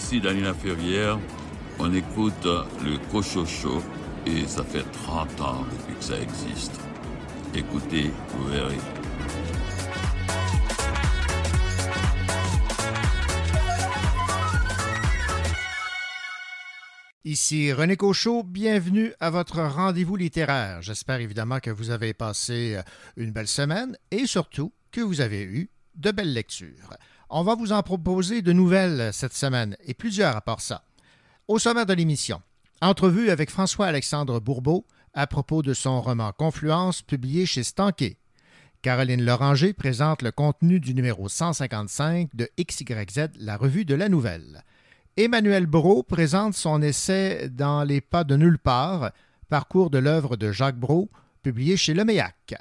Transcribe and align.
ici 0.00 0.20
Danila 0.20 0.54
Ferrière. 0.54 1.18
On 1.78 1.92
écoute 1.92 2.44
le 2.44 2.96
Cochocho 3.10 3.82
et 4.26 4.46
ça 4.46 4.64
fait 4.64 4.84
30 4.92 5.40
ans 5.40 5.66
depuis 5.70 5.94
que 5.94 6.04
ça 6.04 6.18
existe. 6.18 6.80
Écoutez, 7.54 8.10
vous 8.30 8.48
verrez. 8.48 8.78
Ici 17.24 17.72
René 17.72 17.96
Cochot, 17.96 18.42
bienvenue 18.42 19.12
à 19.20 19.28
votre 19.28 19.60
rendez-vous 19.60 20.16
littéraire. 20.16 20.80
J'espère 20.80 21.20
évidemment 21.20 21.60
que 21.60 21.70
vous 21.70 21.90
avez 21.90 22.14
passé 22.14 22.80
une 23.16 23.32
belle 23.32 23.48
semaine 23.48 23.96
et 24.10 24.26
surtout 24.26 24.72
que 24.90 25.02
vous 25.02 25.20
avez 25.20 25.42
eu 25.42 25.70
de 25.96 26.10
belles 26.10 26.32
lectures. 26.32 26.96
On 27.32 27.44
va 27.44 27.54
vous 27.54 27.70
en 27.70 27.84
proposer 27.84 28.42
de 28.42 28.52
nouvelles 28.52 29.10
cette 29.12 29.34
semaine 29.34 29.76
et 29.84 29.94
plusieurs 29.94 30.36
à 30.36 30.40
part 30.40 30.60
ça. 30.60 30.82
Au 31.46 31.60
sommaire 31.60 31.86
de 31.86 31.92
l'émission, 31.92 32.42
entrevue 32.80 33.30
avec 33.30 33.50
François-Alexandre 33.50 34.40
Bourbeau 34.40 34.84
à 35.14 35.28
propos 35.28 35.62
de 35.62 35.72
son 35.72 36.00
roman 36.00 36.32
Confluence 36.32 37.02
publié 37.02 37.46
chez 37.46 37.62
Stanquet. 37.62 38.16
Caroline 38.82 39.24
Loranger 39.24 39.74
présente 39.74 40.22
le 40.22 40.32
contenu 40.32 40.80
du 40.80 40.92
numéro 40.92 41.28
155 41.28 42.30
de 42.34 42.48
XYZ, 42.60 43.28
la 43.38 43.56
revue 43.56 43.84
de 43.84 43.94
la 43.94 44.08
nouvelle. 44.08 44.64
Emmanuel 45.16 45.66
Brault 45.66 46.02
présente 46.02 46.54
son 46.54 46.82
essai 46.82 47.48
Dans 47.48 47.84
les 47.84 48.00
pas 48.00 48.24
de 48.24 48.34
nulle 48.34 48.58
part, 48.58 49.12
parcours 49.48 49.90
de 49.90 49.98
l'œuvre 49.98 50.36
de 50.36 50.50
Jacques 50.50 50.80
Brault, 50.80 51.08
publié 51.44 51.76
chez 51.76 51.94
Leméac. 51.94 52.54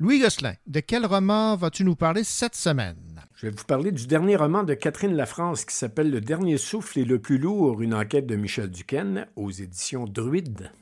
Louis 0.00 0.18
Gosselin, 0.18 0.54
de 0.66 0.80
quel 0.80 1.06
roman 1.06 1.54
vas-tu 1.54 1.84
nous 1.84 1.96
parler 1.96 2.24
cette 2.24 2.56
semaine? 2.56 3.07
Je 3.40 3.46
vais 3.46 3.52
vous 3.56 3.64
parler 3.66 3.92
du 3.92 4.08
dernier 4.08 4.34
roman 4.34 4.64
de 4.64 4.74
Catherine 4.74 5.14
Lafrance 5.14 5.64
qui 5.64 5.72
s'appelle 5.72 6.10
Le 6.10 6.20
dernier 6.20 6.58
souffle 6.58 6.98
et 6.98 7.04
le 7.04 7.20
plus 7.20 7.38
lourd, 7.38 7.80
une 7.80 7.94
enquête 7.94 8.26
de 8.26 8.34
Michel 8.34 8.68
Duquesne 8.68 9.28
aux 9.36 9.52
éditions 9.52 10.06
Druide. 10.06 10.72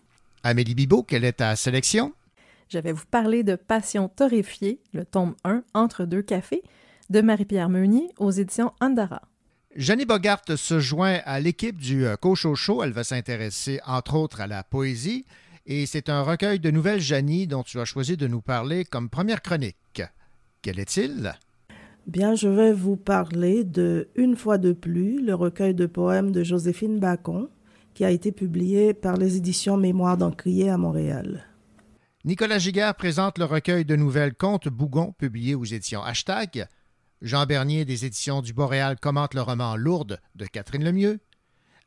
Amélie 0.42 0.74
Bibot, 0.74 1.02
quelle 1.02 1.24
est 1.24 1.34
ta 1.34 1.54
sélection? 1.54 2.14
Je 2.70 2.78
vais 2.78 2.92
vous 2.92 3.04
parler 3.10 3.42
de 3.42 3.56
Passion 3.56 4.08
torréfiée, 4.08 4.80
le 4.94 5.04
tome 5.04 5.34
1, 5.44 5.64
Entre 5.74 6.06
deux 6.06 6.22
cafés, 6.22 6.62
de 7.10 7.20
Marie-Pierre 7.20 7.68
Meunier 7.68 8.08
aux 8.16 8.30
éditions 8.30 8.72
Andara. 8.80 9.20
Jenny 9.74 10.06
Bogart 10.06 10.40
se 10.56 10.80
joint 10.80 11.20
à 11.26 11.40
l'équipe 11.40 11.76
du 11.76 12.06
euh, 12.06 12.16
Cocho 12.16 12.54
Elle 12.82 12.92
va 12.92 13.04
s'intéresser 13.04 13.80
entre 13.84 14.14
autres 14.14 14.40
à 14.40 14.46
la 14.46 14.64
poésie 14.64 15.26
et 15.66 15.84
c'est 15.84 16.08
un 16.08 16.22
recueil 16.22 16.58
de 16.58 16.70
nouvelles 16.70 17.02
Jenny 17.02 17.46
dont 17.46 17.64
tu 17.64 17.78
as 17.80 17.84
choisi 17.84 18.16
de 18.16 18.26
nous 18.26 18.40
parler 18.40 18.86
comme 18.86 19.10
première 19.10 19.42
chronique. 19.42 20.00
Quel 20.62 20.78
est-il? 20.78 21.34
Bien, 22.06 22.36
je 22.36 22.46
vais 22.46 22.72
vous 22.72 22.96
parler 22.96 23.64
de 23.64 24.08
Une 24.14 24.36
fois 24.36 24.58
de 24.58 24.72
plus, 24.72 25.20
le 25.20 25.34
recueil 25.34 25.74
de 25.74 25.86
poèmes 25.86 26.30
de 26.30 26.44
Joséphine 26.44 27.00
Bacon, 27.00 27.48
qui 27.94 28.04
a 28.04 28.12
été 28.12 28.30
publié 28.30 28.94
par 28.94 29.16
les 29.16 29.36
éditions 29.36 29.76
Mémoire 29.76 30.16
d'Encrier 30.16 30.70
à 30.70 30.78
Montréal. 30.78 31.48
Nicolas 32.24 32.60
Giguère 32.60 32.94
présente 32.94 33.38
le 33.38 33.44
recueil 33.44 33.84
de 33.84 33.96
nouvelles 33.96 34.34
Contes 34.34 34.68
Bougon, 34.68 35.14
publié 35.18 35.56
aux 35.56 35.64
éditions 35.64 36.04
Hashtag. 36.04 36.68
Jean 37.22 37.44
Bernier 37.44 37.84
des 37.84 38.04
éditions 38.04 38.40
du 38.40 38.52
Boréal 38.52 39.00
commente 39.00 39.34
le 39.34 39.42
roman 39.42 39.74
Lourdes 39.74 40.20
de 40.36 40.46
Catherine 40.46 40.84
Lemieux. 40.84 41.18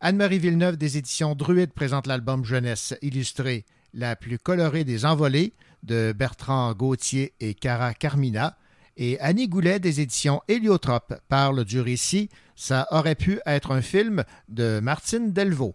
Anne-Marie 0.01 0.39
Villeneuve 0.39 0.75
des 0.75 0.97
éditions 0.97 1.33
Druide 1.33 1.71
présente 1.71 2.07
l'album 2.07 2.43
Jeunesse 2.43 2.93
illustré 3.01 3.65
La 3.93 4.17
plus 4.17 4.37
colorée 4.37 4.83
des 4.83 5.05
envolées 5.05 5.53
de 5.83 6.13
Bertrand 6.13 6.73
Gauthier 6.73 7.33
et 7.39 7.53
Cara 7.53 7.93
Carmina. 7.93 8.57
Et 9.01 9.17
Annie 9.21 9.47
Goulet 9.47 9.79
des 9.79 10.01
éditions 10.01 10.41
Héliotrope 10.49 11.15
parle 11.29 11.63
du 11.63 11.79
récit 11.79 12.29
Ça 12.57 12.85
aurait 12.91 13.15
pu 13.15 13.39
être 13.45 13.71
un 13.71 13.81
film 13.81 14.25
de 14.49 14.81
Martine 14.81 15.31
Delvaux. 15.31 15.73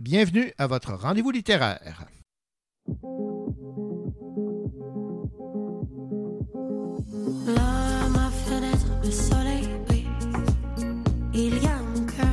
Bienvenue 0.00 0.52
à 0.58 0.66
votre 0.66 0.94
rendez-vous 0.94 1.30
littéraire. 1.30 2.06
Il 11.32 11.62
y 11.62 11.66
a 11.68 11.78
mon 11.78 12.04
cœur, 12.06 12.26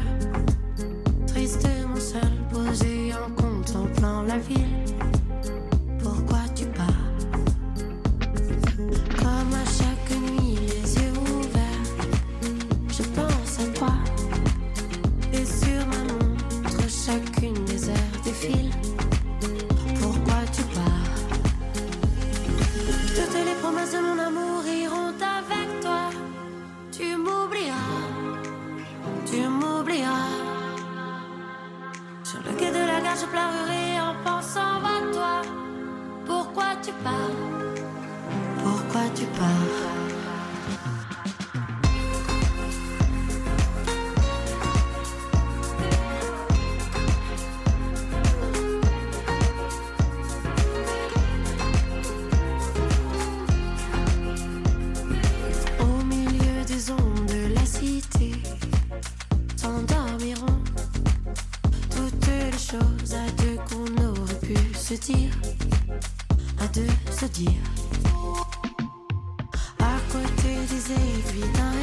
seul, 2.00 2.22
posé 2.52 3.14
en 3.14 3.32
contemplant 3.36 4.24
la 4.24 4.40
ville. 4.40 4.97
De 23.92 24.00
mon 24.00 24.20
amour 24.20 24.68
iront 24.68 25.16
avec 25.38 25.80
toi. 25.82 26.10
Tu 26.92 27.16
m'oublieras 27.16 28.18
tu 29.30 29.48
m'oublieras. 29.48 30.36
Sur 32.24 32.40
le 32.46 32.52
quai 32.58 32.70
de 32.72 32.84
la 32.92 33.00
gare, 33.02 33.18
je 33.22 33.26
pleurerai 33.26 34.00
en 34.00 34.14
pensant 34.24 34.82
à 34.96 34.98
toi. 35.14 35.42
Pourquoi 36.26 36.76
tu 36.82 36.92
pars? 37.04 37.36
Pourquoi 38.64 39.04
tu 39.16 39.26
pars? 39.40 40.07
Dire, 64.94 65.32
à 66.60 66.68
deux 66.68 66.88
se 67.12 67.26
dire. 67.26 67.52
À 69.80 69.98
côté 70.12 70.56
des 70.70 70.92
aiguilles 70.94 71.52
d'un 71.54 71.77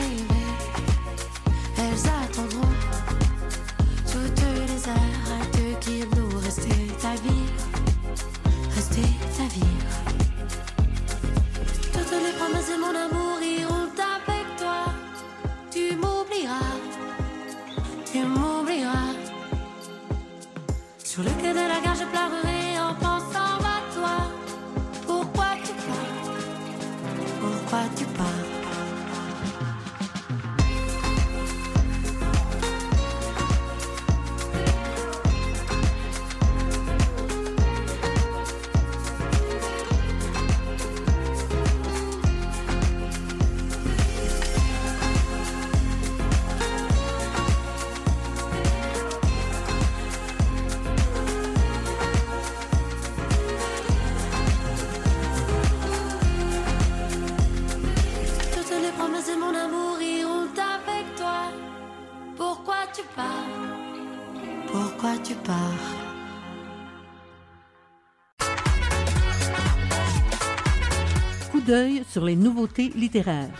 sur 72.14 72.24
les 72.24 72.36
nouveautés 72.36 72.90
littéraires. 72.90 73.50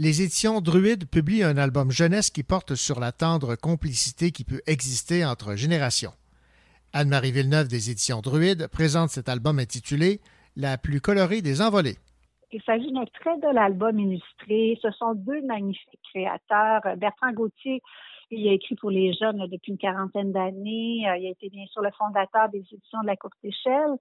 Les 0.00 0.22
éditions 0.22 0.60
Druide 0.60 1.08
publient 1.08 1.44
un 1.44 1.56
album 1.56 1.92
jeunesse 1.92 2.30
qui 2.30 2.42
porte 2.42 2.74
sur 2.74 2.98
la 2.98 3.12
tendre 3.12 3.54
complicité 3.54 4.32
qui 4.32 4.42
peut 4.42 4.62
exister 4.66 5.24
entre 5.24 5.54
générations. 5.54 6.10
Anne-Marie 6.92 7.30
Villeneuve 7.30 7.68
des 7.68 7.92
éditions 7.92 8.20
Druide 8.20 8.66
présente 8.66 9.10
cet 9.10 9.28
album 9.28 9.60
intitulé 9.60 10.18
La 10.56 10.76
plus 10.76 11.00
colorée 11.00 11.40
des 11.40 11.62
envolées. 11.62 11.98
Il 12.50 12.60
s'agit 12.62 12.90
d'un 12.90 13.04
très 13.20 13.38
bel 13.38 13.56
album 13.58 14.00
illustré. 14.00 14.76
Ce 14.82 14.90
sont 14.90 15.14
deux 15.14 15.40
magnifiques 15.42 16.00
créateurs. 16.12 16.82
Bertrand 16.96 17.30
Gauthier, 17.32 17.80
il 18.30 18.48
a 18.48 18.52
écrit 18.52 18.74
pour 18.76 18.90
les 18.90 19.12
jeunes 19.12 19.46
depuis 19.48 19.72
une 19.72 19.78
quarantaine 19.78 20.32
d'années. 20.32 21.08
Euh, 21.08 21.16
il 21.16 21.26
a 21.26 21.30
été 21.30 21.48
bien 21.50 21.66
sûr 21.66 21.82
le 21.82 21.90
fondateur 21.92 22.48
des 22.48 22.58
éditions 22.58 23.00
de 23.02 23.06
la 23.06 23.16
courte 23.16 23.38
échelle. 23.42 23.96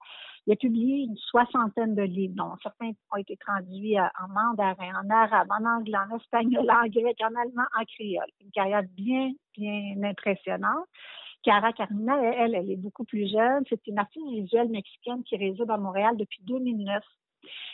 Il 0.46 0.54
a 0.54 0.56
publié 0.56 1.04
une 1.04 1.18
soixantaine 1.18 1.96
de 1.96 2.04
livres, 2.04 2.36
dont 2.36 2.56
certains 2.62 2.92
ont 3.12 3.18
été 3.18 3.38
traduits 3.38 3.98
euh, 3.98 4.04
en 4.22 4.28
mandarin, 4.30 5.04
en 5.04 5.10
arabe, 5.10 5.48
en 5.52 5.66
anglais, 5.66 5.98
en 5.98 6.16
espagnol, 6.16 6.70
en 6.70 6.88
grec, 6.88 7.18
en 7.22 7.36
allemand, 7.36 7.68
en 7.80 7.84
créole. 7.86 8.30
Une 8.42 8.52
carrière 8.52 8.84
bien, 8.96 9.32
bien 9.58 10.04
impressionnante. 10.04 10.86
Cara 11.44 11.72
Carmina, 11.72 12.22
elle, 12.22 12.56
elle 12.56 12.70
est 12.70 12.76
beaucoup 12.76 13.06
plus 13.06 13.32
jeune. 13.32 13.64
C'est 13.70 13.88
une 13.88 13.98
artiste 13.98 14.30
visuelle 14.30 14.70
mexicaine 14.70 15.24
qui 15.24 15.38
réside 15.38 15.70
à 15.70 15.78
Montréal 15.78 16.18
depuis 16.18 16.42
2009. 16.44 17.02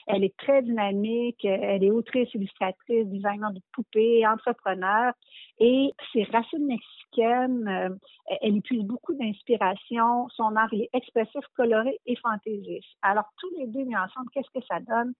Elle 0.07 0.23
est 0.23 0.35
très 0.37 0.61
dynamique, 0.61 1.43
elle 1.45 1.83
est 1.83 1.91
autrice, 1.91 2.33
illustratrice, 2.33 3.07
designer 3.07 3.51
de 3.51 3.61
poupées, 3.73 4.25
entrepreneur. 4.27 5.13
Et 5.59 5.91
ses 6.13 6.23
racines 6.23 6.65
mexicaines, 6.65 7.67
euh, 7.67 7.95
elle 8.41 8.57
utilise 8.57 8.85
beaucoup 8.85 9.13
d'inspiration. 9.13 10.27
Son 10.29 10.55
art 10.55 10.73
est 10.73 10.89
expressif, 10.93 11.43
coloré 11.55 11.99
et 12.05 12.15
fantaisiste. 12.17 12.87
Alors, 13.01 13.25
tous 13.37 13.49
les 13.57 13.67
deux 13.67 13.83
mis 13.83 13.97
ensemble, 13.97 14.29
qu'est-ce 14.33 14.51
que 14.59 14.65
ça 14.67 14.79
donne? 14.79 15.13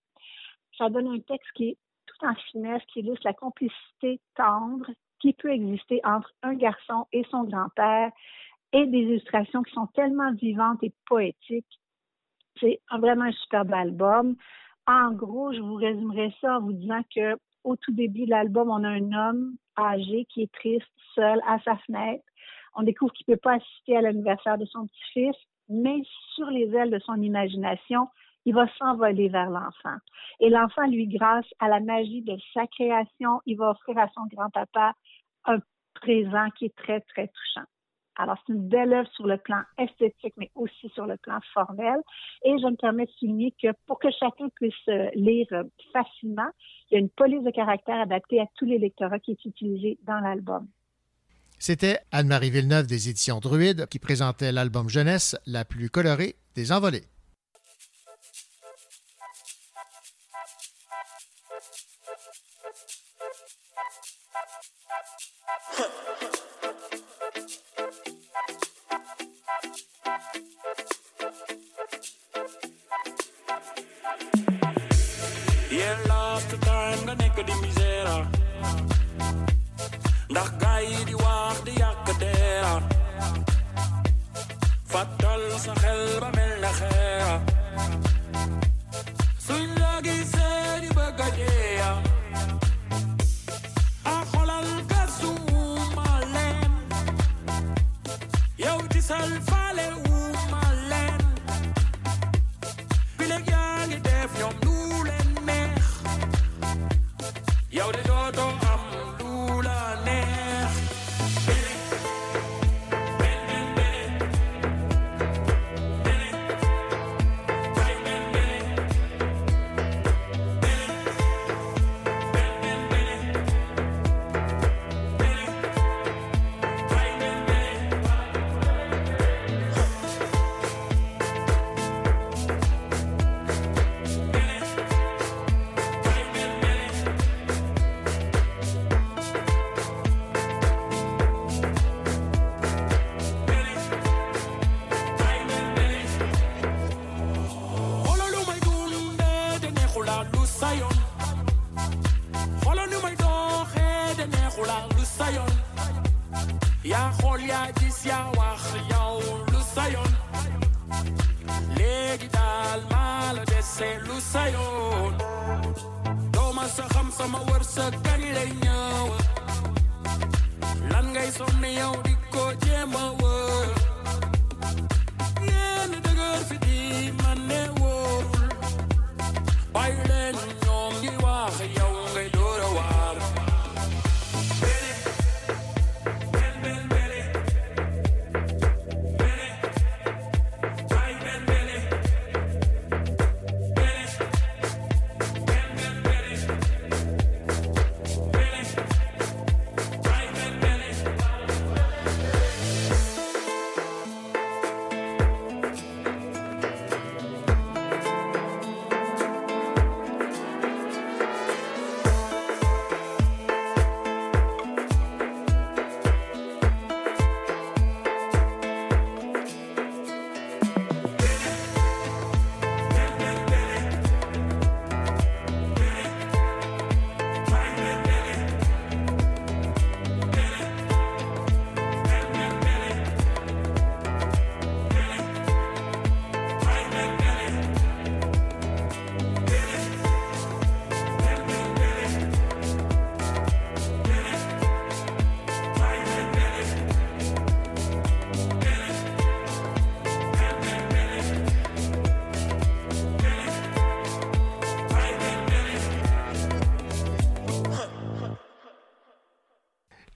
Ça 0.78 0.90
donne 0.90 1.08
un 1.08 1.20
texte 1.20 1.52
qui 1.56 1.70
est 1.70 1.78
tout 2.06 2.26
en 2.26 2.36
finesse, 2.52 2.84
qui 2.94 3.00
illustre 3.00 3.26
la 3.26 3.34
complicité 3.34 4.20
tendre 4.36 4.92
qui 5.20 5.34
peut 5.34 5.52
exister 5.52 6.02
entre 6.04 6.32
un 6.44 6.54
garçon 6.54 7.08
et 7.12 7.24
son 7.32 7.44
grand-père 7.44 8.12
et 8.74 8.86
des 8.86 9.00
illustrations 9.00 9.64
qui 9.64 9.74
sont 9.74 9.88
tellement 9.88 10.34
vivantes 10.34 10.84
et 10.84 10.94
poétiques 11.08 11.80
c'est 12.60 12.82
vraiment 12.92 13.26
un 13.26 13.32
superbe 13.32 13.74
album. 13.74 14.36
En 14.88 15.12
gros, 15.12 15.52
je 15.54 15.60
vous 15.60 15.76
résumerai 15.76 16.34
ça 16.42 16.58
en 16.58 16.62
vous 16.62 16.74
disant 16.74 17.02
que 17.14 17.38
au 17.64 17.76
tout 17.76 17.92
début 17.92 18.26
de 18.26 18.30
l'album, 18.30 18.70
on 18.70 18.84
a 18.84 18.90
un 18.90 19.12
homme 19.12 19.56
âgé 19.78 20.26
qui 20.26 20.44
est 20.44 20.54
triste, 20.54 20.88
seul, 21.16 21.42
à 21.48 21.60
sa 21.60 21.76
fenêtre. 21.78 22.24
On 22.76 22.84
découvre 22.84 23.12
qu'il 23.14 23.26
ne 23.28 23.34
peut 23.34 23.42
pas 23.42 23.56
assister 23.56 23.98
à 23.98 24.02
l'anniversaire 24.02 24.58
de 24.58 24.66
son 24.66 24.86
petit-fils, 24.86 25.36
mais 25.70 26.02
sur 26.36 26.50
les 26.52 26.74
ailes 26.76 26.92
de 26.92 27.00
son 27.00 27.20
imagination, 27.22 28.08
il 28.46 28.54
va 28.54 28.68
s'envoler 28.78 29.30
vers 29.30 29.50
l'enfant. 29.50 29.98
Et 30.40 30.50
l'enfant, 30.50 30.86
lui, 30.86 31.08
grâce 31.08 31.48
à 31.60 31.68
la 31.68 31.80
magie 31.80 32.22
de 32.22 32.38
sa 32.54 32.68
création, 32.68 33.42
il 33.46 33.58
va 33.58 33.72
offrir 33.72 33.98
à 33.98 34.08
son 34.10 34.28
grand-papa 34.32 34.94
un 35.46 35.58
présent 35.96 36.50
qui 36.52 36.66
est 36.66 36.76
très, 36.76 37.02
très 37.02 37.28
touchant. 37.28 37.68
Alors, 38.18 38.38
c'est 38.46 38.54
une 38.54 38.68
belle 38.68 38.94
œuvre 38.94 39.10
sur 39.12 39.28
le 39.28 39.38
plan 39.38 39.62
esthétique, 39.78 40.34
mais 40.38 40.50
aussi 40.56 40.90
sur 40.94 41.06
le 41.06 41.18
plan 41.18 41.40
formel. 41.54 41.98
Et 42.46 42.58
je 42.58 42.66
me 42.66 42.76
permets 42.76 43.06
de 43.06 43.12
souligner 43.12 43.54
que 43.62 43.68
pour 43.88 44.00
que 44.00 44.08
chacun 44.12 44.48
puisse 44.56 44.74
euh, 44.88 45.10
lire 45.16 45.48
euh, 45.52 45.64
facilement, 45.92 46.50
il 46.90 46.94
y 46.94 46.98
a 46.98 47.00
une 47.00 47.10
police 47.10 47.44
de 47.44 47.52
caractère 47.52 48.00
adaptée 48.00 48.40
à 48.40 48.46
tous 48.56 48.66
les 48.66 48.78
lectorats 48.78 49.20
qui 49.20 49.32
est 49.32 49.46
utilisée 49.46 49.98
dans 50.04 50.20
l'album. 50.20 50.68
C'était 51.60 52.00
Anne-Marie 52.12 52.52
Villeneuve 52.52 52.88
des 52.88 53.10
éditions 53.10 53.40
Druide 53.40 53.88
qui 53.88 54.00
présentait 54.00 54.52
l'album 54.52 54.90
jeunesse 54.90 55.38
la 55.46 55.66
plus 55.66 55.90
colorée 55.90 56.36
des 56.56 56.72
envolées. 56.72 57.04
Zaire 80.86 81.25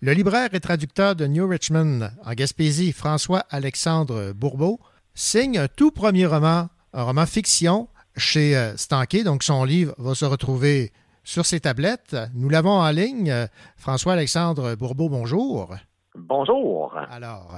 Le 0.02 0.14
libraire 0.14 0.54
et 0.54 0.62
traducteur 0.62 1.14
de 1.14 1.28
New 1.28 1.46
Richmond 1.46 2.10
en 2.24 2.32
Gaspésie, 2.32 2.94
François-Alexandre 2.94 4.32
Bourbeau, 4.32 4.80
signe 5.14 5.58
un 5.58 5.68
tout 5.68 5.92
premier 5.92 6.26
roman, 6.26 6.70
un 6.94 7.04
roman 7.04 7.26
fiction 7.26 7.90
chez 8.16 8.56
euh, 8.56 8.78
Stanké. 8.78 9.26
Donc, 9.26 9.44
son 9.44 9.66
livre 9.66 9.94
va 9.98 10.16
se 10.16 10.24
retrouver 10.24 10.94
sur 11.26 11.46
ses 11.46 11.60
tablettes. 11.60 12.16
Nous 12.34 12.48
l'avons 12.48 12.80
en 12.80 12.90
ligne. 12.92 13.34
François-Alexandre 13.76 14.76
Bourbeau, 14.76 15.10
bonjour. 15.10 15.76
Bonjour. 16.16 16.98
Alors, 17.12 17.58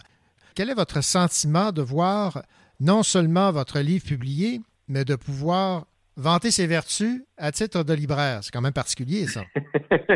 quel 0.56 0.72
est 0.72 0.76
votre 0.76 1.02
sentiment 1.02 1.72
de 1.72 1.84
voir 1.84 2.42
non 2.80 3.04
seulement 3.04 3.52
votre 3.52 3.82
livre 3.82 4.04
publié, 4.04 4.62
mais 4.88 5.06
de 5.06 5.16
pouvoir 5.16 5.86
vanter 6.18 6.52
ses 6.52 6.68
vertus 6.68 7.22
à 7.38 7.52
titre 7.52 7.84
de 7.84 7.94
libraire? 7.94 8.40
C'est 8.44 8.52
quand 8.52 8.62
même 8.62 8.74
particulier, 8.74 9.26
ça. 9.28 9.42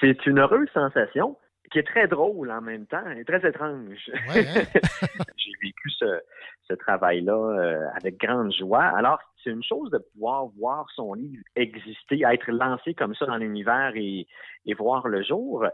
C'est 0.00 0.26
une 0.26 0.38
heureuse 0.38 0.68
sensation 0.72 1.36
qui 1.70 1.78
est 1.78 1.86
très 1.86 2.06
drôle 2.08 2.50
en 2.50 2.60
même 2.60 2.86
temps 2.86 3.10
et 3.10 3.24
très 3.24 3.46
étrange. 3.46 4.10
Ouais, 4.28 4.46
hein? 4.46 4.62
J'ai 5.36 5.52
vécu 5.60 5.90
ce, 5.90 6.20
ce 6.68 6.74
travail-là 6.74 7.32
euh, 7.32 7.86
avec 8.00 8.18
grande 8.18 8.52
joie. 8.52 8.84
Alors, 8.84 9.18
c'est 9.42 9.50
une 9.50 9.62
chose 9.62 9.90
de 9.90 9.98
pouvoir 9.98 10.46
voir 10.58 10.86
son 10.94 11.14
livre 11.14 11.42
exister, 11.56 12.22
être 12.30 12.50
lancé 12.50 12.94
comme 12.94 13.14
ça 13.14 13.26
dans 13.26 13.36
l'univers 13.36 13.92
et, 13.96 14.26
et 14.68 14.74
voir 14.74 15.08
le 15.08 15.22
jour, 15.24 15.64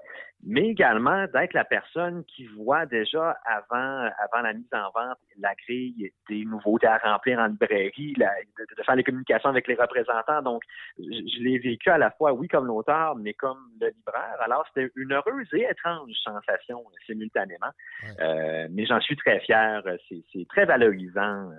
mais 0.46 0.68
également 0.68 1.24
d'être 1.34 1.52
la 1.52 1.64
personne 1.64 2.22
qui 2.24 2.46
voit 2.46 2.86
déjà 2.86 3.36
avant, 3.44 4.08
avant 4.24 4.42
la 4.42 4.52
mise 4.54 4.72
en 4.72 4.88
vente 4.94 5.18
la 5.40 5.52
grille 5.66 6.12
des 6.30 6.44
nouveautés 6.44 6.86
à 6.86 6.98
remplir 6.98 7.38
en 7.40 7.46
librairie, 7.48 8.14
la- 8.16 8.30
de, 8.56 8.64
de 8.78 8.82
faire 8.84 8.94
les 8.94 9.02
communications 9.02 9.48
avec 9.50 9.66
les 9.66 9.74
représentants. 9.74 10.42
Donc, 10.42 10.62
je, 10.98 11.02
je 11.04 11.42
l'ai 11.42 11.58
vécu 11.58 11.90
à 11.90 11.98
la 11.98 12.10
fois, 12.12 12.32
oui, 12.32 12.46
comme 12.46 12.66
l'auteur, 12.66 13.16
mais 13.16 13.34
comme 13.34 13.58
le 13.80 13.88
libraire. 13.88 14.36
Alors, 14.44 14.64
c'était 14.68 14.90
une 14.94 15.12
heureuse 15.12 15.48
et 15.54 15.66
étrange 15.68 16.10
sensation 16.22 16.78
euh, 16.78 16.96
simultanément. 17.06 17.72
Euh, 18.20 18.68
mais 18.70 18.86
j'en 18.86 19.00
suis 19.00 19.16
très 19.16 19.40
fier. 19.40 19.82
C'est 20.08 20.46
très 20.48 20.66
valorisant 20.66 21.50
euh, 21.50 21.54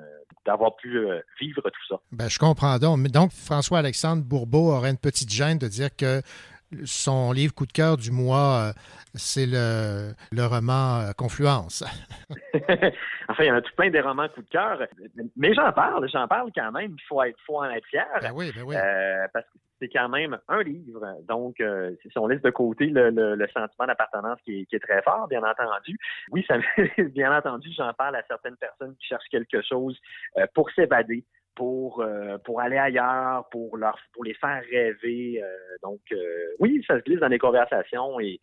d'avoir 0.46 0.76
pu 0.78 0.98
euh, 1.00 1.20
vivre 1.42 1.62
tout 1.62 1.86
ça. 1.90 2.00
Ben, 2.14 2.30
je 2.30 2.40
comprends 2.40 2.78
donc. 2.78 3.00
Donc, 3.08 3.32
François-Alexandre 3.32 4.24
Bourbeau 4.24 4.72
aurait 4.72 4.92
une 4.92 4.98
petite 4.98 5.30
gêne 5.32 5.58
de 5.58 5.68
dire 5.68 5.90
que 5.98 6.22
son 6.84 7.32
livre 7.32 7.54
coup 7.54 7.66
de 7.66 7.72
cœur 7.72 7.98
du 7.98 8.12
mois, 8.12 8.70
euh, 8.70 8.74
c'est 9.14 9.46
le, 9.46 10.14
le 10.32 10.46
roman 10.46 11.00
euh, 11.02 11.12
Confluence. 11.18 11.84
enfin, 13.30 13.44
il 13.44 13.46
y 13.48 13.52
en 13.52 13.56
a 13.56 13.62
tout 13.62 13.74
plein 13.76 13.90
des 13.90 14.02
romans 14.02 14.28
coup 14.30 14.42
de 14.42 14.50
cœur. 14.50 14.80
Mais 15.36 15.54
j'en 15.54 15.72
parle, 15.72 16.08
j'en 16.10 16.28
parle 16.28 16.52
quand 16.56 16.72
même. 16.72 16.96
Il 16.98 17.04
faut, 17.08 17.22
être, 17.24 17.38
faut 17.46 17.58
en 17.60 17.70
être 17.70 17.86
fier. 17.88 18.06
Ben 18.22 18.32
oui, 18.34 18.52
ben 18.56 18.64
oui. 18.64 18.76
Euh, 18.76 19.28
parce 19.34 19.46
que 19.46 19.58
c'est 19.80 19.90
quand 19.90 20.10
même 20.10 20.38
un 20.48 20.64
livre. 20.64 21.06
Donc, 21.28 21.60
euh, 21.60 21.92
si 22.02 22.18
on 22.18 22.28
laisse 22.28 22.42
de 22.42 22.50
côté 22.50 22.86
le, 22.88 23.10
le- 23.10 23.36
le 23.36 23.48
sentiment 23.48 23.86
d'appartenance 23.88 24.40
qui 24.46 24.62
est, 24.62 24.66
qui 24.66 24.76
est 24.76 24.80
très 24.80 25.02
fort, 25.02 25.28
bien 25.28 25.44
entendu. 25.44 25.98
Oui, 26.32 26.46
ça, 26.48 26.58
bien 27.14 27.36
entendu, 27.38 27.70
j'en 27.78 27.94
parle 27.94 28.16
à 28.16 28.24
certaines 28.28 28.56
personnes 28.58 28.96
qui 29.00 29.08
cherchent 29.08 29.30
quelque 29.30 29.62
chose 29.62 29.98
euh, 30.38 30.46
pour 30.54 30.70
s'évader. 30.72 31.24
Pour, 31.56 32.02
euh, 32.02 32.38
pour 32.40 32.60
aller 32.60 32.78
ailleurs, 32.78 33.48
pour 33.50 33.78
leur 33.78 33.98
pour 34.14 34.26
les 34.26 34.34
faire 34.34 34.62
rêver. 34.70 35.42
Euh, 35.42 35.48
donc 35.84 36.02
euh, 36.12 36.18
oui, 36.60 36.84
ça 36.86 36.98
se 37.00 37.04
glisse 37.04 37.20
dans 37.20 37.30
les 37.30 37.40
conversations 37.40 38.20
et, 38.20 38.42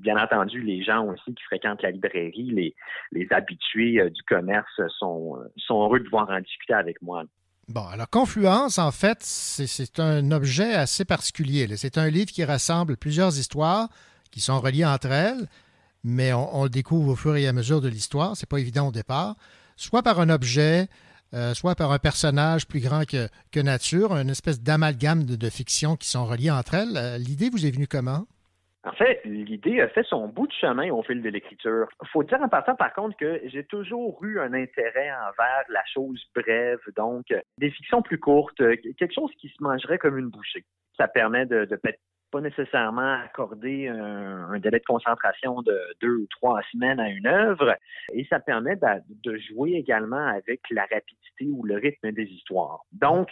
bien 0.00 0.16
entendu, 0.16 0.60
les 0.60 0.82
gens 0.82 1.06
aussi 1.06 1.32
qui 1.32 1.44
fréquentent 1.44 1.82
la 1.82 1.92
librairie, 1.92 2.50
les, 2.50 2.74
les 3.12 3.28
habitués 3.30 4.10
du 4.10 4.22
commerce 4.24 4.80
sont, 4.98 5.38
sont 5.56 5.84
heureux 5.84 6.00
de 6.00 6.04
pouvoir 6.04 6.28
en 6.28 6.40
discuter 6.40 6.74
avec 6.74 7.00
moi. 7.02 7.22
Bon, 7.68 7.86
alors 7.86 8.10
Confluence, 8.10 8.78
en 8.78 8.90
fait, 8.90 9.18
c'est 9.20 10.00
un 10.00 10.32
objet 10.32 10.74
assez 10.74 11.04
particulier. 11.04 11.68
C'est 11.76 11.96
un 11.96 12.10
livre 12.10 12.30
qui 12.32 12.44
rassemble 12.44 12.96
plusieurs 12.96 13.38
histoires 13.38 13.88
qui 14.32 14.40
sont 14.40 14.58
reliées 14.60 14.84
entre 14.84 15.12
elles, 15.12 15.46
mais 16.02 16.32
on, 16.32 16.56
on 16.56 16.64
le 16.64 16.68
découvre 16.68 17.12
au 17.12 17.16
fur 17.16 17.36
et 17.36 17.46
à 17.46 17.52
mesure 17.52 17.80
de 17.80 17.88
l'histoire. 17.88 18.36
C'est 18.36 18.48
pas 18.48 18.58
évident 18.58 18.88
au 18.88 18.92
départ. 18.92 19.36
Soit 19.76 20.02
par 20.02 20.20
un 20.20 20.28
objet, 20.28 20.88
euh, 21.34 21.54
soit 21.54 21.74
par 21.74 21.92
un 21.92 21.98
personnage 21.98 22.66
plus 22.66 22.80
grand 22.80 23.04
que, 23.04 23.28
que 23.52 23.60
nature, 23.60 24.12
une 24.12 24.30
espèce 24.30 24.62
d'amalgame 24.62 25.24
de, 25.24 25.36
de 25.36 25.50
fiction 25.50 25.96
qui 25.96 26.08
sont 26.08 26.24
reliées 26.24 26.50
entre 26.50 26.74
elles. 26.74 26.96
Euh, 26.96 27.18
L'idée 27.18 27.50
vous 27.50 27.66
est 27.66 27.70
venue 27.70 27.86
comment? 27.86 28.26
En 28.86 28.92
fait, 28.92 29.22
l'idée 29.24 29.80
a 29.80 29.88
fait 29.88 30.04
son 30.04 30.28
bout 30.28 30.46
de 30.46 30.52
chemin 30.52 30.90
au 30.90 31.02
fil 31.02 31.22
de 31.22 31.28
l'écriture. 31.30 31.88
faut 32.12 32.22
dire 32.22 32.38
en 32.42 32.50
partant, 32.50 32.76
par 32.76 32.92
contre, 32.92 33.16
que 33.16 33.40
j'ai 33.46 33.64
toujours 33.64 34.22
eu 34.22 34.38
un 34.38 34.52
intérêt 34.52 35.10
envers 35.10 35.64
la 35.70 35.82
chose 35.92 36.22
brève, 36.34 36.80
donc 36.94 37.30
euh, 37.30 37.40
des 37.56 37.70
fictions 37.70 38.02
plus 38.02 38.18
courtes, 38.18 38.58
quelque 38.98 39.14
chose 39.14 39.30
qui 39.40 39.48
se 39.48 39.62
mangerait 39.62 39.96
comme 39.96 40.18
une 40.18 40.28
bouchée. 40.28 40.64
Ça 40.98 41.08
permet 41.08 41.46
de, 41.46 41.64
de 41.64 41.76
pas 42.34 42.40
nécessairement 42.40 43.20
accorder 43.22 43.86
un, 43.86 44.58
délai 44.58 44.80
de 44.80 44.84
concentration 44.84 45.62
de 45.62 45.78
deux 46.00 46.16
ou 46.16 46.26
trois 46.26 46.60
semaines 46.72 46.98
à 46.98 47.08
une 47.08 47.28
œuvre, 47.28 47.76
et 48.12 48.26
ça 48.28 48.40
permet 48.40 48.74
de, 48.74 49.36
jouer 49.36 49.74
également 49.74 50.26
avec 50.26 50.60
la 50.72 50.82
rapidité 50.82 51.46
ou 51.48 51.62
le 51.62 51.76
rythme 51.76 52.10
des 52.10 52.24
histoires. 52.24 52.80
Donc, 52.90 53.28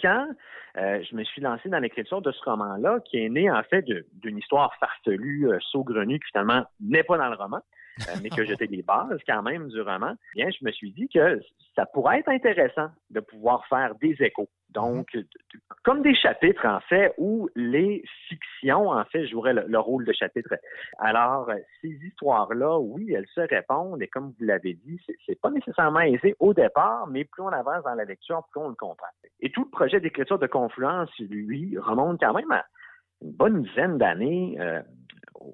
quand 0.00 0.28
euh, 0.76 1.02
je 1.02 1.16
me 1.16 1.24
suis 1.24 1.40
lancé 1.42 1.68
dans 1.68 1.80
l'écriture 1.80 2.22
de 2.22 2.30
ce 2.30 2.44
roman-là, 2.44 3.00
qui 3.04 3.18
est 3.18 3.28
né 3.28 3.50
en 3.50 3.62
fait 3.64 3.84
d'une 4.12 4.38
histoire 4.38 4.72
farfelue, 4.78 5.48
euh, 5.48 5.58
saugrenue, 5.72 6.20
qui 6.20 6.28
finalement 6.30 6.64
n'est 6.80 7.02
pas 7.02 7.18
dans 7.18 7.30
le 7.30 7.36
roman, 7.36 7.60
mais 8.22 8.30
que 8.30 8.44
j'étais 8.44 8.66
les 8.66 8.82
bases 8.82 9.20
quand 9.26 9.42
même 9.42 9.68
du 9.68 9.80
roman, 9.80 10.14
bien, 10.34 10.48
je 10.50 10.64
me 10.64 10.70
suis 10.72 10.92
dit 10.92 11.08
que 11.08 11.40
ça 11.74 11.86
pourrait 11.86 12.20
être 12.20 12.28
intéressant 12.28 12.88
de 13.10 13.20
pouvoir 13.20 13.66
faire 13.66 13.94
des 13.96 14.16
échos. 14.20 14.48
Donc, 14.70 15.12
de- 15.14 15.26
comme 15.84 16.02
des 16.02 16.16
chapitres, 16.16 16.66
en 16.66 16.80
fait, 16.80 17.14
où 17.16 17.48
les 17.54 18.02
fictions, 18.28 18.88
en 18.88 19.04
fait, 19.04 19.26
joueraient 19.28 19.52
le, 19.52 19.64
le 19.68 19.78
rôle 19.78 20.04
de 20.04 20.12
chapitre. 20.12 20.54
Alors, 20.98 21.48
euh, 21.50 21.54
ces 21.80 21.90
histoires-là, 21.90 22.78
oui, 22.80 23.12
elles 23.12 23.28
se 23.34 23.40
répondent, 23.42 24.02
et 24.02 24.08
comme 24.08 24.34
vous 24.36 24.44
l'avez 24.44 24.74
dit, 24.74 25.00
c'est- 25.06 25.16
c'est 25.26 25.40
pas 25.40 25.50
nécessairement 25.50 26.00
aisé 26.00 26.34
au 26.40 26.54
départ, 26.54 27.06
mais 27.06 27.24
plus 27.24 27.42
on 27.42 27.48
avance 27.48 27.84
dans 27.84 27.94
la 27.94 28.04
lecture, 28.04 28.42
plus 28.50 28.60
on 28.60 28.68
le 28.70 28.74
comprend. 28.74 29.06
Et 29.40 29.50
tout 29.52 29.62
le 29.64 29.70
projet 29.70 30.00
d'écriture 30.00 30.38
de 30.40 30.46
Confluence, 30.48 31.10
lui, 31.20 31.78
remonte 31.78 32.18
quand 32.20 32.32
même 32.34 32.50
à 32.50 32.64
une 33.22 33.30
bonne 33.32 33.62
dizaine 33.62 33.96
d'années, 33.98 34.56
euh, 34.58 34.82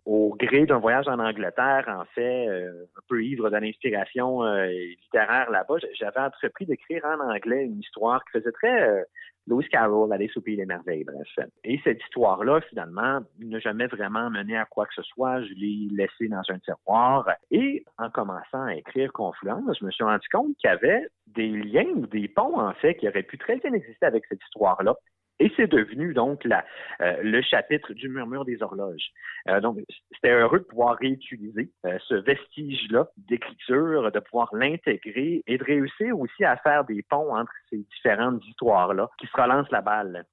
au- 0.07 0.35
gré 0.39 0.67
d'un 0.67 0.79
voyage 0.79 1.09
en 1.09 1.19
Angleterre, 1.19 1.85
en 1.89 2.05
fait, 2.15 2.49
euh, 2.49 2.85
un 2.97 3.01
peu 3.09 3.23
ivre 3.23 3.51
de 3.51 3.57
l'inspiration 3.57 4.43
euh, 4.45 4.67
littéraire 4.67 5.51
là-bas, 5.51 5.77
j'avais 5.99 6.21
entrepris 6.21 6.67
d'écrire 6.67 7.05
en 7.05 7.21
anglais 7.31 7.65
une 7.65 7.81
histoire 7.81 8.25
qui 8.25 8.39
faisait 8.39 8.53
très 8.53 8.89
euh, 8.89 9.03
Lewis 9.47 9.69
Carroll, 9.71 10.13
Alice 10.13 10.37
au 10.37 10.41
Pays 10.43 10.57
des 10.57 10.67
Merveilles, 10.67 11.05
bref. 11.05 11.49
Et 11.65 11.81
cette 11.83 12.01
histoire-là, 12.03 12.61
finalement, 12.69 13.21
n'a 13.41 13.59
jamais 13.59 13.87
vraiment 13.87 14.31
mené 14.31 14.57
à 14.57 14.65
quoi 14.67 14.87
que 14.87 14.95
ce 14.95 15.03
soit. 15.03 15.43
Je 15.43 15.55
l'ai 15.55 15.89
laissée 15.91 16.29
dans 16.29 16.43
un 16.49 16.59
tiroir. 16.59 17.29
Et 17.51 17.85
en 17.99 18.11
commençant 18.11 18.63
à 18.65 18.75
écrire 18.75 19.13
Confluence, 19.13 19.79
je 19.81 19.85
me 19.85 19.91
suis 19.91 20.05
rendu 20.05 20.29
compte 20.31 20.55
qu'il 20.59 20.69
y 20.69 20.73
avait 20.73 21.07
des 21.27 21.49
liens 21.49 21.89
ou 21.97 22.07
des 22.07 22.29
ponts, 22.29 22.61
en 22.61 22.73
fait, 22.75 22.95
qui 22.97 23.09
auraient 23.09 23.23
pu 23.25 23.39
très 23.39 23.57
bien 23.57 23.73
exister 23.73 24.07
avec 24.07 24.25
cette 24.27 24.43
histoire-là. 24.45 24.95
Et 25.41 25.51
c'est 25.57 25.67
devenu 25.67 26.13
donc 26.13 26.47
euh, 26.47 27.17
le 27.23 27.41
chapitre 27.41 27.95
du 27.95 28.11
murmure 28.11 28.45
des 28.45 28.63
horloges. 28.63 29.11
Euh, 29.49 29.61
donc, 29.61 29.79
c'était 30.13 30.33
heureux 30.33 30.59
de 30.59 30.65
pouvoir 30.65 30.99
réutiliser 31.01 31.71
euh, 31.87 31.99
ce 32.07 32.15
vestige-là 32.15 33.09
d'écriture, 33.17 34.13
de 34.13 34.21
pouvoir 34.21 34.55
l'intégrer 34.55 35.43
et 35.47 35.57
de 35.57 35.65
réussir 35.65 36.19
aussi 36.19 36.45
à 36.45 36.59
faire 36.59 36.85
des 36.85 37.03
ponts 37.03 37.35
entre 37.35 37.53
ces 37.71 37.79
différentes 37.79 38.45
histoires-là 38.47 39.09
qui 39.19 39.27
se 39.27 39.41
relancent 39.41 39.71
la 39.71 39.81
balle. 39.81 40.27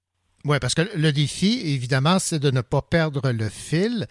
Oui, 0.44 0.58
parce 0.60 0.76
que 0.76 0.82
le 0.98 1.12
défi, 1.12 1.74
évidemment, 1.74 2.20
c'est 2.20 2.40
de 2.40 2.52
ne 2.52 2.62
pas 2.62 2.82
perdre 2.82 3.32
le 3.32 3.50
fil 3.50 4.06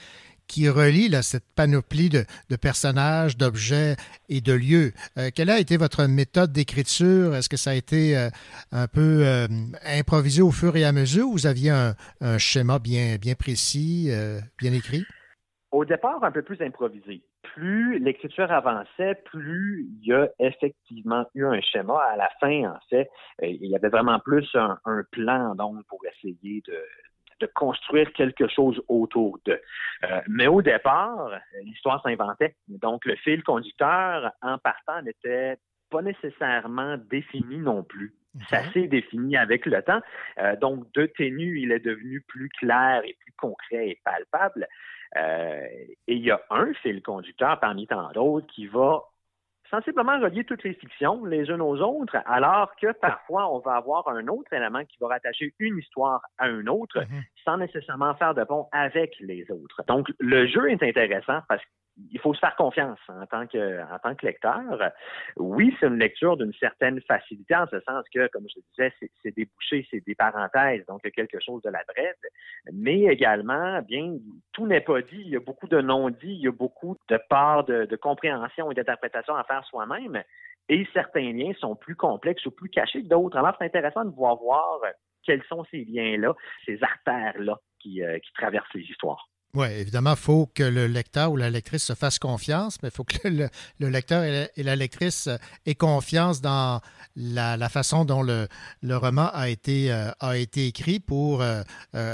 qui 0.46 0.68
relie 0.68 1.10
cette 1.22 1.44
panoplie 1.54 2.08
de, 2.08 2.56
personnages, 2.56 3.36
d'objets 3.36 3.96
et 4.28 4.40
de 4.40 4.52
lieux. 4.52 4.92
Euh, 5.18 5.30
quelle 5.34 5.50
a 5.50 5.58
été 5.58 5.76
votre 5.76 6.04
méthode 6.06 6.52
d'écriture? 6.52 7.34
Est-ce 7.34 7.48
que 7.48 7.56
ça 7.56 7.70
a 7.70 7.74
été 7.74 8.16
euh, 8.16 8.28
un 8.72 8.86
peu 8.86 9.24
euh, 9.24 9.46
improvisé 9.84 10.42
au 10.42 10.50
fur 10.50 10.76
et 10.76 10.84
à 10.84 10.92
mesure? 10.92 11.28
Ou 11.28 11.32
vous 11.32 11.46
aviez 11.46 11.70
un, 11.70 11.94
schéma 12.38 12.78
bien, 12.78 13.18
précis, 13.38 14.10
bien 14.58 14.72
écrit? 14.72 15.04
Au 15.72 15.84
départ, 15.84 16.22
un 16.22 16.30
peu 16.30 16.42
plus 16.42 16.60
improvisé. 16.62 17.22
Plus 17.54 17.98
l'écriture 17.98 18.50
avançait, 18.50 19.14
plus 19.26 19.86
il 20.00 20.08
y 20.08 20.12
a 20.12 20.28
effectivement 20.38 21.24
eu 21.34 21.44
un 21.44 21.60
schéma. 21.60 21.98
À 22.12 22.16
la 22.16 22.28
fin, 22.40 22.70
en 22.70 22.78
fait, 22.88 23.08
il 23.42 23.66
y 23.66 23.76
avait 23.76 23.88
vraiment 23.88 24.18
plus 24.20 24.48
un, 24.54 24.78
un 24.84 25.02
plan 25.10 25.54
donc 25.54 25.84
pour 25.88 26.00
essayer 26.06 26.62
de, 26.66 26.78
de 27.40 27.46
construire 27.54 28.12
quelque 28.12 28.48
chose 28.48 28.82
autour 28.88 29.38
d'eux. 29.44 29.60
Euh, 30.04 30.20
mais 30.28 30.46
au 30.46 30.62
départ, 30.62 31.30
l'histoire 31.62 32.02
s'inventait. 32.02 32.54
Donc, 32.68 33.04
le 33.04 33.16
fil 33.16 33.42
conducteur, 33.42 34.30
en 34.42 34.58
partant, 34.58 35.02
n'était 35.02 35.56
pas 35.90 36.02
nécessairement 36.02 36.96
défini 37.10 37.58
non 37.58 37.82
plus. 37.82 38.14
Ça 38.50 38.62
s'est 38.72 38.88
défini 38.88 39.36
avec 39.36 39.64
le 39.66 39.82
temps. 39.82 40.00
Euh, 40.38 40.56
donc, 40.56 40.92
de 40.94 41.06
ténu, 41.06 41.60
il 41.60 41.72
est 41.72 41.84
devenu 41.84 42.20
plus 42.20 42.48
clair 42.50 43.02
et 43.04 43.16
plus 43.20 43.32
concret 43.32 43.88
et 43.88 44.00
palpable. 44.04 44.66
Euh, 45.16 45.66
et 46.06 46.14
il 46.14 46.24
y 46.24 46.30
a 46.30 46.40
un 46.50 46.72
fil 46.74 47.02
conducteur 47.02 47.58
parmi 47.60 47.86
tant 47.86 48.10
d'autres 48.12 48.46
qui 48.48 48.66
va 48.66 49.04
sensiblement 49.70 50.18
relier 50.20 50.44
toutes 50.44 50.62
les 50.64 50.74
fictions 50.74 51.24
les 51.24 51.48
unes 51.48 51.60
aux 51.60 51.80
autres, 51.80 52.16
alors 52.26 52.74
que 52.76 52.92
parfois 52.92 53.52
on 53.52 53.58
va 53.60 53.76
avoir 53.76 54.08
un 54.08 54.26
autre 54.28 54.52
élément 54.52 54.84
qui 54.84 54.96
va 55.00 55.08
rattacher 55.08 55.54
une 55.58 55.78
histoire 55.78 56.20
à 56.38 56.48
une 56.48 56.68
autre 56.68 57.00
Mhm. 57.00 57.22
sans 57.44 57.56
nécessairement 57.58 58.14
faire 58.14 58.34
de 58.34 58.44
pont 58.44 58.66
avec 58.72 59.14
les 59.20 59.50
autres. 59.50 59.82
Donc 59.88 60.08
le 60.18 60.46
jeu 60.46 60.70
est 60.70 60.82
intéressant 60.82 61.40
parce 61.48 61.62
qu'il 62.10 62.20
faut 62.20 62.34
se 62.34 62.40
faire 62.40 62.54
confiance 62.56 62.98
en 63.08 63.26
tant 63.26 63.46
que 63.46 63.82
en 63.82 63.98
tant 63.98 64.14
que 64.14 64.26
lecteur. 64.26 64.92
Oui, 65.36 65.74
c'est 65.80 65.86
une 65.86 65.98
lecture 65.98 66.36
d'une 66.36 66.52
certaine 66.54 67.00
facilité 67.02 67.56
en 67.56 67.66
ce 67.66 67.80
sens 67.80 68.04
que, 68.12 68.26
comme 68.28 68.46
je 68.48 68.60
disais, 68.70 68.92
c'est- 69.00 69.34
des 69.36 69.44
bouchées, 69.46 69.86
c'est 69.90 70.04
des 70.06 70.14
parenthèses, 70.14 70.84
donc 70.86 71.00
il 71.04 71.08
y 71.08 71.08
a 71.08 71.10
quelque 71.10 71.40
chose 71.40 71.60
de 71.62 71.70
la 71.70 71.82
brève, 71.88 72.14
mais 72.72 73.00
également, 73.00 73.82
bien, 73.82 74.16
tout 74.52 74.66
n'est 74.66 74.80
pas 74.80 75.02
dit. 75.02 75.20
Il 75.20 75.28
y 75.28 75.36
a 75.36 75.40
beaucoup 75.40 75.66
de 75.68 75.80
non-dits, 75.80 76.32
il 76.34 76.40
y 76.40 76.48
a 76.48 76.52
beaucoup 76.52 76.96
de 77.08 77.18
parts 77.28 77.64
de, 77.64 77.84
de 77.86 77.96
compréhension 77.96 78.70
et 78.70 78.74
d'interprétation 78.74 79.34
à 79.34 79.44
faire 79.44 79.64
soi-même, 79.66 80.22
et 80.68 80.86
certains 80.92 81.32
liens 81.32 81.52
sont 81.58 81.76
plus 81.76 81.96
complexes 81.96 82.46
ou 82.46 82.50
plus 82.50 82.68
cachés 82.70 83.02
que 83.02 83.08
d'autres. 83.08 83.36
Alors, 83.36 83.54
c'est 83.58 83.64
intéressant 83.66 84.04
de 84.04 84.10
pouvoir 84.10 84.36
voir 84.36 84.80
quels 85.22 85.42
sont 85.44 85.64
ces 85.70 85.84
liens-là, 85.84 86.34
ces 86.64 86.82
artères-là 86.82 87.58
qui, 87.80 88.02
euh, 88.02 88.18
qui 88.20 88.32
traversent 88.32 88.72
les 88.74 88.82
histoires. 88.82 89.28
Oui, 89.56 89.68
évidemment, 89.68 90.10
il 90.10 90.18
faut 90.18 90.50
que 90.54 90.62
le 90.62 90.86
lecteur 90.86 91.32
ou 91.32 91.38
la 91.38 91.48
lectrice 91.48 91.82
se 91.82 91.94
fasse 91.94 92.18
confiance, 92.18 92.76
mais 92.82 92.90
il 92.90 92.94
faut 92.94 93.04
que 93.04 93.26
le, 93.26 93.48
le 93.78 93.88
lecteur 93.88 94.22
et 94.22 94.62
la, 94.62 94.76
lectrice 94.76 95.28
euh, 95.28 95.38
aient 95.64 95.74
confiance 95.74 96.42
dans 96.42 96.82
la, 97.16 97.56
la 97.56 97.70
façon 97.70 98.04
dont 98.04 98.22
le, 98.22 98.48
le 98.82 98.96
roman 98.98 99.30
a 99.32 99.48
été, 99.48 99.90
euh, 99.90 100.10
a 100.20 100.36
été 100.36 100.66
écrit 100.66 101.00
pour 101.00 101.40
euh, 101.40 101.62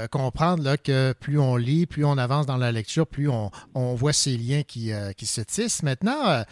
comprendre 0.09 0.63
là, 0.63 0.77
que 0.77 1.13
plus 1.19 1.37
on 1.37 1.57
lit, 1.57 1.85
plus 1.85 2.05
on 2.05 2.17
avance 2.17 2.45
dans 2.45 2.55
la 2.55 2.71
lecture, 2.71 3.05
plus 3.05 3.27
on, 3.27 3.51
on 3.75 3.93
voit 3.93 4.13
ces 4.13 4.37
liens 4.37 4.63
qui, 4.63 4.93
qui 5.17 5.25
se 5.25 5.41
tissent. 5.41 5.83
Maintenant, 5.83 6.45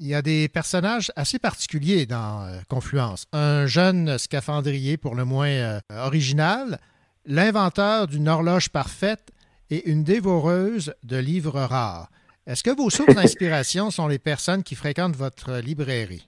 il 0.00 0.06
y 0.06 0.14
a 0.14 0.22
des 0.22 0.48
personnages 0.48 1.12
assez 1.16 1.38
particuliers 1.38 2.06
dans 2.06 2.50
Confluence. 2.70 3.26
Un 3.34 3.66
jeune 3.66 4.16
scaphandrier, 4.16 4.96
pour 4.96 5.14
le 5.14 5.26
moins 5.26 5.80
original, 5.90 6.78
l'inventeur 7.26 8.06
d'une 8.06 8.28
horloge 8.28 8.70
parfaite 8.70 9.32
et 9.70 9.90
une 9.90 10.04
dévoreuse 10.04 10.94
de 11.02 11.16
livres 11.16 11.60
rares. 11.60 12.10
Est-ce 12.46 12.62
que 12.62 12.74
vos 12.74 12.90
sources 12.90 13.14
d'inspiration 13.14 13.90
sont 13.90 14.08
les 14.08 14.18
personnes 14.18 14.62
qui 14.62 14.74
fréquentent 14.74 15.16
votre 15.16 15.58
librairie? 15.58 16.27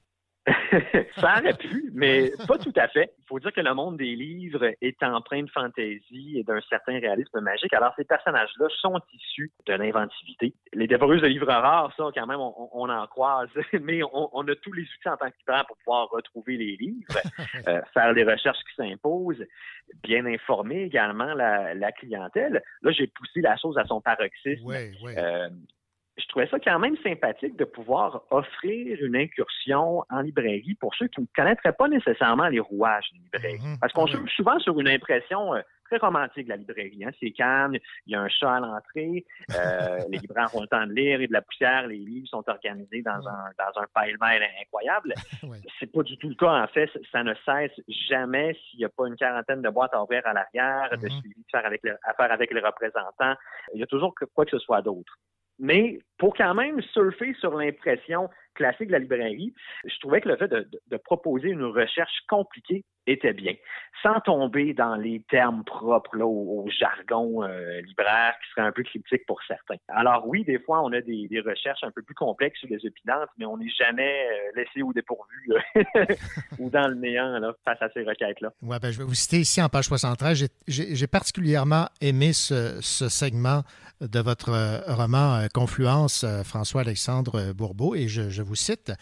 ça 1.17 1.39
aurait 1.39 1.55
pu, 1.55 1.91
mais 1.95 2.33
pas 2.47 2.59
tout 2.59 2.73
à 2.77 2.89
fait. 2.89 3.13
Il 3.19 3.25
faut 3.27 3.39
dire 3.39 3.53
que 3.53 3.61
le 3.61 3.75
monde 3.75 3.97
des 3.97 4.15
livres 4.15 4.71
est 4.81 5.03
empreint 5.03 5.43
de 5.43 5.51
fantaisie 5.51 6.39
et 6.39 6.45
d'un 6.45 6.61
certain 6.69 6.99
réalisme 6.99 7.41
magique. 7.41 7.73
Alors, 7.73 7.93
ces 7.97 8.05
personnages-là 8.05 8.67
sont 8.81 9.01
issus 9.13 9.53
de 9.67 9.75
l'inventivité. 9.75 10.55
Les 10.73 10.87
dévoreuses 10.87 11.23
de 11.23 11.27
livres 11.27 11.47
rares, 11.47 11.93
ça, 11.97 12.05
quand 12.15 12.27
même, 12.27 12.41
on, 12.41 12.69
on 12.73 12.89
en 12.89 13.07
croise, 13.07 13.49
mais 13.81 14.03
on, 14.03 14.31
on, 14.33 14.47
a 14.49 14.55
tous 14.57 14.73
les 14.73 14.83
outils 14.83 15.09
en 15.09 15.17
tant 15.17 15.31
que 15.31 15.37
libraire 15.41 15.67
pour 15.67 15.77
pouvoir 15.79 16.09
retrouver 16.11 16.57
les 16.57 16.77
livres, 16.77 17.19
euh, 17.69 17.81
faire 17.93 18.13
les 18.13 18.25
recherches 18.25 18.59
qui 18.69 18.77
s'imposent, 18.77 19.45
bien 20.03 20.27
informer 20.27 20.83
également 20.83 21.35
la, 21.35 21.75
la 21.75 21.93
clientèle. 21.93 22.63
Là, 22.83 22.93
j'ai 22.93 23.07
poussé 23.07 23.41
la 23.41 23.57
chose 23.57 23.77
à 23.79 23.85
son 23.85 24.01
paroxysme. 24.01 24.65
Oui, 24.65 24.93
oui. 25.03 25.13
Euh, 25.17 25.49
je 26.21 26.29
trouvais 26.29 26.47
ça 26.49 26.59
quand 26.61 26.79
même 26.79 26.97
sympathique 26.99 27.57
de 27.57 27.65
pouvoir 27.65 28.23
offrir 28.31 28.97
une 29.03 29.17
incursion 29.17 30.05
en 30.11 30.21
librairie 30.21 30.75
pour 30.81 30.95
ceux 30.95 31.09
qui 31.09 31.21
ne 31.21 31.27
connaîtraient 31.35 31.73
pas 31.73 31.89
nécessairement 31.89 32.49
les 32.49 32.61
rouages 32.61 33.11
de 33.13 33.19
librairie. 33.19 33.59
Mhm. 33.67 33.79
Parce 33.81 33.93
qu'on 33.93 34.05
Oui. 34.05 34.13
joue 34.13 34.27
souvent 34.29 34.59
sur 34.61 34.79
une 34.81 34.89
impression 34.89 35.55
euh, 35.55 35.61
très 35.87 35.97
romantique 35.99 36.45
de 36.45 36.51
la 36.51 36.57
librairie. 36.57 37.03
Hein. 37.05 37.11
C'est 37.19 37.33
calme, 37.33 37.75
il 38.07 38.13
y 38.13 38.15
a 38.15 38.21
un 38.21 38.29
chat 38.29 38.55
à 38.57 38.61
l'entrée, 38.61 39.25
euh, 39.57 39.99
les 40.11 40.19
libraires 40.19 40.55
ont 40.55 40.61
le 40.61 40.69
temps 40.69 40.87
de 40.87 40.93
lire 40.93 41.21
et 41.21 41.27
de 41.27 41.33
la 41.33 41.43
poussière, 41.43 41.87
les 41.89 41.97
livres 41.99 42.29
sont 42.29 42.45
organisés 42.49 43.03
dans 43.03 43.27
un, 43.27 43.51
dans 43.59 43.81
un 43.81 43.87
incroyable. 44.63 45.15
Oui. 45.43 45.57
C'est 45.79 45.91
pas 45.91 46.03
du 46.03 46.17
tout 46.19 46.29
le 46.29 46.35
cas, 46.35 46.63
en 46.63 46.67
fait. 46.69 46.89
Ça 47.11 47.23
ne 47.25 47.35
cesse 47.45 47.73
jamais 48.09 48.55
s'il 48.55 48.79
n'y 48.79 48.85
a 48.85 48.89
pas 48.89 49.07
une 49.09 49.17
quarantaine 49.17 49.63
de 49.63 49.69
boîtes 49.71 49.95
à 49.95 50.03
ouvrir 50.03 50.23
à 50.27 50.33
l'arrière, 50.33 50.91
de 50.93 51.07
Mhm. 51.09 51.21
suivi 51.21 51.35
de 51.41 51.47
faire 51.51 51.65
avec 51.67 51.81
le, 51.83 51.97
à 52.05 52.15
faire 52.15 52.31
avec 52.31 52.53
les 52.53 52.61
représentants. 52.61 53.35
Il 53.75 53.81
y 53.81 53.83
a 53.83 53.87
toujours 53.87 54.15
quoi 54.35 54.45
que 54.45 54.51
ce 54.53 54.59
soit 54.59 54.83
d'autre. 54.83 55.15
Mais 55.61 56.01
pour 56.19 56.35
quand 56.35 56.55
même 56.55 56.81
surfer 56.81 57.35
sur 57.35 57.55
l'impression 57.57 58.29
classique 58.55 58.89
de 58.89 58.93
la 58.93 58.99
librairie, 58.99 59.55
je 59.85 59.99
trouvais 60.01 60.21
que 60.21 60.29
le 60.29 60.37
fait 60.37 60.49
de, 60.49 60.97
proposer 61.05 61.49
une 61.49 61.65
recherche 61.65 62.21
compliquée 62.29 62.85
était 63.07 63.33
bien, 63.33 63.55
sans 64.03 64.21
tomber 64.21 64.75
dans 64.75 64.95
les 64.95 65.25
termes 65.31 65.65
propres 65.65 66.17
là, 66.17 66.27
au, 66.27 66.69
jargon 66.71 67.43
euh, 67.43 67.81
libraire 67.81 68.35
qui 68.43 68.51
serait 68.51 68.67
un 68.67 68.73
peu 68.73 68.83
critique 68.83 69.25
pour 69.27 69.41
certains. 69.49 69.77
Alors 69.89 70.27
oui, 70.27 70.45
des 70.45 70.59
fois, 70.59 70.83
on 70.83 70.93
a 70.93 71.01
des, 71.01 71.29
recherches 71.45 71.83
un 71.83 71.91
peu 71.91 72.03
plus 72.03 72.15
complexes 72.15 72.63
ou 72.63 72.67
des 72.69 72.85
opinantes, 72.87 73.29
mais 73.39 73.47
on 73.47 73.57
n'est 73.57 73.71
jamais 73.71 74.27
euh, 74.27 74.61
laissé 74.61 74.83
au 74.83 74.93
dépourvu 74.93 75.49
ou 76.59 76.69
dans 76.71 76.89
le 76.89 76.95
néant 76.95 77.41
face 77.65 77.81
à 77.81 77.89
ces 77.91 78.03
requêtes-là. 78.03 78.53
Ouais, 78.63 78.79
ben, 78.79 78.91
je 78.91 78.99
vais 78.99 79.05
vous 79.05 79.15
citer 79.15 79.39
ici 79.39 79.63
en 79.63 79.69
page 79.69 79.87
73. 79.87 80.49
J'ai- 80.69 81.07
particulièrement 81.11 81.87
aimé 82.01 82.33
ce, 82.33 82.79
segment 82.81 83.63
de 84.01 84.21
votre 84.21 84.51
euh, 84.51 84.81
roman 84.87 85.47
Confluence, 85.53 86.25
François-Alexandre 86.45 87.53
Bourbeau, 87.53 87.95
et 87.95 88.07
je 88.07 88.40
vous 88.43 88.57
cite. 88.57 88.93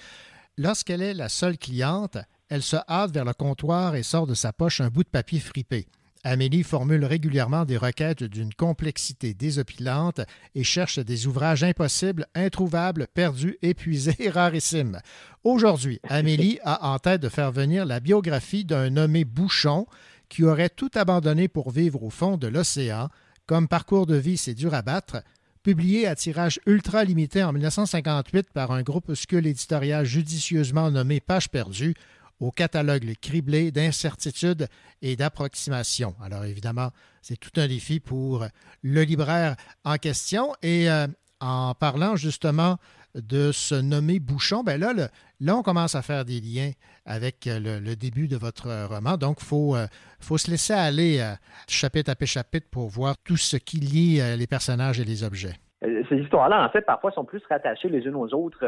Lorsqu'elle 0.56 1.02
est 1.02 1.14
la 1.14 1.28
seule 1.28 1.58
cliente, 1.58 2.18
elle 2.48 2.62
se 2.62 2.76
hâte 2.88 3.12
vers 3.12 3.24
le 3.24 3.32
comptoir 3.32 3.94
et 3.94 4.02
sort 4.02 4.26
de 4.26 4.34
sa 4.34 4.52
poche 4.52 4.80
un 4.80 4.88
bout 4.88 5.04
de 5.04 5.08
papier 5.08 5.40
fripé. 5.40 5.86
Amélie 6.24 6.64
formule 6.64 7.04
régulièrement 7.04 7.64
des 7.64 7.76
requêtes 7.76 8.24
d'une 8.24 8.52
complexité 8.52 9.34
désopilante 9.34 10.20
et 10.54 10.64
cherche 10.64 10.98
des 10.98 11.26
ouvrages 11.26 11.62
impossibles, 11.62 12.26
introuvables, 12.34 13.06
perdus, 13.14 13.56
épuisés 13.62 14.28
rarissimes. 14.28 15.00
Aujourd'hui, 15.44 16.00
Amélie 16.08 16.58
a 16.64 16.90
en 16.90 16.98
tête 16.98 17.22
de 17.22 17.28
faire 17.28 17.52
venir 17.52 17.86
la 17.86 18.00
biographie 18.00 18.64
d'un 18.64 18.90
nommé 18.90 19.24
Bouchon 19.24 19.86
qui 20.28 20.44
aurait 20.44 20.68
tout 20.68 20.90
abandonné 20.94 21.48
pour 21.48 21.70
vivre 21.70 22.02
au 22.02 22.10
fond 22.10 22.36
de 22.36 22.48
l'océan. 22.48 23.08
Comme 23.46 23.68
parcours 23.68 24.06
de 24.06 24.16
vie, 24.16 24.36
c'est 24.36 24.54
dur 24.54 24.74
à 24.74 24.82
battre. 24.82 25.22
Publié 25.68 26.06
à 26.06 26.16
tirage 26.16 26.60
ultra 26.64 27.04
limité 27.04 27.44
en 27.44 27.52
1958 27.52 28.54
par 28.54 28.72
un 28.72 28.80
groupuscule 28.80 29.46
éditorial 29.46 30.06
judicieusement 30.06 30.90
nommé 30.90 31.20
Page 31.20 31.50
perdue, 31.50 31.94
au 32.40 32.50
catalogue 32.50 33.12
criblé 33.20 33.70
d'incertitudes 33.70 34.66
et 35.02 35.14
d'approximations. 35.14 36.14
Alors 36.22 36.46
évidemment, 36.46 36.88
c'est 37.20 37.36
tout 37.36 37.50
un 37.60 37.68
défi 37.68 38.00
pour 38.00 38.46
le 38.80 39.02
libraire 39.02 39.56
en 39.84 39.96
question. 39.96 40.54
Et 40.62 40.88
euh, 40.88 41.06
en 41.40 41.74
parlant 41.74 42.16
justement 42.16 42.78
de 43.14 43.52
se 43.52 43.74
nommer 43.74 44.20
Bouchon, 44.20 44.62
ben 44.62 44.80
là, 44.80 44.94
là, 45.38 45.54
on 45.54 45.62
commence 45.62 45.94
à 45.94 46.00
faire 46.00 46.24
des 46.24 46.40
liens 46.40 46.72
avec 47.08 47.46
euh, 47.46 47.58
le, 47.58 47.96
début 47.96 48.28
de 48.28 48.36
votre 48.36 48.68
euh, 48.68 48.86
roman. 48.86 49.16
Donc, 49.16 49.38
il 49.40 49.46
faut, 49.46 49.74
euh, 49.74 49.86
faut 50.20 50.38
se 50.38 50.50
laisser 50.50 50.74
aller 50.74 51.20
chapitre 51.66 52.10
après 52.10 52.26
chapitre 52.26 52.66
pour 52.70 52.88
voir 52.88 53.16
tout 53.24 53.36
ce 53.36 53.56
qui 53.56 53.78
lie 53.78 54.20
les 54.36 54.46
personnages 54.46 55.00
et 55.00 55.04
les 55.04 55.24
objets. 55.24 55.54
Ces 55.80 56.16
histoires-là, 56.16 56.64
en 56.64 56.68
fait, 56.70 56.82
parfois 56.82 57.12
sont 57.12 57.24
plus 57.24 57.42
rattachées 57.48 57.88
les 57.88 58.00
unes 58.00 58.16
aux 58.16 58.34
autres 58.34 58.66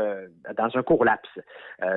dans 0.56 0.70
un 0.72 0.82
court 0.82 1.04
laps. 1.04 1.28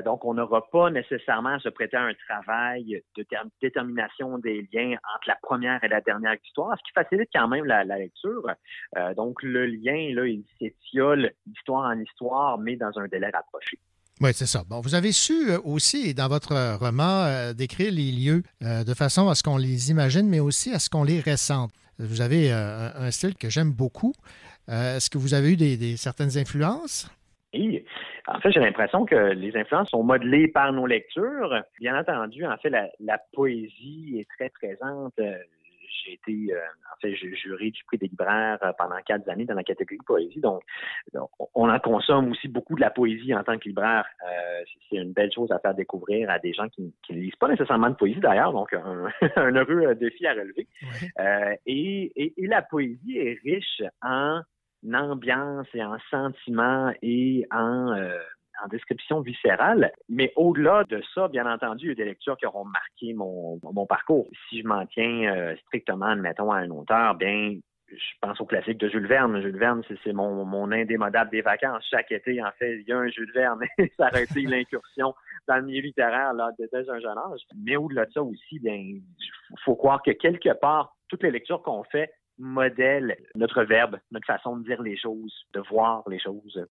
Donc, 0.03 0.25
on 0.25 0.33
n'aura 0.33 0.67
pas 0.71 0.89
nécessairement 0.89 1.55
à 1.55 1.59
se 1.59 1.69
prêter 1.69 1.97
à 1.97 2.03
un 2.03 2.13
travail 2.27 3.03
de 3.15 3.23
ter- 3.23 3.45
détermination 3.61 4.39
des 4.39 4.67
liens 4.73 4.97
entre 5.15 5.27
la 5.27 5.37
première 5.41 5.83
et 5.83 5.87
la 5.87 6.01
dernière 6.01 6.35
histoire, 6.43 6.75
ce 6.77 6.83
qui 6.83 6.91
facilite 6.93 7.29
quand 7.33 7.47
même 7.47 7.65
la, 7.65 7.83
lecture. 7.83 8.49
Donc, 9.15 9.43
le 9.43 9.67
lien, 9.67 10.13
là, 10.15 10.25
il 10.25 10.43
s'étiole 10.57 11.31
d'histoire 11.45 11.91
en 11.91 11.99
histoire, 11.99 12.57
mais 12.57 12.75
dans 12.75 12.97
un 12.97 13.07
délai 13.07 13.29
rapproché. 13.31 13.77
Oui, 14.21 14.29
c'est 14.33 14.45
ça. 14.45 14.61
Bon, 14.69 14.79
vous 14.79 14.95
avez 14.95 15.11
su 15.11 15.49
euh, 15.49 15.59
aussi, 15.65 16.13
dans 16.13 16.27
votre 16.27 16.51
euh, 16.51 16.77
roman, 16.77 17.25
euh, 17.25 17.53
décrire 17.53 17.91
les 17.91 18.11
lieux 18.11 18.43
de 18.61 18.93
façon 18.93 19.27
à 19.27 19.35
ce 19.35 19.43
qu'on 19.43 19.57
les 19.57 19.91
imagine, 19.91 20.29
mais 20.29 20.39
aussi 20.39 20.71
à 20.71 20.79
ce 20.79 20.89
qu'on 20.89 21.03
les 21.03 21.19
ressente. 21.19 21.71
Vous 21.99 22.21
avez 22.21 22.51
un 22.51 23.11
style 23.11 23.35
que 23.35 23.49
j'aime 23.49 23.71
beaucoup. 23.71 24.13
Est-ce 24.67 25.11
que 25.11 25.19
vous 25.19 25.35
avez 25.35 25.53
eu 25.53 25.55
des, 25.55 25.95
certaines 25.95 26.37
influences? 26.39 27.07
Et 27.53 27.85
en 28.27 28.39
fait, 28.39 28.51
j'ai 28.51 28.59
l'impression 28.59 29.05
que 29.05 29.33
les 29.33 29.55
influences 29.55 29.89
sont 29.89 30.01
modelées 30.01 30.47
par 30.47 30.73
nos 30.73 30.87
lectures. 30.87 31.53
Bien 31.79 31.99
entendu, 31.99 32.47
en 32.47 32.57
fait, 32.57 32.71
la, 32.71 32.89
la 32.99 33.19
poésie 33.33 34.17
est 34.17 34.27
très 34.37 34.49
présente. 34.49 35.13
J'ai 36.03 36.13
été, 36.13 36.53
euh, 36.53 36.59
en 36.59 36.99
fait, 37.01 37.15
j'ai 37.15 37.35
juré 37.35 37.71
du 37.71 37.83
prix 37.85 37.97
des 37.97 38.07
libraires 38.07 38.57
euh, 38.63 38.71
pendant 38.77 38.97
quatre 39.05 39.27
années 39.29 39.45
dans 39.45 39.53
la 39.53 39.63
catégorie 39.63 39.99
poésie. 40.05 40.39
Donc, 40.39 40.61
on 41.53 41.69
en 41.69 41.79
consomme 41.79 42.31
aussi 42.31 42.47
beaucoup 42.47 42.75
de 42.75 42.81
la 42.81 42.89
poésie 42.89 43.33
en 43.33 43.43
tant 43.43 43.57
que 43.57 43.67
libraire. 43.67 44.05
Euh, 44.25 44.63
c'est 44.89 44.97
une 44.97 45.13
belle 45.13 45.31
chose 45.31 45.51
à 45.51 45.59
faire 45.59 45.75
découvrir 45.75 46.29
à 46.29 46.39
des 46.39 46.53
gens 46.53 46.67
qui 46.69 46.93
ne 47.09 47.15
lisent 47.15 47.35
pas 47.35 47.47
nécessairement 47.47 47.89
de 47.89 47.95
poésie 47.95 48.19
d'ailleurs. 48.19 48.53
Donc, 48.53 48.73
un, 48.73 49.09
un 49.35 49.55
heureux 49.55 49.95
défi 49.95 50.25
à 50.25 50.33
relever. 50.33 50.67
Euh, 51.19 51.55
et, 51.65 52.11
et, 52.15 52.33
et 52.37 52.47
la 52.47 52.61
poésie 52.61 53.17
est 53.17 53.39
riche 53.43 53.81
en 54.01 54.41
ambiance 54.93 55.67
et 55.73 55.83
en 55.83 55.97
sentiments 56.09 56.91
et 57.01 57.45
en, 57.51 57.95
en 58.63 58.67
description 58.67 59.21
viscérale. 59.21 59.91
Mais 60.09 60.31
au-delà 60.35 60.83
de 60.85 61.01
ça, 61.13 61.27
bien 61.27 61.51
entendu, 61.51 61.85
il 61.85 61.89
y 61.89 61.91
a 61.91 61.95
des 61.95 62.05
lectures 62.05 62.37
qui 62.37 62.45
auront 62.45 62.65
marqué 62.65 63.13
mon, 63.13 63.59
mon 63.63 63.85
parcours. 63.85 64.27
Si 64.49 64.61
je 64.61 64.67
m'en 64.67 64.85
tiens 64.85 65.33
euh, 65.33 65.55
strictement, 65.67 66.07
admettons, 66.07 66.51
à 66.51 66.57
un 66.57 66.69
auteur, 66.69 67.15
bien, 67.15 67.57
je 67.89 68.13
pense 68.21 68.39
au 68.41 68.45
classique 68.45 68.77
de 68.77 68.89
Jules 68.89 69.07
Verne. 69.07 69.41
Jules 69.41 69.57
Verne, 69.57 69.83
c'est 70.03 70.13
mon, 70.13 70.45
mon 70.45 70.71
indémodable 70.71 71.31
des 71.31 71.41
vacances. 71.41 71.85
Chaque 71.89 72.11
été, 72.11 72.41
en 72.41 72.51
fait, 72.57 72.77
il 72.79 72.87
y 72.87 72.91
a 72.91 72.97
un 72.97 73.07
Jules 73.07 73.31
Verne. 73.33 73.61
ça 73.97 74.07
aurait 74.07 74.23
été 74.23 74.41
l'incursion 74.41 75.13
dans 75.47 75.57
le 75.57 75.63
milieu 75.63 75.81
littéraire 75.81 76.33
là, 76.33 76.49
dès 76.57 76.67
dès 76.71 76.89
un 76.89 76.99
jeune 76.99 77.17
âge. 77.17 77.41
Mais 77.55 77.75
au-delà 77.75 78.05
de 78.05 78.11
ça 78.11 78.23
aussi, 78.23 78.59
bien, 78.59 78.75
il 78.75 79.03
faut 79.63 79.75
croire 79.75 80.01
que 80.01 80.11
quelque 80.11 80.53
part, 80.53 80.95
toutes 81.09 81.23
les 81.23 81.31
lectures 81.31 81.61
qu'on 81.61 81.83
fait 81.83 82.11
modèlent 82.39 83.15
notre 83.35 83.63
verbe, 83.63 83.99
notre 84.11 84.25
façon 84.25 84.57
de 84.57 84.63
dire 84.63 84.81
les 84.81 84.97
choses, 84.97 85.33
de 85.53 85.61
voir 85.69 86.03
les 86.09 86.19
choses. 86.19 86.65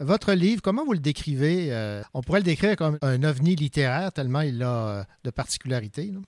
Votre 0.00 0.32
livre, 0.32 0.60
comment 0.62 0.84
vous 0.84 0.92
le 0.92 0.98
décrivez? 0.98 1.72
Euh, 1.72 2.02
on 2.14 2.20
pourrait 2.22 2.40
le 2.40 2.44
décrire 2.44 2.76
comme 2.76 2.98
un 3.02 3.22
ovni 3.22 3.54
littéraire, 3.54 4.12
tellement 4.12 4.40
il 4.40 4.62
a 4.62 5.00
euh, 5.00 5.02
de 5.24 5.30
particularités. 5.30 6.10
là. 6.12 6.20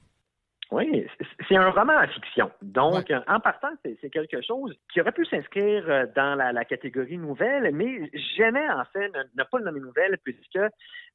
Oui, 0.72 1.06
c'est- 1.48 1.56
un 1.56 1.70
roman 1.70 1.96
à 1.96 2.08
fiction. 2.08 2.50
Donc, 2.60 3.12
en 3.28 3.38
partant, 3.40 3.68
c'est 3.84 4.10
quelque 4.10 4.42
chose 4.42 4.74
qui 4.92 5.00
aurait 5.00 5.12
pu 5.12 5.24
s'inscrire 5.26 5.88
euh, 5.88 6.06
dans 6.16 6.34
la, 6.34 6.52
la 6.52 6.64
catégorie 6.64 7.18
nouvelle, 7.18 7.72
mais 7.72 8.10
j'aimais 8.36 8.68
en 8.70 8.84
fait 8.92 9.10
ne, 9.36 9.44
pas 9.44 9.58
le 9.58 9.64
nommer 9.64 9.78
nouvelle 9.80 10.18
puisque 10.24 10.58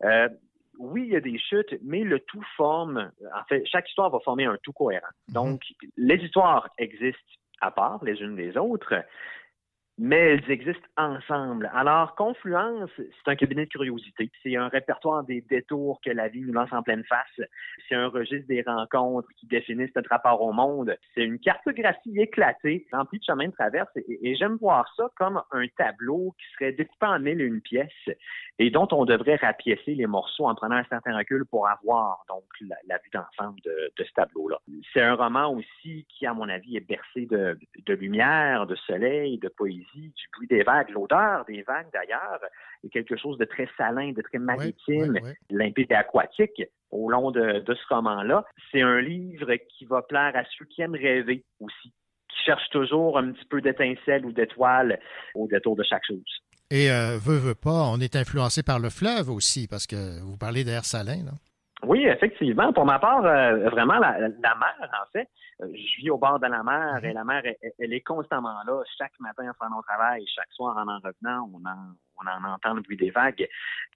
euh, 0.05 0.29
oui, 0.79 1.03
il 1.07 1.11
y 1.13 1.15
a 1.17 1.19
des 1.19 1.37
chutes, 1.37 1.75
mais 1.83 1.99
le 2.05 2.19
tout 2.21 2.41
forme, 2.55 3.11
en 3.35 3.43
fait, 3.49 3.61
chaque 3.65 3.89
histoire 3.89 4.09
va 4.09 4.19
former 4.21 4.45
un 4.45 4.57
tout 4.63 4.71
cohérent. 4.71 5.05
Donc, 5.27 5.61
les 5.97 6.15
histoires 6.15 6.69
existent 6.77 7.19
à 7.59 7.71
part 7.71 8.01
les 8.05 8.21
unes 8.21 8.37
des 8.37 8.55
autres, 8.57 8.93
mais 10.03 10.17
elles 10.17 10.49
existent 10.49 10.87
ensemble. 10.97 11.69
Alors, 11.75 12.15
Confluence, 12.15 12.89
c'est 12.97 13.31
un 13.31 13.35
cabinet 13.35 13.65
de 13.65 13.69
curiosité. 13.69 14.31
C'est 14.41 14.55
un 14.55 14.67
répertoire 14.67 15.23
des 15.23 15.41
détours 15.41 16.01
que 16.03 16.09
la 16.09 16.27
vie 16.27 16.41
nous 16.41 16.53
lance 16.53 16.73
en 16.73 16.81
pleine 16.81 17.03
face. 17.03 17.47
C'est 17.87 17.93
un 17.93 18.07
registre 18.07 18.47
des 18.47 18.63
rencontres 18.63 19.29
qui 19.39 19.45
définissent 19.45 19.93
notre 19.95 20.09
rapport 20.09 20.41
au 20.41 20.53
monde. 20.53 20.97
C'est 21.13 21.21
une 21.21 21.37
cartographie 21.37 22.19
éclatée, 22.19 22.87
remplie 22.91 23.19
de 23.19 23.23
chemins 23.23 23.45
de 23.45 23.51
traverse. 23.51 23.91
Et, 24.07 24.33
j'aime 24.33 24.55
voir 24.55 24.91
ça 24.97 25.07
comme 25.17 25.39
un 25.51 25.67
tableau 25.77 26.33
qui 26.39 26.45
serait 26.53 26.71
découpé 26.71 27.05
en 27.05 27.19
mille 27.19 27.39
et 27.39 27.45
une 27.45 27.61
pièces 27.61 28.09
et 28.57 28.71
dont 28.71 28.87
on 28.91 29.05
devrait 29.05 29.35
rapiécer 29.35 29.93
les 29.93 30.07
morceaux 30.07 30.47
en 30.47 30.55
prenant 30.55 30.77
un 30.77 30.83
certain 30.85 31.15
recul 31.15 31.45
pour 31.45 31.67
avoir 31.67 32.25
donc 32.27 32.43
la, 32.87 32.97
vue 32.97 33.09
d'ensemble 33.13 33.61
de, 33.61 33.91
ce 33.99 34.11
tableau-là. 34.15 34.57
C'est 34.93 35.01
un 35.01 35.13
roman 35.13 35.53
aussi 35.53 36.07
qui, 36.09 36.25
à 36.25 36.33
mon 36.33 36.49
avis, 36.49 36.77
est 36.77 36.87
bercé 36.87 37.27
de 37.27 37.93
lumière, 37.93 38.65
de 38.65 38.75
soleil, 38.75 39.37
de 39.37 39.49
poésie, 39.49 39.90
du 39.95 40.27
bruit 40.33 40.47
des 40.47 40.63
vagues, 40.63 40.89
l'odeur 40.89 41.45
des 41.45 41.61
vagues 41.63 41.87
d'ailleurs, 41.93 42.39
est 42.83 42.89
quelque 42.89 43.17
chose 43.17 43.37
de 43.37 43.45
très 43.45 43.67
salin, 43.77 44.11
de 44.11 44.21
très 44.21 44.39
maritime, 44.39 45.19
limpide 45.49 45.91
et 45.91 45.95
aquatique 45.95 46.63
au 46.89 47.09
long 47.09 47.31
de, 47.31 47.59
de 47.59 47.73
ce 47.73 47.93
roman-là. 47.93 48.45
C'est 48.71 48.81
un 48.81 49.01
livre 49.01 49.53
qui 49.69 49.85
va 49.85 50.01
plaire 50.01 50.35
à 50.35 50.43
ceux 50.57 50.65
qui 50.65 50.81
aiment 50.81 50.95
rêver 50.95 51.43
aussi, 51.59 51.93
qui 52.29 52.43
cherchent 52.45 52.69
toujours 52.69 53.17
un 53.17 53.31
petit 53.31 53.45
peu 53.45 53.61
d'étincelle 53.61 54.25
ou 54.25 54.31
d'étoile 54.31 54.99
au 55.35 55.47
détour 55.47 55.75
de 55.75 55.83
chaque 55.83 56.05
chose. 56.05 56.23
Et 56.69 56.89
euh, 56.89 57.17
veut, 57.17 57.37
veut 57.37 57.55
pas, 57.55 57.89
on 57.91 57.99
est 57.99 58.15
influencé 58.15 58.63
par 58.63 58.79
le 58.79 58.89
fleuve 58.89 59.29
aussi, 59.29 59.67
parce 59.67 59.85
que 59.87 60.21
vous 60.21 60.37
parlez 60.37 60.63
d'air 60.63 60.85
salin. 60.85 61.23
Là. 61.25 61.31
Oui, 61.83 62.05
effectivement. 62.05 62.71
Pour 62.73 62.85
ma 62.85 62.99
part, 62.99 63.25
euh, 63.25 63.69
vraiment, 63.69 63.97
la, 63.97 64.19
la 64.19 64.55
mer, 64.55 64.75
en 64.81 65.11
fait, 65.11 65.27
euh, 65.61 65.67
je 65.73 66.01
vis 66.01 66.09
au 66.11 66.17
bord 66.17 66.39
de 66.39 66.47
la 66.47 66.63
mer 66.63 67.03
et 67.03 67.13
la 67.13 67.23
mer, 67.23 67.41
elle, 67.43 67.71
elle 67.79 67.93
est 67.93 68.01
constamment 68.01 68.61
là. 68.65 68.83
Chaque 68.97 69.19
matin 69.19 69.49
en 69.49 69.53
faisant 69.53 69.79
au 69.79 69.81
travail, 69.81 70.23
chaque 70.27 70.51
soir 70.51 70.77
en 70.77 70.87
en 70.87 70.99
revenant, 70.99 71.49
on 71.53 71.65
en, 71.67 71.95
on 72.23 72.27
en 72.29 72.53
entend 72.53 72.73
le 72.73 72.81
bruit 72.81 72.97
des 72.97 73.11
vagues. 73.11 73.47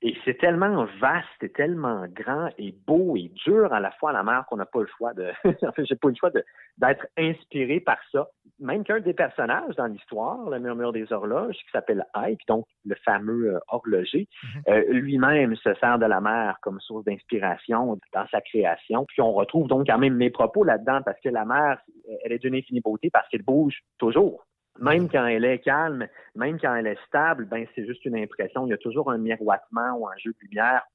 Et 0.02 0.16
c'est 0.26 0.38
tellement 0.38 0.86
vaste 1.00 1.42
et 1.42 1.50
tellement 1.50 2.06
grand 2.08 2.50
et 2.58 2.76
beau 2.86 3.16
et 3.16 3.32
dur 3.46 3.74
à 3.74 3.80
la 3.80 3.92
fois 3.92 4.12
la 4.12 4.24
mer 4.24 4.46
qu'on 4.50 4.58
n'a 4.58 4.66
pas 4.66 4.82
le 4.82 4.88
choix 4.98 5.14
de. 5.14 5.32
en 5.66 5.72
fait, 5.72 5.86
j'ai 5.86 5.96
pas 5.96 6.10
le 6.10 6.16
choix 6.16 6.32
d'être 6.78 7.08
inspiré 7.18 7.80
par 7.80 7.98
ça. 8.12 8.28
Même 8.60 8.84
qu'un 8.84 9.00
des 9.00 9.14
personnages 9.14 9.76
dans 9.76 9.88
l'histoire, 9.88 10.50
le 10.50 10.60
murmure 10.60 10.94
des 10.94 11.12
horloges, 11.12 11.56
qui 11.56 11.72
s'appelle 11.72 12.06
Ike, 12.14 12.42
donc 12.48 12.66
le 12.86 12.96
fameux 13.04 13.56
euh, 13.56 13.60
horloger, 13.68 14.28
euh, 14.68 14.84
lui-même 14.90 15.56
se 15.58 15.74
sert 15.76 16.00
de 16.00 16.06
la 16.06 16.22
mer 16.22 16.58
comme 16.62 16.80
source 16.80 17.04
d'inspiration 17.06 17.98
dans 18.14 18.28
sa 18.28 18.42
création. 18.42 19.06
Puis 19.06 19.22
on 19.22 19.34
retrouve 19.34 19.68
donc 19.68 19.88
quand 19.88 19.98
même 19.98 20.16
mes 20.16 20.30
propos 20.30 20.64
là-dedans 20.64 21.02
parce 21.04 21.20
que 21.22 21.30
la 21.30 21.46
mer, 21.46 21.80
elle 22.24 22.32
est 22.32 22.40
d'une 22.40 22.56
infinie 22.56 22.82
beauté 22.82 23.10
parce 23.10 23.28
qu'elle 23.30 23.44
bouge 23.44 23.82
toujours. 23.98 24.46
Même 24.80 25.10
quand 25.10 25.26
elle 25.26 25.46
est 25.46 25.60
calme, 25.60 26.08
même 26.36 26.60
quand 26.60 26.76
elle 26.76 26.88
est 26.88 27.00
stable, 27.08 27.46
ben 27.46 27.66
c'est 27.74 27.86
juste 27.86 28.04
une 28.06 28.18
impression. 28.18 28.66
Il 28.68 28.72
y 28.72 28.74
a 28.74 28.78
toujours 28.78 29.10
un 29.10 29.18
miroitement 29.18 29.98
ou 29.98 30.08
un 30.08 30.18
jeu 30.18 30.32
de 30.32 30.48
lumière. 30.48 30.86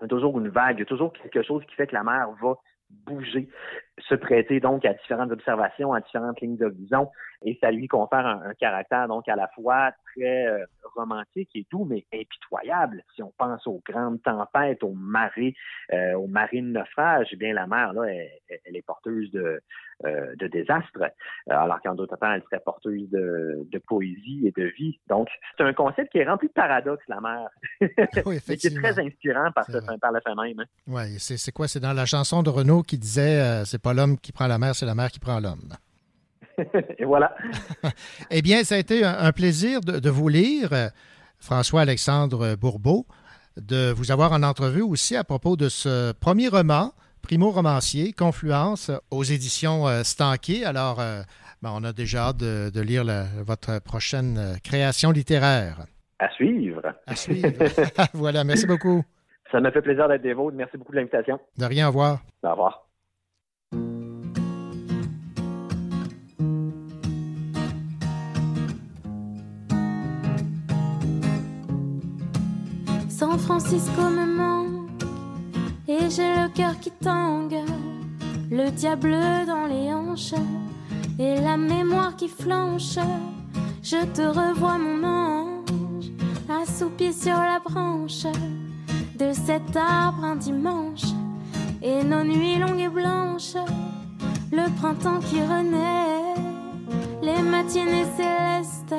Il 0.00 0.02
y 0.02 0.04
a 0.04 0.08
toujours 0.08 0.38
une 0.38 0.48
vague. 0.48 0.76
Il 0.76 0.80
y 0.80 0.82
a 0.82 0.86
toujours 0.86 1.12
quelque 1.12 1.42
chose 1.42 1.64
qui 1.66 1.74
fait 1.74 1.86
que 1.86 1.94
la 1.94 2.04
mer 2.04 2.28
va 2.42 2.56
bouger, 2.90 3.48
se 3.98 4.14
prêter 4.14 4.60
donc 4.60 4.84
à 4.84 4.94
différentes 4.94 5.32
observations, 5.32 5.92
à 5.92 6.00
différentes 6.00 6.40
lignes 6.40 6.56
d'horizon, 6.56 7.08
et 7.44 7.58
ça 7.62 7.70
lui 7.70 7.88
confère 7.88 8.26
un, 8.26 8.42
un 8.42 8.54
caractère 8.54 9.08
donc 9.08 9.28
à 9.28 9.36
la 9.36 9.48
fois 9.48 9.92
très 10.14 10.46
euh, 10.46 10.64
romantique 10.94 11.50
et 11.54 11.66
doux, 11.70 11.84
mais 11.84 12.04
impitoyable. 12.12 13.02
Si 13.14 13.22
on 13.22 13.32
pense 13.36 13.66
aux 13.66 13.82
grandes 13.86 14.22
tempêtes, 14.22 14.82
aux 14.82 14.94
marées, 14.94 15.54
euh, 15.92 16.14
aux 16.14 16.26
marées 16.26 16.62
de 16.62 16.66
naufrage, 16.66 17.28
eh 17.32 17.36
bien 17.36 17.54
la 17.54 17.66
mer 17.66 17.92
là, 17.92 18.04
elle, 18.04 18.60
elle 18.64 18.76
est 18.76 18.86
porteuse 18.86 19.30
de, 19.30 19.60
euh, 20.04 20.34
de 20.36 20.46
désastre, 20.46 21.10
alors 21.48 21.80
qu'en 21.80 21.94
d'autres 21.94 22.16
temps, 22.16 22.30
elle 22.30 22.42
serait 22.42 22.60
porteuse 22.60 23.08
de, 23.08 23.66
de 23.70 23.78
poésie 23.78 24.46
et 24.46 24.52
de 24.60 24.66
vie. 24.66 24.98
Donc, 25.08 25.28
c'est 25.56 25.64
un 25.64 25.72
concept 25.72 26.12
qui 26.12 26.18
est 26.18 26.28
rempli 26.28 26.48
de 26.48 26.52
paradoxes, 26.52 27.04
la 27.08 27.20
mer, 27.20 27.48
Oui, 28.26 28.38
mais 28.46 28.56
qui 28.58 28.66
est 28.66 28.76
très 28.76 28.98
inspirant 28.98 29.50
par, 29.52 29.64
ce, 29.64 29.78
par 29.98 30.12
le 30.12 30.20
fait 30.20 30.34
même. 30.34 30.66
Oui, 30.86 31.18
c'est 31.18 31.38
c'est 31.38 31.52
quoi? 31.52 31.66
C'est 31.66 31.80
dans 31.80 31.92
la 31.92 32.04
chanson 32.04 32.42
de 32.42 32.50
Renaud 32.50 32.82
qui 32.82 32.98
disait 32.98 33.40
euh, 33.40 33.64
c'est 33.64 33.80
pas 33.86 33.94
l'homme 33.94 34.18
qui 34.18 34.32
prend 34.32 34.48
la 34.48 34.58
mer, 34.58 34.74
c'est 34.74 34.84
la 34.84 34.96
mer 34.96 35.12
qui 35.12 35.20
prend 35.20 35.38
l'homme. 35.38 35.68
et 36.98 37.04
voilà. 37.04 37.36
Eh 38.32 38.42
bien, 38.42 38.64
ça 38.64 38.74
a 38.74 38.78
été 38.78 39.04
un, 39.04 39.30
plaisir 39.30 39.80
de, 39.80 40.00
de 40.00 40.10
vous 40.10 40.28
lire, 40.28 40.72
euh, 40.72 40.88
François-Alexandre 41.38 42.56
Bourbeau, 42.56 43.06
de 43.56 43.92
vous 43.92 44.10
avoir 44.10 44.32
en 44.32 44.42
entrevue 44.42 44.82
aussi 44.82 45.14
à 45.14 45.22
propos 45.22 45.54
de 45.56 45.68
ce 45.68 46.10
premier 46.14 46.48
roman, 46.48 46.94
primo-romancier, 47.22 48.12
Confluence, 48.12 48.90
aux 49.12 49.22
éditions 49.22 49.86
euh, 49.86 50.02
Stanquet. 50.02 50.64
Alors, 50.64 50.98
euh, 50.98 51.22
ben, 51.62 51.70
on 51.72 51.84
a 51.84 51.92
déjà 51.92 52.28
hâte 52.30 52.38
de, 52.38 52.70
de 52.74 52.80
lire 52.80 53.04
la- 53.04 53.26
votre 53.44 53.80
prochaine 53.80 54.58
création 54.64 55.12
littéraire. 55.12 55.86
À 56.18 56.28
suivre. 56.30 56.82
À 57.06 57.14
suivre. 57.14 57.52
voilà, 58.14 58.42
merci 58.42 58.66
beaucoup. 58.66 59.04
Ça 59.52 59.60
me 59.60 59.70
fait 59.70 59.82
plaisir 59.82 60.08
d'être 60.08 60.22
des 60.22 60.34
vôtres. 60.34 60.56
Merci 60.56 60.76
beaucoup 60.76 60.90
de 60.90 60.96
l'invitation. 60.96 61.38
De 61.56 61.64
rien, 61.66 61.86
au 61.86 61.90
revoir. 61.90 62.18
Au 62.42 62.50
revoir. 62.50 62.82
San 73.18 73.38
Francisco 73.38 74.02
me 74.10 74.26
manque 74.26 75.02
et 75.88 76.10
j'ai 76.10 76.34
le 76.34 76.48
cœur 76.50 76.78
qui 76.78 76.90
tangue, 76.90 77.56
le 78.50 78.70
diable 78.70 79.16
dans 79.46 79.64
les 79.64 79.90
hanches 79.90 80.34
et 81.18 81.40
la 81.40 81.56
mémoire 81.56 82.14
qui 82.14 82.28
flanche. 82.28 82.98
Je 83.82 84.04
te 84.04 84.20
revois 84.20 84.76
mon 84.76 85.02
ange, 85.02 86.10
assoupi 86.60 87.10
sur 87.14 87.38
la 87.38 87.58
branche 87.58 88.26
de 89.18 89.32
cet 89.32 89.74
arbre 89.74 90.22
un 90.22 90.36
dimanche 90.36 91.06
et 91.80 92.04
nos 92.04 92.22
nuits 92.22 92.58
longues 92.58 92.80
et 92.80 92.88
blanches, 92.88 93.56
le 94.52 94.70
printemps 94.78 95.20
qui 95.20 95.40
renaît, 95.40 96.34
les 97.22 97.40
matinées 97.40 98.04
célestes, 98.14 98.94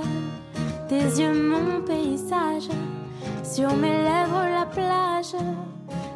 tes 0.89 1.21
yeux 1.21 1.49
mon 1.49 1.81
paysage. 1.85 2.67
Sur 3.49 3.73
mes 3.77 4.03
lèvres 4.03 4.43
la 4.51 4.65
plage, 4.65 5.33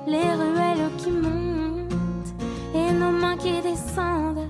les 0.06 0.32
ruelles 0.34 0.91
qui 0.98 1.12
montent 1.12 2.34
et 2.76 2.91
nos 2.91 3.12
mains 3.12 3.38
qui 3.38 3.62
descendent 3.62 4.50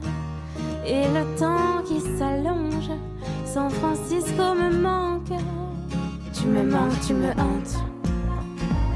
et 0.85 1.03
le 1.03 1.37
temps 1.37 1.83
qui 1.85 2.01
s'allonge. 2.17 2.89
San 3.45 3.69
Francisco 3.69 4.55
me 4.55 4.81
manque, 4.81 5.31
tu 6.33 6.47
me 6.47 6.63
manques, 6.63 6.99
tu 7.05 7.13
me 7.13 7.29
hantes, 7.29 7.77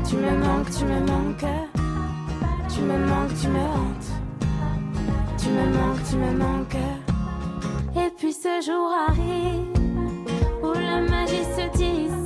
tu 0.10 0.15
me 0.15 0.32
manques, 0.32 0.71
tu 0.71 0.86
me 0.86 1.00
manques, 1.02 1.45
tu 2.67 2.82
me 2.82 2.98
manques, 2.98 3.36
tu 3.39 3.48
me 3.48 3.60
hantes, 3.60 4.12
tu 5.38 5.50
me 5.50 5.65
manques, 5.78 6.04
tu 6.10 6.15
me 6.17 6.38
manques. 6.38 6.78
Et 7.95 8.10
puis 8.17 8.34
ce 8.34 8.62
jour 8.65 8.91
arrive 9.08 9.62
où 10.63 10.74
la 10.74 11.02
magie 11.02 11.45
se 11.56 11.67
où 11.78 12.24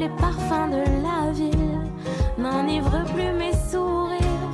les 0.00 0.08
parfums 0.08 0.70
de 0.70 0.82
la 1.02 1.30
ville 1.30 1.78
n'enivrent 2.38 3.04
plus 3.12 3.32
mes 3.32 3.52
sourires. 3.70 4.48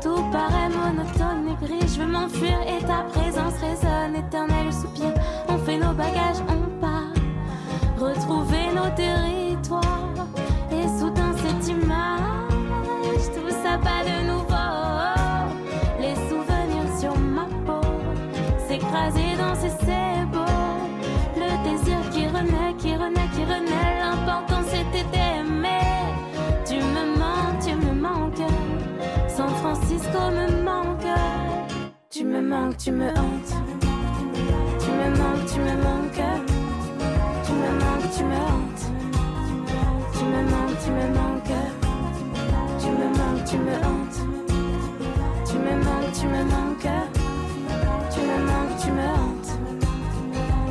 Tout 0.00 0.22
paraît 0.32 0.70
monotone 0.70 1.50
et 1.52 1.66
gris. 1.66 1.86
Je 1.86 2.00
veux 2.00 2.10
m'enfuir 2.10 2.58
et 2.66 2.82
ta 2.82 3.02
présence 3.12 3.58
résonne. 3.60 4.16
Éternel 4.16 4.72
soupir. 4.72 5.12
On 5.48 5.58
fait 5.58 5.76
nos 5.76 5.92
bagages, 5.92 6.42
on 6.48 6.80
part. 6.80 7.12
Retrouver 7.98 8.72
nos 8.74 8.90
territoires. 8.96 10.15
T'étais. 24.96 25.26
Tu 26.64 26.76
me 26.76 27.18
manques, 27.18 27.58
tu 27.64 27.74
me 27.74 27.92
manques. 27.92 28.50
San 29.28 29.48
Francisco 29.60 30.18
me 30.36 30.46
manque. 30.64 31.14
Tu 32.10 32.24
me 32.24 32.40
manques, 32.40 32.76
tu 32.78 32.92
me 32.92 33.08
hantes. 33.10 33.54
Tu 34.80 34.90
me 34.90 35.08
manques, 35.18 35.46
tu 35.52 35.58
me 35.60 35.74
manques. 35.86 36.26
Tu 37.44 37.52
me 37.52 37.70
manques, 37.82 38.10
tu 38.16 38.24
me 38.24 38.36
hantes. 38.50 38.84
Tu 40.16 40.24
me 40.32 40.40
manques, 40.52 40.78
tu 40.82 40.90
me 40.90 41.06
manques. 41.18 41.62
Tu 42.80 42.88
me 42.98 43.06
manques, 43.18 43.44
tu 43.50 43.58
me 43.58 43.74
hantes. 43.86 44.18
Tu 45.48 45.56
me 45.58 45.74
manques, 45.86 46.12
tu 46.18 46.26
me 46.26 46.42
manques. 46.44 46.90
Tu 48.12 48.20
me 48.20 48.38
manques, 48.48 48.76
tu 48.82 48.90
me 48.90 49.06
hantes. 49.18 49.50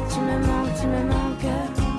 Tu 0.09 0.19
me 0.19 0.35
manques, 0.47 0.73
tu 0.79 0.87
me 0.87 1.01
manques. 1.13 1.94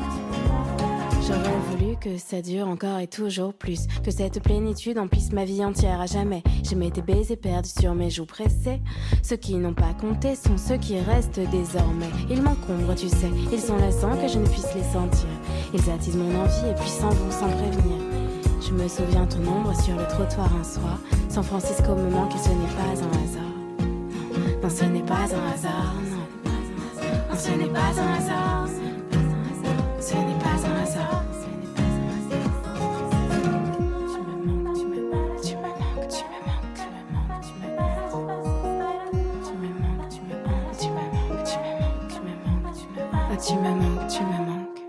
J'aurais 1.27 1.59
voulu 1.71 1.97
que 1.97 2.19
ça 2.19 2.41
dure 2.41 2.69
encore 2.69 3.01
et 3.01 3.09
toujours 3.09 3.53
plus. 3.53 3.87
Que 4.05 4.13
cette 4.13 4.41
plénitude 4.41 4.97
emplisse 4.97 5.33
ma 5.33 5.45
vie 5.45 5.65
entière 5.65 6.01
à 6.01 6.07
jamais. 6.07 6.45
J'aimais 6.63 6.91
tes 6.91 7.03
baisers 7.03 7.37
perdus 7.37 7.73
sur 7.81 7.95
mes 7.95 8.11
joues 8.11 8.27
pressées. 8.27 8.81
Ceux 9.23 9.37
qui 9.37 9.57
n'ont 9.57 9.75
pas 9.75 9.93
compté 10.01 10.37
sont 10.37 10.57
ceux 10.57 10.77
qui 10.77 11.01
restent 11.01 11.41
désormais. 11.51 12.11
Ils 12.31 12.43
m'encombrent, 12.43 12.95
tu 12.95 13.09
sais. 13.09 13.31
Ils 13.53 13.61
sont 13.61 13.77
là 13.77 13.91
sans 13.91 14.17
que 14.17 14.29
je 14.29 14.39
ne 14.39 14.47
puisse 14.47 14.73
les 14.75 14.85
sentir. 14.85 15.27
Ils 15.75 15.91
attisent 15.91 16.17
mon 16.17 16.31
envie 16.41 16.71
et 16.71 16.75
puis 16.75 16.89
s'en 16.89 17.11
vont 17.11 17.31
sans 17.31 17.49
prévenir. 17.49 17.99
Je 18.61 18.73
me 18.73 18.87
souviens 18.87 19.27
ton 19.27 19.47
ombre 19.49 19.75
sur 19.83 19.97
le 19.97 20.07
trottoir 20.07 20.51
un 20.55 20.65
soir. 20.65 21.01
San 21.29 21.43
Francisco 21.43 21.95
me 21.97 22.09
manque 22.09 22.35
et 22.35 22.39
ce 22.39 22.51
n'est 22.51 22.75
pas 22.77 23.03
un 23.03 23.25
hasard. 23.25 23.43
Non, 24.63 24.71
ce 24.71 24.85
n'est 24.85 25.03
pas 25.03 25.15
un 25.15 25.55
hasard. 25.55 25.95
Non, 26.05 26.51
non 27.29 27.37
ce 27.37 27.51
n'est 27.51 27.67
pas 27.67 28.01
un 28.01 28.15
hasard. 28.15 28.69
Ce 30.01 30.15
n'est 30.15 30.36
Ah, 43.37 43.39
tu 43.39 43.55
me 43.55 43.69
manques, 43.69 44.09
tu 44.09 44.23
me 44.23 44.47
manques. 44.47 44.81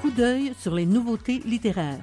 Coup 0.00 0.10
d'œil 0.10 0.52
sur 0.60 0.74
les 0.74 0.86
nouveautés 0.86 1.38
littéraires. 1.44 2.00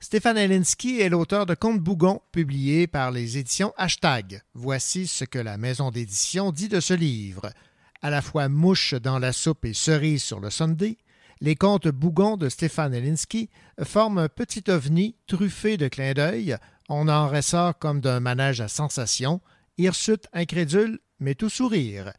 Stéphane 0.00 0.38
Elinsky 0.38 1.00
est 1.00 1.10
l'auteur 1.10 1.44
de 1.44 1.54
Contes 1.54 1.80
Bougon, 1.80 2.22
publié 2.32 2.86
par 2.86 3.10
les 3.10 3.36
éditions 3.36 3.74
Hashtag. 3.76 4.40
Voici 4.54 5.06
ce 5.06 5.26
que 5.26 5.38
la 5.38 5.58
maison 5.58 5.90
d'édition 5.90 6.52
dit 6.52 6.68
de 6.68 6.80
ce 6.80 6.94
livre. 6.94 7.52
À 8.00 8.08
la 8.08 8.22
fois 8.22 8.48
mouche 8.48 8.94
dans 8.94 9.18
la 9.18 9.32
soupe 9.34 9.66
et 9.66 9.74
cerise 9.74 10.22
sur 10.22 10.40
le 10.40 10.48
sundae, 10.48 10.96
les 11.40 11.54
contes 11.54 11.88
Bougon 11.88 12.36
de 12.36 12.48
Stéphane 12.48 12.94
Elinsky 12.94 13.50
forment 13.82 14.18
un 14.18 14.28
petit 14.28 14.64
ovni 14.70 15.16
truffé 15.26 15.76
de 15.76 15.88
clins 15.88 16.14
d'œil. 16.14 16.56
On 16.88 17.08
en 17.08 17.28
ressort 17.28 17.78
comme 17.78 18.00
d'un 18.00 18.20
manège 18.20 18.60
à 18.60 18.68
sensations, 18.68 19.40
hirsute 19.78 20.28
incrédule, 20.32 21.00
mais 21.20 21.34
tout 21.34 21.50
sourire. 21.50 22.12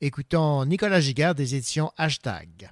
Écoutons 0.00 0.64
Nicolas 0.64 1.00
Giguère 1.00 1.34
des 1.34 1.54
éditions 1.54 1.90
Hashtag. 1.96 2.70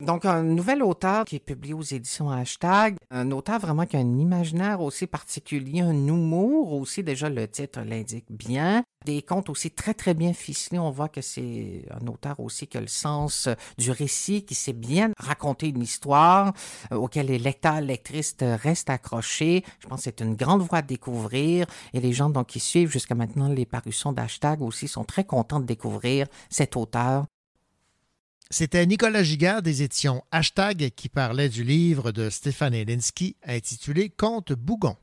Donc, 0.00 0.24
un 0.26 0.44
nouvel 0.44 0.84
auteur 0.84 1.24
qui 1.24 1.34
est 1.34 1.40
publié 1.40 1.74
aux 1.74 1.82
éditions 1.82 2.30
Hashtag, 2.30 2.94
un 3.10 3.32
auteur 3.32 3.58
vraiment 3.58 3.84
qui 3.84 3.96
a 3.96 3.98
un 3.98 4.18
imaginaire 4.18 4.80
aussi 4.80 5.08
particulier, 5.08 5.80
un 5.80 6.06
humour 6.06 6.72
aussi, 6.72 7.02
déjà 7.02 7.28
le 7.28 7.48
titre 7.48 7.80
l'indique 7.80 8.30
bien. 8.30 8.84
Des 9.04 9.22
contes 9.22 9.50
aussi 9.50 9.72
très, 9.72 9.94
très 9.94 10.14
bien 10.14 10.32
ficelés. 10.34 10.78
On 10.78 10.92
voit 10.92 11.08
que 11.08 11.20
c'est 11.20 11.84
un 11.90 12.06
auteur 12.06 12.38
aussi 12.38 12.68
qui 12.68 12.78
a 12.78 12.80
le 12.80 12.86
sens 12.86 13.48
du 13.76 13.90
récit, 13.90 14.44
qui 14.44 14.54
sait 14.54 14.72
bien 14.72 15.10
raconter 15.18 15.70
une 15.70 15.82
histoire 15.82 16.52
euh, 16.92 16.96
auquel 16.96 17.26
les 17.26 17.38
lecteurs, 17.40 17.80
lectrices 17.80 18.36
restent 18.40 18.90
accrochés. 18.90 19.64
Je 19.80 19.88
pense 19.88 19.98
que 19.98 20.04
c'est 20.04 20.20
une 20.20 20.36
grande 20.36 20.62
voie 20.62 20.78
à 20.78 20.82
découvrir 20.82 21.66
et 21.92 22.00
les 22.00 22.12
gens 22.12 22.30
donc, 22.30 22.46
qui 22.46 22.60
suivent 22.60 22.90
jusqu'à 22.90 23.16
maintenant 23.16 23.48
les 23.48 23.66
parutions 23.66 24.12
d'Hashtag 24.12 24.62
aussi 24.62 24.86
sont 24.86 25.04
très 25.04 25.24
contents 25.24 25.58
de 25.58 25.66
découvrir 25.66 26.28
cet 26.50 26.76
auteur 26.76 27.24
c'était 28.50 28.86
Nicolas 28.86 29.22
Giguère 29.22 29.60
des 29.60 29.82
éditions 29.82 30.22
Hashtag 30.30 30.90
qui 30.96 31.08
parlait 31.08 31.50
du 31.50 31.64
livre 31.64 32.12
de 32.12 32.30
Stéphane 32.30 32.72
Elinsky 32.72 33.36
intitulé 33.44 34.08
Conte 34.08 34.52
Bougon. 34.52 34.96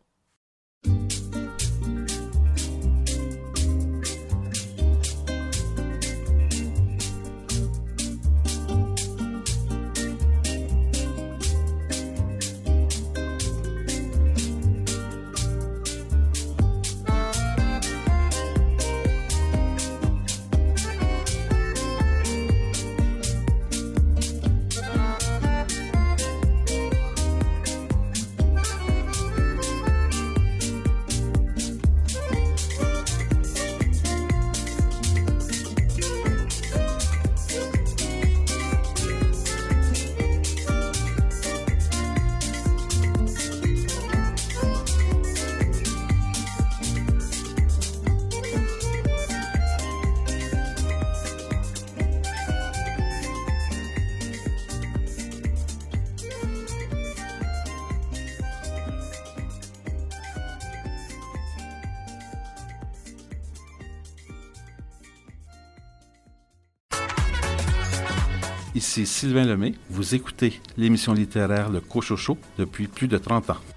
Sylvain 69.16 69.46
Lemay. 69.46 69.74
Vous 69.90 70.14
écoutez 70.14 70.60
l'émission 70.76 71.14
littéraire 71.14 71.70
Le 71.70 71.80
Cochocho 71.80 72.38
depuis 72.58 72.88
plus 72.88 73.08
de 73.08 73.18
30 73.18 73.52
ans. 73.52 73.75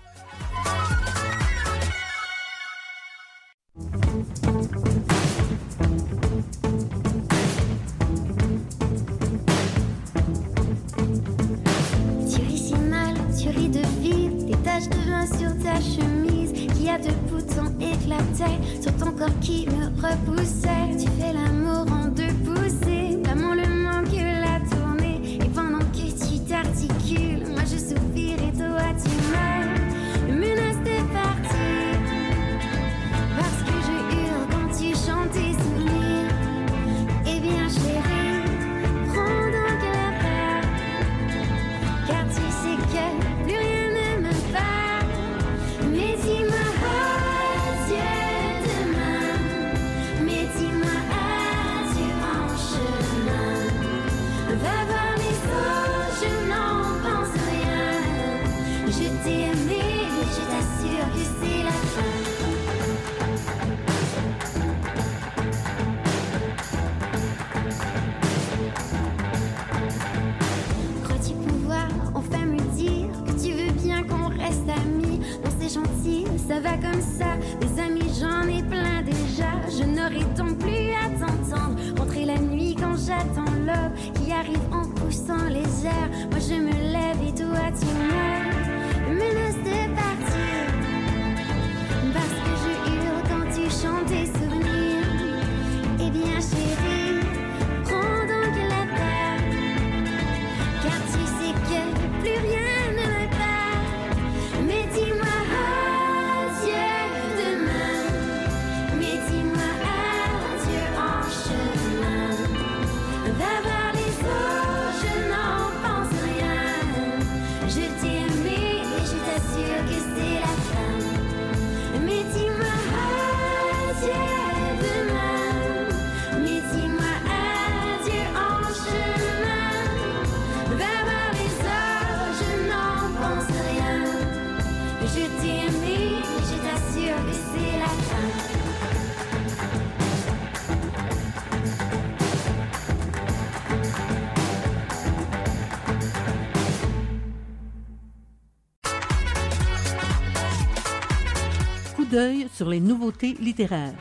Sur 152.59 152.69
les 152.69 152.81
nouveautés 152.81 153.35
littéraires. 153.35 153.93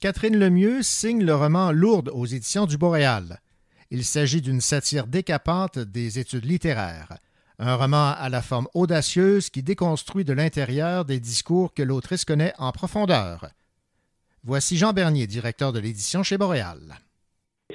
Catherine 0.00 0.36
Lemieux 0.36 0.82
signe 0.82 1.24
le 1.24 1.32
roman 1.32 1.70
Lourdes 1.70 2.10
aux 2.12 2.26
éditions 2.26 2.66
du 2.66 2.76
Boréal. 2.76 3.38
Il 3.92 4.02
s'agit 4.02 4.42
d'une 4.42 4.60
satire 4.60 5.06
décapante 5.06 5.78
des 5.78 6.18
études 6.18 6.44
littéraires. 6.44 7.18
Un 7.60 7.76
roman 7.76 8.14
à 8.18 8.28
la 8.30 8.42
forme 8.42 8.66
audacieuse 8.74 9.48
qui 9.48 9.62
déconstruit 9.62 10.24
de 10.24 10.32
l'intérieur 10.32 11.04
des 11.04 11.20
discours 11.20 11.72
que 11.72 11.84
l'autrice 11.84 12.24
connaît 12.24 12.52
en 12.58 12.72
profondeur. 12.72 13.46
Voici 14.42 14.76
Jean 14.76 14.92
Bernier, 14.92 15.28
directeur 15.28 15.72
de 15.72 15.78
l'édition 15.78 16.24
chez 16.24 16.36
Boréal. 16.36 16.80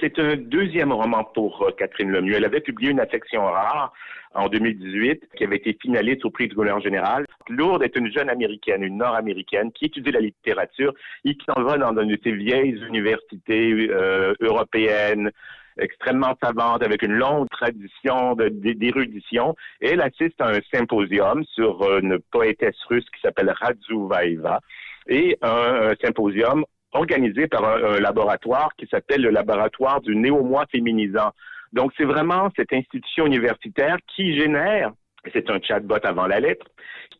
C'est 0.01 0.19
un 0.19 0.35
deuxième 0.35 0.91
roman 0.91 1.23
pour 1.23 1.61
euh, 1.63 1.71
Catherine 1.77 2.11
Lemieux. 2.11 2.35
Elle 2.35 2.45
avait 2.45 2.61
publié 2.61 2.91
Une 2.91 2.99
affection 2.99 3.45
rare 3.45 3.93
en 4.33 4.47
2018, 4.47 5.29
qui 5.35 5.43
avait 5.43 5.57
été 5.57 5.77
finaliste 5.81 6.25
au 6.25 6.29
prix 6.29 6.47
du 6.47 6.55
gouverneur 6.55 6.81
général. 6.81 7.25
Lourdes 7.49 7.83
est 7.83 7.95
une 7.95 8.11
jeune 8.11 8.29
américaine, 8.29 8.83
une 8.83 8.97
nord-américaine, 8.97 9.71
qui 9.71 9.85
étudie 9.85 10.11
la 10.11 10.19
littérature 10.19 10.93
et 11.25 11.35
qui 11.35 11.45
s'en 11.45 11.61
va 11.63 11.77
dans 11.77 12.01
une 12.01 12.09
de 12.09 12.19
ces 12.23 12.31
vieilles 12.31 12.79
universités 12.87 13.89
euh, 13.89 14.33
européennes 14.39 15.31
extrêmement 15.77 16.35
savante, 16.41 16.83
avec 16.83 17.01
une 17.01 17.13
longue 17.13 17.47
tradition 17.49 18.35
d'érudition. 18.35 19.55
Elle 19.79 20.01
assiste 20.01 20.39
à 20.39 20.49
un 20.49 20.59
symposium 20.73 21.43
sur 21.45 21.81
euh, 21.81 21.99
une 22.01 22.19
poétesse 22.31 22.75
russe 22.89 23.05
qui 23.13 23.21
s'appelle 23.21 23.53
Radzuvaeva 23.59 24.59
et 25.07 25.37
un, 25.41 25.91
un 25.91 25.93
symposium 26.03 26.65
organisé 26.93 27.47
par 27.47 27.63
un, 27.63 27.95
un 27.95 27.99
laboratoire 27.99 28.71
qui 28.77 28.85
s'appelle 28.87 29.21
le 29.21 29.29
laboratoire 29.29 30.01
du 30.01 30.15
néo-moi 30.15 30.65
féminisant. 30.71 31.31
Donc, 31.73 31.91
c'est 31.97 32.05
vraiment 32.05 32.49
cette 32.55 32.73
institution 32.73 33.25
universitaire 33.25 33.97
qui 34.15 34.37
génère, 34.37 34.91
c'est 35.33 35.49
un 35.49 35.61
chatbot 35.61 36.03
avant 36.03 36.27
la 36.27 36.39
lettre, 36.39 36.65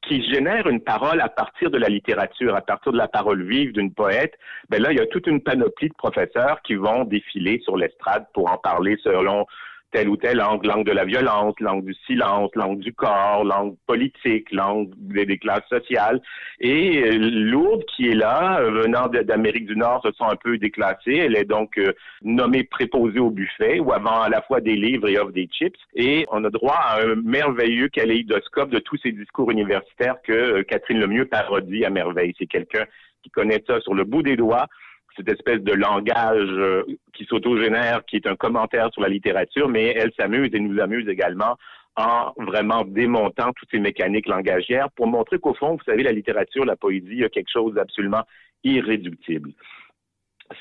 qui 0.07 0.23
génère 0.31 0.67
une 0.67 0.81
parole 0.81 1.21
à 1.21 1.29
partir 1.29 1.69
de 1.69 1.77
la 1.77 1.87
littérature, 1.87 2.55
à 2.55 2.61
partir 2.61 2.91
de 2.91 2.97
la 2.97 3.07
parole 3.07 3.43
vive 3.43 3.71
d'une 3.71 3.93
poète. 3.93 4.33
Ben 4.69 4.81
là, 4.81 4.91
il 4.91 4.97
y 4.97 5.01
a 5.01 5.05
toute 5.05 5.27
une 5.27 5.41
panoplie 5.41 5.89
de 5.89 5.93
professeurs 5.93 6.61
qui 6.63 6.75
vont 6.75 7.03
défiler 7.03 7.59
sur 7.63 7.77
l'estrade 7.77 8.25
pour 8.33 8.51
en 8.51 8.57
parler 8.57 8.97
selon 9.03 9.45
tel 9.91 10.09
ou 10.09 10.17
tel 10.17 10.41
angle, 10.41 10.67
langue 10.67 10.85
de 10.85 10.91
la 10.91 11.05
violence, 11.05 11.55
langue 11.59 11.85
du 11.85 11.93
silence, 12.05 12.51
langue 12.55 12.79
du 12.79 12.93
corps, 12.93 13.43
langue 13.43 13.75
politique, 13.87 14.51
langue 14.51 14.89
des, 14.97 15.37
classes 15.37 15.67
sociales. 15.69 16.21
Et 16.59 17.03
euh, 17.03 17.17
Lourdes, 17.17 17.83
qui 17.95 18.09
est 18.09 18.15
là, 18.15 18.59
euh, 18.59 18.71
venant 18.71 19.07
d'Amérique 19.07 19.65
du 19.65 19.75
Nord, 19.75 20.01
se 20.03 20.11
sent 20.11 20.23
un 20.29 20.35
peu 20.35 20.57
déclassée. 20.57 21.15
Elle 21.15 21.35
est 21.35 21.45
donc 21.45 21.77
euh, 21.77 21.93
nommée 22.23 22.63
préposée 22.63 23.19
au 23.19 23.29
buffet, 23.29 23.79
où 23.79 23.91
avant 23.91 24.21
à 24.21 24.29
la 24.29 24.41
fois 24.41 24.61
des 24.61 24.75
livres 24.75 25.07
et 25.07 25.17
offre 25.17 25.31
des 25.31 25.47
chips. 25.51 25.79
Et 25.95 26.25
on 26.31 26.43
a 26.43 26.49
droit 26.49 26.79
à 26.79 27.01
un 27.01 27.15
merveilleux 27.15 27.89
kaléidoscope 27.89 28.69
de 28.69 28.79
tous 28.79 28.97
ces 28.97 29.11
discours 29.11 29.51
universitaires 29.51 30.15
que 30.23 30.33
euh, 30.33 30.63
Catherine 30.63 30.99
Lemieux 30.99 31.25
parodie 31.25 31.85
à 31.85 31.89
merveille. 31.89 32.33
C'est 32.37 32.47
quelqu'un 32.47 32.85
qui 33.23 33.29
connaît 33.29 33.63
ça 33.67 33.79
sur 33.81 33.93
le 33.93 34.03
bout 34.03 34.23
des 34.23 34.35
doigts 34.35 34.67
cette 35.15 35.29
espèce 35.29 35.61
de 35.61 35.73
langage 35.73 36.49
euh, 36.49 36.83
qui 37.13 37.25
s'autogénère, 37.25 38.05
qui 38.05 38.15
est 38.17 38.27
un 38.27 38.35
commentaire 38.35 38.89
sur 38.93 39.01
la 39.01 39.09
littérature, 39.09 39.67
mais 39.69 39.87
elle 39.87 40.11
s'amuse 40.17 40.49
et 40.53 40.59
nous 40.59 40.79
amuse 40.79 41.07
également 41.07 41.57
en 41.97 42.31
vraiment 42.37 42.83
démontant 42.85 43.51
toutes 43.53 43.69
ces 43.71 43.79
mécaniques 43.79 44.27
langagières 44.27 44.89
pour 44.91 45.07
montrer 45.07 45.39
qu'au 45.39 45.53
fond, 45.53 45.75
vous 45.75 45.83
savez, 45.83 46.03
la 46.03 46.13
littérature, 46.13 46.65
la 46.65 46.77
poésie, 46.77 47.07
il 47.11 47.19
y 47.19 47.25
a 47.25 47.29
quelque 47.29 47.51
chose 47.51 47.73
d'absolument 47.73 48.23
irréductible. 48.63 49.51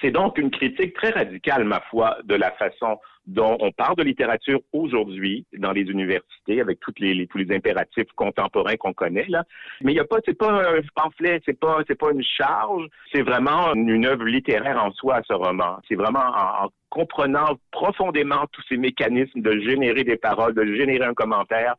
C'est 0.00 0.10
donc 0.10 0.38
une 0.38 0.50
critique 0.50 0.94
très 0.94 1.10
radicale, 1.10 1.64
ma 1.64 1.80
foi, 1.90 2.18
de 2.24 2.34
la 2.34 2.50
façon 2.52 2.98
dont 3.26 3.56
on 3.61 3.70
parle 3.70 3.96
de 3.96 4.02
littérature 4.02 4.61
aujourd'hui 4.72 5.46
dans 5.59 5.72
les 5.72 5.83
universités 5.83 6.61
avec 6.61 6.80
toutes 6.80 6.98
les, 6.98 7.26
tous 7.26 7.38
les 7.38 7.54
impératifs 7.54 8.11
contemporains 8.16 8.76
qu'on 8.76 8.92
connaît 8.92 9.26
là. 9.28 9.44
Mais 9.83 9.92
il 9.92 9.96
y 9.96 10.00
a 10.00 10.04
pas, 10.04 10.18
c'est 10.24 10.37
pas 10.37 10.50
un 10.50 10.80
pamphlet, 10.94 11.40
c'est 11.44 11.59
pas, 11.59 11.78
c'est 11.87 11.98
pas 11.98 12.11
une 12.12 12.22
charge, 12.22 12.87
c'est 13.12 13.22
vraiment 13.22 13.74
une, 13.74 14.06
œuvre 14.06 14.24
littéraire 14.24 14.83
en 14.83 14.92
soi 14.92 15.20
ce 15.26 15.33
roman. 15.33 15.78
C'est 15.88 15.94
vraiment 15.94 16.20
en, 16.20 16.64
en 16.64 16.68
comprenant 16.88 17.59
profondément 17.70 18.46
tous 18.52 18.62
ces 18.68 18.76
mécanismes 18.76 19.40
de 19.40 19.61
générer 19.61 20.04
des 20.04 20.16
paroles, 20.16 20.54
de 20.54 20.64
générer 20.74 21.04
un 21.04 21.14
commentaire, 21.14 21.76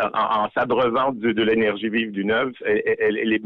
euh, 0.00 0.08
en, 0.14 0.44
en 0.44 0.50
s'abreuvant 0.50 1.12
de, 1.12 1.42
l'énergie 1.42 1.90
vive 1.90 2.12
d'une 2.12 2.30
œuvre. 2.30 2.52
Elle, 2.64 3.32
est 3.32 3.42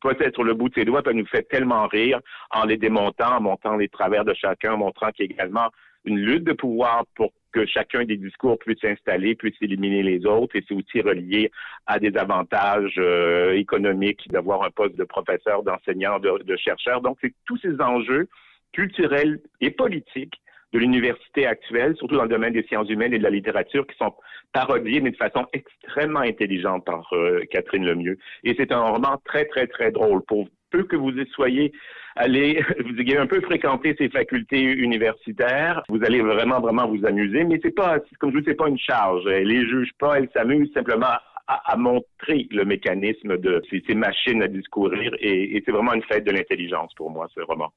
peut-être 0.00 0.42
le 0.44 0.54
bout 0.54 0.68
de 0.68 0.74
ses 0.74 0.84
doigts, 0.84 1.02
elle 1.04 1.16
nous 1.16 1.26
fait 1.26 1.42
tellement 1.48 1.86
rire 1.88 2.20
en 2.50 2.64
les 2.64 2.76
démontant, 2.76 3.36
en 3.36 3.40
montant 3.40 3.76
les 3.76 3.88
travers 3.88 4.24
de 4.24 4.32
chacun, 4.34 4.74
en 4.74 4.78
montrant 4.78 5.10
qu'il 5.10 5.26
y 5.26 5.28
a 5.28 5.32
également 5.32 5.68
une 6.04 6.18
lutte 6.18 6.44
de 6.44 6.52
pouvoir 6.52 7.04
pour 7.14 7.32
que 7.52 7.66
chacun 7.66 8.04
des 8.04 8.16
discours 8.16 8.58
puisse 8.58 8.80
s'installer, 8.80 9.34
puisse 9.34 9.56
éliminer 9.60 10.02
les 10.02 10.24
autres, 10.26 10.56
et 10.56 10.64
c'est 10.66 10.74
aussi 10.74 11.00
relié 11.00 11.50
à 11.86 11.98
des 11.98 12.16
avantages 12.16 12.94
euh, 12.98 13.54
économiques 13.54 14.28
d'avoir 14.30 14.62
un 14.62 14.70
poste 14.70 14.96
de 14.96 15.04
professeur, 15.04 15.62
d'enseignant, 15.62 16.18
de, 16.18 16.56
chercheur. 16.56 17.00
Donc, 17.00 17.18
c'est 17.20 17.34
tous 17.46 17.58
ces 17.58 17.80
enjeux 17.80 18.28
culturels 18.72 19.40
et 19.60 19.70
politiques 19.70 20.40
de 20.72 20.78
l'université 20.78 21.46
actuelle, 21.46 21.96
surtout 21.96 22.16
dans 22.16 22.22
le 22.22 22.28
domaine 22.28 22.52
des 22.52 22.62
sciences 22.62 22.88
humaines 22.88 23.12
et 23.12 23.18
de 23.18 23.24
la 23.24 23.30
littérature, 23.30 23.84
qui 23.86 23.96
sont 23.96 24.14
parodiés, 24.52 25.00
mais 25.00 25.10
de 25.10 25.16
façon 25.16 25.46
extrêmement 25.52 26.20
intelligente 26.20 26.84
par 26.84 27.08
euh, 27.12 27.40
Catherine 27.50 27.84
Lemieux. 27.84 28.18
Et 28.44 28.54
c'est 28.56 28.70
un 28.70 28.82
roman 28.82 29.20
très, 29.24 29.46
très, 29.46 29.66
très 29.66 29.90
drôle. 29.90 30.22
Pour 30.22 30.48
peu 30.70 30.84
que 30.84 30.94
vous 30.94 31.10
y 31.10 31.26
soyez 31.30 31.72
allez, 32.16 32.64
vous 32.84 33.00
ayez 33.00 33.18
un 33.18 33.26
peu 33.26 33.40
fréquenté 33.40 33.94
ces 33.98 34.08
facultés 34.08 34.62
universitaires, 34.62 35.82
vous 35.88 36.02
allez 36.04 36.20
vraiment, 36.20 36.60
vraiment 36.60 36.88
vous 36.88 37.04
amuser, 37.06 37.44
mais 37.44 37.60
c'est 37.62 37.74
pas, 37.74 37.98
comme 38.18 38.30
je 38.30 38.36
vous 38.36 38.40
dis, 38.40 38.48
c'est 38.50 38.56
pas 38.56 38.68
une 38.68 38.78
charge. 38.78 39.26
Elle 39.26 39.48
les 39.48 39.66
juge 39.68 39.90
pas, 39.98 40.18
elle 40.18 40.28
s'amuse 40.34 40.70
simplement 40.72 41.14
à, 41.46 41.76
montrer 41.76 42.46
le 42.52 42.64
mécanisme 42.64 43.36
de 43.36 43.60
ces, 43.68 43.82
ces 43.84 43.94
machines 43.94 44.40
à 44.40 44.46
discourir 44.46 45.12
et, 45.18 45.56
et 45.56 45.62
c'est 45.66 45.72
vraiment 45.72 45.94
une 45.94 46.02
fête 46.04 46.24
de 46.24 46.30
l'intelligence 46.30 46.94
pour 46.94 47.10
moi, 47.10 47.26
ce 47.34 47.40
roman. 47.40 47.72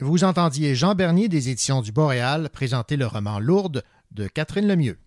Vous 0.00 0.24
entendiez 0.24 0.74
Jean 0.74 0.94
Bernier 0.94 1.28
des 1.28 1.50
éditions 1.50 1.80
du 1.80 1.92
Boréal 1.92 2.48
présenter 2.50 2.96
le 2.96 3.06
roman 3.06 3.38
Lourdes 3.38 3.82
de 4.10 4.28
Catherine 4.28 4.66
Lemieux. 4.66 4.98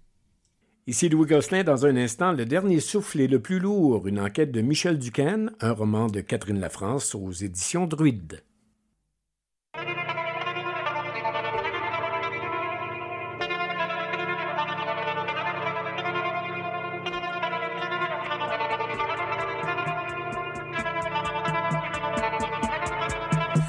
Ici 0.85 1.07
Louis 1.07 1.27
Gosselin, 1.27 1.63
dans 1.63 1.85
un 1.85 1.95
instant, 1.95 2.33
Le 2.33 2.45
dernier 2.45 2.81
souffle 2.81 3.21
est 3.21 3.27
le 3.27 3.39
plus 3.39 3.59
lourd, 3.59 4.05
une 4.05 4.19
enquête 4.19 4.51
de 4.51 4.59
Michel 4.59 4.99
Duquesne, 4.99 5.51
un 5.61 5.71
roman 5.71 6.07
de 6.07 6.19
Catherine 6.19 6.59
Lafrance 6.59 7.15
aux 7.15 7.31
éditions 7.31 7.87
Druide. 7.87 8.41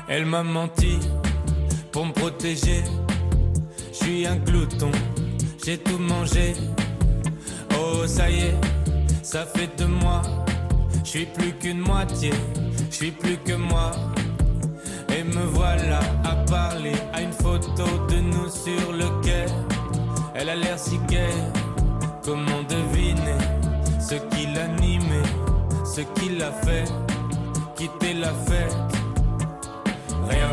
Elle 0.09 0.27
m'a 0.27 0.43
menti 0.43 0.99
pour 1.93 2.07
me 2.07 2.12
protéger. 2.12 2.83
Je 3.93 4.05
suis 4.05 4.27
un 4.27 4.37
glouton, 4.37 4.91
j'ai 5.65 5.79
tout 5.79 5.99
mangé. 5.99 6.55
Oh, 7.95 8.07
ça 8.07 8.28
y 8.30 8.40
est, 8.40 8.57
ça 9.22 9.47
fait 9.47 9.70
de 9.78 9.84
moi. 9.84 10.22
Je 11.05 11.11
suis 11.11 11.26
plus 11.26 11.53
qu'une 11.53 11.78
moitié, 11.78 12.32
je 12.90 12.95
suis 12.95 13.11
plus 13.12 13.36
que 13.38 13.55
moi. 13.55 13.92
Et 15.16 15.22
me 15.22 15.45
voilà 15.53 16.01
à 16.24 16.34
parler 16.51 16.97
à 17.12 17.22
une 17.22 17.32
photo 17.32 17.84
de 18.11 18.20
nous 18.20 18.49
sur 18.49 18.92
le 18.92 19.07
quai. 19.22 19.47
Elle 20.34 20.49
a 20.49 20.57
l'air 20.57 20.78
si 20.78 20.99
gaie, 21.09 21.28
comment 22.24 22.62
deviner 22.68 23.38
ce 24.01 24.16
qui 24.30 24.47
l'animait, 24.47 25.30
ce 25.84 26.01
qui 26.01 26.30
l'a 26.36 26.51
fait 26.51 26.84
quitter 27.76 28.14
la 28.14 28.32
fête. 28.32 28.76
Rien 30.28 30.49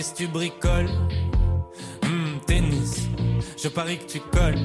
Tu 0.00 0.26
bricoles 0.26 0.88
Hmm, 2.02 2.38
Tennis, 2.46 3.06
je 3.62 3.68
parie 3.68 3.98
que 3.98 4.10
tu 4.10 4.20
colles. 4.20 4.58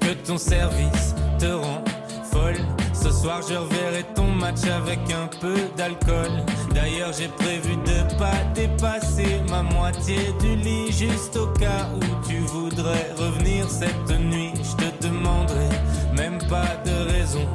Que 0.00 0.12
ton 0.24 0.38
service 0.38 1.16
te 1.40 1.46
rend 1.46 1.82
folle. 2.30 2.54
Ce 2.92 3.10
soir, 3.10 3.40
je 3.42 3.54
reverrai 3.54 4.04
ton 4.14 4.30
match 4.30 4.62
avec 4.66 5.00
un 5.12 5.26
peu 5.40 5.56
d'alcool. 5.76 6.30
D'ailleurs, 6.72 7.12
j'ai 7.12 7.26
prévu 7.26 7.74
de 7.74 8.18
pas 8.18 8.44
dépasser 8.54 9.40
ma 9.48 9.64
moitié 9.64 10.18
du 10.40 10.54
lit, 10.54 10.92
juste 10.92 11.36
au 11.36 11.48
cas 11.48 11.88
où 11.96 12.28
tu 12.28 12.38
voudrais 12.38 13.10
revenir 13.18 13.68
cette 13.68 14.16
nuit. 14.20 14.52
Je 14.54 14.84
te 14.84 15.08
demanderai 15.08 15.70
même 16.14 16.38
pas 16.48 16.76
de 16.84 17.10
raison. 17.10 17.48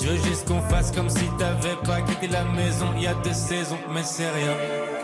Je 0.00 0.08
veux 0.08 0.22
juste 0.22 0.46
qu'on 0.46 0.60
fasse 0.60 0.92
comme 0.92 1.10
si 1.10 1.24
t'avais 1.36 1.74
pas 1.84 2.00
quitté 2.02 2.28
la 2.28 2.44
maison. 2.44 2.86
Il 2.96 3.02
y 3.02 3.06
a 3.08 3.14
deux 3.24 3.34
saisons, 3.34 3.78
mais 3.92 4.04
c'est 4.04 4.30
rien. 4.30 4.95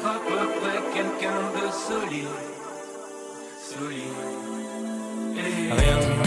Sûr 0.00 0.04
d'être 0.04 0.06
à 0.06 0.18
peu 0.18 0.48
près 0.60 0.80
quelqu'un 0.94 1.40
de 1.54 1.66
solide. 1.72 2.28
Solide. 3.60 4.18
Et 5.36 5.72
rien 5.72 6.17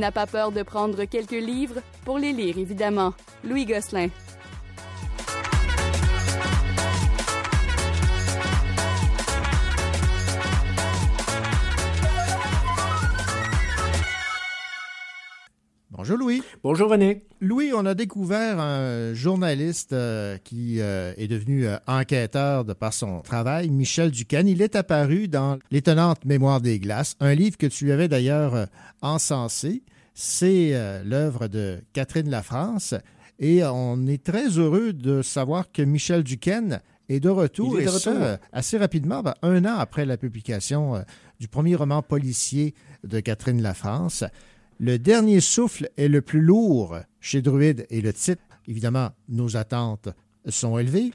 n'a 0.00 0.10
pas 0.10 0.26
peur 0.26 0.50
de 0.50 0.62
prendre 0.62 1.04
quelques 1.04 1.30
livres 1.32 1.80
pour 2.04 2.18
les 2.18 2.32
lire, 2.32 2.56
évidemment. 2.58 3.12
Louis 3.44 3.66
Gosselin. 3.66 4.08
Bonjour 15.90 16.16
Louis. 16.16 16.42
Bonjour 16.64 16.90
René. 16.90 17.26
Louis, 17.42 17.59
on 17.72 17.86
a 17.86 17.94
découvert 17.94 18.60
un 18.60 19.14
journaliste 19.14 19.92
euh, 19.92 20.38
qui 20.44 20.80
euh, 20.80 21.12
est 21.16 21.28
devenu 21.28 21.66
euh, 21.66 21.76
enquêteur 21.86 22.64
de 22.64 22.72
par 22.72 22.92
son 22.92 23.20
travail, 23.20 23.70
Michel 23.70 24.10
Duquesne. 24.10 24.48
Il 24.48 24.62
est 24.62 24.76
apparu 24.76 25.28
dans 25.28 25.58
L'étonnante 25.70 26.24
mémoire 26.24 26.60
des 26.60 26.78
glaces, 26.78 27.16
un 27.20 27.34
livre 27.34 27.56
que 27.56 27.66
tu 27.66 27.92
avais 27.92 28.08
d'ailleurs 28.08 28.66
encensé. 29.02 29.82
C'est 30.14 30.72
l'œuvre 31.04 31.48
de 31.48 31.80
Catherine 31.92 32.28
Lafrance. 32.28 32.94
Et 33.38 33.64
on 33.64 34.06
est 34.06 34.22
très 34.22 34.48
heureux 34.58 34.92
de 34.92 35.22
savoir 35.22 35.72
que 35.72 35.82
Michel 35.82 36.22
Duquesne 36.22 36.80
est 37.08 37.20
de 37.20 37.28
retour, 37.28 37.78
est 37.78 37.84
de 37.84 37.88
et 37.88 37.98
ça, 37.98 38.10
retour. 38.12 38.46
assez 38.52 38.76
rapidement, 38.76 39.22
ben, 39.22 39.34
un 39.42 39.64
an 39.64 39.78
après 39.78 40.04
la 40.04 40.16
publication 40.16 41.02
du 41.38 41.48
premier 41.48 41.74
roman 41.74 42.02
policier 42.02 42.74
de 43.04 43.20
Catherine 43.20 43.62
Lafrance. 43.62 44.24
Le 44.82 44.98
dernier 44.98 45.40
souffle 45.40 45.90
est 45.98 46.08
le 46.08 46.22
plus 46.22 46.40
lourd 46.40 46.96
chez 47.20 47.42
Druide 47.42 47.86
et 47.90 48.00
le 48.00 48.14
titre, 48.14 48.42
évidemment, 48.66 49.10
nos 49.28 49.56
attentes 49.58 50.08
sont 50.48 50.78
élevées. 50.78 51.10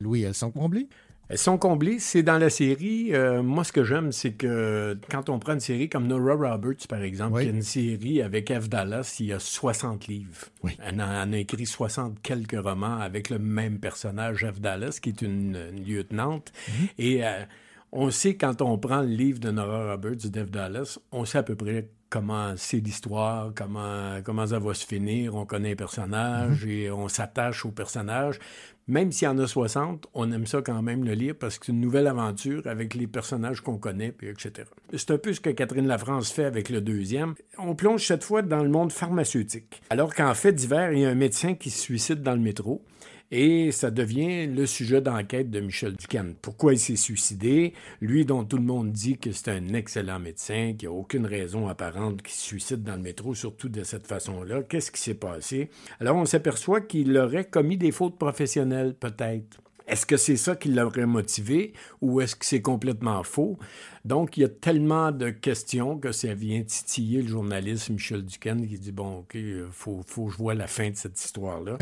Louis, 0.00 0.22
elles 0.22 0.34
sont 0.34 0.50
comblées? 0.50 0.88
Elles 1.28 1.36
sont 1.36 1.58
comblées. 1.58 1.98
C'est 1.98 2.22
dans 2.22 2.38
la 2.38 2.48
série. 2.48 3.14
euh, 3.14 3.42
moi, 3.42 3.64
ce 3.64 3.72
que 3.72 3.84
j'aime, 3.84 4.12
c'est 4.12 4.32
que 4.32 4.98
quand 5.10 5.28
on 5.28 5.38
prend 5.38 5.52
une 5.52 5.60
série 5.60 5.90
comme 5.90 6.06
Nora 6.06 6.52
Roberts, 6.52 6.86
par 6.88 7.02
exemple, 7.02 7.36
Oui. 7.36 7.42
qui 7.42 7.48
est 7.48 7.52
une 7.52 7.60
série 7.62 8.22
avec 8.22 8.50
F. 8.50 8.70
Dallas, 8.70 9.16
il 9.20 9.26
y 9.26 9.32
a 9.34 9.38
60 9.38 10.06
livres. 10.06 10.46
Elle, 10.82 11.00
en, 11.00 11.32
a 11.32 11.36
écrit 11.36 11.66
60 11.66 12.20
quelques 12.22 12.58
romans 12.58 12.96
avec 12.96 13.28
le 13.28 13.38
même 13.38 13.78
personnage, 13.78 14.46
F. 14.50 14.58
Dallas, 14.58 14.98
qui 15.02 15.10
est 15.10 15.20
une, 15.22 15.58
une 15.76 15.84
lieutenante. 15.84 16.50
Et 16.98 17.24
euh, 17.26 17.44
on 17.92 18.10
sait, 18.10 18.36
quand 18.36 18.62
on 18.62 18.78
prend 18.78 19.02
le 19.02 19.08
livre 19.08 19.38
de 19.38 19.50
Nora 19.50 19.92
Roberts, 19.92 20.16
d'F. 20.30 20.50
Dallas, 20.50 20.98
on 21.12 21.26
sait 21.26 21.38
à 21.38 21.42
peu 21.42 21.54
près 21.56 21.88
comment 22.12 22.52
c'est 22.56 22.78
l'histoire, 22.78 23.52
comment, 23.54 24.20
comment 24.22 24.46
ça 24.46 24.58
va 24.58 24.74
se 24.74 24.86
finir. 24.86 25.34
On 25.34 25.46
connaît 25.46 25.70
les 25.70 25.76
personnages 25.76 26.66
et 26.66 26.90
on 26.90 27.08
s'attache 27.08 27.64
aux 27.64 27.70
personnages. 27.70 28.38
Même 28.86 29.12
s'il 29.12 29.26
y 29.26 29.28
en 29.30 29.38
a 29.38 29.46
60, 29.46 30.08
on 30.12 30.30
aime 30.30 30.46
ça 30.46 30.60
quand 30.60 30.82
même 30.82 31.04
le 31.04 31.14
lire 31.14 31.34
parce 31.38 31.58
que 31.58 31.66
c'est 31.66 31.72
une 31.72 31.80
nouvelle 31.80 32.06
aventure 32.06 32.66
avec 32.66 32.94
les 32.94 33.06
personnages 33.06 33.62
qu'on 33.62 33.78
connaît, 33.78 34.12
puis 34.12 34.28
etc. 34.28 34.68
C'est 34.92 35.12
un 35.12 35.18
peu 35.18 35.32
ce 35.32 35.40
que 35.40 35.50
Catherine 35.50 35.86
Lafrance 35.86 36.30
fait 36.30 36.44
avec 36.44 36.68
le 36.68 36.82
deuxième. 36.82 37.34
On 37.58 37.74
plonge 37.74 38.06
cette 38.06 38.24
fois 38.24 38.42
dans 38.42 38.62
le 38.62 38.68
monde 38.68 38.92
pharmaceutique. 38.92 39.80
Alors 39.88 40.14
qu'en 40.14 40.34
fait 40.34 40.52
d'hiver, 40.52 40.92
il 40.92 40.98
y 40.98 41.04
a 41.06 41.08
un 41.08 41.14
médecin 41.14 41.54
qui 41.54 41.70
se 41.70 41.80
suicide 41.80 42.22
dans 42.22 42.34
le 42.34 42.40
métro. 42.40 42.82
Et 43.34 43.72
ça 43.72 43.90
devient 43.90 44.46
le 44.46 44.66
sujet 44.66 45.00
d'enquête 45.00 45.48
de 45.50 45.58
Michel 45.58 45.94
Duquesne. 45.96 46.34
Pourquoi 46.42 46.74
il 46.74 46.78
s'est 46.78 46.96
suicidé? 46.96 47.72
Lui 48.02 48.26
dont 48.26 48.44
tout 48.44 48.58
le 48.58 48.62
monde 48.62 48.92
dit 48.92 49.16
que 49.16 49.32
c'est 49.32 49.48
un 49.48 49.72
excellent 49.72 50.18
médecin, 50.18 50.74
qu'il 50.78 50.90
n'y 50.90 50.94
a 50.94 50.98
aucune 50.98 51.24
raison 51.24 51.66
apparente 51.66 52.20
qu'il 52.20 52.34
se 52.34 52.42
suicide 52.42 52.82
dans 52.82 52.96
le 52.96 53.00
métro, 53.00 53.34
surtout 53.34 53.70
de 53.70 53.84
cette 53.84 54.06
façon-là. 54.06 54.62
Qu'est-ce 54.64 54.92
qui 54.92 55.00
s'est 55.00 55.14
passé? 55.14 55.70
Alors 55.98 56.16
on 56.16 56.26
s'aperçoit 56.26 56.82
qu'il 56.82 57.16
aurait 57.16 57.46
commis 57.46 57.78
des 57.78 57.90
fautes 57.90 58.18
professionnelles, 58.18 58.94
peut-être. 58.94 59.62
Est-ce 59.88 60.06
que 60.06 60.16
c'est 60.16 60.36
ça 60.36 60.54
qui 60.54 60.68
l'aurait 60.68 61.06
motivé 61.06 61.72
ou 62.00 62.20
est-ce 62.20 62.36
que 62.36 62.46
c'est 62.46 62.62
complètement 62.62 63.22
faux? 63.24 63.58
Donc, 64.04 64.36
il 64.36 64.40
y 64.40 64.44
a 64.44 64.48
tellement 64.48 65.12
de 65.12 65.30
questions 65.30 65.96
que 65.96 66.10
ça 66.10 66.34
vient 66.34 66.62
titiller 66.62 67.22
le 67.22 67.28
journaliste 67.28 67.88
Michel 67.90 68.24
Duquesne 68.24 68.66
qui 68.66 68.76
dit, 68.76 68.90
bon, 68.90 69.18
OK, 69.18 69.34
il 69.34 69.66
faut, 69.70 70.00
faut 70.04 70.26
que 70.26 70.32
je 70.32 70.38
vois 70.38 70.54
la 70.54 70.66
fin 70.66 70.90
de 70.90 70.96
cette 70.96 71.22
histoire-là. 71.22 71.78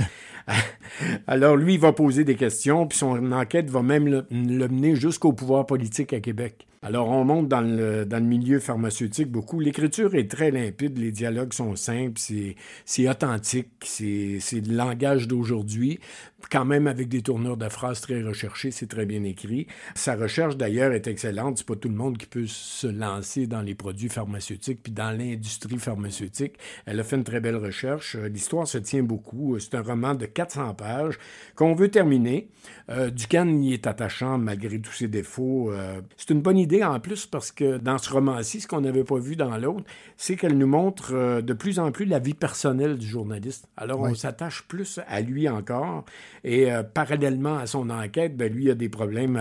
Alors, 1.26 1.56
lui, 1.56 1.74
il 1.74 1.80
va 1.80 1.92
poser 1.92 2.24
des 2.24 2.36
questions, 2.36 2.86
puis 2.86 2.98
son 2.98 3.32
enquête 3.32 3.70
va 3.70 3.82
même 3.82 4.06
le, 4.06 4.68
mener 4.68 4.96
jusqu'au 4.96 5.32
pouvoir 5.32 5.64
politique 5.64 6.12
à 6.12 6.20
Québec. 6.20 6.66
Alors, 6.82 7.08
on 7.08 7.24
monte 7.24 7.48
dans 7.48 7.60
le, 7.60 8.06
dans 8.06 8.18
le 8.18 8.24
milieu 8.24 8.58
pharmaceutique 8.58 9.30
beaucoup. 9.30 9.60
L'écriture 9.60 10.14
est 10.14 10.30
très 10.30 10.50
limpide, 10.50 10.96
les 10.98 11.12
dialogues 11.12 11.52
sont 11.52 11.76
simples, 11.76 12.18
c'est, 12.18 13.08
authentique, 13.08 13.68
c'est, 13.82 14.38
c'est 14.40 14.66
le 14.66 14.74
langage 14.74 15.28
d'aujourd'hui, 15.28 16.00
quand 16.48 16.64
même 16.64 16.86
avec 16.86 17.08
des 17.08 17.22
tournures 17.22 17.56
de 17.56 17.68
phrases 17.68 18.00
très 18.00 18.22
recherchées, 18.22 18.70
c'est 18.70 18.86
très 18.86 19.04
bien 19.04 19.24
écrit. 19.24 19.66
Sa 19.94 20.16
recherche, 20.16 20.56
d'ailleurs, 20.56 20.92
est 20.92 21.06
excellente. 21.06 21.58
C'est 21.58 21.66
pas 21.66 21.76
tout 21.76 21.88
le 21.88 21.94
monde 21.94 22.09
qui 22.18 22.26
peut 22.26 22.46
se 22.46 22.86
lancer 22.86 23.46
dans 23.46 23.62
les 23.62 23.74
produits 23.74 24.08
pharmaceutiques 24.08 24.80
puis 24.82 24.92
dans 24.92 25.10
l'industrie 25.16 25.78
pharmaceutique. 25.78 26.54
Elle 26.86 27.00
a 27.00 27.04
fait 27.04 27.16
une 27.16 27.24
très 27.24 27.40
belle 27.40 27.56
recherche. 27.56 28.16
Euh, 28.16 28.28
L'histoire 28.28 28.66
se 28.66 28.78
tient 28.78 29.02
beaucoup. 29.02 29.58
C'est 29.58 29.74
un 29.74 29.82
roman 29.82 30.14
de 30.14 30.26
400 30.26 30.74
pages 30.74 31.18
qu'on 31.54 31.74
veut 31.74 31.88
terminer. 31.90 32.48
Euh, 32.90 33.10
Ducan 33.10 33.48
y 33.60 33.72
est 33.74 33.86
attachant 33.86 34.38
malgré 34.38 34.80
tous 34.80 34.92
ses 34.92 35.08
défauts. 35.08 35.70
Euh, 35.72 36.00
c'est 36.16 36.30
une 36.30 36.42
bonne 36.42 36.58
idée 36.58 36.82
en 36.84 36.98
plus 37.00 37.26
parce 37.26 37.52
que 37.52 37.78
dans 37.78 37.98
ce 37.98 38.10
roman-ci, 38.12 38.60
ce 38.60 38.66
qu'on 38.68 38.80
n'avait 38.80 39.04
pas 39.04 39.18
vu 39.18 39.36
dans 39.36 39.56
l'autre, 39.56 39.84
c'est 40.16 40.36
qu'elle 40.36 40.56
nous 40.58 40.66
montre 40.66 41.10
euh, 41.14 41.40
de 41.42 41.52
plus 41.52 41.78
en 41.78 41.92
plus 41.92 42.04
la 42.04 42.18
vie 42.18 42.34
personnelle 42.34 42.98
du 42.98 43.06
journaliste. 43.06 43.68
Alors 43.76 44.00
Oui. 44.00 44.10
on 44.12 44.14
s'attache 44.14 44.62
plus 44.68 45.00
à 45.08 45.20
lui 45.20 45.48
encore 45.48 46.04
et 46.44 46.72
euh, 46.72 46.82
parallèlement 46.82 47.56
à 47.58 47.66
son 47.66 47.90
enquête, 47.90 48.36
ben, 48.36 48.52
lui 48.52 48.70
a 48.70 48.74
des 48.74 48.88
problèmes, 48.88 49.38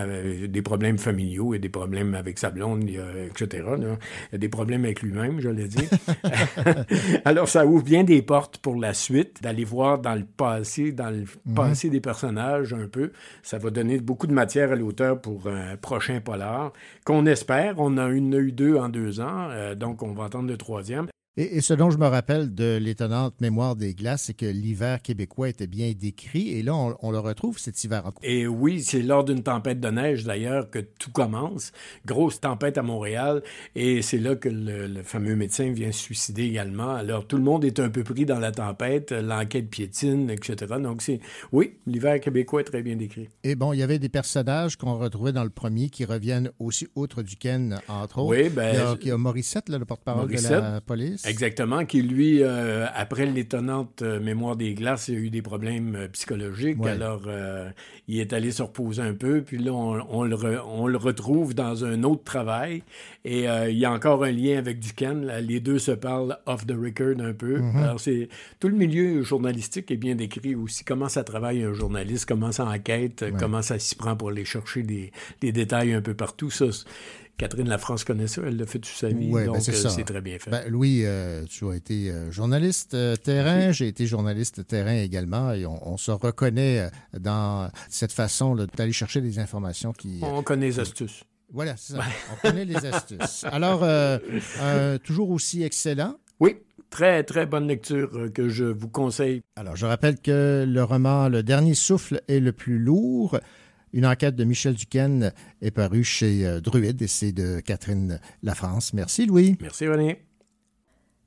des 0.48 0.62
problèmes 0.62 0.98
familiaux, 0.98 1.54
il 1.54 1.58
a 1.58 1.60
des 1.60 1.70
problèmes 1.70 2.14
avec 2.16 2.38
sa 2.38 2.50
blonde, 2.60 2.84
il 2.88 2.96
y 2.96 2.98
a- 3.00 3.26
etc. 3.26 3.64
là. 3.78 3.98
Il 4.32 4.36
a 4.36 4.38
des 4.38 4.50
problèmes 4.50 4.84
avec 4.86 5.02
lui-même, 5.02 5.40
je 5.40 5.50
l'ai 5.50 5.68
dit. 5.68 5.88
Alors 7.26 7.48
ça 7.48 7.66
ouvre 7.66 7.84
bien 7.84 8.04
des 8.04 8.22
portes 8.22 8.58
pour 8.58 8.76
la 8.76 8.94
suite, 8.94 9.42
d'aller 9.42 9.64
voir 9.64 10.00
dans 10.00 10.16
le 10.16 10.26
passé, 10.26 10.92
dans 10.92 11.10
le 11.10 11.26
Mhm. 11.46 11.54
passé 11.56 11.90
des 11.90 12.02
personnages 12.02 12.74
un 12.74 12.88
peu. 12.88 13.12
Ça 13.44 13.58
va 13.58 13.70
donner 13.70 14.00
beaucoup 14.00 14.28
de 14.28 14.34
matière 14.34 14.72
à 14.72 14.76
l'auteur 14.76 15.20
pour 15.22 15.48
un 15.48 15.76
prochain 15.78 16.20
polar 16.22 16.74
qu'on 17.06 17.26
espère. 17.26 17.76
On 17.78 17.98
a 17.98 18.08
une, 18.10 18.34
eu 18.36 18.52
deux 18.52 18.76
en 18.78 18.90
deux 18.90 19.20
ans, 19.22 19.48
euh, 19.52 19.76
donc 19.76 20.04
on 20.04 20.14
va 20.14 20.26
attendre 20.26 20.48
le 20.50 20.58
troisième. 20.58 21.08
Et, 21.38 21.58
et 21.58 21.62
ce 21.62 21.74
dont 21.74 21.90
je 21.90 21.98
me 21.98 22.08
rappelle 22.08 22.54
de 22.54 22.78
l'étonnante 22.82 23.40
mémoire 23.40 23.76
des 23.76 23.94
glaces, 23.94 24.24
c'est 24.24 24.34
que 24.34 24.46
l'hiver 24.46 25.02
québécois 25.02 25.50
était 25.50 25.68
bien 25.68 25.92
décrit. 25.98 26.50
Et 26.50 26.64
là, 26.64 26.76
on, 26.76 26.96
on 27.02 27.12
le 27.12 27.20
retrouve 27.20 27.60
cet 27.60 27.82
hiver. 27.84 28.04
Et 28.24 28.48
oui, 28.48 28.82
c'est 28.82 29.02
lors 29.02 29.24
d'une 29.24 29.44
tempête 29.44 29.80
de 29.80 29.90
neige 29.90 30.26
d'ailleurs 30.26 30.70
que 30.70 30.80
tout 30.80 31.12
commence. 31.12 31.72
Grosse 32.06 32.42
tempête 32.42 32.78
à 32.78 32.82
Montréal. 32.82 33.42
Et 33.76 34.02
c'est 34.02 34.18
là 34.18 34.36
que 34.36 34.50
le, 34.50 34.88
le 34.88 35.04
fameux 35.04 35.36
médecin 35.36 35.72
vient 35.72 35.92
se 35.92 36.00
suicider 36.00 36.44
également. 36.44 36.96
Alors 36.96 37.26
tout 37.26 37.38
le 37.38 37.44
monde 37.44 37.64
est 37.64 37.80
un 37.80 37.90
peu 37.90 38.04
pris 38.04 38.26
dans 38.26 38.40
la 38.40 38.52
tempête, 38.52 39.12
l'enquête 39.12 39.70
piétine, 39.70 40.30
etc. 40.30 40.76
Donc 40.82 41.02
c'est, 41.02 41.20
oui, 41.52 41.76
l'hiver 41.86 42.20
québécois 42.20 42.62
est 42.62 42.66
très 42.66 42.82
bien 42.82 42.96
décrit. 42.96 43.30
Et 43.44 43.56
bon, 43.56 43.72
il 43.72 43.80
y 43.80 43.84
avait 43.84 44.00
des 44.00 44.10
personnages 44.10 44.76
qu'on 44.76 44.98
retrouvait 44.98 45.32
dans 45.32 45.44
le 45.44 45.50
premier 45.50 45.90
qui 45.90 46.06
reviennent 46.06 46.52
aussi 46.60 46.88
outre 46.96 47.22
du 47.22 47.38
Ken, 47.38 47.80
entre 47.88 48.20
autres. 48.20 48.30
Oui, 48.38 48.50
ben, 48.50 48.74
il 48.74 48.78
y 48.78 48.82
a, 48.82 48.98
il 49.02 49.08
y 49.08 49.12
a 49.12 49.18
Morissette, 49.18 49.70
là, 49.70 49.78
le 49.78 49.86
porte-parole 49.86 50.28
de 50.28 50.34
la 50.34 50.40
Morissette. 50.40 50.84
Exactement, 51.26 51.86
qui 51.86 52.02
lui, 52.02 52.44
euh, 52.44 52.86
après 52.94 53.26
l'étonnante 53.26 54.02
euh, 54.02 54.20
mémoire 54.20 54.56
des 54.56 54.74
glaces, 54.74 55.08
il 55.08 55.16
a 55.16 55.20
eu 55.20 55.30
des 55.30 55.42
problèmes 55.42 55.96
euh, 55.96 56.08
psychologiques. 56.10 56.82
Ouais. 56.82 56.92
Alors, 56.92 57.24
euh, 57.28 57.70
il 58.08 58.20
est 58.20 58.34
allé 58.34 58.52
se 58.52 58.62
reposer 58.64 59.02
un 59.02 59.14
peu. 59.14 59.42
Puis 59.42 59.58
là, 59.58 59.72
on, 59.74 60.00
on 60.10 60.24
le, 60.24 60.36
re- 60.36 60.62
on 60.68 60.88
le 60.88 60.98
retrouve 60.98 61.54
dans 61.54 61.86
un 61.86 62.04
autre 62.04 62.24
travail. 62.24 62.84
Et 63.26 63.50
euh, 63.50 63.70
il 63.70 63.78
y 63.78 63.86
a 63.86 63.92
encore 63.92 64.24
un 64.24 64.32
lien 64.32 64.58
avec 64.58 64.80
Duquesne. 64.80 65.26
là. 65.26 65.42
Les 65.42 65.60
deux 65.60 65.80
se 65.80 65.92
parlent 65.92 66.38
off 66.46 66.66
the 66.66 66.72
record 66.72 67.20
un 67.20 67.34
peu. 67.34 67.60
Mhm. 67.60 67.78
Alors, 67.78 68.00
c'est 68.00 68.30
tout 68.60 68.68
le 68.70 68.76
milieu 68.76 69.22
journalistique 69.24 69.92
est 69.92 69.98
bien 69.98 70.16
décrit 70.16 70.56
aussi. 70.56 70.84
Comment 70.84 71.10
ça 71.10 71.24
travaille 71.24 71.64
un 71.64 71.74
journaliste, 71.74 72.26
comment 72.28 72.52
ça 72.52 72.66
enquête, 72.66 73.22
Ouais. 73.22 73.34
comment 73.40 73.62
ça 73.62 73.78
s'y 73.80 73.96
prend 73.96 74.16
pour 74.16 74.30
aller 74.30 74.46
chercher 74.46 74.84
des, 74.84 75.12
des 75.42 75.52
détails 75.52 75.94
un 75.94 76.02
peu 76.02 76.14
partout. 76.14 76.50
Ça, 76.50 76.66
Catherine 77.40 77.70
Lafrance 77.70 78.04
connaît 78.04 78.28
ça. 78.28 78.42
Elle 78.46 78.58
l'a 78.58 78.66
fait 78.66 78.80
toute 78.80 78.94
sa 78.94 79.08
vie. 79.08 79.32
Ouais, 79.32 79.46
ben, 79.46 79.54
donc, 79.54 79.62
c'est 79.62 79.72
euh, 79.72 79.76
ça. 79.76 79.90
c'est 79.90 80.04
très 80.04 80.22
bien 80.22 80.38
fait. 80.38 80.52
Ben, 80.52 80.68
Louis, 80.68 81.04
euh, 81.06 81.46
tu 81.50 81.68
as 81.70 81.74
été 81.74 82.12
euh, 82.12 82.30
journaliste 82.32 82.94
euh, 82.94 83.16
terrain, 83.16 83.72
j'ai 83.72 83.88
été 83.88 84.06
journaliste 84.06 84.68
terrain 84.68 84.96
également, 84.96 85.54
et 85.54 85.66
on, 85.66 85.94
on 85.94 85.98
se 85.98 86.12
reconnaît 86.12 86.80
euh, 86.80 86.90
dans 87.18 87.72
cette 87.90 88.12
façon 88.12 88.56
d'aller 88.76 88.92
chercher 88.92 89.22
des 89.22 89.40
informations 89.40 89.94
qui... 89.94 90.20
On 90.22 90.44
connaît 90.44 90.68
les 90.68 90.80
astuces. 90.80 91.24
Voilà, 91.52 91.76
c'est 91.78 91.94
ça. 91.94 92.04
On 92.34 92.48
connaît 92.48 92.66
les 92.66 92.86
astuces. 92.86 93.46
Alors, 93.46 93.84
euh, 93.84 94.20
euh, 94.62 94.98
toujours 95.00 95.32
aussi 95.32 95.64
excellent. 95.64 96.16
Oui, 96.40 96.58
très, 96.90 97.24
très 97.24 97.46
bonne 97.46 97.68
lecture 97.68 98.32
que 98.34 98.50
je 98.50 98.66
vous 98.66 98.90
conseille. 98.90 99.42
Alors, 99.56 99.76
je 99.76 99.86
rappelle 99.86 100.20
que 100.20 100.66
le 100.68 100.84
roman 100.84 101.28
Le 101.30 101.42
Dernier 101.42 101.74
Souffle 101.74 102.22
est 102.28 102.40
le 102.40 102.52
plus 102.52 102.78
lourd. 102.80 103.40
Une 103.94 104.06
enquête 104.06 104.36
de 104.36 104.44
Michel 104.44 104.76
Duquesne 104.76 105.34
est 105.62 105.72
parue 105.72 106.04
chez 106.04 106.46
euh, 106.46 106.62
Druide 106.62 107.02
et 107.02 107.08
c'est 107.08 107.32
de 107.32 107.60
Catherine 107.60 108.20
Lafrance. 108.44 108.94
Merci, 108.94 109.26
Louis. 109.26 109.58
Merci, 109.62 109.88
René. 109.88 110.26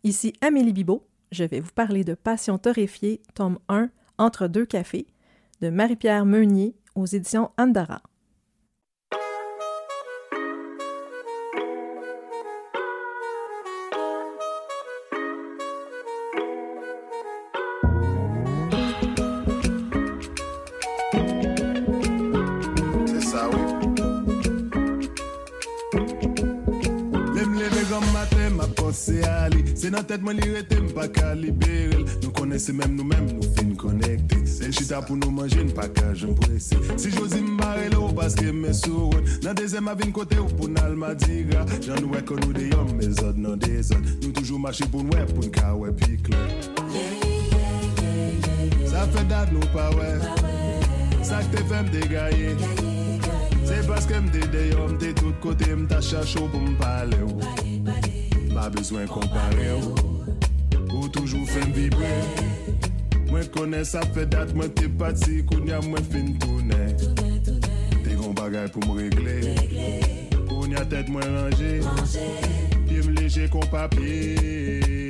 Ici 0.05 0.33
Amélie 0.41 0.73
Bibot. 0.73 1.07
Je 1.33 1.45
vais 1.45 1.61
vous 1.61 1.73
parler 1.75 2.05
de 2.05 2.15
Passion 2.15 2.59
torréfiée, 2.59 3.23
tome 3.35 3.59
1, 3.69 3.89
Entre 4.19 4.49
deux 4.49 4.67
cafés, 4.67 5.07
de 5.63 5.71
Marie-Pierre 5.71 6.27
Meunier 6.27 6.77
aux 6.95 7.07
éditions 7.07 7.51
Andara. 7.57 8.03
se 28.97 29.21
ali 29.27 29.65
Se 29.79 29.91
nan 29.93 30.05
tet 30.09 30.23
mwen 30.25 30.39
li 30.41 30.51
rete 30.53 30.79
mpa 30.85 31.09
ka 31.13 31.33
liberel 31.39 32.05
Nou 32.23 32.33
kone 32.37 32.59
se 32.63 32.75
menm 32.77 32.97
nou 32.97 33.07
menm 33.09 33.29
nou 33.33 33.49
fin 33.57 33.73
konekte. 33.79 34.43
Se 34.49 34.71
chita 34.75 35.01
pou 35.07 35.17
nou 35.19 35.33
manje 35.35 35.63
mpa 35.67 35.89
ka 35.97 36.13
jen 36.19 36.37
prese. 36.39 36.79
Si 37.01 37.13
josi 37.15 37.43
mbare 37.47 37.89
le 37.93 37.99
ou 38.01 38.13
paske 38.17 38.53
me 38.55 38.73
souron 38.77 39.27
Nan 39.45 39.57
dezem 39.59 39.89
avin 39.93 40.13
kote 40.15 40.39
ou 40.43 40.51
pou 40.53 40.71
nal 40.73 40.97
madira 40.99 41.65
Jan 41.81 42.01
nou 42.03 42.13
wek 42.15 42.29
konou 42.31 42.55
de 42.57 42.69
yon 42.71 42.93
me 42.99 43.11
zot 43.11 43.39
nan 43.41 43.59
de 43.63 43.81
zot. 43.83 44.13
Nou 44.23 44.33
toujou 44.37 44.61
mache 44.63 44.87
pou 44.93 45.05
nou 45.07 45.17
wep 45.19 45.33
pou 45.35 45.49
nka 45.49 45.75
wep 45.81 45.99
pikle. 46.03 46.39
Sa 48.91 49.07
fe 49.13 49.27
dat 49.31 49.53
nou 49.55 49.73
pa 49.75 49.89
wep 49.97 51.23
Sak 51.27 51.51
te 51.55 51.63
fe 51.71 51.85
mde 51.89 52.07
gaye. 52.13 52.55
Se 53.67 53.83
paske 53.89 54.23
mde 54.27 54.49
de 54.53 54.71
yon 54.73 54.97
mte 54.97 55.15
tout 55.23 55.39
kote 55.45 55.71
mta 55.85 56.03
chachou 56.05 56.51
pou 56.53 56.73
mpale 56.73 57.23
ou 57.27 57.72
Pa 58.55 58.71
bezwen 58.71 59.09
kompare 59.09 59.73
ou. 59.73 59.95
Ou 60.93 61.09
toujou 61.09 61.47
fen 61.47 61.73
vibre. 61.73 62.13
Mwen 63.31 63.49
kone 63.55 63.85
sa 63.89 64.05
fe 64.13 64.27
dat 64.29 64.53
Mwen 64.57 64.73
te 64.77 64.89
pati 65.01 65.41
koun 65.49 65.69
ya 65.71 65.81
mwen 65.85 66.05
fin 66.13 66.33
toune. 66.43 66.81
Te 68.03 68.17
kon 68.19 68.37
bagay 68.37 68.69
pou 68.75 68.85
m 68.85 68.99
regle. 69.01 69.39
Koun 70.49 70.77
ya 70.77 70.85
tet 70.89 71.09
mwen 71.13 71.39
range 71.39 71.79
Pi 72.89 73.01
m 73.01 73.15
leje 73.17 73.49
kon 73.53 73.65
papye. 73.73 75.02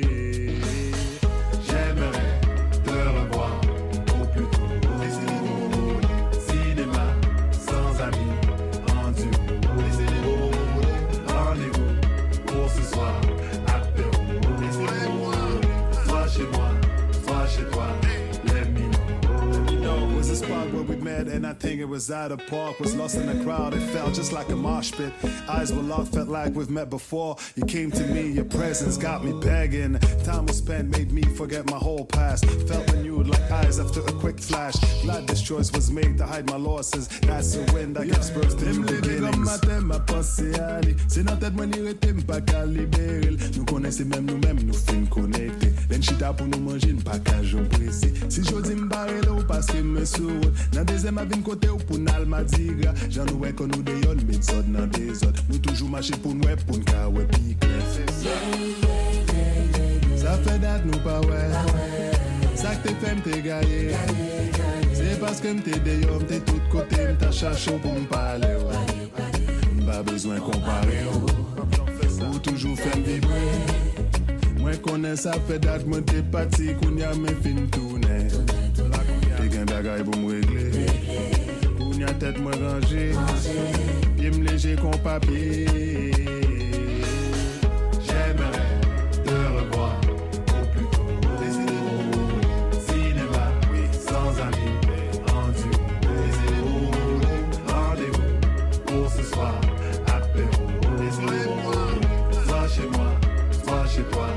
We 21.25 21.31
and 21.31 21.45
I 21.45 21.53
think 21.53 21.79
it 21.79 21.85
was 21.85 22.09
at 22.11 22.31
a 22.31 22.37
park. 22.37 22.79
Was 22.79 22.95
lost 22.95 23.15
in 23.15 23.25
the 23.25 23.43
crowd, 23.43 23.73
it 23.73 23.81
felt 23.91 24.13
just 24.13 24.31
like 24.31 24.49
a 24.49 24.55
mosh 24.55 24.91
pit. 24.91 25.13
Eyes 25.47 25.71
were 25.73 25.81
locked, 25.81 26.13
felt 26.13 26.29
like 26.29 26.53
we've 26.53 26.69
met 26.69 26.89
before. 26.89 27.35
You 27.55 27.65
came 27.65 27.91
to 27.91 28.03
me, 28.07 28.29
your 28.29 28.45
presence 28.45 28.97
got 28.97 29.23
me 29.23 29.33
begging. 29.33 29.99
Time 30.23 30.45
we 30.45 30.53
spent 30.53 30.89
made 30.89 31.11
me 31.11 31.23
forget 31.23 31.69
my 31.69 31.77
whole 31.77 32.05
past. 32.05 32.45
Felt 32.67 32.91
renewed 32.91 33.27
like 33.27 33.51
eyes 33.51 33.79
after 33.79 34.01
a 34.01 34.13
quick 34.13 34.39
flash. 34.39 34.75
Glad 35.01 35.27
this 35.27 35.41
choice 35.41 35.71
was 35.71 35.91
made 35.91 36.17
to 36.17 36.25
hide 36.25 36.49
my 36.49 36.57
losses. 36.57 37.07
That's 37.21 37.55
the 37.55 37.71
wind 37.73 37.95
that 37.95 38.05
gives 38.05 38.31
birth 38.31 38.57
to 38.59 38.65
new 38.65 38.83
beginnings. 38.83 39.37
matin, 39.37 39.81
ma 39.81 39.99
pensée 39.99 40.53
à 40.55 40.81
lui. 40.81 40.95
C'est 41.07 41.23
dans 41.23 41.37
tête, 41.37 41.53
moi, 41.53 41.65
n'y 41.65 41.79
rete, 41.81 42.13
m'pas 42.13 42.41
qu'à 42.41 42.65
libérer. 42.65 43.37
Nous 43.55 43.65
connaissons 43.65 44.05
même 44.05 44.25
nous-mêmes, 44.25 44.61
nous 44.63 44.73
fin 44.73 45.05
connectés. 45.05 45.73
Même 45.89 46.01
chita 46.01 46.31
pou 46.33 46.47
nou 46.49 46.57
manje, 46.63 46.89
n 46.89 47.01
pa 47.05 47.19
ka 47.21 47.41
jom 47.45 47.67
prese. 47.69 48.07
Si 48.31 48.43
jodi 48.47 48.73
m 48.73 48.87
bare 48.89 49.19
la 49.25 49.33
ou 49.35 49.43
paske 49.45 49.77
m 49.83 49.99
sou 50.09 50.31
nan 50.73 50.87
dezem 50.89 51.12
Mwen 51.13 51.27
ma 51.27 51.29
vin 51.29 51.43
kote 51.45 51.69
ou 51.69 51.77
pou 51.85 52.01
nal 52.01 52.23
madiga 52.25 52.89
Jan 53.05 53.27
nou 53.29 53.43
wè 53.43 53.51
kon 53.53 53.69
nou 53.69 53.85
deyon 53.85 54.17
Met 54.25 54.47
zot 54.47 54.65
nan 54.73 54.89
dezot. 54.95 55.37
Nou 55.45 55.59
toujou 55.61 55.85
mache 55.91 56.17
pou 56.23 56.33
nou 56.33 56.49
wè 56.49 56.55
pou 56.63 56.79
nka 56.79 57.03
wè 57.13 57.25
pikle. 57.35 57.81
Sa 60.17 60.33
fè 60.41 60.55
dat 60.63 60.87
nou 60.89 60.97
pa 61.05 61.19
wè 61.27 61.43
k 62.63 62.79
te 62.81 62.93
fèm 63.03 63.21
te 63.21 63.37
gaye. 63.45 63.93
Se 64.97 65.13
paske 65.21 65.53
m 65.53 65.61
te 65.61 65.77
deyon 65.85 66.23
m 66.23 66.25
te 66.31 66.39
tout 66.47 66.65
kote 66.73 67.05
M 67.11 67.19
ta 67.21 67.29
chachou 67.29 67.77
pou 67.83 67.93
m 67.93 68.09
pale 68.09 68.49
wè 68.63 68.81
ba 69.85 69.99
bezwen 70.09 70.41
kompare 70.47 71.03
ou. 71.11 71.29
Ou 72.31 72.41
toujou 72.41 72.73
fèm 72.79 73.05
vibre. 73.05 73.43
Mwen 74.63 74.81
konen 74.81 75.19
sa 75.19 75.37
fè 75.45 75.61
dat 75.61 75.85
mwen 75.85 76.09
te 76.09 76.25
pati 76.33 76.73
koun 76.81 76.97
ya 77.03 77.13
men 77.21 77.37
fin 77.45 77.67
toune. 77.75 78.23
Te 79.35 79.45
gen 79.51 79.69
bagay 79.69 80.01
pou 80.07 80.17
m 80.17 80.31
regle. 80.31 80.62
Koun 82.03 82.11
ya 82.11 82.13
tèt 82.19 82.37
mwen 82.37 82.59
range 82.59 83.03
Pi 84.17 84.25
m 84.27 84.43
leje 84.43 84.75
kon 84.81 84.97
papye 85.03 85.65
J'aimerais 88.05 88.71
te 89.23 89.35
revoir 89.55 89.95
au 90.51 90.65
plus 90.71 90.87
tôt. 90.91 91.13
Cinéma, 92.87 93.45
oui, 93.71 93.83
sans 94.07 94.31
amis, 94.47 94.75
mais 94.87 95.07
en 95.31 95.47
duo. 95.55 95.75
Rendez-vous 97.67 98.33
pour 98.85 99.09
ce 99.09 99.23
soir, 99.23 99.55
apéro. 100.07 100.65
Soit 102.47 102.67
chez 102.67 102.87
moi, 102.97 103.11
soit 103.63 103.85
chez 103.87 104.03
toi 104.11 104.27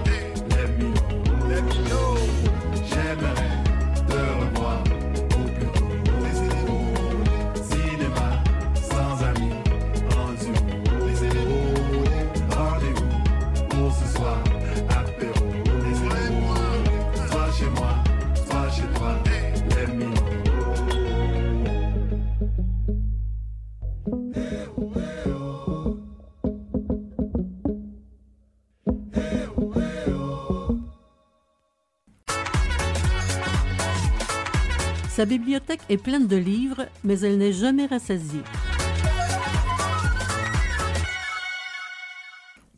Sa 35.17 35.25
bibliothèque 35.25 35.81
est 35.89 35.97
pleine 35.97 36.27
de 36.27 36.37
livres, 36.37 36.87
mais 37.03 37.19
elle 37.21 37.39
n'est 37.39 37.53
jamais 37.53 37.87
rassasiée. 37.87 38.43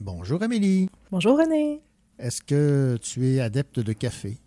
Bonjour 0.00 0.40
Amélie. 0.42 0.88
Bonjour 1.10 1.36
René. 1.38 1.80
Est-ce 2.18 2.40
que 2.42 2.96
tu 3.02 3.26
es 3.26 3.40
adepte 3.40 3.80
de 3.80 3.92
café? 3.92 4.38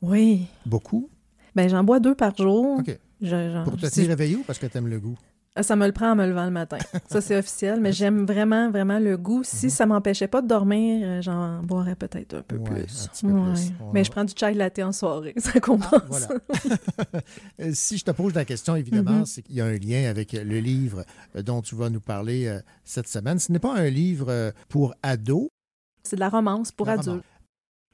Oui. 0.00 0.46
Beaucoup? 0.64 1.10
Ben, 1.54 1.68
j'en 1.68 1.84
bois 1.84 2.00
deux 2.00 2.14
par 2.14 2.34
jour. 2.36 2.78
OK. 2.80 2.98
Je- 3.20 3.64
Pour 3.64 3.76
te 3.76 3.86
si- 3.86 3.92
tenir 3.96 4.08
réveillé 4.08 4.36
ou 4.36 4.42
parce 4.42 4.58
que 4.58 4.66
tu 4.66 4.78
aimes 4.78 4.88
le 4.88 4.98
goût? 4.98 5.16
Ah, 5.56 5.62
Ça 5.62 5.76
me 5.76 5.86
le 5.86 5.92
prend 5.92 6.10
en 6.10 6.16
me 6.16 6.26
levant 6.26 6.46
le 6.46 6.50
matin. 6.50 6.78
Ça, 7.08 7.20
c'est 7.20 7.36
officiel, 7.36 7.80
mais 7.80 7.92
j'aime 7.92 8.26
vraiment, 8.26 8.70
vraiment 8.70 8.98
le 8.98 9.16
goût. 9.16 9.42
Si 9.44 9.70
ça 9.70 9.86
m'empêchait 9.86 10.26
pas 10.26 10.42
de 10.42 10.48
dormir, 10.48 11.00
euh, 11.04 11.22
j'en 11.22 11.62
boirais 11.62 11.94
peut-être 11.94 12.34
un 12.34 12.42
peu 12.42 12.56
Ouais, 12.56 12.82
plus. 12.82 13.08
un. 13.22 13.28
Ouais. 13.28 13.54
Mais 13.92 14.02
je 14.02 14.10
prends 14.10 14.24
du 14.24 14.32
chai 14.36 14.52
latte 14.54 14.80
en 14.80 14.90
soirée, 14.90 15.32
ça 15.38 15.60
compense. 15.60 16.02
voilà. 16.08 16.28
Euh, 17.60 17.70
si 17.72 17.98
je 17.98 18.04
te 18.04 18.10
pose 18.10 18.34
la 18.34 18.44
question, 18.44 18.74
évidemment, 18.74 19.18
Mhm. 19.18 19.26
c'est 19.26 19.42
qu'il 19.42 19.54
y 19.54 19.60
a 19.60 19.66
un 19.66 19.78
lien 19.78 20.10
avec 20.10 20.32
le 20.32 20.58
livre 20.58 21.04
euh, 21.36 21.42
dont 21.42 21.62
tu 21.62 21.76
vas 21.76 21.88
nous 21.88 22.00
parler 22.00 22.46
euh, 22.46 22.58
cette 22.82 23.06
semaine. 23.06 23.38
Ce 23.38 23.52
n'est 23.52 23.60
pas 23.60 23.74
un 23.76 23.88
livre 23.88 24.52
pour 24.68 24.92
ados. 25.04 25.48
C'est 26.02 26.16
de 26.16 26.20
la 26.20 26.30
romance 26.30 26.72
pour 26.72 26.86
La 26.86 26.94
adultes. 26.94 27.08
romance. 27.08 27.24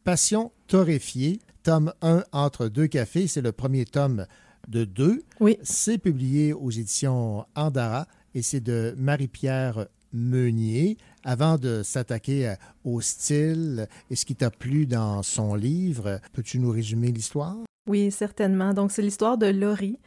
Passion 0.02 0.50
torréfiée, 0.66 1.40
tome 1.62 1.92
1 2.00 2.24
entre 2.32 2.68
deux 2.68 2.86
cafés. 2.86 3.26
C'est 3.26 3.42
le 3.42 3.52
premier 3.52 3.84
tome 3.84 4.24
de 4.68 4.84
deux. 4.84 5.22
Oui. 5.40 5.58
C'est 5.62 5.98
publié 5.98 6.52
aux 6.52 6.70
éditions 6.70 7.44
Andara 7.54 8.06
et 8.34 8.42
c'est 8.42 8.60
de 8.60 8.94
Marie-Pierre 8.96 9.86
Meunier. 10.12 10.96
Avant 11.24 11.56
de 11.58 11.82
s'attaquer 11.82 12.48
à- 12.48 12.58
au 12.84 13.00
style 13.00 13.86
et 14.10 14.16
ce 14.16 14.24
qui 14.24 14.34
t'a 14.36 14.50
plu 14.50 14.86
dans 14.86 15.22
son 15.22 15.54
livre, 15.54 16.20
peux-tu 16.32 16.58
nous 16.58 16.70
résumer 16.70 17.12
l'histoire? 17.12 17.56
Oui, 17.88 18.10
certainement. 18.10 18.72
Donc, 18.74 18.90
c'est 18.92 19.02
l'histoire 19.02 19.36
de 19.38 19.46
Laurie, 19.46 19.98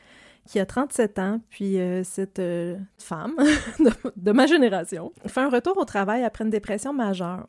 qui 0.47 0.59
a 0.59 0.65
37 0.65 1.19
ans, 1.19 1.41
puis 1.49 1.79
euh, 1.79 2.03
cette 2.03 2.39
euh, 2.39 2.77
femme 2.97 3.33
de, 3.79 3.91
de 4.15 4.31
ma 4.31 4.45
génération 4.45 5.11
fait 5.27 5.41
un 5.41 5.49
retour 5.49 5.77
au 5.77 5.85
travail 5.85 6.23
après 6.23 6.43
une 6.43 6.49
dépression 6.49 6.93
majeure. 6.93 7.47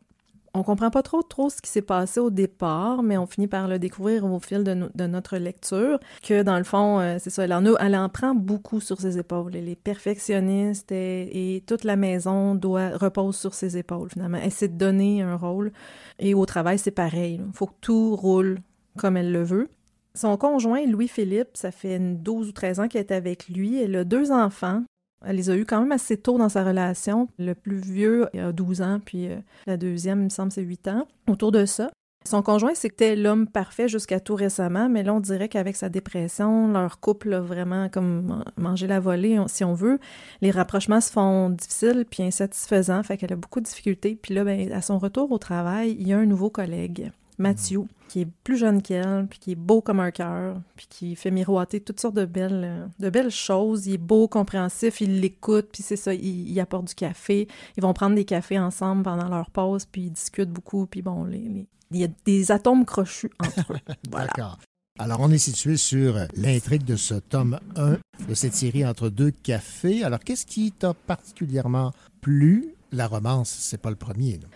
On 0.57 0.63
comprend 0.63 0.91
pas 0.91 1.03
trop 1.03 1.23
trop 1.23 1.51
ce 1.51 1.61
qui 1.61 1.69
s'est 1.69 1.83
passé 1.83 2.21
au 2.21 2.31
départ, 2.31 3.03
mais 3.03 3.19
on 3.19 3.27
finit 3.27 3.49
par 3.49 3.67
le 3.67 3.81
découvrir 3.81 4.25
au 4.25 4.39
fil 4.39 4.63
de, 4.63 4.73
no- 4.75 4.89
de 4.95 5.07
notre 5.07 5.37
lecture, 5.37 5.99
que 6.23 6.43
dans 6.45 6.59
le 6.59 6.63
fond, 6.65 7.01
euh, 7.01 7.17
c'est 7.19 7.31
ça, 7.31 7.43
elle 7.45 7.53
en, 7.53 7.65
elle 7.77 7.97
en 7.97 8.09
prend 8.09 8.37
beaucoup 8.37 8.81
sur 8.81 9.01
ses 9.01 9.19
épaules. 9.19 9.57
Elle 9.57 9.69
est 9.69 9.75
perfectionniste 9.75 10.93
et, 10.93 11.65
toute 11.67 11.83
la 11.83 11.97
maison 11.97 12.55
doit, 12.55 12.91
repose 12.91 13.37
sur 13.37 13.53
ses 13.53 13.77
épaules, 13.77 14.11
finalement. 14.11 14.39
Elle 14.41 14.53
s'est 14.53 14.69
donné 14.69 15.23
un 15.23 15.35
rôle. 15.37 15.73
Et 16.21 16.35
au 16.35 16.47
travail, 16.47 16.79
c'est 16.79 16.93
pareil. 16.93 17.41
Il 17.45 17.53
faut 17.53 17.67
que 17.67 17.75
tout 17.81 18.15
roule 18.15 18.59
comme 18.97 19.17
elle 19.17 19.33
le 19.33 19.43
veut. 19.43 19.69
Son 20.15 20.37
conjoint, 20.37 20.87
Louis-Philippe, 20.87 21.57
ça 21.57 21.73
fait 21.73 21.97
une 21.97 22.19
12 22.19 22.51
ou 22.51 22.53
13 22.53 22.79
ans 22.79 22.87
qu'elle 22.87 23.01
est 23.01 23.11
avec 23.13 23.49
lui. 23.49 23.83
Elle 23.83 23.97
a 23.97 24.05
deux 24.05 24.31
enfants. 24.31 24.85
Elle 25.27 25.37
les 25.37 25.51
a 25.51 25.57
eus 25.57 25.65
quand 25.65 25.81
même 25.81 25.93
assez 25.93 26.17
tôt 26.17 26.39
dans 26.39 26.49
sa 26.49 26.65
relation. 26.65 27.29
Le 27.39 27.55
plus 27.55 27.79
vieux 27.79 28.27
il 28.35 28.41
a 28.41 28.53
12 28.53 28.83
ans, 28.83 29.01
puis 29.05 29.29
euh, 29.29 29.37
la 29.67 29.77
deuxième, 29.77 30.21
il 30.21 30.25
me 30.25 30.31
semble, 30.31 30.53
c'est 30.53 30.63
8 30.63 30.89
ans. 30.89 31.07
Autour 31.29 31.53
de 31.53 31.65
ça. 31.67 31.91
Son 32.27 32.41
conjoint, 32.41 32.75
c'était 32.75 33.17
l'homme 33.17 33.47
parfait 33.47 33.87
jusqu'à 33.87 34.19
tout 34.19 34.35
récemment, 34.35 34.89
mais 34.89 35.03
là, 35.03 35.13
on 35.13 35.21
dirait 35.21 35.51
qu'avec 35.51 35.77
sa 35.77 35.91
dépression, 35.91 36.69
leur 36.69 36.99
couple 36.99 37.35
a 37.35 37.41
vraiment 37.41 37.91
comme 37.91 38.43
mangé 38.57 38.87
la 38.87 38.99
volée, 38.99 39.39
si 39.47 39.63
on 39.63 39.75
veut. 39.75 39.99
Les 40.41 40.51
rapprochements 40.51 41.03
se 41.03 41.13
font 41.13 41.51
difficiles 41.51 42.07
puis 42.11 42.23
insatisfaisants, 42.23 43.03
fait 43.03 43.19
qu'elle 43.19 43.35
a 43.35 43.37
beaucoup 43.37 43.61
de 43.61 43.67
difficultés. 43.67 44.19
Puis 44.21 44.33
là, 44.35 44.43
ben, 44.43 44.73
à 44.73 44.81
son 44.81 44.99
retour 44.99 45.31
au 45.33 45.39
travail, 45.39 45.97
il 46.01 46.09
y 46.09 46.15
a 46.15 46.19
un 46.19 46.25
nouveau 46.25 46.49
collègue, 46.49 47.13
Mathieu, 47.39 47.83
qui 48.09 48.21
est 48.21 48.29
plus 48.45 48.57
jeune 48.57 48.81
qu'elle, 48.83 49.27
puis 49.29 49.39
qui 49.39 49.53
est 49.53 49.57
beau 49.57 49.81
comme 49.81 50.01
un 50.01 50.11
cœur, 50.11 50.61
puis 50.77 50.87
qui 50.89 51.17
fait 51.17 51.31
miroiter 51.31 51.81
toutes 51.81 52.01
sortes 52.01 52.15
de 52.15 52.25
belles, 52.25 52.63
euh, 52.65 52.87
de 53.01 53.11
belles 53.11 53.31
choses. 53.31 53.87
Il 53.87 53.95
est 53.95 53.99
beau, 53.99 54.29
compréhensif, 54.29 55.01
il 55.01 55.21
l'écoute, 55.21 55.69
puis 55.73 55.83
c'est 55.83 55.97
ça, 55.97 56.15
il, 56.15 56.51
il 56.51 56.61
apporte 56.61 56.87
du 56.89 56.95
café. 56.95 57.49
Ils 57.77 57.83
vont 57.83 57.93
prendre 57.95 58.15
des 58.15 58.25
cafés 58.25 58.59
ensemble 58.59 59.03
pendant 59.03 59.29
leur 59.29 59.51
pause, 59.51 59.85
puis 59.85 60.03
ils 60.03 60.13
discutent 60.13 60.51
beaucoup, 60.53 60.87
puis 60.87 61.03
bon, 61.03 61.25
les- 61.25 61.39
les- 61.39 61.67
il 61.93 62.01
y 62.01 62.05
a 62.05 62.09
des 62.25 62.51
atomes 62.53 62.85
crochus 62.85 63.31
entre 63.41 63.73
eux. 63.73 63.77
Voilà. 64.11 64.27
D'accord. 64.29 64.59
Alors, 64.99 65.19
on 65.21 65.31
est 65.33 65.39
situé 65.39 65.77
sur 65.77 66.17
l'intrigue 66.37 66.85
de 66.85 66.95
ce 66.95 67.15
tome 67.15 67.59
1 67.75 67.99
de 68.29 68.35
cette 68.35 68.55
série 68.55 68.87
entre 68.87 69.09
deux 69.09 69.33
cafés. 69.33 70.05
Alors, 70.05 70.21
qu'est-ce 70.21 70.47
qui 70.47 70.71
t'a 70.71 70.95
particulièrement 70.95 71.93
plu? 72.21 72.75
La 72.93 73.09
romance, 73.09 73.51
c'est 73.51 73.81
pas 73.81 73.91
le 73.91 73.97
premier. 73.97 74.35
là. 74.39 74.47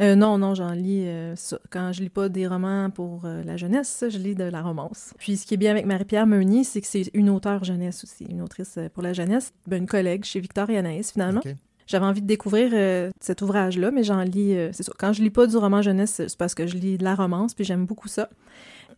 Euh, 0.00 0.14
non, 0.14 0.38
non, 0.38 0.54
j'en 0.54 0.72
lis. 0.72 1.04
euh, 1.06 1.36
ça. 1.36 1.58
Quand 1.70 1.92
je 1.92 2.02
lis 2.02 2.08
pas 2.08 2.28
des 2.28 2.46
romans 2.46 2.90
pour 2.90 3.24
euh, 3.24 3.42
la 3.44 3.56
jeunesse, 3.56 4.04
je 4.08 4.18
lis 4.18 4.34
de 4.34 4.44
la 4.44 4.62
romance. 4.62 5.12
Puis 5.18 5.36
ce 5.36 5.46
qui 5.46 5.54
est 5.54 5.58
bien 5.58 5.70
avec 5.70 5.84
Marie-Pierre 5.84 6.26
Meunier, 6.26 6.64
c'est 6.64 6.80
que 6.80 6.86
c'est 6.86 7.10
une 7.12 7.28
auteure 7.28 7.64
jeunesse 7.64 8.04
aussi, 8.04 8.24
une 8.24 8.40
autrice 8.40 8.78
pour 8.94 9.02
la 9.02 9.12
jeunesse. 9.12 9.52
Ben, 9.66 9.78
une 9.78 9.86
collègue 9.86 10.24
chez 10.24 10.40
Victor 10.40 10.70
et 10.70 10.78
Anaïs, 10.78 11.12
finalement. 11.12 11.42
J'avais 11.86 12.06
envie 12.06 12.22
de 12.22 12.26
découvrir 12.26 12.70
cet 13.18 13.42
ouvrage-là, 13.42 13.90
mais 13.90 14.04
j'en 14.04 14.22
lis. 14.22 14.54
c'est 14.72 14.84
ça. 14.84 14.92
Quand 14.96 15.12
je 15.12 15.22
lis 15.22 15.30
pas 15.30 15.48
du 15.48 15.56
roman 15.56 15.82
jeunesse, 15.82 16.22
c'est 16.28 16.38
parce 16.38 16.54
que 16.54 16.68
je 16.68 16.76
lis 16.76 16.98
de 16.98 17.02
la 17.02 17.16
romance, 17.16 17.52
puis 17.52 17.64
j'aime 17.64 17.84
beaucoup 17.84 18.06
ça. 18.06 18.28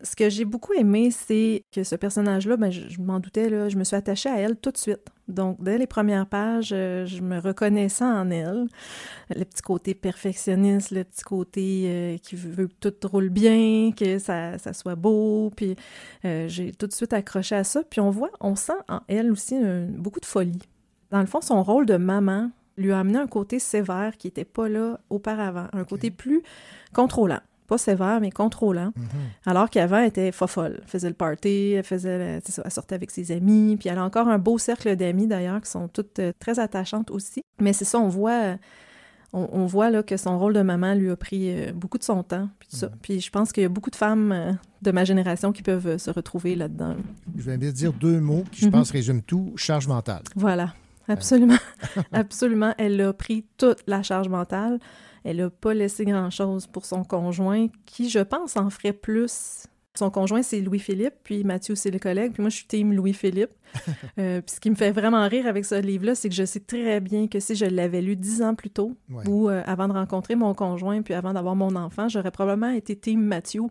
Ce 0.05 0.17
que 0.17 0.29
j'ai 0.29 0.43
beaucoup 0.43 0.73
aimé, 0.73 1.11
c'est 1.11 1.63
que 1.73 1.83
ce 1.85 1.95
personnage-là, 1.95 2.57
ben, 2.57 2.69
je, 2.69 2.89
je 2.89 2.99
m'en 3.01 3.21
doutais, 3.21 3.49
là, 3.49 3.69
je 3.69 3.77
me 3.77 3.85
suis 3.85 3.95
attachée 3.95 4.27
à 4.29 4.37
elle 4.37 4.57
tout 4.57 4.71
de 4.71 4.77
suite. 4.77 5.07
Donc, 5.29 5.63
dès 5.63 5.77
les 5.77 5.87
premières 5.87 6.27
pages, 6.27 6.71
euh, 6.73 7.05
je 7.05 7.21
me 7.21 7.39
reconnaissais 7.39 8.03
en 8.03 8.29
elle. 8.29 8.67
Le 9.33 9.45
petit 9.45 9.61
côté 9.61 9.93
perfectionniste, 9.93 10.91
le 10.91 11.05
petit 11.05 11.23
côté 11.23 11.83
euh, 11.85 12.17
qui 12.17 12.35
veut 12.35 12.67
que 12.67 12.89
tout 12.89 13.07
roule 13.07 13.29
bien, 13.29 13.91
que 13.97 14.19
ça, 14.19 14.57
ça 14.57 14.73
soit 14.73 14.95
beau. 14.95 15.51
Puis 15.55 15.77
euh, 16.25 16.49
j'ai 16.49 16.73
tout 16.73 16.87
de 16.87 16.93
suite 16.93 17.13
accroché 17.13 17.55
à 17.55 17.63
ça. 17.63 17.81
Puis 17.89 18.01
on 18.01 18.09
voit, 18.09 18.31
on 18.41 18.55
sent 18.55 18.73
en 18.89 18.99
elle 19.07 19.31
aussi 19.31 19.55
un- 19.55 19.85
beaucoup 19.85 20.19
de 20.19 20.25
folie. 20.25 20.59
Dans 21.11 21.21
le 21.21 21.27
fond, 21.27 21.39
son 21.39 21.63
rôle 21.63 21.85
de 21.85 21.95
maman 21.95 22.51
lui 22.75 22.91
a 22.91 22.99
amené 22.99 23.19
un 23.19 23.27
côté 23.27 23.59
sévère 23.59 24.17
qui 24.17 24.27
n'était 24.27 24.43
pas 24.45 24.67
là 24.67 24.99
auparavant, 25.09 25.67
un 25.71 25.85
côté 25.85 26.11
plus 26.11 26.41
contrôlant. 26.93 27.39
Pas 27.67 27.77
sévère, 27.77 28.19
mais 28.21 28.29
contrôlant. 28.31 28.91
Alors 29.45 29.69
qu'avant, 29.69 29.97
elle 29.97 30.07
était 30.07 30.31
fofolle. 30.31 30.79
Elle 30.81 30.87
faisait 30.87 31.07
le 31.09 31.13
party, 31.15 31.71
elle 31.77 31.83
faisait, 31.83 32.39
ça, 32.45 32.61
elle 32.65 32.71
sortait 32.71 32.95
avec 32.95 33.09
ses 33.11 33.31
amis, 33.31 33.77
puis 33.79 33.89
elle 33.89 33.97
a 33.97 34.03
encore 34.03 34.27
un 34.27 34.37
beau 34.39 34.57
cercle 34.57 34.95
d'amis 34.95 35.27
d'ailleurs 35.27 35.61
qui 35.61 35.71
sont 35.71 35.87
toutes 35.87 36.19
euh, 36.19 36.33
très 36.39 36.59
attachantes 36.59 37.09
aussi. 37.11 37.41
Mais 37.59 37.71
c'est 37.73 37.85
ça, 37.85 37.99
on 37.99 38.09
voit, 38.09 38.57
on, 39.31 39.47
on 39.51 39.65
voit 39.65 39.89
là, 39.89 40.03
que 40.03 40.17
son 40.17 40.37
rôle 40.37 40.53
de 40.53 40.61
maman 40.61 40.93
lui 40.93 41.09
a 41.09 41.15
pris 41.15 41.49
euh, 41.51 41.71
beaucoup 41.73 41.97
de 41.97 42.03
son 42.03 42.21
temps. 42.23 42.49
Puis, 42.59 42.69
tout 42.69 42.75
ça. 42.77 42.89
puis 43.01 43.19
je 43.21 43.29
pense 43.31 43.51
qu'il 43.51 43.63
y 43.63 43.65
a 43.65 43.69
beaucoup 43.69 43.89
de 43.89 43.95
femmes 43.95 44.31
euh, 44.31 44.51
de 44.81 44.91
ma 44.91 45.05
génération 45.05 45.51
qui 45.51 45.63
peuvent 45.63 45.97
se 45.97 46.11
retrouver 46.11 46.55
là-dedans. 46.55 46.95
Je 47.35 47.43
vais 47.43 47.57
bien 47.57 47.71
dire 47.71 47.93
deux 47.93 48.19
mots 48.19 48.43
qui, 48.51 48.61
je 48.61 48.65
Mhm. 48.67 48.71
pense, 48.73 48.91
résument 48.91 49.21
tout 49.25 49.53
charge 49.55 49.87
mentale. 49.87 50.23
Voilà, 50.35 50.73
absolument. 51.07 51.57
absolument. 52.11 52.73
Elle 52.77 52.99
a 53.01 53.13
pris 53.13 53.45
toute 53.57 53.79
la 53.87 54.03
charge 54.03 54.27
mentale. 54.29 54.79
Elle 55.23 55.37
n'a 55.37 55.49
pas 55.49 55.73
laissé 55.73 56.05
grand-chose 56.05 56.67
pour 56.67 56.85
son 56.85 57.03
conjoint, 57.03 57.67
qui, 57.85 58.09
je 58.09 58.19
pense, 58.19 58.57
en 58.57 58.69
ferait 58.69 58.93
plus. 58.93 59.65
Son 59.95 60.09
conjoint, 60.09 60.41
c'est 60.41 60.59
Louis-Philippe, 60.59 61.13
puis 61.23 61.43
Mathieu, 61.43 61.75
c'est 61.75 61.91
le 61.91 61.99
collègue, 61.99 62.31
puis 62.33 62.41
moi, 62.41 62.49
je 62.49 62.55
suis 62.55 62.65
team 62.65 62.93
Louis-Philippe. 62.93 63.51
Euh, 64.19 64.41
puis 64.41 64.55
ce 64.55 64.59
qui 64.59 64.69
me 64.69 64.75
fait 64.75 64.91
vraiment 64.91 65.27
rire 65.27 65.47
avec 65.47 65.65
ce 65.65 65.73
livre-là, 65.81 66.13
c'est 66.13 66.29
que 66.29 66.35
je 66.35 66.45
sais 66.45 66.59
très 66.59 66.99
bien 66.99 67.27
que 67.27 67.39
si 67.39 67.55
je 67.55 67.65
l'avais 67.65 68.01
lu 68.01 68.15
dix 68.15 68.43
ans 68.43 68.53
plus 68.53 68.69
tôt, 68.69 68.95
Ouais. 69.11 69.27
ou 69.27 69.49
euh, 69.49 69.63
avant 69.65 69.87
de 69.87 69.93
rencontrer 69.93 70.35
mon 70.35 70.53
conjoint, 70.53 71.01
puis 71.01 71.15
avant 71.15 71.33
d'avoir 71.33 71.55
mon 71.55 71.75
enfant, 71.75 72.07
j'aurais 72.07 72.29
probablement 72.29 72.69
été 72.69 72.95
team 72.95 73.21
Mathieu 73.23 73.61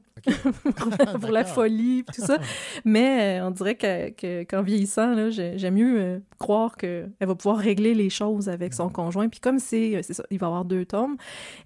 pour, 0.74 0.90
pour 1.20 1.30
la 1.30 1.44
folie, 1.44 2.02
puis 2.02 2.16
tout 2.20 2.26
ça. 2.26 2.38
Mais 2.84 3.38
euh, 3.40 3.46
on 3.46 3.52
dirait 3.52 3.76
que, 3.76 4.10
que- 4.10 4.42
qu'en 4.42 4.62
vieillissant, 4.62 5.30
j'aime 5.30 5.74
mieux 5.74 6.20
croire 6.40 6.76
qu'elle 6.76 7.12
va 7.20 7.34
pouvoir 7.36 7.58
régler 7.58 7.94
les 7.94 8.10
choses 8.10 8.48
avec 8.48 8.74
son 8.74 8.88
conjoint. 8.88 9.28
Puis 9.28 9.38
comme 9.38 9.60
c'est, 9.60 10.00
il 10.30 10.38
va 10.38 10.46
y 10.46 10.48
avoir 10.48 10.64
deux 10.64 10.84
tomes, 10.84 11.16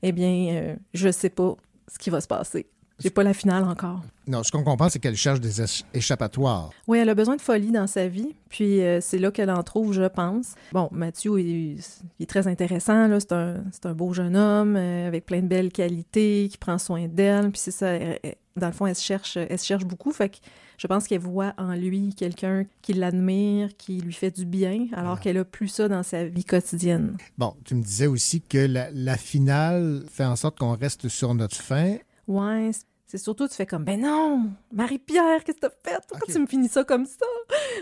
eh 0.03 0.13
bien, 0.13 0.77
je 0.93 1.11
sais 1.11 1.31
pas 1.31 1.57
ce 1.89 1.99
qui 1.99 2.11
va 2.11 2.21
se 2.21 2.29
passer. 2.29 2.67
J'ai 2.99 3.11
pas 3.11 3.23
la 3.23 3.35
finale 3.35 3.65
encore. 3.65 4.01
Non, 4.27 4.43
ce 4.43 4.51
qu'on 4.51 4.65
comprend, 4.65 4.89
c'est 4.89 4.99
qu'elle 4.99 5.17
cherche 5.17 5.41
des 5.41 5.61
éch- 5.61 5.85
échappatoires. 5.93 6.71
Oui, 6.87 6.99
elle 6.99 7.09
a 7.11 7.15
besoin 7.15 7.37
de 7.37 7.41
folie 7.43 7.71
dans 7.71 7.87
sa 7.87 8.09
vie, 8.09 8.35
puis 8.49 8.81
euh, 8.81 9.01
c'est 9.03 9.19
là 9.19 9.31
qu'elle 9.31 9.51
en 9.51 9.63
trouve, 9.63 9.93
je 9.93 10.07
pense. 10.09 10.55
Bon, 10.73 10.89
Mathieu, 10.93 11.39
il, 11.39 11.77
il 11.77 12.23
est 12.23 12.27
très 12.29 12.47
intéressant, 12.49 13.07
là. 13.07 13.21
C'est 13.21 13.33
un, 13.33 13.63
c'est 13.71 13.87
un 13.87 13.93
beau 13.95 14.13
jeune 14.15 14.37
homme 14.37 14.77
euh, 14.77 15.07
avec 15.07 15.27
plein 15.27 15.43
de 15.43 15.47
belles 15.47 15.71
qualités, 15.73 16.49
qui 16.51 16.57
prend 16.59 16.79
soin 16.79 17.07
d'elle, 17.07 17.51
puis 17.51 17.61
c'est 17.61 17.71
ça, 17.71 17.89
elle- 17.89 18.19
elle- 18.23 18.35
dans 18.57 18.69
le 18.69 18.73
fond, 18.73 18.87
elle 18.87 18.95
se 18.97 19.05
cherche, 19.05 19.37
elle 19.37 19.59
se 19.59 19.67
cherche 19.67 19.85
beaucoup, 19.85 20.13
fait 20.13 20.31
que 20.31 20.37
je 20.79 20.87
pense 20.87 21.07
qu'elle 21.07 21.21
voit 21.21 21.53
en 21.59 21.75
lui 21.75 22.15
quelqu'un 22.17 22.65
qui 22.81 22.95
l'admire, 22.95 23.69
qui 23.77 23.99
lui 24.01 24.15
fait 24.15 24.31
du 24.31 24.47
bien, 24.47 24.87
alors 24.95 25.21
qu'elle 25.21 25.37
a 25.37 25.45
plus 25.45 25.69
ça 25.69 25.89
dans 25.89 26.03
sa 26.03 26.25
vie 26.25 26.45
quotidienne. 26.45 27.19
Bon, 27.37 27.55
tu 27.67 27.75
me 27.75 27.83
disais 27.83 28.07
aussi 28.07 28.41
que 28.41 28.57
la, 28.57 28.91
la 28.93 29.19
finale 29.19 30.05
fait 30.11 30.25
en 30.25 30.37
sorte 30.37 30.59
qu'on 30.59 30.75
reste 30.75 31.09
sur 31.09 31.35
notre 31.35 31.57
fin. 31.57 31.97
Ouais, 32.27 32.71
c'est 33.07 33.19
surtout, 33.19 33.47
tu 33.49 33.55
fais 33.55 33.67
comme, 33.67 33.85
ben 33.85 34.01
non, 34.01 34.51
Marie-Pierre, 34.73 35.45
qu'est-ce 35.45 35.59
que 35.61 35.69
t'as 35.69 35.91
fait? 35.91 36.01
Pourquoi 36.09 36.27
tu 36.33 36.39
me 36.39 36.47
finis 36.47 36.69
ça 36.69 36.83
comme 36.85 37.07
ça? 37.07 37.27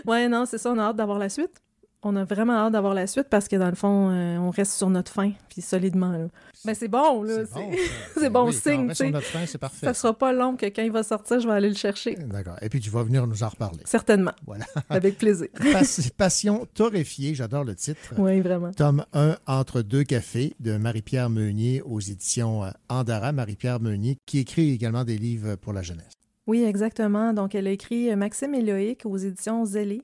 Ouais, 0.05 0.27
non, 0.27 0.45
c'est 0.45 0.57
ça, 0.57 0.71
on 0.71 0.77
a 0.77 0.83
hâte 0.83 0.95
d'avoir 0.97 1.17
la 1.17 1.29
suite. 1.29 1.61
On 2.07 2.15
a 2.17 2.23
vraiment 2.23 2.53
hâte 2.53 2.73
d'avoir 2.73 2.93
la 2.93 3.07
suite 3.07 3.29
parce 3.31 3.47
que 3.47 3.55
dans 3.55 3.69
le 3.69 3.73
fond, 3.75 4.11
euh, 4.11 4.37
on 4.37 4.51
reste 4.51 4.73
sur 4.73 4.91
notre 4.91 5.11
fin, 5.11 5.31
puis 5.49 5.63
solidement. 5.63 6.11
Là. 6.11 6.27
Ben 6.63 6.75
c'est 6.75 6.87
bon, 6.87 7.23
là. 7.23 7.45
C'est 7.47 7.53
bon, 7.53 7.71
c'est 8.15 8.29
bon 8.29 8.45
oui, 8.47 8.53
quand 8.53 8.69
on 8.69 8.71
signe, 8.71 8.87
reste 8.89 9.01
sur 9.01 9.11
notre 9.11 9.25
fin, 9.25 9.45
c'est 9.47 9.57
parfait. 9.57 9.87
Ça 9.87 9.93
sera 9.95 10.15
pas 10.15 10.31
long 10.31 10.55
que 10.55 10.67
quand 10.67 10.83
il 10.83 10.91
va 10.91 11.01
sortir, 11.01 11.39
je 11.39 11.47
vais 11.47 11.55
aller 11.55 11.69
le 11.69 11.75
chercher. 11.75 12.13
D'accord. 12.13 12.57
Et 12.61 12.69
puis 12.69 12.79
tu 12.79 12.91
vas 12.91 13.01
venir 13.01 13.25
nous 13.25 13.41
en 13.41 13.49
reparler. 13.49 13.81
Certainement. 13.85 14.33
Voilà. 14.45 14.65
Avec 14.89 15.17
plaisir. 15.17 15.47
Pas- 15.73 15.81
Passion 16.15 16.67
torréfiée, 16.75 17.33
j'adore 17.33 17.63
le 17.63 17.73
titre. 17.73 18.13
Oui, 18.19 18.39
vraiment. 18.39 18.71
Tome 18.71 19.03
1, 19.13 19.37
Entre 19.47 19.81
deux 19.81 20.03
cafés, 20.03 20.55
de 20.59 20.77
Marie-Pierre 20.77 21.31
Meunier 21.31 21.81
aux 21.81 21.99
éditions 21.99 22.65
euh, 22.65 22.69
Andara. 22.87 23.31
Marie-Pierre 23.31 23.79
Meunier, 23.79 24.19
qui 24.27 24.37
écrit 24.37 24.69
également 24.71 25.05
des 25.05 25.17
livres 25.17 25.55
pour 25.55 25.73
la 25.73 25.81
jeunesse. 25.81 26.11
Oui, 26.45 26.63
exactement. 26.63 27.33
Donc, 27.33 27.55
elle 27.55 27.65
a 27.65 27.71
écrit 27.71 28.11
euh, 28.11 28.15
Maxime 28.15 28.53
et 28.53 28.61
Loïc 28.61 29.07
aux 29.07 29.17
éditions 29.17 29.65
Zélé. 29.65 30.03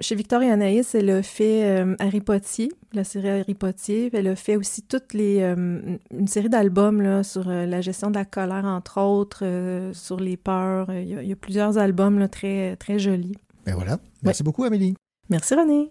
Chez 0.00 0.14
Victor 0.14 0.42
et 0.42 0.50
Anaïs, 0.50 0.94
elle 0.94 1.10
a 1.10 1.24
fait 1.24 1.64
euh, 1.64 1.96
Harry 1.98 2.20
Potier, 2.20 2.70
la 2.92 3.02
série 3.02 3.30
Harry 3.30 3.54
Potier. 3.54 4.10
Elle 4.12 4.28
a 4.28 4.36
fait 4.36 4.54
aussi 4.54 4.82
toutes 4.82 5.12
les 5.12 5.40
euh, 5.40 5.98
une 6.12 6.28
série 6.28 6.48
d'albums 6.48 7.02
là, 7.02 7.24
sur 7.24 7.48
euh, 7.48 7.66
la 7.66 7.80
gestion 7.80 8.08
de 8.08 8.14
la 8.14 8.24
colère, 8.24 8.64
entre 8.64 9.00
autres, 9.00 9.40
euh, 9.42 9.92
sur 9.92 10.20
les 10.20 10.36
peurs. 10.36 10.92
Il 10.92 11.08
y 11.08 11.16
a, 11.16 11.22
il 11.24 11.28
y 11.28 11.32
a 11.32 11.36
plusieurs 11.36 11.78
albums 11.78 12.20
là, 12.20 12.28
très, 12.28 12.76
très 12.76 13.00
jolis. 13.00 13.34
Ben 13.66 13.74
voilà. 13.74 13.98
Merci 14.22 14.44
beaucoup, 14.44 14.62
Amélie. 14.62 14.94
Merci, 15.30 15.56
René. 15.56 15.90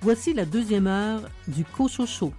Voici 0.00 0.34
la 0.34 0.44
deuxième 0.44 0.88
heure 0.88 1.22
du 1.46 1.64
Cochocho. 1.64 2.32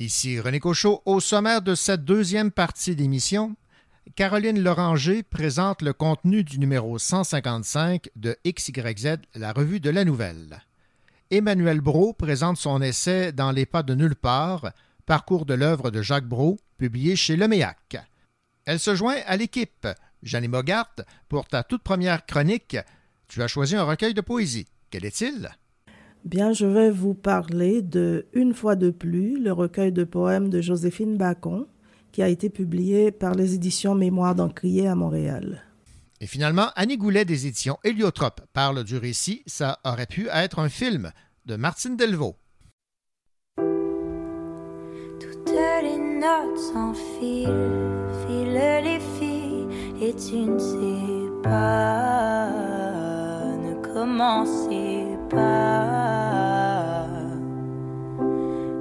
Ici 0.00 0.38
René 0.38 0.60
Cochot. 0.60 1.02
Au 1.06 1.18
sommaire 1.18 1.60
de 1.60 1.74
cette 1.74 2.04
deuxième 2.04 2.52
partie 2.52 2.94
d'émission, 2.94 3.56
Caroline 4.14 4.62
Loranger 4.62 5.24
présente 5.24 5.82
le 5.82 5.92
contenu 5.92 6.44
du 6.44 6.60
numéro 6.60 7.00
155 7.00 8.08
de 8.14 8.36
XYZ, 8.46 9.16
la 9.34 9.52
revue 9.52 9.80
de 9.80 9.90
la 9.90 10.04
nouvelle. 10.04 10.62
Emmanuel 11.32 11.80
Brault 11.80 12.12
présente 12.12 12.58
son 12.58 12.80
essai 12.80 13.32
Dans 13.32 13.50
les 13.50 13.66
pas 13.66 13.82
de 13.82 13.96
nulle 13.96 14.14
part, 14.14 14.70
parcours 15.04 15.44
de 15.44 15.54
l'œuvre 15.54 15.90
de 15.90 16.00
Jacques 16.00 16.28
Brault, 16.28 16.60
publié 16.76 17.16
chez 17.16 17.34
Leméac. 17.34 17.96
Elle 18.66 18.78
se 18.78 18.94
joint 18.94 19.18
à 19.26 19.36
l'équipe. 19.36 19.88
Jeannie 20.22 20.46
Mogart, 20.46 20.94
pour 21.28 21.48
ta 21.48 21.64
toute 21.64 21.82
première 21.82 22.24
chronique, 22.24 22.76
tu 23.26 23.42
as 23.42 23.48
choisi 23.48 23.74
un 23.74 23.82
recueil 23.82 24.14
de 24.14 24.20
poésie. 24.20 24.68
Quel 24.90 25.04
est-il? 25.04 25.50
Bien, 26.28 26.52
je 26.52 26.66
vais 26.66 26.90
vous 26.90 27.14
parler 27.14 27.80
de 27.80 28.26
Une 28.34 28.52
fois 28.52 28.76
de 28.76 28.90
plus, 28.90 29.42
le 29.42 29.50
recueil 29.50 29.92
de 29.92 30.04
poèmes 30.04 30.50
de 30.50 30.60
Joséphine 30.60 31.16
Bacon, 31.16 31.64
qui 32.12 32.22
a 32.22 32.28
été 32.28 32.50
publié 32.50 33.10
par 33.10 33.34
les 33.34 33.54
éditions 33.54 33.94
Mémoire 33.94 34.34
d'Encrier 34.34 34.88
à 34.88 34.94
Montréal. 34.94 35.62
Et 36.20 36.26
finalement, 36.26 36.66
Annie 36.76 36.98
Goulet 36.98 37.24
des 37.24 37.46
éditions 37.46 37.78
Héliotrope 37.82 38.42
parle 38.52 38.84
du 38.84 38.98
récit 38.98 39.42
Ça 39.46 39.78
aurait 39.86 40.04
pu 40.04 40.28
être 40.30 40.58
un 40.58 40.68
film 40.68 41.12
de 41.46 41.56
Martine 41.56 41.96
Delvaux. 41.96 42.36
Toutes 43.56 45.50
les 45.82 45.96
notes 45.96 46.58
s'enfilent, 46.58 47.48
filent 48.26 48.84
les 48.84 49.00
filles, 49.18 49.66
et 50.02 50.12
tu 50.12 50.36
ne 50.36 50.58
sais 50.58 51.42
pas, 51.42 52.50
ne 53.56 53.82
commencez 53.94 54.97
pas. 55.28 57.06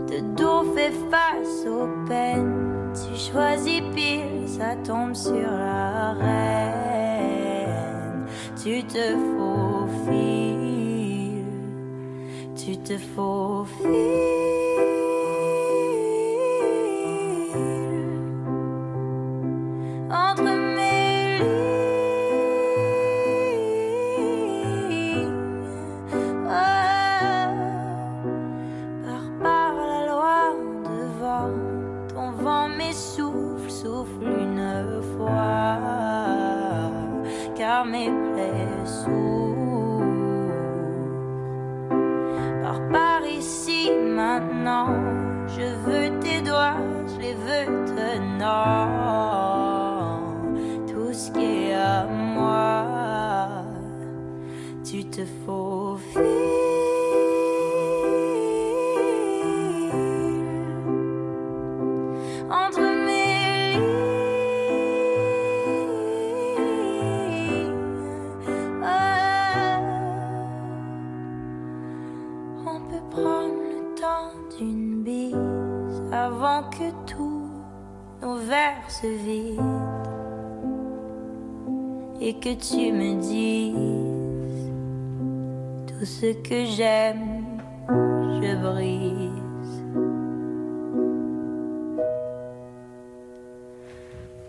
De 0.08 0.20
dos 0.36 0.64
fait 0.74 0.94
face 1.12 1.66
aux 1.68 1.90
peines, 2.08 2.94
tu 2.94 3.16
choisis 3.20 3.82
pile, 3.94 4.48
ça 4.48 4.76
tombe 4.84 5.14
sur 5.14 5.34
la 5.34 6.14
reine. 6.14 6.68
Tu 8.64 8.84
te 8.84 9.16
faufiles, 9.38 10.36
tu 12.56 12.78
te 12.78 12.98
faufiles 12.98 14.48
entre 20.10 20.44
mes 20.44 21.40
ici 43.88 43.96
maintenant, 43.96 44.88
je 45.48 45.62
veux 45.62 46.20
tes 46.20 46.42
doigts, 46.42 46.78
je 47.08 47.22
les 47.22 47.34
veux 47.34 47.86
tenant. 47.96 49.57
Et 82.20 82.34
que 82.40 82.54
tu 82.56 82.92
me 82.92 83.20
dises 83.22 84.72
tout 85.88 86.06
ce 86.06 86.34
que 86.42 86.66
j'aime, 86.66 87.60
je 87.90 88.56
brise. 88.56 89.84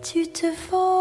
Tu 0.02 0.28
te 0.28 0.46
faufiles 0.52 0.97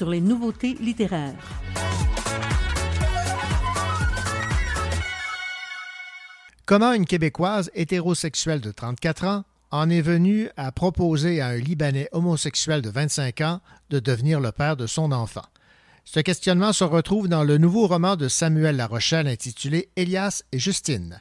sur 0.00 0.08
les 0.08 0.22
nouveautés 0.22 0.72
littéraires. 0.80 1.34
Comment 6.64 6.94
une 6.94 7.04
Québécoise 7.04 7.70
hétérosexuelle 7.74 8.62
de 8.62 8.70
34 8.70 9.24
ans 9.26 9.44
en 9.70 9.90
est 9.90 10.00
venue 10.00 10.48
à 10.56 10.72
proposer 10.72 11.42
à 11.42 11.48
un 11.48 11.56
Libanais 11.56 12.08
homosexuel 12.12 12.80
de 12.80 12.88
25 12.88 13.42
ans 13.42 13.60
de 13.90 13.98
devenir 13.98 14.40
le 14.40 14.52
père 14.52 14.78
de 14.78 14.86
son 14.86 15.12
enfant? 15.12 15.44
Ce 16.06 16.20
questionnement 16.20 16.72
se 16.72 16.84
retrouve 16.84 17.28
dans 17.28 17.44
le 17.44 17.58
nouveau 17.58 17.86
roman 17.86 18.16
de 18.16 18.28
Samuel 18.28 18.76
Larochelle 18.76 19.28
intitulé 19.28 19.90
Elias 19.96 20.44
et 20.50 20.58
Justine. 20.58 21.20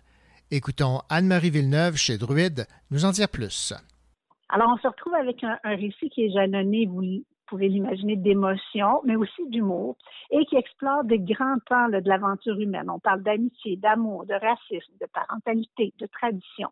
Écoutons 0.52 1.02
Anne-Marie 1.10 1.50
Villeneuve 1.50 1.98
chez 1.98 2.18
Druide 2.18 2.66
nous 2.92 3.04
en 3.04 3.12
dire 3.12 3.28
plus. 3.28 3.74
Alors, 4.48 4.70
on 4.74 4.78
se 4.78 4.88
retrouve 4.88 5.16
avec 5.16 5.44
un, 5.44 5.58
un 5.66 5.76
récit 5.76 6.10
qui 6.10 6.24
est 6.24 6.32
jalonné, 6.32 6.86
vous 6.86 7.26
pouvez 7.50 7.68
l'imaginer, 7.68 8.16
d'émotion, 8.16 9.02
mais 9.04 9.16
aussi 9.16 9.48
d'humour, 9.48 9.98
et 10.32 10.46
qui 10.46 10.56
explore 10.56 11.04
des 11.04 11.20
grands 11.20 11.58
là, 11.70 12.02
de 12.02 12.08
l'aventure 12.08 12.60
humaine. 12.60 12.90
On 12.90 13.00
parle 13.00 13.24
d'amitié, 13.24 13.78
d'amour, 13.78 14.26
de 14.26 14.34
racisme, 14.34 14.94
de 15.02 15.08
parentalité, 15.14 15.94
de 16.00 16.08
tradition. 16.08 16.70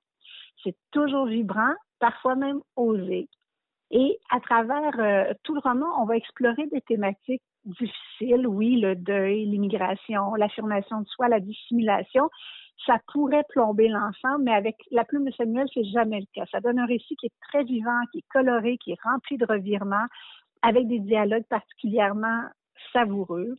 C'est 0.64 0.76
toujours 0.92 1.26
vibrant, 1.26 1.74
parfois 2.00 2.36
même 2.36 2.60
osé. 2.76 3.28
Et 3.92 4.20
à 4.30 4.40
travers 4.40 5.00
euh, 5.00 5.34
tout 5.44 5.56
le 5.56 5.62
roman, 5.62 5.88
on 6.02 6.06
va 6.06 6.18
explorer 6.18 6.68
des 6.68 6.82
thématiques 6.82 7.44
difficiles, 7.66 8.48
oui, 8.48 8.80
le 8.80 8.96
deuil, 8.96 9.46
l'immigration, 9.46 10.36
l'affirmation 10.36 11.02
de 11.02 11.08
soi, 11.08 11.28
la 11.28 11.40
dissimulation. 11.40 12.30
Ça 12.86 12.98
pourrait 13.12 13.46
plomber 13.50 13.88
l'ensemble, 13.88 14.44
mais 14.44 14.54
avec 14.54 14.76
la 14.92 15.04
plume 15.04 15.26
de 15.26 15.32
Samuel, 15.32 15.68
c'est 15.74 15.86
jamais 15.86 16.20
le 16.20 16.26
cas. 16.34 16.46
Ça 16.52 16.60
donne 16.60 16.80
un 16.80 16.86
récit 16.86 17.16
qui 17.16 17.26
est 17.28 17.34
très 17.50 17.64
vivant, 17.64 18.00
qui 18.12 18.20
est 18.20 18.26
coloré, 18.32 18.78
qui 18.78 18.92
est 18.92 19.02
rempli 19.04 19.38
de 19.38 19.46
revirements, 19.46 20.06
avec 20.68 20.88
des 20.88 21.00
dialogues 21.00 21.46
particulièrement 21.50 22.42
savoureux. 22.92 23.56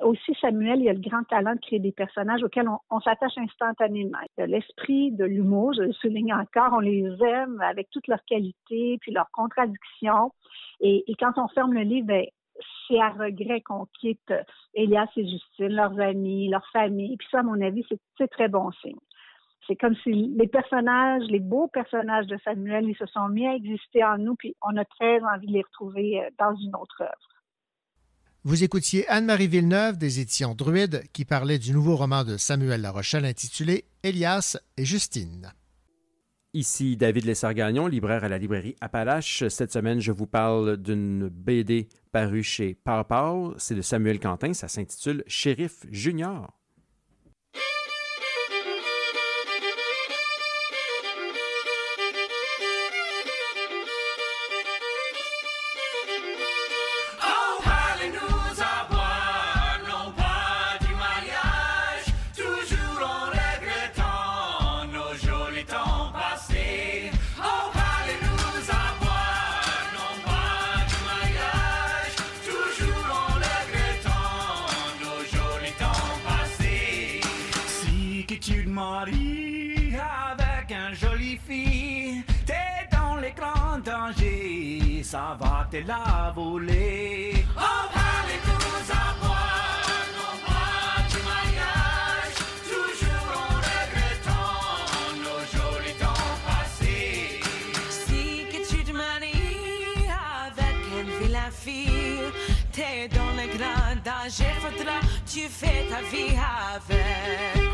Aussi, 0.00 0.34
Samuel, 0.40 0.80
il 0.80 0.88
a 0.88 0.92
le 0.92 1.00
grand 1.00 1.24
talent 1.24 1.54
de 1.54 1.60
créer 1.60 1.80
des 1.80 1.92
personnages 1.92 2.42
auxquels 2.42 2.68
on, 2.90 3.00
s'attache 3.00 3.36
instantanément. 3.36 4.18
L'esprit 4.38 5.12
de 5.12 5.24
l'humour, 5.24 5.72
je 5.74 5.82
le 5.82 5.92
souligne 5.92 6.32
encore, 6.32 6.72
on 6.72 6.80
les 6.80 7.06
aime 7.24 7.60
avec 7.60 7.88
toutes 7.90 8.06
leurs 8.08 8.24
qualités, 8.24 8.98
puis 9.00 9.12
leurs 9.12 9.30
contradictions. 9.32 10.32
Et, 10.80 11.04
quand 11.18 11.32
on 11.36 11.48
ferme 11.48 11.74
le 11.74 11.82
livre, 11.82 12.06
ben, 12.06 12.24
c'est 12.86 13.00
à 13.00 13.10
regret 13.10 13.60
qu'on 13.60 13.86
quitte 14.00 14.32
Elias 14.74 15.08
et 15.16 15.28
Justine, 15.28 15.74
leurs 15.74 15.98
amis, 16.00 16.48
leur 16.48 16.66
famille. 16.72 17.16
Puis 17.16 17.28
ça, 17.30 17.40
à 17.40 17.42
mon 17.42 17.60
avis, 17.60 17.84
c'est 18.18 18.30
très 18.30 18.48
bon 18.48 18.70
signe. 18.82 18.98
C'est 19.66 19.76
comme 19.76 19.94
si 20.02 20.34
les 20.38 20.48
personnages, 20.48 21.22
les 21.28 21.40
beaux 21.40 21.68
personnages 21.68 22.26
de 22.26 22.38
Samuel, 22.44 22.88
ils 22.88 22.96
se 22.96 23.06
sont 23.06 23.28
mis 23.28 23.46
à 23.46 23.54
exister 23.54 24.04
en 24.04 24.18
nous, 24.18 24.34
puis 24.34 24.54
on 24.62 24.76
a 24.76 24.84
très 24.84 25.20
envie 25.20 25.46
de 25.46 25.52
les 25.52 25.62
retrouver 25.62 26.20
euh, 26.20 26.28
dans 26.38 26.54
une 26.56 26.74
autre 26.76 27.00
œuvre. 27.00 27.34
Vous 28.46 28.62
écoutiez 28.62 29.08
Anne-Marie 29.08 29.48
Villeneuve 29.48 29.96
des 29.96 30.20
éditions 30.20 30.54
Druide 30.54 31.04
qui 31.14 31.24
parlait 31.24 31.58
du 31.58 31.72
nouveau 31.72 31.96
roman 31.96 32.24
de 32.24 32.36
Samuel 32.36 32.82
Larochelle 32.82 33.24
intitulé 33.24 33.86
Elias 34.02 34.58
et 34.76 34.84
Justine. 34.84 35.50
Ici 36.52 36.98
David 36.98 37.24
Lessard-Gagnon, 37.24 37.86
libraire 37.86 38.22
à 38.22 38.28
la 38.28 38.36
librairie 38.36 38.76
Appalache. 38.82 39.48
Cette 39.48 39.72
semaine, 39.72 40.00
je 40.00 40.12
vous 40.12 40.26
parle 40.26 40.76
d'une 40.76 41.28
BD 41.28 41.88
parue 42.12 42.42
chez 42.42 42.74
Pau 42.74 43.54
C'est 43.56 43.74
de 43.74 43.82
Samuel 43.82 44.20
Quentin. 44.20 44.52
Ça 44.52 44.68
s'intitule 44.68 45.24
Shérif 45.26 45.86
Junior. 45.90 46.52
Ça 85.14 85.36
va 85.38 85.64
te 85.70 85.76
la 85.86 86.32
voler. 86.34 87.46
Oh, 87.56 87.84
parlez-nous 87.98 88.86
à 89.02 89.06
boire, 89.20 90.00
non 90.18 90.34
pas 90.48 91.02
du 91.12 91.20
mariage, 91.32 92.38
toujours 92.72 93.30
en 93.46 93.54
regrettant 93.70 94.58
nos 95.24 95.42
jolis 95.54 95.98
temps 96.02 96.34
passés. 96.46 97.38
Si 97.88 98.22
que 98.50 98.60
tu 98.68 98.82
te 98.82 98.90
maries 98.90 100.10
avec 100.48 100.76
une 100.98 101.10
vilaine 101.20 101.56
fille, 101.64 102.32
t'es 102.72 103.06
dans 103.16 103.32
le 103.40 103.46
grand 103.56 103.94
danger, 104.08 104.52
faudra 104.62 104.98
tu 105.32 105.42
fais 105.48 105.86
ta 105.90 106.00
vie 106.10 106.36
avec. 106.74 107.73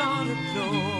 Trapper 0.00 0.24
de 0.24 0.34
grands 0.54 0.99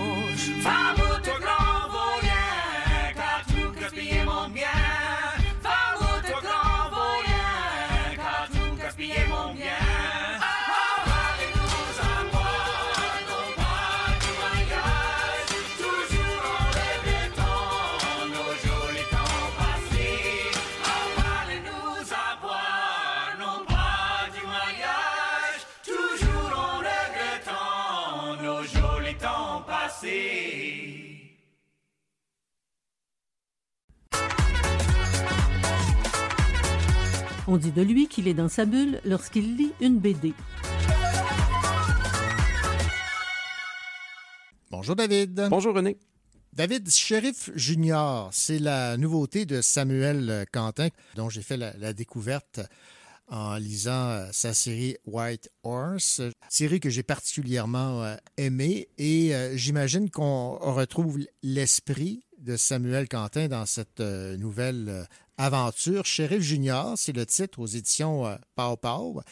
On 37.52 37.56
dit 37.56 37.72
de 37.72 37.82
lui 37.82 38.06
qu'il 38.06 38.28
est 38.28 38.34
dans 38.34 38.48
sa 38.48 38.64
bulle 38.64 39.00
lorsqu'il 39.04 39.56
lit 39.56 39.72
une 39.80 39.98
BD. 39.98 40.34
Bonjour 44.70 44.94
David. 44.94 45.48
Bonjour 45.50 45.74
René. 45.74 45.98
David 46.52 46.88
Sheriff 46.88 47.50
Junior, 47.56 48.28
c'est 48.30 48.60
la 48.60 48.96
nouveauté 48.96 49.46
de 49.46 49.62
Samuel 49.62 50.46
Quentin, 50.52 50.90
dont 51.16 51.28
j'ai 51.28 51.42
fait 51.42 51.56
la, 51.56 51.76
la 51.76 51.92
découverte 51.92 52.60
en 53.30 53.56
lisant 53.56 54.10
euh, 54.10 54.26
sa 54.32 54.54
série 54.54 54.96
White 55.06 55.50
Horse, 55.62 56.20
série 56.48 56.80
que 56.80 56.90
j'ai 56.90 57.02
particulièrement 57.02 58.02
euh, 58.02 58.16
aimée 58.36 58.88
et 58.98 59.34
euh, 59.34 59.56
j'imagine 59.56 60.10
qu'on 60.10 60.56
retrouve 60.56 61.18
l'esprit 61.42 62.22
de 62.40 62.56
Samuel 62.56 63.08
Quentin 63.08 63.48
dans 63.48 63.66
cette 63.66 64.00
euh, 64.00 64.36
nouvelle 64.36 64.88
euh, 64.88 65.04
aventure. 65.36 66.04
Sheriff 66.04 66.42
Junior, 66.42 66.94
c'est 66.96 67.12
le 67.12 67.26
titre 67.26 67.60
aux 67.60 67.66
éditions 67.66 68.26
euh, 68.26 68.36
Pau 68.54 68.76
Pau. 68.76 69.22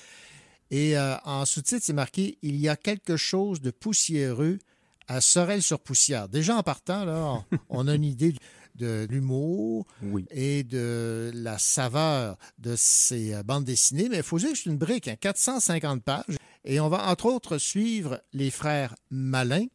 Et 0.71 0.97
euh, 0.99 1.17
en 1.25 1.45
sous-titre, 1.45 1.83
c'est 1.85 1.93
marqué 1.93 2.39
Il 2.43 2.57
y 2.57 2.69
a 2.69 2.77
quelque 2.77 3.17
chose 3.17 3.61
de 3.61 3.71
poussiéreux 3.71 4.59
à 5.07 5.21
Sorel-sur-Poussière. 5.21 6.29
Déjà 6.29 6.57
en 6.57 6.63
partant, 6.63 7.05
là, 7.05 7.43
on, 7.51 7.59
on 7.69 7.89
a 7.89 7.95
une 7.95 8.05
idée 8.05 8.35
de 8.75 9.07
l'humour 9.11 9.87
et 10.31 10.63
de 10.63 11.33
la 11.35 11.59
saveur 11.59 12.37
de 12.59 12.75
ces 12.77 13.43
bandes 13.43 13.65
dessinées. 13.65 14.09
Mais 14.09 14.19
il 14.19 14.23
faut 14.23 14.39
dire 14.39 14.53
que 14.53 14.59
c'est 14.59 14.71
une 14.71 14.77
brique, 14.77 15.09
hein, 15.09 15.17
450 15.19 16.03
pages. 16.03 16.37
Et 16.65 16.79
on 16.79 16.89
va 16.89 17.09
entre 17.09 17.27
autres 17.27 17.59
suivre 17.59 18.21
les 18.33 18.51
frères 18.51 18.95
Malin 19.11 19.67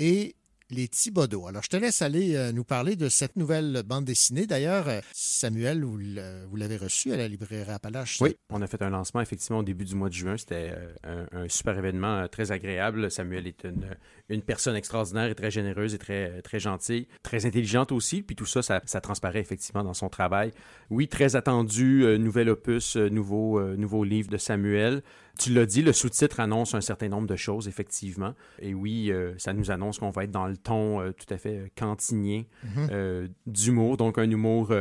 et 0.00 0.34
les 0.70 0.88
Thibodeau. 0.88 1.46
Alors, 1.46 1.62
je 1.62 1.68
te 1.68 1.76
laisse 1.76 2.02
aller 2.02 2.34
euh, 2.36 2.52
nous 2.52 2.64
parler 2.64 2.96
de 2.96 3.08
cette 3.08 3.36
nouvelle 3.36 3.82
bande 3.84 4.04
dessinée. 4.04 4.46
D'ailleurs, 4.46 4.88
euh, 4.88 5.00
Samuel, 5.12 5.84
vous 5.84 5.98
l- 6.00 6.44
vous 6.48 6.56
l'avez 6.56 6.76
reçu 6.76 7.12
à 7.12 7.16
la 7.16 7.28
librairie 7.28 7.70
Appalache. 7.70 8.20
Oui, 8.20 8.36
on 8.50 8.62
a 8.62 8.66
fait 8.66 8.82
un 8.82 8.90
lancement 8.90 9.20
effectivement 9.20 9.58
au 9.58 9.62
début 9.62 9.84
du 9.84 9.94
mois 9.94 10.08
de 10.08 10.14
juin. 10.14 10.36
C'était 10.36 10.72
euh, 11.06 11.26
un, 11.32 11.48
super 11.48 11.76
événement 11.78 12.18
euh, 12.20 12.26
très 12.28 12.50
agréable. 12.52 13.10
Samuel 13.10 13.46
est 13.46 13.64
une, 13.64 13.86
une 14.30 14.42
personne 14.42 14.74
extraordinaire 14.76 15.28
et 15.30 15.34
très 15.34 15.50
généreuse 15.50 15.94
et 15.94 15.98
très, 15.98 16.40
très 16.42 16.58
gentille, 16.58 17.06
très 17.22 17.44
intelligente 17.44 17.92
aussi. 17.92 18.22
Puis 18.22 18.34
tout 18.36 18.46
ça, 18.46 18.62
ça, 18.62 18.80
ça 18.86 19.00
transparaît 19.00 19.40
effectivement 19.40 19.84
dans 19.84 19.92
son 19.94 20.08
travail. 20.08 20.50
Oui, 20.90 21.08
très 21.08 21.36
attendu, 21.36 22.04
euh, 22.04 22.16
nouvel 22.16 22.48
opus, 22.48 22.96
euh, 22.96 23.08
nouveau, 23.10 23.58
euh, 23.58 23.76
nouveau 23.76 24.02
livre 24.02 24.30
de 24.30 24.38
Samuel. 24.38 25.02
Tu 25.38 25.52
l'as 25.52 25.66
dit, 25.66 25.82
le 25.82 25.92
sous-titre 25.92 26.40
annonce 26.40 26.74
un 26.74 26.80
certain 26.80 27.08
nombre 27.08 27.26
de 27.26 27.36
choses, 27.36 27.68
effectivement. 27.68 28.34
Et 28.60 28.72
oui, 28.72 29.12
ça 29.36 29.52
nous 29.52 29.72
annonce 29.72 29.98
qu'on 29.98 30.10
va 30.10 30.22
être 30.24 30.30
dans 30.30 30.46
le 30.46 30.56
ton 30.56 31.10
tout 31.10 31.26
à 31.34 31.38
fait 31.38 31.72
cantinien 31.76 32.44
Mhm. 32.62 33.28
d'humour. 33.44 33.96
Donc, 33.96 34.16
un 34.18 34.30
humour 34.30 34.72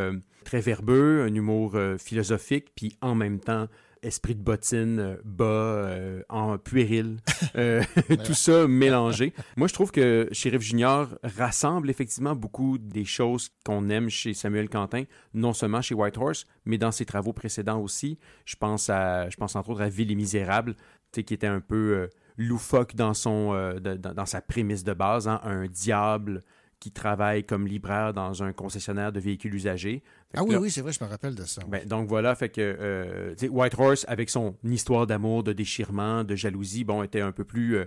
très 0.43 0.61
verbeux, 0.61 1.23
un 1.27 1.33
humour 1.33 1.75
philosophique, 1.97 2.67
puis 2.75 2.95
en 3.01 3.15
même 3.15 3.39
temps, 3.39 3.67
esprit 4.03 4.35
de 4.35 4.41
bottine, 4.41 4.99
euh, 4.99 5.15
bas, 5.23 5.45
euh, 5.45 6.21
en 6.29 6.57
puéril, 6.57 7.17
euh, 7.55 7.81
tout 8.23 8.33
ça 8.33 8.67
mélangé. 8.67 9.33
Moi, 9.57 9.67
je 9.67 9.73
trouve 9.73 9.91
que 9.91 10.27
Sheriff 10.31 10.61
Junior 10.61 11.07
rassemble 11.23 11.89
effectivement 11.89 12.35
beaucoup 12.35 12.77
des 12.77 13.05
choses 13.05 13.49
qu'on 13.65 13.89
aime 13.89 14.09
chez 14.09 14.33
Samuel 14.33 14.69
Quentin, 14.69 15.03
non 15.33 15.53
seulement 15.53 15.81
chez 15.81 15.95
Whitehorse, 15.95 16.45
mais 16.65 16.77
dans 16.77 16.91
ses 16.91 17.05
travaux 17.05 17.33
précédents 17.33 17.79
aussi. 17.79 18.19
Je 18.45 18.55
pense, 18.55 18.89
à, 18.89 19.29
je 19.29 19.35
pense 19.37 19.55
entre 19.55 19.69
autres 19.71 19.81
à 19.81 19.89
Ville 19.89 20.11
et 20.11 20.15
Misérable, 20.15 20.75
qui 21.11 21.19
était 21.33 21.47
un 21.47 21.59
peu 21.59 22.09
loufoque 22.37 22.95
dans, 22.95 23.13
son, 23.13 23.53
euh, 23.53 23.79
de- 23.79 23.95
dans, 23.95 24.13
dans 24.13 24.25
sa 24.25 24.41
prémisse 24.41 24.83
de 24.83 24.93
base, 24.93 25.27
hein, 25.27 25.39
un 25.43 25.67
diable 25.67 26.43
qui 26.84 26.91
travaille 26.91 27.45
comme 27.45 27.65
libraire 27.65 28.13
dans 28.13 28.43
un 28.43 28.51
concessionnaire 28.51 29.13
de 29.13 29.19
véhicules 29.21 29.55
usagés. 29.55 30.03
Ah 30.34 30.43
oui, 30.43 30.51
là- 30.51 30.59
oui, 30.59 30.69
c'est 30.69 30.81
vrai, 30.81 30.91
je 30.91 31.01
me 31.01 31.09
rappelle 31.09 31.34
de 31.34 31.43
ça. 31.43 31.61
ben, 31.65 31.88
donc 31.88 32.09
voilà, 32.09 32.36
fait 32.36 32.49
que 32.49 32.59
euh, 32.59 33.29
tu 33.36 33.45
sais, 33.45 33.47
Whitehorse, 33.47 34.03
avec 34.09 34.29
son 34.29 34.57
histoire 34.65 35.07
d'amour, 35.07 35.43
de 35.43 35.53
déchirement, 35.53 36.25
de 36.25 36.36
jalousie, 36.36 36.84
bon, 36.84 37.01
était 37.01 37.21
un 37.21 37.31
peu 37.31 37.45
plus 37.45 37.77
euh, 37.77 37.86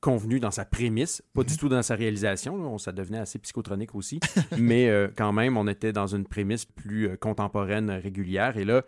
convenu 0.00 0.38
dans 0.38 0.52
sa 0.52 0.64
prémisse, 0.64 1.24
pas 1.34 1.42
du 1.42 1.56
tout 1.56 1.68
dans 1.68 1.82
sa 1.82 1.96
réalisation. 1.96 2.56
là, 2.56 2.68
on, 2.68 2.78
ça 2.78 2.92
devenait 2.92 3.18
assez 3.18 3.40
psychotronique 3.40 3.96
aussi, 3.96 4.20
mais 4.56 4.88
euh, 4.90 5.08
quand 5.16 5.32
même, 5.32 5.56
on 5.56 5.66
était 5.66 5.92
dans 5.92 6.06
une 6.06 6.24
prémisse 6.24 6.66
plus 6.66 7.18
contemporaine, 7.18 7.90
régulière. 7.90 8.56
Et 8.58 8.64
là, 8.64 8.84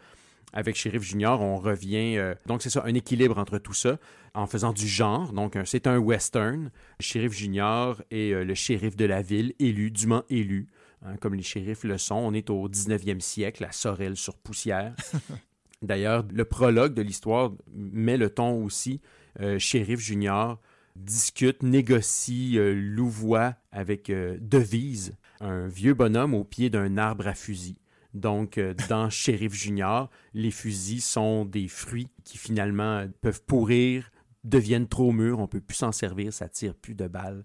avec 0.52 0.76
Sheriff 0.76 1.02
Junior, 1.02 1.40
on 1.40 1.56
revient. 1.56 2.16
euh, 2.16 2.34
donc, 2.46 2.62
c'est 2.62 2.70
ça, 2.70 2.82
un 2.84 2.94
équilibre 2.94 3.38
entre 3.38 3.58
tout 3.58 3.74
ça, 3.74 3.98
en 4.34 4.46
faisant 4.46 4.72
du 4.72 4.86
genre. 4.86 5.32
Donc, 5.32 5.58
c'est 5.64 5.86
un 5.86 5.98
western. 5.98 6.70
Sheriff 7.00 7.32
Junior 7.32 8.00
est 8.10 8.32
euh, 8.32 8.44
le 8.44 8.54
shérif 8.54 8.96
de 8.96 9.04
la 9.04 9.22
ville, 9.22 9.54
élu, 9.58 9.90
dûment 9.90 10.24
élu, 10.30 10.68
hein, 11.04 11.16
comme 11.20 11.34
les 11.34 11.42
shérifs 11.42 11.84
le 11.84 11.98
sont. 11.98 12.16
On 12.16 12.32
est 12.32 12.50
au 12.50 12.68
19e 12.68 13.20
siècle, 13.20 13.64
à 13.64 13.72
Sorel 13.72 14.16
sur 14.16 14.36
Poussière. 14.36 14.94
D'ailleurs, 15.82 16.24
le 16.32 16.44
prologue 16.44 16.94
de 16.94 17.02
l'histoire 17.02 17.52
met 17.72 18.16
le 18.16 18.30
ton 18.30 18.64
aussi. 18.64 19.00
Euh, 19.40 19.58
shérif 19.58 20.00
Junior 20.00 20.58
discute, 20.96 21.62
négocie, 21.62 22.58
euh, 22.58 22.74
louvoie 22.74 23.54
avec 23.70 24.10
Devise, 24.10 25.14
un 25.40 25.68
vieux 25.68 25.94
bonhomme 25.94 26.34
au 26.34 26.42
pied 26.42 26.70
d'un 26.70 26.96
arbre 26.96 27.28
à 27.28 27.34
fusil. 27.34 27.76
Donc, 28.14 28.58
euh, 28.58 28.74
dans 28.88 29.10
Shérif 29.10 29.52
Junior, 29.54 30.10
les 30.34 30.50
fusils 30.50 31.02
sont 31.02 31.44
des 31.44 31.68
fruits 31.68 32.08
qui 32.24 32.38
finalement 32.38 33.06
peuvent 33.20 33.42
pourrir, 33.42 34.10
deviennent 34.44 34.88
trop 34.88 35.12
mûrs, 35.12 35.38
on 35.38 35.46
peut 35.46 35.60
plus 35.60 35.76
s'en 35.76 35.92
servir, 35.92 36.32
ça 36.32 36.48
tire 36.48 36.74
plus 36.74 36.94
de 36.94 37.06
balles. 37.06 37.44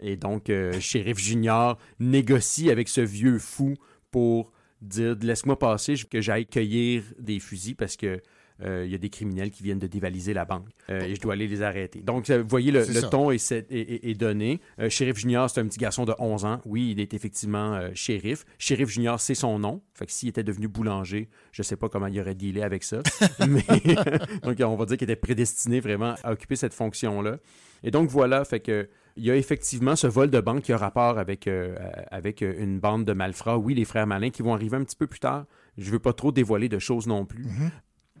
Et 0.00 0.16
donc, 0.16 0.50
euh, 0.50 0.72
Shérif 0.80 1.18
Junior 1.18 1.78
négocie 1.98 2.70
avec 2.70 2.88
ce 2.88 3.00
vieux 3.00 3.38
fou 3.38 3.74
pour 4.10 4.52
dire 4.80 5.16
laisse-moi 5.20 5.58
passer 5.58 5.94
que 6.10 6.20
j'aille 6.20 6.46
cueillir 6.46 7.02
des 7.18 7.40
fusils 7.40 7.74
parce 7.74 7.96
que 7.96 8.20
il 8.62 8.90
y 8.90 8.94
a 8.94 8.98
des 8.98 9.10
criminels 9.10 9.50
qui 9.50 9.62
viennent 9.62 9.78
de 9.80 9.86
dévaliser 9.86 10.32
la 10.32 10.44
banque 10.44 10.68
euh, 10.90 11.00
et 11.00 11.14
je 11.16 11.20
dois 11.20 11.32
aller 11.32 11.48
les 11.48 11.62
arrêter. 11.62 12.00
Donc, 12.02 12.30
euh, 12.30 12.42
vous 12.42 12.48
voyez, 12.48 12.70
le, 12.70 12.84
ton 13.10 13.30
est, 13.30 13.52
est- 13.52 13.66
est- 13.72 14.04
est 14.10 14.14
donné. 14.14 14.60
Euh, 14.78 14.88
shérif 14.88 15.16
Junior, 15.18 15.50
c'est 15.50 15.60
un 15.60 15.66
petit 15.66 15.78
garçon 15.80 16.04
de 16.04 16.14
11 16.18 16.44
ans. 16.44 16.60
Oui, 16.64 16.92
il 16.92 17.00
est 17.00 17.14
effectivement 17.14 17.74
euh, 17.74 17.90
shérif. 17.94 18.44
Shérif 18.58 18.88
Junior, 18.90 19.18
c'est 19.20 19.34
son 19.34 19.58
nom. 19.58 19.82
Fait 19.94 20.06
que 20.06 20.12
s'il 20.12 20.28
était 20.28 20.44
devenu 20.44 20.68
boulanger, 20.68 21.28
je 21.52 21.62
sais 21.62 21.76
pas 21.76 21.88
comment 21.88 22.06
il 22.06 22.20
aurait 22.20 22.34
dealé 22.36 22.62
avec 22.62 22.84
ça. 22.84 23.02
Mais 23.48 23.62
donc, 24.42 24.56
on 24.60 24.76
va 24.76 24.84
dire 24.86 24.96
qu'il 24.98 25.10
était 25.10 25.16
prédestiné 25.16 25.80
vraiment 25.80 26.14
à 26.22 26.32
occuper 26.32 26.56
cette 26.56 26.74
fonction-là. 26.74 27.38
Et 27.82 27.90
donc, 27.90 28.08
voilà, 28.08 28.44
fait 28.44 28.60
que 28.60 28.88
il 29.16 29.24
y 29.24 29.30
a 29.30 29.36
effectivement 29.36 29.94
ce 29.94 30.06
vol 30.08 30.28
de 30.30 30.40
banque 30.40 30.62
qui 30.62 30.72
a 30.72 30.76
rapport 30.76 31.18
avec, 31.18 31.46
euh, 31.46 31.76
avec 32.10 32.42
euh, 32.42 32.54
une 32.58 32.80
bande 32.80 33.04
de 33.04 33.12
malfrats. 33.12 33.58
Oui, 33.58 33.74
les 33.74 33.84
frères 33.84 34.06
malins 34.08 34.30
qui 34.30 34.42
vont 34.42 34.54
arriver 34.54 34.76
un 34.76 34.82
petit 34.84 34.96
peu 34.96 35.06
plus 35.06 35.20
tard. 35.20 35.44
Je 35.78 35.90
veux 35.92 36.00
pas 36.00 36.12
trop 36.12 36.32
dévoiler 36.32 36.68
de 36.68 36.78
choses 36.80 37.06
non 37.06 37.24
plus. 37.24 37.46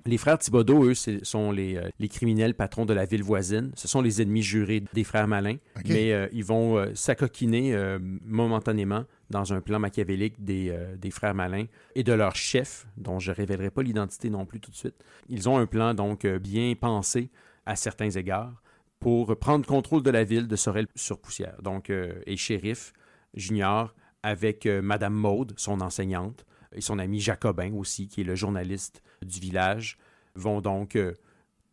Les 0.06 0.18
frères 0.18 0.38
Thibodeau, 0.38 0.84
eux, 0.84 0.94
sont 0.94 1.50
les, 1.50 1.76
euh, 1.76 1.88
les 1.98 2.08
criminels 2.08 2.54
patrons 2.54 2.84
de 2.84 2.92
la 2.92 3.06
ville 3.06 3.22
voisine. 3.22 3.72
Ce 3.74 3.88
sont 3.88 4.02
les 4.02 4.20
ennemis 4.20 4.42
jurés 4.42 4.82
des 4.92 5.02
frères 5.02 5.26
malins. 5.26 5.56
Mais 5.86 6.12
euh, 6.12 6.28
ils 6.30 6.44
vont 6.44 6.76
euh, 6.76 6.94
s'acoquiner 6.94 7.74
euh, 7.74 7.98
momentanément 8.22 9.04
dans 9.30 9.54
un 9.54 9.62
plan 9.62 9.78
machiavélique 9.78 10.44
des, 10.44 10.76
des 10.98 11.10
frères 11.10 11.34
malins 11.34 11.64
et 11.94 12.02
de 12.02 12.12
leur 12.12 12.36
chef, 12.36 12.86
dont 12.98 13.18
je 13.18 13.30
ne 13.30 13.36
révélerai 13.36 13.70
pas 13.70 13.82
l'identité 13.82 14.28
non 14.28 14.44
plus 14.44 14.60
tout 14.60 14.70
de 14.70 14.76
suite. 14.76 14.94
Ils 15.30 15.48
ont 15.48 15.56
un 15.56 15.64
plan 15.66 15.94
donc 15.94 16.26
bien 16.26 16.74
pensé 16.78 17.30
à 17.64 17.74
certains 17.74 18.10
égards 18.10 18.62
pour 19.00 19.36
prendre 19.38 19.66
contrôle 19.66 20.02
de 20.02 20.10
la 20.10 20.24
ville 20.24 20.46
de 20.46 20.56
Sorel-sur-Poussière. 20.56 21.56
Donc, 21.62 21.90
et 21.90 22.36
shérif 22.36 22.92
Junior 23.32 23.94
avec 24.22 24.66
Madame 24.66 25.14
Maude, 25.14 25.54
son 25.56 25.80
enseignante, 25.80 26.44
et 26.74 26.80
son 26.80 26.98
ami 26.98 27.20
Jacobin 27.20 27.72
aussi, 27.74 28.08
qui 28.08 28.20
est 28.22 28.24
le 28.24 28.34
journaliste 28.34 29.02
du 29.22 29.40
village, 29.40 29.98
vont 30.34 30.60
donc 30.60 30.96
euh, 30.96 31.14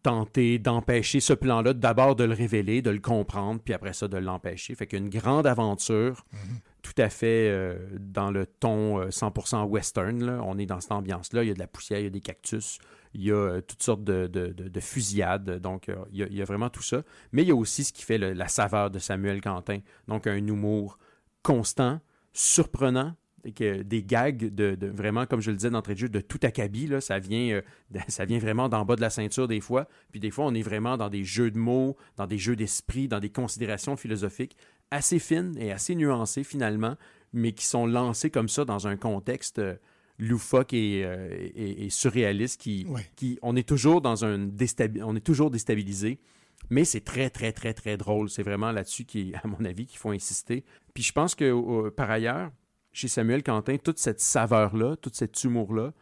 tenter 0.03 0.57
d'empêcher 0.57 1.19
ce 1.19 1.33
plan-là, 1.33 1.73
d'abord 1.73 2.15
de 2.15 2.23
le 2.23 2.33
révéler, 2.33 2.81
de 2.81 2.89
le 2.89 2.99
comprendre, 2.99 3.61
puis 3.63 3.73
après 3.73 3.93
ça 3.93 4.07
de 4.07 4.17
l'empêcher. 4.17 4.73
Fait 4.73 4.87
qu'une 4.87 5.09
grande 5.09 5.45
aventure, 5.45 6.25
tout 6.81 6.93
à 6.97 7.09
fait 7.09 7.49
euh, 7.49 7.77
dans 7.99 8.31
le 8.31 8.47
ton 8.47 8.99
euh, 8.99 9.09
100% 9.09 9.63
western. 9.65 10.23
là. 10.23 10.41
On 10.43 10.57
est 10.57 10.65
dans 10.65 10.81
cette 10.81 10.91
ambiance-là. 10.91 11.43
Il 11.43 11.47
y 11.49 11.51
a 11.51 11.53
de 11.53 11.59
la 11.59 11.67
poussière, 11.67 11.99
il 11.99 12.03
y 12.05 12.07
a 12.07 12.09
des 12.11 12.19
cactus, 12.21 12.79
il 13.13 13.21
y 13.23 13.31
a 13.31 13.35
euh, 13.35 13.61
toutes 13.61 13.83
sortes 13.83 14.03
de, 14.03 14.25
de- 14.25 14.47
de- 14.47 14.69
de 14.69 14.79
fusillades. 14.79 15.59
Donc, 15.59 15.87
euh, 15.89 15.95
il, 16.11 16.17
y 16.19 16.23
a, 16.23 16.27
il 16.27 16.35
y 16.35 16.41
a 16.41 16.45
vraiment 16.45 16.69
tout 16.71 16.81
ça. 16.81 17.03
Mais 17.31 17.43
il 17.43 17.49
y 17.49 17.51
a 17.51 17.55
aussi 17.55 17.83
ce 17.83 17.93
qui 17.93 18.01
fait 18.03 18.17
le- 18.17 18.33
la 18.33 18.47
saveur 18.47 18.89
de 18.89 18.97
Samuel 18.97 19.39
Quentin. 19.39 19.79
Donc, 20.07 20.25
un 20.25 20.35
humour 20.47 20.97
constant, 21.43 21.99
surprenant, 22.33 23.13
que 23.55 23.81
des 23.81 24.03
gags 24.03 24.37
de, 24.53 24.75
de- 24.75 24.87
vraiment, 24.87 25.25
comme 25.25 25.41
je 25.41 25.51
le 25.51 25.57
disais 25.57 25.69
d'entrée 25.69 25.93
de 25.93 25.99
jeu, 25.99 26.09
de 26.09 26.19
tout 26.21 26.39
acabit. 26.43 26.87
Là, 26.87 27.01
ça, 27.01 27.19
vient, 27.19 27.55
euh, 27.55 27.61
de- 27.91 27.99
ça 28.07 28.25
vient 28.25 28.39
vraiment 28.39 28.69
d'en 28.69 28.85
bas 28.85 28.95
de 28.95 29.01
la 29.01 29.09
ceinture 29.09 29.47
des 29.47 29.61
fois. 29.61 29.87
Puis 30.11 30.19
des 30.19 30.31
fois, 30.31 30.45
on 30.45 30.53
est 30.53 30.61
vraiment 30.61 30.97
dans 30.97 31.09
des 31.09 31.23
jeux 31.23 31.51
de 31.51 31.57
mots, 31.57 31.95
dans 32.17 32.27
des 32.27 32.37
jeux 32.37 32.55
d'esprit, 32.55 33.07
dans 33.07 33.19
des 33.19 33.29
considérations 33.29 33.95
philosophiques 33.97 34.55
assez 34.91 35.19
fines 35.19 35.55
et 35.57 35.71
assez 35.71 35.95
nuancées 35.95 36.43
finalement, 36.43 36.97
mais 37.33 37.53
qui 37.53 37.65
sont 37.65 37.85
lancées 37.87 38.29
comme 38.29 38.49
ça 38.49 38.65
dans 38.65 38.87
un 38.87 38.97
contexte 38.97 39.59
euh, 39.59 39.75
loufoque 40.19 40.73
et, 40.73 41.03
euh, 41.05 41.29
et- 41.55 41.85
et 41.85 41.89
surréaliste 41.89 42.59
qui, 42.61 42.85
Ouais. 42.89 43.05
qui 43.15 43.39
on 43.41 43.55
est 43.55 43.67
toujours 43.67 44.01
dans 44.01 44.25
un 44.25 44.37
déstabi- 44.37 45.01
on 45.01 45.15
est 45.15 45.25
toujours 45.25 45.49
déstabilisé. 45.49 46.19
Mais 46.69 46.85
c'est 46.85 47.01
très, 47.01 47.29
très, 47.31 47.51
très, 47.53 47.73
très 47.73 47.97
drôle. 47.97 48.29
C'est 48.29 48.43
vraiment 48.43 48.71
là-dessus, 48.71 49.03
qui, 49.05 49.33
à 49.41 49.47
mon 49.47 49.65
avis, 49.65 49.87
qu'il 49.87 49.97
faut 49.97 50.11
insister. 50.11 50.63
Puis 50.93 51.03
je 51.03 51.11
pense 51.11 51.33
que, 51.35 51.45
euh, 51.45 51.89
par 51.89 52.11
ailleurs, 52.11 52.51
chez 52.91 53.07
Samuel 53.07 53.43
Quentin, 53.43 53.77
toute 53.77 53.99
cette 53.99 54.19
saveur-là, 54.19 54.95
tout 54.95 55.11
cet 55.13 55.43
humour-là, 55.43 55.93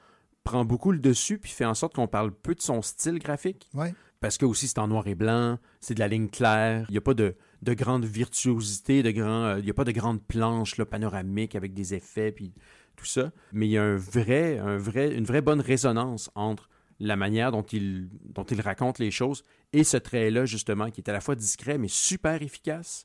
prend 0.43 0.65
beaucoup 0.65 0.91
le 0.91 0.99
dessus, 0.99 1.37
puis 1.37 1.51
fait 1.51 1.65
en 1.65 1.73
sorte 1.73 1.95
qu'on 1.95 2.07
parle 2.07 2.31
peu 2.31 2.55
de 2.55 2.61
son 2.61 2.81
style 2.81 3.19
graphique. 3.19 3.69
Ouais. 3.73 3.93
Parce 4.19 4.37
que 4.37 4.45
aussi, 4.45 4.67
c'est 4.67 4.79
en 4.79 4.87
noir 4.87 5.07
et 5.07 5.15
blanc, 5.15 5.59
c'est 5.79 5.93
de 5.93 5.99
la 5.99 6.07
ligne 6.07 6.27
claire, 6.27 6.85
il 6.89 6.91
n'y 6.91 6.97
a 6.97 7.01
pas 7.01 7.13
de, 7.13 7.35
de 7.61 7.73
grande 7.73 8.05
virtuosité, 8.05 9.01
de 9.01 9.11
grand, 9.11 9.45
euh, 9.45 9.59
il 9.59 9.65
n'y 9.65 9.71
a 9.71 9.73
pas 9.73 9.85
de 9.85 9.91
grandes 9.91 10.21
planches 10.21 10.77
là, 10.77 10.85
panoramiques 10.85 11.55
avec 11.55 11.73
des 11.73 11.93
effets 11.93 12.31
puis 12.31 12.53
tout 12.97 13.05
ça, 13.05 13.31
mais 13.53 13.67
il 13.67 13.71
y 13.71 13.77
a 13.77 13.83
un 13.83 13.95
vrai, 13.95 14.57
un 14.57 14.77
vrai, 14.77 15.13
une 15.15 15.23
vraie 15.23 15.41
bonne 15.41 15.61
résonance 15.61 16.29
entre 16.35 16.69
la 16.99 17.15
manière 17.15 17.51
dont 17.53 17.63
il, 17.63 18.09
dont 18.33 18.43
il 18.43 18.59
raconte 18.59 18.99
les 18.99 19.09
choses 19.09 19.45
et 19.71 19.85
ce 19.85 19.95
trait-là, 19.95 20.45
justement, 20.45 20.91
qui 20.91 20.99
est 20.99 21.09
à 21.09 21.13
la 21.13 21.21
fois 21.21 21.35
discret 21.35 21.77
mais 21.77 21.87
super 21.87 22.41
efficace, 22.41 23.03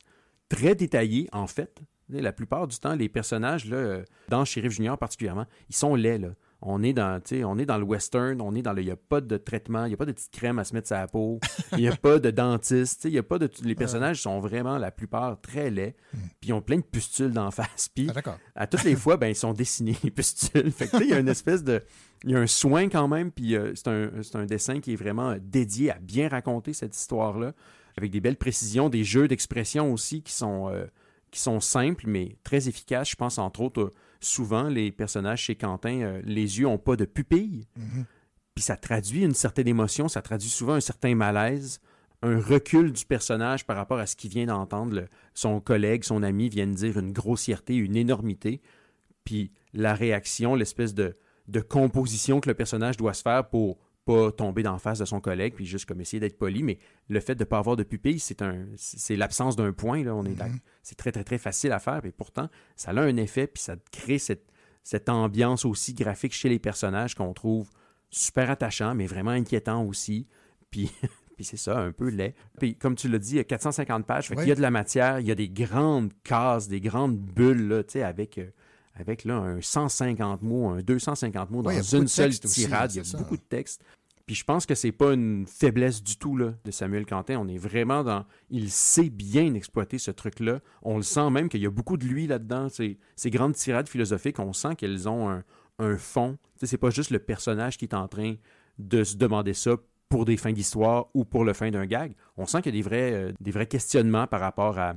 très 0.49 0.75
détaillé, 0.75 1.29
en 1.31 1.47
fait. 1.47 1.81
La 2.09 2.31
plupart 2.31 2.67
du 2.67 2.77
temps, 2.77 2.95
les 2.95 3.09
personnages, 3.09 3.65
là, 3.65 3.77
euh, 3.77 4.03
dans 4.29 4.45
Sheriff 4.45 4.73
Junior 4.73 4.97
particulièrement, 4.97 5.45
ils 5.69 5.75
sont 5.75 5.95
laids. 5.95 6.19
Là. 6.19 6.29
On, 6.61 6.81
est 6.83 6.93
dans, 6.93 7.21
on 7.43 7.57
est 7.57 7.65
dans 7.65 7.77
le 7.77 7.83
western, 7.83 8.41
on 8.41 8.55
est 8.55 8.61
dans 8.61 8.73
le. 8.73 8.81
Il 8.81 8.85
n'y 8.85 8.91
a 8.91 8.95
pas 8.95 9.21
de 9.21 9.37
traitement, 9.37 9.85
il 9.85 9.89
n'y 9.89 9.93
a 9.93 9.97
pas 9.97 10.05
de 10.05 10.11
petite 10.11 10.31
crème 10.31 10.57
à 10.59 10.63
se 10.63 10.73
mettre 10.73 10.87
sur 10.87 10.97
la 10.97 11.07
peau, 11.07 11.39
il 11.73 11.79
n'y 11.79 11.87
a 11.87 11.95
pas 11.95 12.19
de 12.19 12.31
dentiste, 12.31 13.05
il 13.05 13.11
y 13.11 13.17
a 13.17 13.23
pas 13.23 13.37
de. 13.37 13.49
Les 13.63 13.75
personnages 13.75 14.21
sont 14.21 14.39
vraiment, 14.39 14.77
la 14.77 14.91
plupart, 14.91 15.39
très 15.41 15.69
laids, 15.69 15.95
puis 16.39 16.49
ils 16.49 16.53
ont 16.53 16.61
plein 16.61 16.77
de 16.77 16.83
pustules 16.83 17.31
d'en 17.31 17.51
face. 17.51 17.89
Puis 17.93 18.09
à 18.55 18.67
toutes 18.67 18.83
les 18.83 18.95
fois, 18.95 19.17
ben, 19.17 19.27
ils 19.27 19.35
sont 19.35 19.53
dessinés, 19.53 19.97
les 20.03 20.11
pustules. 20.11 20.71
Fait 20.71 20.85
que, 20.85 20.91
tu 20.91 20.97
sais, 20.97 21.03
il 21.05 21.09
y 21.09 21.13
a 21.13 21.19
une 21.19 21.29
espèce 21.29 21.63
de. 21.63 21.83
Il 22.23 22.31
y 22.31 22.35
a 22.35 22.39
un 22.39 22.47
soin 22.47 22.89
quand 22.89 23.07
même, 23.07 23.31
puis 23.31 23.55
euh, 23.55 23.73
c'est 23.75 23.87
un, 23.87 24.09
un 24.33 24.45
dessin 24.45 24.79
qui 24.79 24.93
est 24.93 24.95
vraiment 24.95 25.31
euh, 25.31 25.37
dédié 25.39 25.91
à 25.91 25.99
bien 25.99 26.29
raconter 26.29 26.73
cette 26.73 26.95
histoire-là, 26.95 27.53
avec 27.97 28.09
des 28.09 28.21
belles 28.21 28.37
précisions, 28.37 28.89
des 28.89 29.03
jeux 29.03 29.27
d'expression 29.27 29.93
aussi 29.93 30.23
qui 30.23 30.33
sont, 30.33 30.69
euh, 30.69 30.85
qui 31.31 31.39
sont 31.39 31.59
simples, 31.59 32.05
mais 32.07 32.37
très 32.43 32.67
efficaces. 32.67 33.09
Je 33.09 33.15
pense 33.15 33.37
entre 33.37 33.61
autres, 33.61 33.93
souvent, 34.19 34.69
les 34.69 34.91
personnages 34.91 35.41
chez 35.41 35.55
Quentin, 35.55 36.01
euh, 36.01 36.21
les 36.23 36.59
yeux 36.59 36.65
n'ont 36.65 36.77
pas 36.77 36.95
de 36.95 37.05
pupille. 37.05 37.67
Puis 38.55 38.63
ça 38.63 38.77
traduit 38.77 39.23
une 39.23 39.33
certaine 39.33 39.67
émotion, 39.67 40.07
ça 40.07 40.21
traduit 40.21 40.49
souvent 40.49 40.73
un 40.73 40.79
certain 40.79 41.13
malaise, 41.13 41.81
un 42.21 42.39
recul 42.39 42.93
du 42.93 43.05
personnage 43.05 43.65
par 43.65 43.75
rapport 43.75 43.99
à 43.99 44.05
ce 44.05 44.15
qu'il 44.15 44.31
vient 44.31 44.45
d'entendre. 44.45 45.07
Son 45.33 45.59
collègue, 45.59 46.05
son 46.05 46.23
ami 46.23 46.49
viennent 46.49 46.73
dire 46.73 46.97
une 46.97 47.11
grossièreté, 47.11 47.75
une 47.75 47.97
énormité. 47.97 48.61
Puis 49.25 49.51
la 49.73 49.93
réaction, 49.93 50.55
l'espèce 50.55 50.93
de, 50.93 51.17
de 51.49 51.59
composition 51.59 52.39
que 52.39 52.49
le 52.49 52.55
personnage 52.55 52.95
doit 52.95 53.13
se 53.13 53.21
faire 53.21 53.49
pour 53.49 53.77
pas 54.05 54.31
tomber 54.31 54.63
d'en 54.63 54.77
face 54.77 54.99
de 54.99 55.05
son 55.05 55.19
collègue, 55.19 55.53
puis 55.55 55.65
juste 55.65 55.85
comme 55.85 55.99
essayer 55.99 56.19
d'être 56.19 56.37
poli, 56.37 56.61
mais 56.63 56.77
le 57.09 57.19
fait 57.19 57.35
de 57.35 57.39
ne 57.39 57.45
pas 57.45 57.57
avoir 57.57 57.75
de 57.75 57.83
pupille, 57.83 58.19
c'est 58.19 58.41
un, 58.41 58.65
c'est 58.77 59.15
l'absence 59.15 59.55
d'un 59.55 59.73
point, 59.73 60.03
là, 60.03 60.15
on 60.15 60.23
est 60.25 60.35
d'ac- 60.35 60.51
c'est 60.83 60.95
très, 60.95 61.11
très, 61.11 61.23
très 61.23 61.39
facile 61.39 61.71
à 61.71 61.79
faire, 61.79 62.05
et 62.05 62.11
pourtant, 62.11 62.49
ça 62.75 62.91
a 62.91 63.01
un 63.01 63.17
effet, 63.17 63.47
puis 63.47 63.61
ça 63.63 63.75
crée 63.91 64.19
cette, 64.19 64.45
cette 64.83 65.09
ambiance 65.09 65.65
aussi 65.65 65.93
graphique 65.93 66.33
chez 66.33 66.49
les 66.49 66.59
personnages 66.59 67.15
qu'on 67.15 67.33
trouve 67.33 67.69
super 68.11 68.51
attachant, 68.51 68.93
mais 68.95 69.07
vraiment 69.07 69.31
inquiétant 69.31 69.83
aussi, 69.83 70.27
puis... 70.69 70.91
Puis 71.35 71.43
c'est 71.43 71.57
ça, 71.57 71.77
un 71.77 71.91
peu 71.91 72.07
laid. 72.07 72.33
Puis 72.59 72.77
comme 72.77 72.95
tu 72.95 73.09
l'as 73.09 73.17
dit, 73.19 73.31
il 73.31 73.35
y 73.35 73.39
a 73.39 73.43
450 73.43 74.05
pages. 74.05 74.29
Fait 74.29 74.35
qu'il 74.37 74.47
y 74.47 74.53
a 74.53 74.55
de 74.55 74.61
la 74.61 74.71
matière, 74.71 75.19
il 75.19 75.27
y 75.27 75.31
a 75.31 75.35
des 75.35 75.49
grandes 75.49 76.13
cases, 76.23 76.69
des 76.69 76.79
grandes 76.79 77.17
bulles, 77.17 77.67
là, 77.67 77.83
tu 77.83 77.91
sais, 77.91 78.03
avec, 78.03 78.37
euh, 78.37 78.49
avec 78.93 79.25
là, 79.25 79.35
un 79.35 79.59
150 79.59 80.41
mots, 80.43 80.69
un 80.69 80.81
250 80.81 81.51
mots 81.51 81.61
dans 81.61 81.71
il 81.71 81.75
une 81.97 82.07
seule 82.07 82.31
tirade. 82.39 82.93
il 82.93 83.03
y 83.03 83.15
a 83.15 83.17
beaucoup 83.17 83.35
de 83.35 83.41
texte. 83.41 83.83
Puis 84.25 84.35
je 84.35 84.43
pense 84.43 84.65
que 84.65 84.73
c'est 84.73 84.91
pas 84.91 85.13
une 85.13 85.45
faiblesse 85.45 86.01
du 86.01 86.17
tout 86.17 86.35
là, 86.35 86.53
de 86.63 86.71
Samuel 86.71 87.05
Quentin. 87.05 87.37
On 87.37 87.47
est 87.47 87.59
vraiment 87.59 88.03
dans. 88.03 88.25
Il 88.49 88.71
sait 88.71 89.09
bien 89.09 89.53
exploiter 89.53 89.99
ce 89.99 90.09
truc-là. 90.09 90.61
On 90.81 90.97
le 90.97 91.03
sent 91.03 91.29
même 91.29 91.47
qu'il 91.47 91.61
y 91.61 91.67
a 91.67 91.71
beaucoup 91.71 91.97
de 91.97 92.05
lui 92.05 92.25
là-dedans. 92.25 92.67
Ces, 92.69 92.97
grandes 93.25 93.53
tirades 93.53 93.87
philosophiques, 93.87 94.39
on 94.39 94.51
sent 94.51 94.75
qu'elles 94.77 95.07
ont 95.07 95.29
un, 95.29 95.43
un 95.77 95.97
fond. 95.97 96.37
C'est 96.61 96.77
pas 96.77 96.89
juste 96.89 97.11
le 97.11 97.19
personnage 97.19 97.77
qui 97.77 97.85
est 97.85 97.93
en 97.93 98.07
train 98.07 98.35
de 98.79 99.03
se 99.03 99.15
demander 99.15 99.53
ça 99.53 99.75
pour 100.09 100.25
des 100.25 100.37
fins 100.37 100.53
d'histoire 100.53 101.07
ou 101.13 101.25
pour 101.25 101.43
le 101.43 101.53
fin 101.53 101.69
d'un 101.71 101.85
gag. 101.85 102.15
On 102.37 102.45
sent 102.45 102.61
qu'il 102.61 102.73
y 102.73 102.79
a 102.79 102.81
des 102.81 102.87
vrais, 102.87 103.13
euh, 103.13 103.31
vrais 103.41 103.67
questionnements 103.67 104.27
par 104.27 104.39
rapport 104.39 104.77
à, 104.79 104.95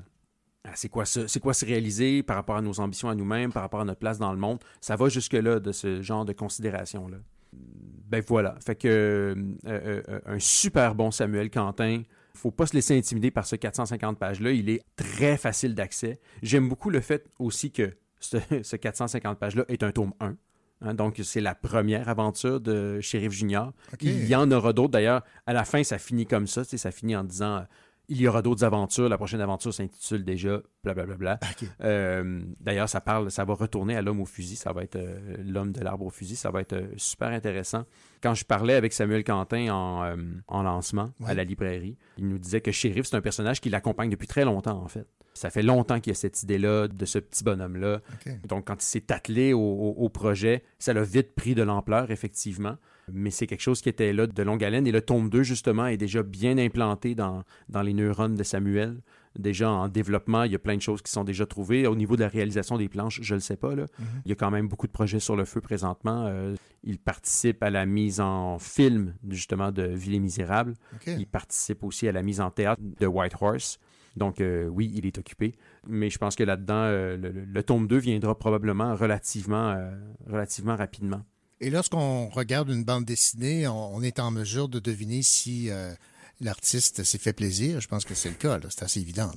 c'est 0.74 0.88
quoi, 0.88 1.04
c'est 1.04 1.40
quoi 1.40 1.54
se 1.54 1.64
réaliser, 1.64 2.22
par 2.22 2.36
rapport 2.36 2.56
à 2.56 2.62
nos 2.62 2.80
ambitions 2.80 3.08
à 3.08 3.14
nous-mêmes, 3.14 3.52
par 3.52 3.62
rapport 3.62 3.80
à 3.80 3.84
notre 3.84 4.00
place 4.00 4.18
dans 4.18 4.32
le 4.32 4.38
monde. 4.38 4.58
Ça 4.80 4.96
va 4.96 5.08
jusque-là 5.08 5.60
de 5.60 5.72
ce 5.72 6.02
genre 6.02 6.24
de 6.24 6.32
considération-là. 6.32 7.18
Ben 7.52 8.22
voilà. 8.26 8.56
Fait 8.64 8.74
que 8.74 8.88
euh, 8.88 9.34
euh, 9.66 10.02
euh, 10.08 10.20
un 10.26 10.38
super 10.38 10.94
bon 10.94 11.10
Samuel 11.10 11.50
Quentin. 11.50 12.02
Faut 12.34 12.50
pas 12.50 12.66
se 12.66 12.74
laisser 12.74 12.96
intimider 12.96 13.30
par 13.30 13.46
ce 13.46 13.56
450 13.56 14.18
pages-là. 14.18 14.52
Il 14.52 14.70
est 14.70 14.82
très 14.96 15.36
facile 15.36 15.74
d'accès. 15.74 16.20
J'aime 16.42 16.68
beaucoup 16.68 16.88
le 16.88 17.00
fait 17.00 17.26
aussi 17.38 17.72
que 17.72 17.96
ce, 18.20 18.36
ce 18.62 18.76
450 18.76 19.38
pages-là 19.38 19.64
est 19.68 19.82
un 19.82 19.92
tome 19.92 20.14
1. 20.20 20.36
Hein, 20.80 20.94
donc, 20.94 21.20
c'est 21.24 21.40
la 21.40 21.56
première 21.56 22.08
aventure 22.08 22.60
de 22.60 23.00
Sheriff 23.00 23.32
Junior. 23.32 23.72
Il 24.00 24.26
y 24.26 24.36
en 24.36 24.50
aura 24.52 24.72
d'autres. 24.72 24.92
D'ailleurs, 24.92 25.24
à 25.46 25.52
la 25.52 25.64
fin, 25.64 25.82
ça 25.82 25.98
finit 25.98 26.26
comme 26.26 26.46
ça. 26.46 26.62
Ça 26.64 26.90
finit 26.92 27.16
en 27.16 27.24
disant 27.24 27.64
il 28.08 28.20
y 28.20 28.26
aura 28.28 28.40
d'autres 28.42 28.64
aventures. 28.64 29.08
La 29.08 29.16
prochaine 29.18 29.40
aventure 29.40 29.72
s'intitule 29.74 30.24
déjà 30.24 30.60
blablabla. 30.84 31.38
Euh, 31.82 32.40
D'ailleurs, 32.60 32.88
ça 32.88 33.00
parle, 33.00 33.30
ça 33.30 33.44
va 33.44 33.54
retourner 33.54 33.96
à 33.96 34.02
l'homme 34.02 34.20
au 34.20 34.24
fusil. 34.26 34.56
Ça 34.56 34.72
va 34.72 34.82
être 34.82 34.96
euh, 34.96 35.36
l'homme 35.44 35.72
de 35.72 35.80
l'arbre 35.80 36.06
au 36.06 36.10
fusil. 36.10 36.36
Ça 36.36 36.50
va 36.50 36.60
être 36.60 36.72
euh, 36.72 36.86
super 36.96 37.28
intéressant. 37.28 37.84
Quand 38.22 38.34
je 38.34 38.44
parlais 38.44 38.74
avec 38.74 38.92
Samuel 38.92 39.22
Quentin 39.24 39.68
en, 39.72 40.16
en 40.48 40.62
lancement 40.62 41.10
à 41.24 41.34
la 41.34 41.44
librairie, 41.44 41.96
il 42.16 42.28
nous 42.28 42.38
disait 42.38 42.60
que 42.60 42.72
Sheriff, 42.72 43.06
c'est 43.06 43.16
un 43.16 43.20
personnage 43.20 43.60
qui 43.60 43.70
l'accompagne 43.70 44.10
depuis 44.10 44.26
très 44.26 44.44
longtemps, 44.44 44.82
en 44.82 44.88
fait. 44.88 45.06
Ça 45.34 45.50
fait 45.50 45.62
longtemps 45.62 46.00
qu'il 46.00 46.10
y 46.10 46.16
a 46.16 46.18
cette 46.18 46.42
idée-là 46.42 46.88
de 46.88 47.04
ce 47.04 47.20
petit 47.20 47.44
bonhomme-là. 47.44 48.00
Donc, 48.48 48.66
quand 48.66 48.82
il 48.82 48.86
s'est 48.86 49.12
attelé 49.12 49.52
au, 49.52 49.60
au- 49.60 49.94
au 49.98 50.08
projet, 50.08 50.64
ça 50.80 50.92
l'a 50.92 51.02
vite 51.04 51.34
pris 51.36 51.54
de 51.54 51.62
l'ampleur, 51.62 52.10
effectivement. 52.10 52.76
Mais 53.12 53.30
c'est 53.30 53.46
quelque 53.46 53.60
chose 53.60 53.80
qui 53.80 53.88
était 53.88 54.12
là 54.12 54.26
de 54.26 54.42
longue 54.42 54.62
haleine. 54.64 54.86
Et 54.86 54.92
le 54.92 55.00
tome 55.00 55.30
2, 55.30 55.42
justement, 55.42 55.86
est 55.86 55.96
déjà 55.96 56.22
bien 56.22 56.58
implanté 56.58 57.14
dans, 57.14 57.42
dans 57.68 57.82
les 57.82 57.94
neurones 57.94 58.34
de 58.34 58.42
Samuel. 58.42 59.00
Déjà 59.38 59.70
en 59.70 59.88
développement, 59.88 60.42
il 60.42 60.52
y 60.52 60.54
a 60.56 60.58
plein 60.58 60.76
de 60.76 60.82
choses 60.82 61.00
qui 61.00 61.12
sont 61.12 61.22
déjà 61.22 61.46
trouvées. 61.46 61.86
Au 61.86 61.94
niveau 61.94 62.16
de 62.16 62.22
la 62.22 62.28
réalisation 62.28 62.76
des 62.76 62.88
planches, 62.88 63.20
je 63.22 63.34
ne 63.34 63.38
le 63.38 63.40
sais 63.40 63.56
pas. 63.56 63.74
Là. 63.74 63.86
Il 64.24 64.28
y 64.28 64.32
a 64.32 64.34
quand 64.34 64.50
même 64.50 64.66
beaucoup 64.66 64.88
de 64.88 64.92
projets 64.92 65.20
sur 65.20 65.36
le 65.36 65.44
feu 65.44 65.60
présentement. 65.60 66.26
Euh, 66.26 66.56
il 66.82 66.98
participe 66.98 67.62
à 67.62 67.70
la 67.70 67.86
mise 67.86 68.20
en 68.20 68.58
film, 68.58 69.14
justement, 69.28 69.70
de 69.70 69.82
Ville 69.82 70.14
et 70.14 70.18
Misérable. 70.18 70.74
Il 71.06 71.26
participe 71.26 71.84
aussi 71.84 72.08
à 72.08 72.12
la 72.12 72.22
mise 72.22 72.40
en 72.40 72.50
théâtre 72.50 72.82
de 72.82 73.06
White 73.06 73.34
Horse. 73.40 73.78
Donc, 74.16 74.40
euh, 74.40 74.66
oui, 74.66 74.90
il 74.92 75.06
est 75.06 75.18
occupé. 75.18 75.54
Mais 75.86 76.10
je 76.10 76.18
pense 76.18 76.34
que 76.34 76.42
là-dedans, 76.42 76.82
euh, 76.86 77.16
le, 77.16 77.62
tome 77.62 77.86
2 77.86 77.96
viendra 77.98 78.36
probablement 78.36 78.96
relativement, 78.96 79.78
relativement 80.26 80.74
rapidement. 80.74 81.22
Et 81.60 81.70
lorsqu'on 81.70 82.28
regarde 82.28 82.70
une 82.70 82.84
bande 82.84 83.04
dessinée, 83.04 83.66
on, 83.66 84.00
est 84.02 84.20
en 84.20 84.30
mesure 84.30 84.68
de 84.68 84.78
deviner 84.78 85.22
si 85.22 85.70
euh, 85.70 85.92
l'artiste 86.40 87.02
s'est 87.02 87.18
fait 87.18 87.32
plaisir. 87.32 87.80
Je 87.80 87.88
pense 87.88 88.04
que 88.04 88.14
c'est 88.14 88.28
le 88.28 88.36
cas. 88.36 88.60
C'est 88.70 88.84
assez 88.84 89.00
évident. 89.00 89.30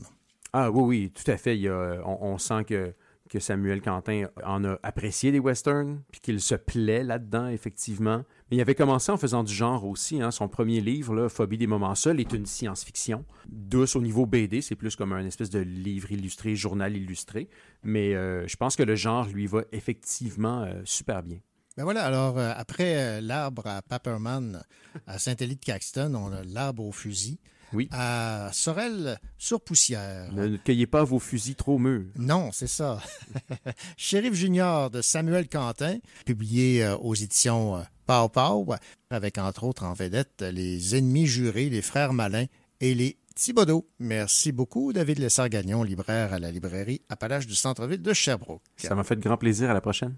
Ah 0.53 0.69
oui, 0.69 0.81
oui, 0.83 1.11
tout 1.11 1.29
à 1.31 1.37
fait. 1.37 1.59
On, 2.05 2.37
sent 2.37 2.65
que, 2.65 2.93
Samuel 3.39 3.81
Quentin 3.81 4.27
en 4.43 4.65
a 4.65 4.77
apprécié 4.83 5.31
des 5.31 5.39
westerns, 5.39 6.03
puis 6.11 6.19
qu'il 6.21 6.41
se 6.41 6.53
plaît 6.53 7.03
là-dedans, 7.03 7.47
effectivement. 7.47 8.23
Mais 8.49 8.57
il 8.57 8.61
avait 8.61 8.75
commencé 8.75 9.11
en 9.11 9.17
faisant 9.17 9.43
du 9.43 9.53
genre 9.53 9.85
aussi. 9.85 10.21
hein. 10.21 10.29
Son 10.29 10.49
premier 10.49 10.81
livre, 10.81 11.29
Phobie 11.29 11.57
des 11.57 11.67
moments 11.67 11.95
seuls, 11.95 12.19
est 12.19 12.33
une 12.33 12.45
science-fiction. 12.45 13.25
Douce 13.47 13.95
au 13.95 14.01
niveau 14.01 14.25
BD, 14.25 14.61
c'est 14.61 14.75
plus 14.75 14.95
comme 14.97 15.13
un 15.13 15.25
espèce 15.25 15.49
de 15.49 15.59
livre 15.59 16.11
illustré, 16.11 16.55
journal 16.55 16.95
illustré. 16.95 17.47
Mais 17.83 18.13
euh, 18.13 18.45
je 18.47 18.57
pense 18.57 18.75
que 18.75 18.83
le 18.83 18.95
genre 18.95 19.27
lui 19.29 19.47
va 19.47 19.63
effectivement 19.71 20.63
euh, 20.63 20.81
super 20.83 21.23
bien. 21.23 21.39
Ben 21.81 21.85
voilà, 21.85 22.05
alors 22.05 22.37
euh, 22.37 22.53
après 22.55 22.95
euh, 22.95 23.21
l'arbre 23.21 23.65
à 23.65 23.81
Paperman 23.81 24.61
à 25.07 25.17
Saint-Élie 25.17 25.55
de 25.55 25.65
Caxton, 25.65 26.13
on 26.13 26.31
a 26.31 26.43
l'arbre 26.43 26.85
au 26.85 26.91
fusil. 26.91 27.39
Oui. 27.73 27.89
À 27.89 28.51
Sorel 28.53 29.17
sur 29.39 29.59
Poussière. 29.61 30.31
Ne 30.31 30.57
cueillez 30.57 30.85
pas 30.85 31.03
vos 31.03 31.17
fusils 31.17 31.55
trop 31.55 31.79
mûrs. 31.79 32.05
Non, 32.17 32.51
c'est 32.51 32.67
ça. 32.67 33.01
Shérif 33.97 34.35
Junior 34.35 34.91
de 34.91 35.01
Samuel 35.01 35.49
Quentin, 35.49 35.97
publié 36.23 36.83
euh, 36.83 36.95
aux 36.97 37.15
éditions 37.15 37.83
Pau 38.05 38.29
Pau, 38.29 38.75
avec 39.09 39.39
entre 39.39 39.63
autres 39.63 39.83
en 39.83 39.93
vedette 39.93 40.43
les 40.43 40.95
ennemis 40.95 41.25
jurés, 41.25 41.71
les 41.71 41.81
frères 41.81 42.13
Malins 42.13 42.45
et 42.79 42.93
les 42.93 43.17
Thibodeau. 43.33 43.87
Merci 43.97 44.51
beaucoup, 44.51 44.93
David 44.93 45.17
Lessard-Gagnon, 45.17 45.81
libraire 45.81 46.31
à 46.31 46.37
la 46.37 46.51
librairie 46.51 47.01
Appalaches 47.09 47.47
du 47.47 47.55
centre-ville 47.55 48.03
de 48.03 48.13
Sherbrooke. 48.13 48.61
Ça 48.77 48.93
m'a 48.93 49.03
fait 49.03 49.19
grand 49.19 49.37
plaisir. 49.37 49.71
À 49.71 49.73
la 49.73 49.81
prochaine. 49.81 50.15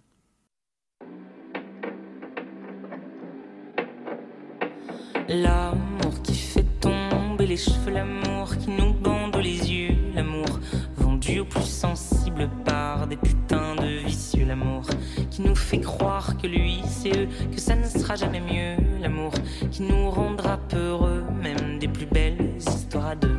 L'amour 5.29 6.21
qui 6.21 6.35
fait 6.35 6.65
tomber 6.81 7.47
les 7.47 7.55
cheveux, 7.55 7.91
l'amour 7.91 8.57
qui 8.57 8.69
nous 8.69 8.93
bande 8.93 9.37
les 9.37 9.71
yeux, 9.71 9.95
l'amour 10.13 10.59
vendu 10.97 11.39
au 11.39 11.45
plus 11.45 11.63
sensible 11.63 12.49
par 12.65 13.07
des 13.07 13.15
putains 13.15 13.75
de 13.75 14.05
vicieux, 14.05 14.45
l'amour 14.45 14.83
qui 15.31 15.41
nous 15.41 15.55
fait 15.55 15.79
croire 15.79 16.37
que 16.37 16.47
lui 16.47 16.81
c'est 16.85 17.17
eux, 17.17 17.27
que 17.53 17.59
ça 17.59 17.73
ne 17.75 17.85
sera 17.85 18.15
jamais 18.15 18.41
mieux, 18.41 18.75
l'amour 19.01 19.31
qui 19.71 19.83
nous 19.83 20.09
rendra 20.09 20.57
peureux, 20.57 21.23
même 21.41 21.79
des 21.79 21.87
plus 21.87 22.05
belles 22.05 22.55
histoires 22.57 23.07
à 23.07 23.15
deux, 23.15 23.37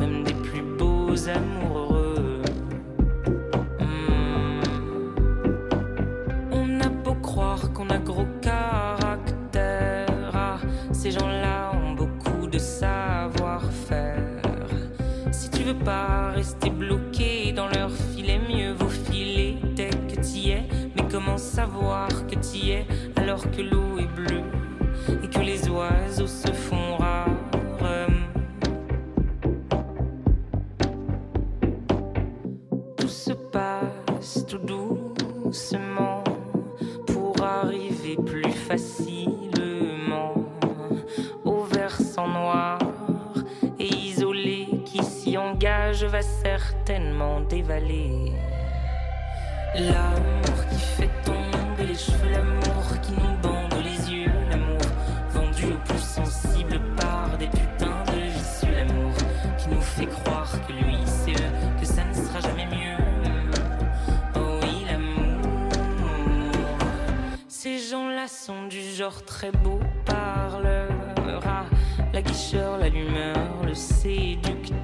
même 0.00 0.24
des 0.24 0.34
plus 0.34 0.62
beaux 0.62 1.28
amours 1.28 1.78
heureux. 1.94 2.42
Hmm. 3.78 4.62
On 6.50 6.80
a 6.80 6.88
beau 6.88 7.14
croire 7.14 7.72
qu'on 7.72 7.88
a 7.90 7.98
gros 7.98 8.26
savoir-faire. 12.84 14.42
tu 15.52 15.62
veux 15.62 15.78
pas 15.78 16.32
rester 16.34 16.70
bloqué 16.70 17.52
dans 17.52 17.68
leur 17.68 17.90
filet, 17.90 18.38
mieux 18.38 18.72
vaut 18.72 18.96
filer 19.08 19.56
dès 19.74 19.90
que 20.08 20.20
t'y 20.20 20.50
es. 20.50 20.64
Mais 20.94 21.04
comment 21.10 21.38
savoir 21.38 22.08
que 22.26 22.34
t'y 22.34 22.70
es 22.70 22.86
alors 23.16 23.42
que 23.50 23.62
l'eau 23.62 23.98
est 23.98 24.12
bleue 24.18 24.44
et 25.22 25.28
que 25.28 25.40
les 25.40 25.68
oiseaux 25.68 26.26
se 26.26 26.52
font 26.52 26.96
rares? 26.98 27.30
Tout 32.98 33.08
se 33.08 33.32
passe 33.32 34.44
tout 34.48 34.58
doucement 34.58 35.83
engage 45.94 46.04
va 46.04 46.22
certainement 46.22 47.40
dévaler. 47.40 48.32
L'amour 49.74 50.66
qui 50.70 50.78
fait 50.78 51.10
tomber 51.24 51.86
les 51.86 51.94
cheveux, 51.94 52.30
l'amour 52.30 53.00
qui 53.02 53.12
nous 53.12 53.36
bande 53.42 53.82
les 53.82 54.12
yeux, 54.12 54.32
l'amour 54.50 54.78
vendu 55.30 55.66
au 55.66 55.78
plus 55.84 55.98
sensible 55.98 56.80
par 56.96 57.36
des 57.38 57.46
putains 57.46 58.04
de 58.06 58.20
vicieux, 58.30 58.72
l'amour 58.72 59.12
qui 59.58 59.68
nous 59.68 59.80
fait 59.80 60.06
croire 60.06 60.50
que 60.66 60.72
lui 60.72 60.98
c'est 61.04 61.32
eux, 61.32 61.52
que 61.80 61.86
ça 61.86 62.04
ne 62.04 62.14
sera 62.14 62.40
jamais 62.40 62.66
mieux. 62.66 63.04
Oh 64.36 64.60
oui, 64.62 64.86
l'amour. 64.86 65.42
Ces 67.48 67.78
gens-là 67.78 68.26
sont 68.28 68.66
du 68.68 68.80
genre 68.80 69.24
très 69.24 69.50
beau 69.50 69.80
parleur, 70.04 70.90
ah, 71.46 71.64
la 72.12 72.22
guicheur, 72.22 72.78
l'allumeur, 72.78 73.64
le 73.64 73.74
séducteur. 73.74 74.83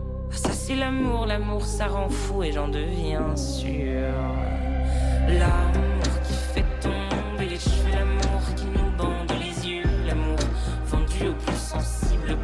L'amour, 0.79 1.25
l'amour 1.25 1.65
ça 1.65 1.87
rend 1.87 2.09
fou 2.09 2.43
et 2.43 2.51
j'en 2.51 2.67
deviens 2.67 3.35
sûr. 3.35 4.13
L'amour 5.27 6.21
qui 6.23 6.33
fait 6.33 6.65
tomber 6.81 7.49
les 7.49 7.59
cheveux, 7.59 7.91
l'amour 7.91 8.41
qui 8.55 8.65
nous 8.65 8.89
bande 8.97 9.31
les 9.39 9.69
yeux, 9.69 9.83
l'amour 10.07 10.39
vendu 10.87 11.27
au 11.29 11.33
plus 11.33 11.55
sensible 11.55 12.37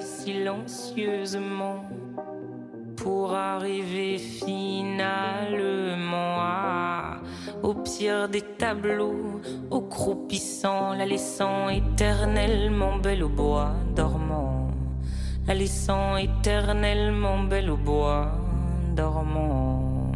silencieusement 0.00 1.84
pour 2.96 3.34
arriver 3.34 4.18
finalement 4.18 5.96
au 7.62 7.74
pire 7.74 8.28
des 8.28 8.42
tableaux, 8.42 9.40
au 9.70 9.80
croupissant, 9.80 10.94
la 10.94 11.06
laissant 11.06 11.68
éternellement 11.68 12.96
belle 12.96 13.22
au 13.22 13.28
bois 13.28 13.72
dormant, 13.94 14.70
la 15.46 15.54
laissant 15.54 16.16
éternellement 16.16 17.42
belle 17.44 17.70
au 17.70 17.76
bois 17.76 18.32
dormant. 18.94 20.12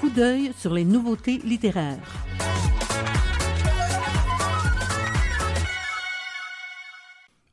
Coup 0.00 0.10
d'œil 0.10 0.52
sur 0.58 0.74
les 0.74 0.84
nouveautés 0.84 1.40
littéraires. 1.44 2.23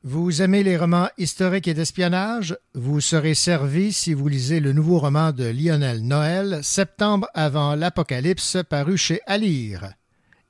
Vous 0.03 0.41
aimez 0.41 0.63
les 0.63 0.77
romans 0.77 1.09
historiques 1.19 1.67
et 1.67 1.75
d'espionnage? 1.75 2.57
Vous 2.73 3.01
serez 3.01 3.35
servi 3.35 3.93
si 3.93 4.15
vous 4.15 4.27
lisez 4.27 4.59
le 4.59 4.73
nouveau 4.73 4.97
roman 4.97 5.31
de 5.31 5.43
Lionel 5.43 6.01
Noël, 6.01 6.63
Septembre 6.63 7.27
avant 7.35 7.75
l'Apocalypse, 7.75 8.57
paru 8.67 8.97
chez 8.97 9.21
Alire. 9.27 9.93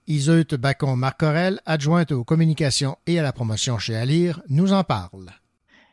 Iseut 0.08 0.46
Bacon-Marcorel, 0.58 1.60
adjointe 1.66 2.14
aux 2.14 2.24
communications 2.24 2.98
et 3.06 3.20
à 3.20 3.24
la 3.24 3.34
promotion 3.34 3.78
chez 3.78 3.98
Alire, 3.98 4.42
nous 4.48 4.72
en 4.72 4.86
parle. 4.86 5.28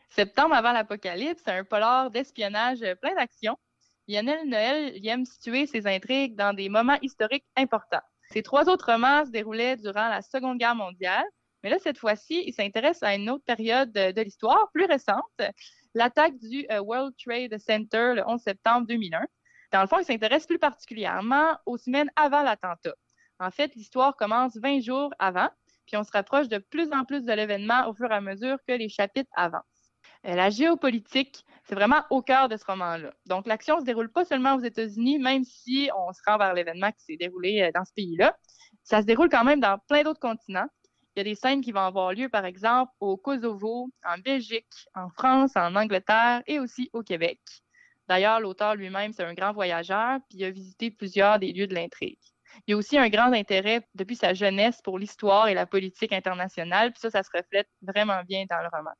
Septembre 0.09 0.55
avant 0.55 0.71
l'apocalypse, 0.71 1.43
un 1.47 1.65
polar 1.65 2.11
d'espionnage 2.11 2.79
plein 3.01 3.15
d'action. 3.15 3.57
Lionel 4.07 4.47
Noël 4.47 4.93
il 4.95 5.05
aime 5.09 5.25
situer 5.25 5.67
ses 5.67 5.85
intrigues 5.85 6.37
dans 6.37 6.55
des 6.55 6.69
moments 6.69 6.97
historiques 7.01 7.45
importants. 7.57 7.99
Ces 8.31 8.41
trois 8.41 8.69
autres 8.69 8.93
romans 8.93 9.25
se 9.25 9.31
déroulaient 9.31 9.75
durant 9.75 10.07
la 10.07 10.21
Seconde 10.21 10.59
Guerre 10.59 10.75
mondiale, 10.75 11.25
mais 11.63 11.69
là, 11.69 11.77
cette 11.79 11.97
fois-ci, 11.97 12.43
il 12.45 12.53
s'intéresse 12.53 13.03
à 13.03 13.15
une 13.15 13.29
autre 13.29 13.43
période 13.43 13.91
de, 13.91 14.21
l'histoire, 14.21 14.69
plus 14.73 14.85
récente, 14.85 15.41
l'attaque 15.93 16.37
du 16.37 16.65
euh, 16.71 16.79
World 16.79 17.13
Trade 17.17 17.57
Center 17.59 18.13
le 18.15 18.23
11 18.25 18.41
septembre 18.41 18.87
2001. 18.87 19.25
Dans 19.71 19.81
le 19.81 19.87
fond, 19.87 19.99
il 19.99 20.05
s'intéresse 20.05 20.47
plus 20.47 20.59
particulièrement 20.59 21.57
aux 21.65 21.77
semaines 21.77 22.09
avant 22.15 22.41
l'attentat. 22.41 22.95
En 23.39 23.51
fait, 23.51 23.75
l'histoire 23.75 24.15
commence 24.15 24.57
20 24.57 24.81
jours 24.81 25.13
avant, 25.19 25.49
puis 25.85 25.97
on 25.97 26.03
se 26.03 26.11
rapproche 26.11 26.47
de 26.47 26.57
plus 26.57 26.91
en 26.91 27.05
plus 27.05 27.23
de 27.23 27.33
l'événement 27.33 27.87
au 27.87 27.93
fur 27.93 28.11
et 28.11 28.15
à 28.15 28.21
mesure 28.21 28.57
que 28.67 28.73
les 28.73 28.89
chapitres 28.89 29.31
avancent. 29.35 29.63
Euh, 30.25 30.35
la 30.35 30.49
géopolitique, 30.49 31.45
c'est 31.63 31.75
vraiment 31.75 32.03
au 32.09 32.21
cœur 32.21 32.49
de 32.49 32.57
ce 32.57 32.65
roman-là. 32.65 33.13
Donc, 33.27 33.47
l'action 33.47 33.75
ne 33.75 33.81
se 33.81 33.85
déroule 33.85 34.11
pas 34.11 34.25
seulement 34.25 34.55
aux 34.55 34.59
États-Unis, 34.59 35.19
même 35.19 35.43
si 35.43 35.89
on 35.95 36.11
se 36.11 36.19
rend 36.25 36.37
vers 36.37 36.53
l'événement 36.53 36.91
qui 36.91 37.03
s'est 37.03 37.17
déroulé 37.17 37.61
euh, 37.61 37.71
dans 37.73 37.85
ce 37.85 37.93
pays-là. 37.93 38.35
Ça 38.83 39.01
se 39.01 39.05
déroule 39.05 39.29
quand 39.29 39.43
même 39.43 39.59
dans 39.59 39.77
plein 39.87 40.03
d'autres 40.03 40.19
continents. 40.19 40.67
Il 41.19 41.27
y 41.27 41.31
a 41.31 41.33
des 41.33 41.35
scènes 41.35 41.59
qui 41.59 41.73
vont 41.73 41.81
avoir 41.81 42.13
lieu, 42.13 42.29
par 42.29 42.45
exemple, 42.45 42.93
au 43.01 43.17
Kosovo, 43.17 43.89
en 44.05 44.17
Belgique, 44.19 44.87
en 44.95 45.09
France, 45.09 45.51
en 45.57 45.75
Angleterre 45.75 46.43
et 46.47 46.59
aussi 46.59 46.89
au 46.93 47.03
Québec. 47.03 47.41
D'ailleurs, 48.07 48.39
l'auteur 48.39 48.75
lui-même, 48.75 49.11
c'est 49.11 49.25
un 49.25 49.33
grand 49.33 49.51
voyageur, 49.51 50.19
puis 50.29 50.37
il 50.39 50.45
a 50.45 50.49
visité 50.49 50.91
plusieurs 50.91 51.37
des 51.37 51.51
lieux 51.51 51.67
de 51.67 51.75
l'intrigue. 51.75 52.17
Il 52.67 52.73
a 52.73 52.77
aussi 52.77 52.97
un 52.97 53.09
grand 53.09 53.33
intérêt 53.33 53.85
depuis 53.95 54.15
sa 54.15 54.33
jeunesse 54.33 54.81
pour 54.81 54.97
l'histoire 54.97 55.49
et 55.49 55.53
la 55.53 55.65
politique 55.65 56.13
internationale, 56.13 56.93
puis 56.93 57.01
ça, 57.01 57.09
ça 57.09 57.21
se 57.21 57.31
reflète 57.35 57.67
vraiment 57.81 58.23
bien 58.23 58.45
dans 58.49 58.61
le 58.61 58.69
roman. 58.71 58.93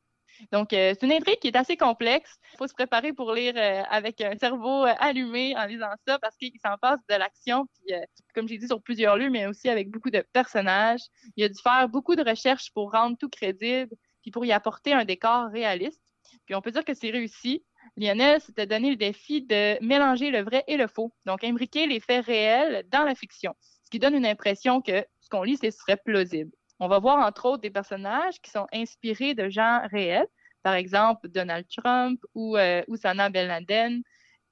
Donc, 0.52 0.74
euh, 0.74 0.94
c'est 0.94 1.06
une 1.06 1.12
intrigue 1.12 1.40
qui 1.40 1.48
est 1.48 1.56
assez 1.56 1.78
complexe. 1.78 2.40
Il 2.54 2.58
faut 2.58 2.68
se 2.68 2.74
préparer 2.74 3.14
pour 3.14 3.34
lire 3.34 3.54
euh, 3.58 3.84
avec 3.90 4.22
un 4.22 4.38
cerveau 4.38 4.86
euh, 4.86 4.94
allumé 5.00 5.56
en 5.58 5.66
lisant 5.66 5.92
ça 6.08 6.20
parce 6.20 6.36
qu'il 6.36 6.52
s'en 6.64 6.78
passe 6.78 7.00
de 7.10 7.16
l'action, 7.16 7.66
puis 7.68 7.96
comme 8.34 8.48
j'ai 8.48 8.58
dit, 8.58 8.68
sur 8.68 8.82
plusieurs 8.82 9.18
lieux, 9.18 9.30
mais 9.30 9.46
aussi 9.46 9.70
avec 9.70 9.90
beaucoup 9.90 10.10
de 10.10 10.24
personnages. 10.34 11.02
Il 11.36 11.44
a 11.44 11.50
dû 11.50 11.60
faire 11.62 11.90
beaucoup 11.90 12.16
de 12.16 12.24
recherches 12.28 12.72
pour 12.74 12.92
rendre 12.92 13.18
tout 13.18 13.30
crédible, 13.30 13.96
puis 14.22 14.32
pour 14.32 14.46
y 14.46 14.52
apporter 14.52 14.94
un 14.94 15.06
décor 15.06 15.50
réaliste. 15.52 16.02
Puis 16.46 16.56
on 16.56 16.62
peut 16.62 16.72
dire 16.72 16.86
que 16.86 16.94
c'est 16.94 17.10
réussi. 17.10 17.64
Lionel 17.98 18.40
s'était 18.42 18.68
donné 18.68 18.92
le 18.92 18.96
défi 18.96 19.42
de 19.42 19.84
mélanger 19.84 20.32
le 20.32 20.42
vrai 20.42 20.64
et 20.68 20.78
le 20.78 20.88
faux, 20.88 21.14
donc 21.26 21.44
imbriquer 21.44 21.88
les 21.88 22.00
faits 22.00 22.26
réels 22.26 22.86
dans 22.90 23.04
la 23.04 23.16
fiction, 23.16 23.56
ce 23.84 23.90
qui 23.90 24.00
donne 24.00 24.16
une 24.16 24.26
impression 24.26 24.82
que 24.82 25.04
ce 25.22 25.30
qu'on 25.30 25.44
lit, 25.44 25.58
ce 25.58 25.72
serait 25.72 25.98
plausible. 25.98 26.52
On 26.80 26.88
va 26.88 27.00
voir 27.00 27.26
entre 27.26 27.46
autres 27.46 27.62
des 27.62 27.70
personnages 27.70 28.40
qui 28.42 28.52
sont 28.52 28.68
inspirés 28.74 29.34
de 29.34 29.50
gens 29.50 29.82
réels, 29.92 30.28
par 30.64 30.74
exemple 30.74 31.28
Donald 31.28 31.66
Trump 31.68 32.22
ou 32.36 32.58
euh, 32.58 32.84
Oussama 32.88 33.30
Ben 33.30 33.48
Laden, 33.48 34.02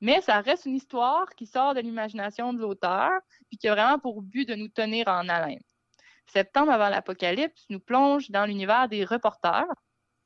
mais 0.01 0.21
ça 0.21 0.41
reste 0.41 0.65
une 0.65 0.75
histoire 0.75 1.29
qui 1.35 1.45
sort 1.45 1.73
de 1.73 1.79
l'imagination 1.79 2.53
de 2.53 2.59
l'auteur, 2.59 3.11
puis 3.49 3.57
qui 3.57 3.67
a 3.67 3.73
vraiment 3.73 3.99
pour 3.99 4.21
but 4.21 4.47
de 4.47 4.55
nous 4.55 4.67
tenir 4.67 5.07
en 5.07 5.27
haleine. 5.27 5.61
Septembre 6.27 6.71
avant 6.71 6.89
l'apocalypse 6.89 7.65
nous 7.69 7.79
plonge 7.79 8.29
dans 8.29 8.45
l'univers 8.45 8.89
des 8.89 9.05
reporters. 9.05 9.65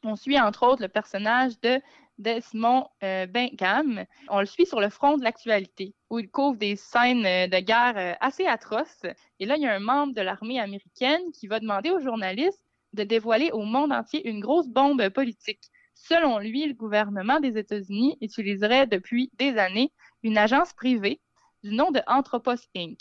On 0.03 0.15
suit 0.15 0.39
entre 0.39 0.63
autres 0.63 0.81
le 0.81 0.89
personnage 0.89 1.59
de 1.61 1.79
Desmond 2.21 2.87
euh, 3.03 3.25
Bingham. 3.25 4.05
On 4.29 4.39
le 4.39 4.45
suit 4.45 4.65
sur 4.65 4.79
le 4.79 4.89
front 4.89 5.17
de 5.17 5.23
l'actualité, 5.23 5.95
où 6.09 6.19
il 6.19 6.29
couvre 6.29 6.57
des 6.57 6.75
scènes 6.75 7.25
euh, 7.25 7.47
de 7.47 7.59
guerre 7.59 7.97
euh, 7.97 8.13
assez 8.21 8.45
atroces. 8.45 9.05
Et 9.39 9.45
là, 9.45 9.57
il 9.57 9.63
y 9.63 9.67
a 9.67 9.73
un 9.73 9.79
membre 9.79 10.13
de 10.13 10.21
l'armée 10.21 10.59
américaine 10.59 11.21
qui 11.33 11.47
va 11.47 11.59
demander 11.59 11.89
aux 11.89 11.99
journalistes 11.99 12.63
de 12.93 13.03
dévoiler 13.03 13.51
au 13.51 13.63
monde 13.63 13.91
entier 13.91 14.27
une 14.27 14.39
grosse 14.39 14.67
bombe 14.67 15.09
politique. 15.09 15.63
Selon 15.95 16.39
lui, 16.39 16.65
le 16.65 16.73
gouvernement 16.73 17.39
des 17.39 17.57
États-Unis 17.57 18.17
utiliserait 18.21 18.87
depuis 18.87 19.31
des 19.37 19.57
années 19.57 19.91
une 20.23 20.37
agence 20.37 20.73
privée 20.73 21.19
du 21.63 21.73
nom 21.73 21.91
de 21.91 22.01
Anthropos 22.07 22.67
Inc. 22.75 22.99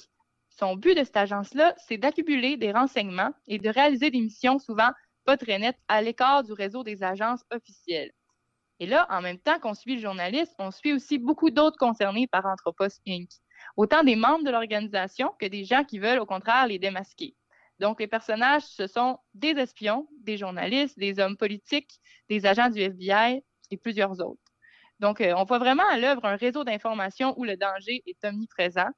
Son 0.48 0.76
but 0.76 0.96
de 0.96 1.04
cette 1.04 1.16
agence-là, 1.16 1.74
c'est 1.78 1.96
d'accumuler 1.98 2.56
des 2.56 2.72
renseignements 2.72 3.32
et 3.46 3.58
de 3.58 3.68
réaliser 3.68 4.10
des 4.10 4.20
missions 4.20 4.58
souvent 4.58 4.90
pas 5.24 5.36
très 5.36 5.58
nettes 5.58 5.78
à 5.88 6.02
l'écart 6.02 6.42
du 6.42 6.52
réseau 6.52 6.82
des 6.82 7.02
agences 7.02 7.42
officielles. 7.50 8.12
Et 8.80 8.86
là, 8.86 9.06
en 9.10 9.20
même 9.20 9.38
temps 9.38 9.58
qu'on 9.60 9.74
suit 9.74 9.96
le 9.96 10.00
journaliste, 10.00 10.54
on 10.58 10.70
suit 10.70 10.94
aussi 10.94 11.18
beaucoup 11.18 11.50
d'autres 11.50 11.76
concernés 11.76 12.26
par 12.26 12.46
Anthropos 12.46 12.88
Inc. 13.06 13.28
Autant 13.76 14.02
des 14.02 14.16
membres 14.16 14.42
de 14.42 14.50
l'organisation 14.50 15.32
que 15.38 15.46
des 15.46 15.64
gens 15.64 15.84
qui 15.84 15.98
veulent 15.98 16.18
au 16.18 16.26
contraire 16.26 16.66
les 16.66 16.78
démasquer. 16.78 17.36
Donc, 17.78 18.00
les 18.00 18.06
personnages, 18.06 18.62
ce 18.62 18.86
sont 18.86 19.18
des 19.34 19.50
espions, 19.50 20.08
des 20.20 20.38
journalistes, 20.38 20.98
des 20.98 21.18
hommes 21.18 21.36
politiques, 21.36 22.00
des 22.30 22.46
agents 22.46 22.70
du 22.70 22.80
FBI 22.80 23.42
et 23.70 23.76
plusieurs 23.76 24.20
autres. 24.20 24.40
Donc, 24.98 25.20
euh, 25.20 25.34
on 25.36 25.44
voit 25.44 25.58
vraiment 25.58 25.88
à 25.90 25.98
l'œuvre 25.98 26.24
un 26.24 26.36
réseau 26.36 26.64
d'information 26.64 27.34
où 27.38 27.44
le 27.44 27.56
danger 27.56 28.02
est 28.06 28.24
omniprésent. 28.24 28.88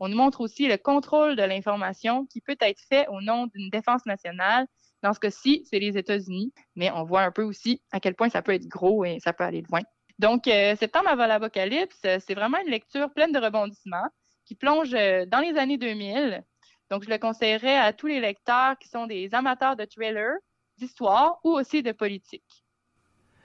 On 0.00 0.08
nous 0.08 0.16
montre 0.16 0.40
aussi 0.40 0.68
le 0.68 0.78
contrôle 0.78 1.36
de 1.36 1.42
l'information 1.42 2.26
qui 2.26 2.40
peut 2.40 2.56
être 2.60 2.80
fait 2.88 3.06
au 3.08 3.20
nom 3.20 3.46
d'une 3.46 3.68
défense 3.68 4.06
nationale. 4.06 4.66
Dans 5.02 5.12
ce 5.14 5.20
cas-ci, 5.20 5.66
c'est 5.68 5.78
les 5.78 5.96
États-Unis, 5.96 6.52
mais 6.76 6.90
on 6.90 7.04
voit 7.04 7.22
un 7.22 7.30
peu 7.30 7.42
aussi 7.42 7.80
à 7.90 8.00
quel 8.00 8.14
point 8.14 8.28
ça 8.28 8.42
peut 8.42 8.52
être 8.52 8.68
gros 8.68 9.04
et 9.04 9.18
ça 9.20 9.32
peut 9.32 9.44
aller 9.44 9.62
loin. 9.62 9.80
Donc, 10.18 10.46
euh, 10.48 10.76
Septembre 10.76 11.08
avant 11.08 11.26
l'Apocalypse, 11.26 12.00
euh, 12.04 12.18
c'est 12.26 12.34
vraiment 12.34 12.58
une 12.64 12.70
lecture 12.70 13.10
pleine 13.14 13.32
de 13.32 13.38
rebondissements 13.38 14.08
qui 14.44 14.54
plonge 14.54 14.92
euh, 14.92 15.24
dans 15.24 15.40
les 15.40 15.56
années 15.56 15.78
2000. 15.78 16.42
Donc, 16.90 17.04
je 17.04 17.08
le 17.08 17.16
conseillerais 17.16 17.78
à 17.78 17.94
tous 17.94 18.08
les 18.08 18.20
lecteurs 18.20 18.76
qui 18.78 18.88
sont 18.88 19.06
des 19.06 19.32
amateurs 19.32 19.76
de 19.76 19.86
thrillers, 19.86 20.36
d'histoire 20.76 21.40
ou 21.44 21.50
aussi 21.52 21.82
de 21.82 21.92
politique. 21.92 22.64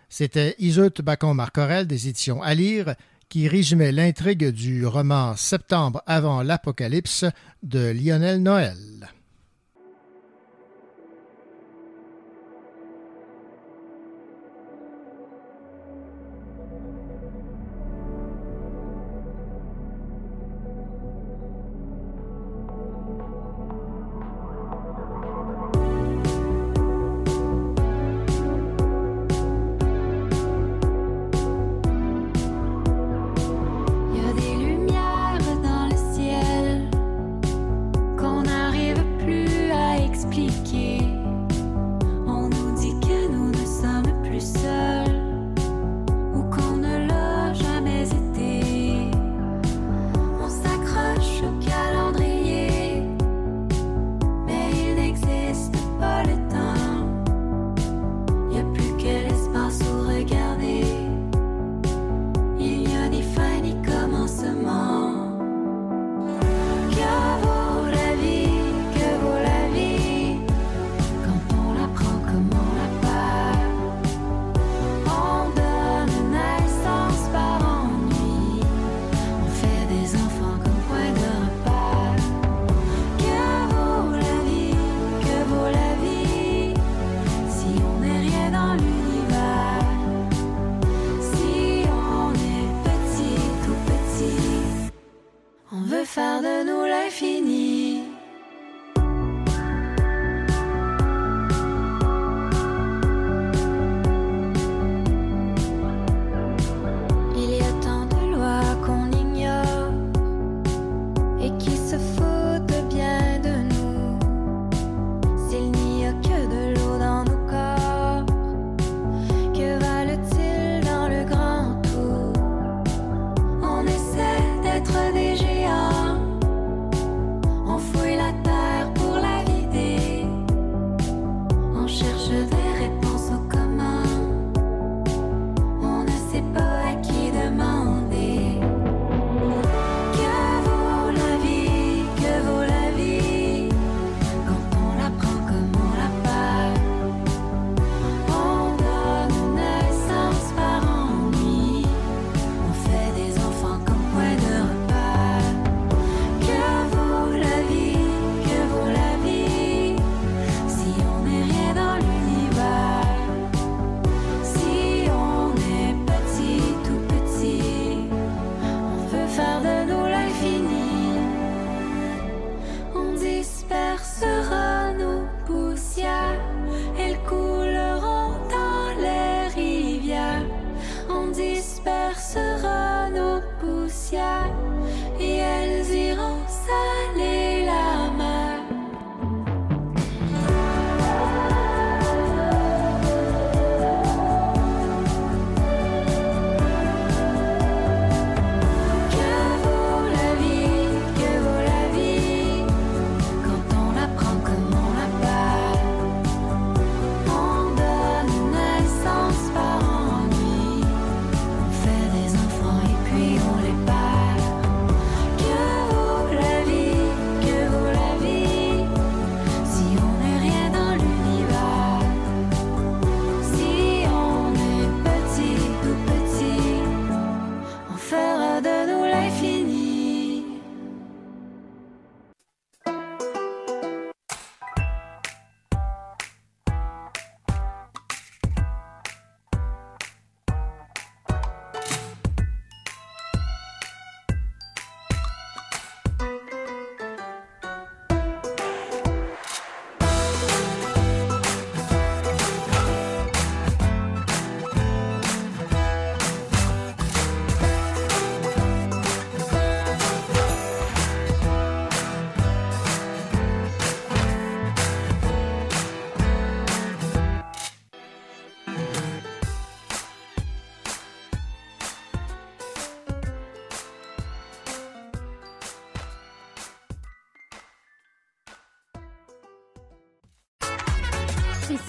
C'était 0.09 0.55
Iseut 0.59 0.91
Bacon-Marcorel 0.99 1.87
des 1.87 2.09
éditions 2.09 2.41
à 2.41 2.53
lire 2.53 2.95
qui 3.29 3.47
résumait 3.47 3.91
l'intrigue 3.91 4.49
du 4.49 4.85
roman 4.85 5.35
Septembre 5.35 6.03
avant 6.05 6.43
l'Apocalypse 6.43 7.25
de 7.63 7.91
Lionel 7.91 8.43
Noël. 8.43 9.14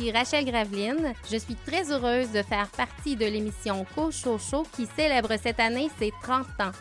Ici 0.06 0.12
Rachel 0.12 0.44
Graveline. 0.44 1.14
Je 1.30 1.36
suis 1.36 1.56
très 1.66 1.90
heureuse 1.90 2.30
de 2.32 2.42
faire 2.42 2.68
partie 2.68 3.16
de 3.16 3.24
l'émission 3.24 3.84
Cocho 3.94 4.38
Show 4.38 4.64
qui 4.74 4.86
célèbre 4.96 5.34
cette 5.42 5.60
année 5.60 5.90
ses 5.98 6.12
30 6.22 6.46
ans. 6.60 6.72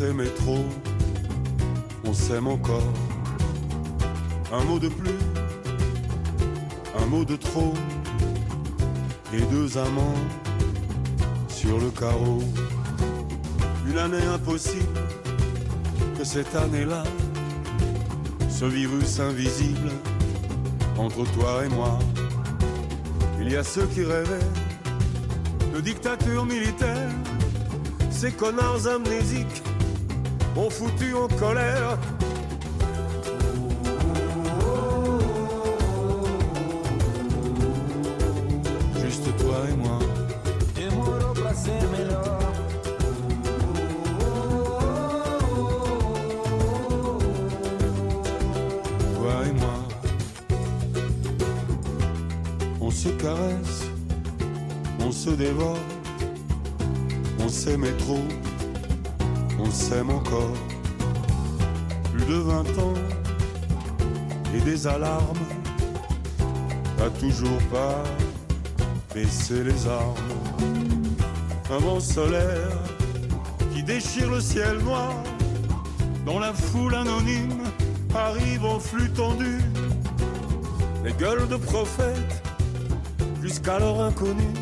S'aimait 0.00 0.34
trop, 0.44 0.64
on 2.06 2.14
s'aime 2.14 2.46
encore. 2.46 2.90
Un 4.50 4.64
mot 4.64 4.78
de 4.78 4.88
plus, 4.88 5.20
un 6.98 7.04
mot 7.04 7.22
de 7.22 7.36
trop, 7.36 7.74
les 9.30 9.42
deux 9.42 9.76
amants 9.76 10.22
sur 11.50 11.78
le 11.78 11.90
carreau. 11.90 12.42
Une 13.86 13.98
année 13.98 14.24
impossible 14.24 15.00
que 16.16 16.24
cette 16.24 16.56
année-là, 16.56 17.02
ce 18.48 18.64
virus 18.64 19.20
invisible 19.20 19.90
entre 20.96 21.30
toi 21.32 21.66
et 21.66 21.68
moi. 21.68 21.98
Il 23.38 23.52
y 23.52 23.56
a 23.56 23.62
ceux 23.62 23.84
qui 23.84 24.02
rêvaient 24.02 24.48
de 25.74 25.80
dictature 25.82 26.46
militaire. 26.46 27.10
Ces 28.10 28.32
connards 28.32 28.86
amnésiques 28.86 29.62
ont 30.56 30.70
foutu 30.70 31.14
en 31.14 31.28
colère. 31.28 31.98
Alarmes, 64.86 65.46
pas 66.96 67.10
toujours 67.18 67.58
pas 67.72 68.02
baisser 69.14 69.64
les 69.64 69.86
armes. 69.86 70.14
Un 71.70 71.78
vent 71.78 72.00
solaire 72.00 72.78
qui 73.72 73.82
déchire 73.82 74.30
le 74.30 74.40
ciel 74.40 74.78
noir, 74.78 75.14
dans 76.26 76.38
la 76.38 76.52
foule 76.52 76.94
anonyme 76.94 77.62
arrive 78.14 78.64
en 78.64 78.78
flux 78.78 79.10
tendu. 79.10 79.58
Les 81.04 81.12
gueules 81.12 81.48
de 81.48 81.56
prophètes, 81.56 82.42
jusqu'alors 83.42 84.02
inconnues, 84.02 84.58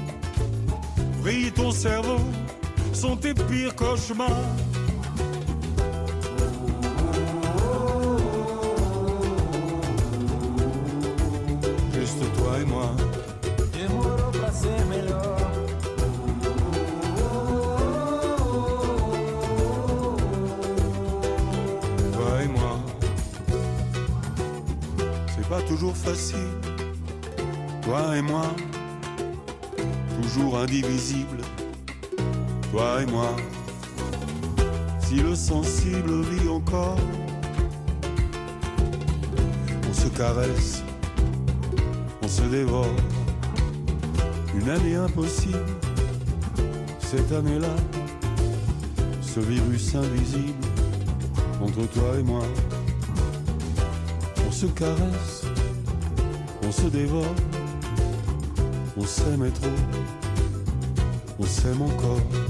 brille 1.22 1.52
ton 1.52 1.70
cerveau, 1.70 2.20
sont 2.92 3.16
tes 3.16 3.34
pires 3.34 3.74
cauchemars. 3.74 4.28
Caresse, 40.48 40.82
on 42.22 42.28
se 42.28 42.42
dévore. 42.42 42.94
Une 44.54 44.68
année 44.68 44.96
impossible, 44.96 45.64
cette 47.00 47.30
année-là, 47.32 47.74
ce 49.22 49.40
virus 49.40 49.94
invisible 49.94 50.66
entre 51.60 51.86
toi 51.92 52.18
et 52.18 52.22
moi. 52.22 52.42
On 54.46 54.52
se 54.52 54.66
caresse, 54.66 55.44
on 56.66 56.72
se 56.72 56.86
dévore, 56.86 57.34
on 58.96 59.04
s'aimait 59.04 59.50
trop, 59.50 59.68
on 61.38 61.44
s'aime 61.46 61.82
encore. 61.82 62.47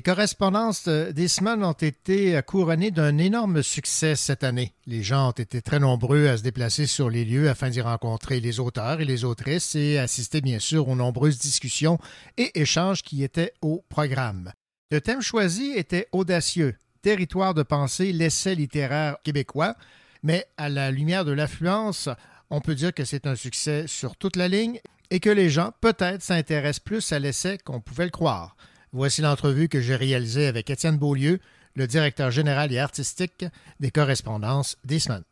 Les 0.00 0.02
correspondances 0.02 0.88
euh, 0.88 1.12
des 1.12 1.28
semaines 1.28 1.62
ont 1.62 1.72
été 1.72 2.40
couronnées 2.46 2.90
d'un 2.90 3.18
énorme 3.18 3.62
succès 3.62 4.16
cette 4.16 4.44
année. 4.44 4.72
Les 4.86 5.02
gens 5.02 5.28
ont 5.28 5.32
été 5.32 5.60
très 5.60 5.78
nombreux 5.78 6.26
à 6.26 6.38
se 6.38 6.42
déplacer 6.42 6.86
sur 6.86 7.10
les 7.10 7.26
lieux 7.26 7.50
afin 7.50 7.68
d'y 7.68 7.82
rencontrer 7.82 8.40
les 8.40 8.60
auteurs 8.60 9.02
et 9.02 9.04
les 9.04 9.24
autrices 9.24 9.74
et 9.74 9.98
assister 9.98 10.40
bien 10.40 10.58
sûr 10.58 10.88
aux 10.88 10.94
nombreuses 10.94 11.38
discussions 11.38 11.98
et 12.38 12.58
échanges 12.58 13.02
qui 13.02 13.22
étaient 13.22 13.52
au 13.60 13.84
programme. 13.90 14.54
Le 14.90 15.02
thème 15.02 15.20
choisi 15.20 15.72
était 15.76 16.08
audacieux, 16.12 16.76
territoire 17.02 17.52
de 17.52 17.62
pensée, 17.62 18.14
l'essai 18.14 18.54
littéraire 18.54 19.18
québécois, 19.22 19.74
mais 20.22 20.46
à 20.56 20.70
la 20.70 20.90
lumière 20.90 21.26
de 21.26 21.32
l'affluence, 21.32 22.08
on 22.48 22.62
peut 22.62 22.74
dire 22.74 22.94
que 22.94 23.04
c'est 23.04 23.26
un 23.26 23.36
succès 23.36 23.84
sur 23.86 24.16
toute 24.16 24.36
la 24.36 24.48
ligne 24.48 24.80
et 25.10 25.20
que 25.20 25.28
les 25.28 25.50
gens 25.50 25.74
peut-être 25.82 26.22
s'intéressent 26.22 26.80
plus 26.80 27.12
à 27.12 27.18
l'essai 27.18 27.58
qu'on 27.58 27.82
pouvait 27.82 28.06
le 28.06 28.10
croire. 28.10 28.56
Voici 28.92 29.22
l'entrevue 29.22 29.68
que 29.68 29.80
j'ai 29.80 29.94
réalisée 29.94 30.48
avec 30.48 30.68
Étienne 30.68 30.96
Beaulieu, 30.96 31.38
le 31.76 31.86
directeur 31.86 32.32
général 32.32 32.72
et 32.72 32.78
artistique 32.80 33.44
des 33.78 33.92
correspondances 33.92 34.76
des 34.84 34.98
semaines. 34.98 35.22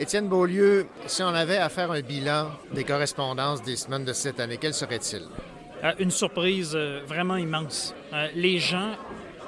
Étienne 0.00 0.28
Beaulieu, 0.28 0.86
si 1.06 1.22
on 1.22 1.28
avait 1.28 1.58
à 1.58 1.68
faire 1.68 1.92
un 1.92 2.00
bilan 2.00 2.50
des 2.72 2.82
correspondances 2.82 3.62
des 3.62 3.76
semaines 3.76 4.04
de 4.04 4.12
cette 4.12 4.40
année, 4.40 4.58
quel 4.60 4.74
serait-il? 4.74 5.22
Euh, 5.84 5.92
une 6.00 6.10
surprise 6.10 6.72
euh, 6.74 7.02
vraiment 7.06 7.36
immense. 7.36 7.94
Euh, 8.12 8.26
les 8.34 8.58
gens 8.58 8.96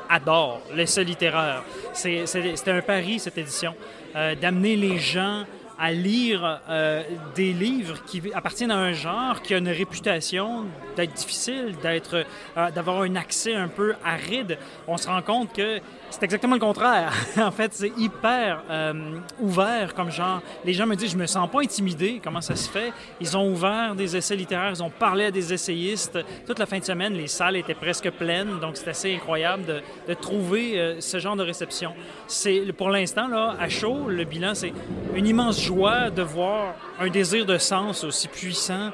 adorent 0.08 0.62
l'essai 0.72 1.02
littéraire. 1.02 1.64
C'était 1.92 2.70
un 2.70 2.82
pari, 2.82 3.20
cette 3.20 3.38
édition, 3.38 3.76
d'amener 4.12 4.74
les 4.74 4.98
gens 4.98 5.44
à 5.80 5.92
lire 5.92 6.60
euh, 6.68 7.02
des 7.34 7.54
livres 7.54 8.04
qui 8.04 8.20
appartiennent 8.34 8.70
à 8.70 8.76
un 8.76 8.92
genre 8.92 9.40
qui 9.40 9.54
a 9.54 9.58
une 9.58 9.68
réputation 9.70 10.66
d'être 10.94 11.14
difficile, 11.14 11.74
d'être, 11.82 12.26
euh, 12.56 12.70
d'avoir 12.70 13.00
un 13.00 13.16
accès 13.16 13.54
un 13.54 13.68
peu 13.68 13.94
aride. 14.04 14.58
On 14.86 14.98
se 14.98 15.08
rend 15.08 15.22
compte 15.22 15.54
que 15.54 15.80
c'est 16.10 16.22
exactement 16.22 16.56
le 16.56 16.60
contraire. 16.60 17.14
en 17.38 17.50
fait, 17.50 17.72
c'est 17.72 17.92
hyper 17.96 18.62
euh, 18.68 18.92
ouvert 19.40 19.94
comme 19.94 20.10
genre. 20.10 20.42
Les 20.66 20.74
gens 20.74 20.86
me 20.86 20.96
disent, 20.96 21.12
je 21.12 21.16
me 21.16 21.26
sens 21.26 21.48
pas 21.50 21.62
intimidé. 21.62 22.20
Comment 22.22 22.42
ça 22.42 22.56
se 22.56 22.68
fait? 22.68 22.92
Ils 23.18 23.34
ont 23.34 23.50
ouvert 23.50 23.94
des 23.94 24.14
essais 24.14 24.36
littéraires, 24.36 24.72
ils 24.74 24.82
ont 24.82 24.90
parlé 24.90 25.26
à 25.26 25.30
des 25.30 25.50
essayistes. 25.50 26.18
Toute 26.46 26.58
la 26.58 26.66
fin 26.66 26.78
de 26.78 26.84
semaine, 26.84 27.14
les 27.14 27.28
salles 27.28 27.56
étaient 27.56 27.74
presque 27.74 28.10
pleines, 28.10 28.58
donc 28.60 28.76
c'est 28.76 28.90
assez 28.90 29.14
incroyable 29.14 29.64
de, 29.64 29.80
de 30.08 30.14
trouver 30.14 30.96
ce 30.98 31.18
genre 31.18 31.36
de 31.36 31.42
réception. 31.42 31.94
C'est, 32.26 32.60
pour 32.76 32.90
l'instant, 32.90 33.28
là, 33.28 33.56
à 33.58 33.68
chaud, 33.68 34.08
le 34.08 34.24
bilan, 34.24 34.54
c'est 34.54 34.74
une 35.14 35.26
immense 35.26 35.69
joie 35.70 36.10
de 36.10 36.22
voir 36.22 36.74
un 36.98 37.08
désir 37.08 37.46
de 37.46 37.56
sens 37.56 38.02
aussi 38.02 38.26
puissant 38.26 38.90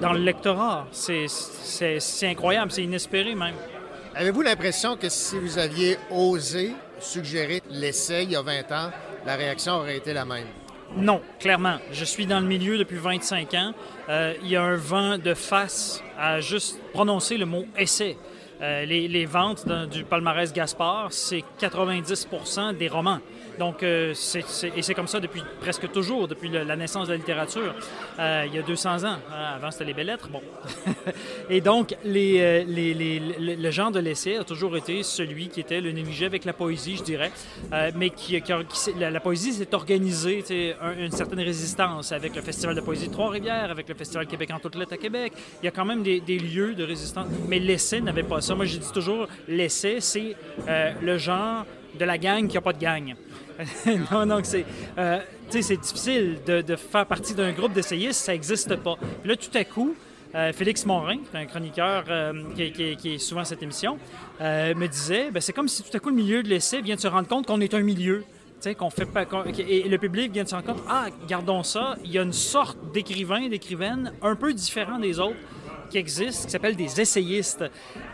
dans 0.00 0.12
le 0.12 0.20
lectorat. 0.20 0.86
C'est, 0.92 1.26
incroyable, 2.22 2.70
c'est 2.70 2.84
inespéré 2.84 3.34
même. 3.34 3.56
Avez-vous 4.14 4.42
l'impression 4.42 4.96
que 4.96 5.08
si 5.08 5.36
vous 5.40 5.58
aviez 5.58 5.98
osé 6.08 6.70
suggérer 7.00 7.60
l'essai 7.68 8.22
il 8.22 8.30
y 8.30 8.36
a 8.36 8.42
20 8.42 8.70
ans, 8.70 8.90
la 9.26 9.34
réaction 9.34 9.72
aurait 9.72 9.96
été 9.96 10.12
la 10.12 10.24
même? 10.24 10.46
Non, 10.96 11.20
clairement. 11.40 11.78
Je 11.90 12.04
suis 12.04 12.26
dans 12.26 12.38
le 12.38 12.46
milieu 12.46 12.78
depuis 12.78 12.98
25 12.98 13.52
ans. 13.54 13.72
Euh, 14.08 14.34
il 14.40 14.50
y 14.50 14.56
a 14.56 14.62
un 14.62 14.76
vent 14.76 15.18
de 15.18 15.34
face 15.34 16.00
à 16.16 16.38
juste 16.38 16.78
prononcer 16.92 17.36
le 17.38 17.46
mot 17.46 17.64
essai. 17.76 18.16
Euh, 18.60 18.84
les, 18.84 19.08
les 19.08 19.26
ventes 19.26 19.66
du 19.90 20.04
palmarès 20.04 20.52
Gaspard, 20.52 21.08
c'est 21.10 21.42
90% 21.60 22.76
des 22.76 22.86
romans. 22.86 23.18
Donc, 23.58 23.82
euh, 23.82 24.12
et 24.76 24.82
c'est 24.82 24.94
comme 24.94 25.06
ça 25.08 25.20
depuis 25.20 25.42
presque 25.60 25.90
toujours, 25.92 26.26
depuis 26.28 26.48
la 26.48 26.76
naissance 26.76 27.06
de 27.08 27.12
la 27.12 27.18
littérature, 27.18 27.74
euh, 28.18 28.44
il 28.46 28.54
y 28.54 28.58
a 28.58 28.62
200 28.62 29.04
ans. 29.04 29.16
Hein, 29.30 29.54
avant, 29.56 29.70
c'était 29.70 29.84
les 29.84 29.94
belles 29.94 30.06
lettres. 30.06 30.28
Bon. 30.28 30.40
et 31.50 31.60
donc, 31.60 31.94
les, 32.04 32.40
euh, 32.40 32.64
les- 32.66 32.94
les- 32.94 33.56
le, 33.56 33.70
genre 33.70 33.90
de 33.90 34.00
l'essai 34.00 34.36
a 34.36 34.44
toujours 34.44 34.76
été 34.76 35.02
celui 35.02 35.48
qui 35.48 35.60
était 35.60 35.80
le 35.80 35.92
négligé 35.92 36.26
avec 36.26 36.44
la 36.44 36.52
poésie, 36.52 36.96
je 36.96 37.02
dirais, 37.02 37.30
euh, 37.72 37.90
mais 37.94 38.10
qui, 38.10 38.40
la, 38.98 39.10
la 39.10 39.20
poésie 39.20 39.52
s'est 39.52 39.74
organisée, 39.74 40.44
un- 40.80 40.96
une 40.98 41.12
certaine 41.12 41.40
résistance 41.40 42.12
avec 42.12 42.34
le 42.34 42.42
Festival 42.42 42.74
de 42.74 42.80
poésie 42.80 43.08
de 43.08 43.12
Trois-Rivières, 43.12 43.70
avec 43.70 43.88
le 43.88 43.94
Festival 43.94 44.26
Québec 44.26 44.50
en 44.52 44.58
toutes 44.58 44.76
lettres 44.76 44.94
à 44.94 44.98
Québec. 44.98 45.32
Il 45.62 45.66
y 45.66 45.68
a 45.68 45.72
quand 45.72 45.84
même 45.84 46.02
des, 46.02 46.20
des 46.20 46.38
lieux 46.38 46.74
de 46.74 46.84
résistance, 46.84 47.26
mais 47.48 47.58
l'essai 47.58 48.00
n'avait 48.00 48.22
pas 48.22 48.40
ça. 48.40 48.54
Moi, 48.54 48.64
je 48.64 48.78
dis 48.78 48.92
toujours, 48.92 49.26
l'essai, 49.48 50.00
c'est 50.00 50.34
le 51.02 51.18
genre 51.18 51.64
de 51.98 52.04
la 52.04 52.16
gang 52.16 52.48
qui 52.48 52.54
n'a 52.54 52.60
pas 52.62 52.72
de 52.72 52.78
gang. 52.80 53.14
non, 54.12 54.26
donc 54.26 54.46
c'est, 54.46 54.64
euh, 54.98 55.20
difficile 55.50 56.38
de, 56.46 56.76
faire 56.76 57.06
partie 57.06 57.34
d'un 57.34 57.52
groupe 57.52 57.72
d'essayistes, 57.72 58.24
ça 58.24 58.32
n'existe 58.32 58.76
pas. 58.76 58.96
Puis 58.96 59.28
là, 59.28 59.36
tout 59.36 59.56
à 59.56 59.64
coup, 59.64 59.94
euh, 60.34 60.52
Félix 60.52 60.86
Morin, 60.86 61.18
un 61.34 61.44
chroniqueur 61.44 62.04
euh, 62.08 62.32
qui, 62.54 63.14
est 63.14 63.18
souvent 63.18 63.42
à 63.42 63.44
cette 63.44 63.62
émission, 63.62 63.98
euh, 64.40 64.74
me 64.74 64.86
disait, 64.86 65.30
ben, 65.30 65.40
c'est 65.40 65.52
comme 65.52 65.68
si 65.68 65.82
tout 65.82 65.94
à 65.94 66.00
coup 66.00 66.08
le 66.08 66.14
milieu 66.14 66.42
de 66.42 66.48
l'essai 66.48 66.80
vient 66.80 66.96
de 66.96 67.00
se 67.00 67.08
rendre 67.08 67.28
compte 67.28 67.46
qu'on 67.46 67.60
est 67.60 67.74
un 67.74 67.82
milieu. 67.82 68.24
Fait 68.62 68.76
pas, 69.06 69.24
et 69.58 69.88
le 69.88 69.98
public 69.98 70.30
vient 70.30 70.44
de 70.44 70.48
se 70.48 70.54
rendre 70.54 70.68
compte, 70.68 70.84
ah, 70.88 71.06
gardons 71.26 71.64
ça, 71.64 71.96
il 72.04 72.12
y 72.12 72.18
a 72.18 72.22
une 72.22 72.32
sorte 72.32 72.78
d'écrivain, 72.94 73.48
d'écrivaine 73.48 74.12
un 74.22 74.36
peu 74.36 74.54
différent 74.54 75.00
des 75.00 75.18
autres 75.18 75.34
qui 75.92 75.98
existe, 75.98 76.46
qui 76.46 76.50
s'appelle 76.50 76.74
des 76.74 77.00
essayistes. 77.00 77.64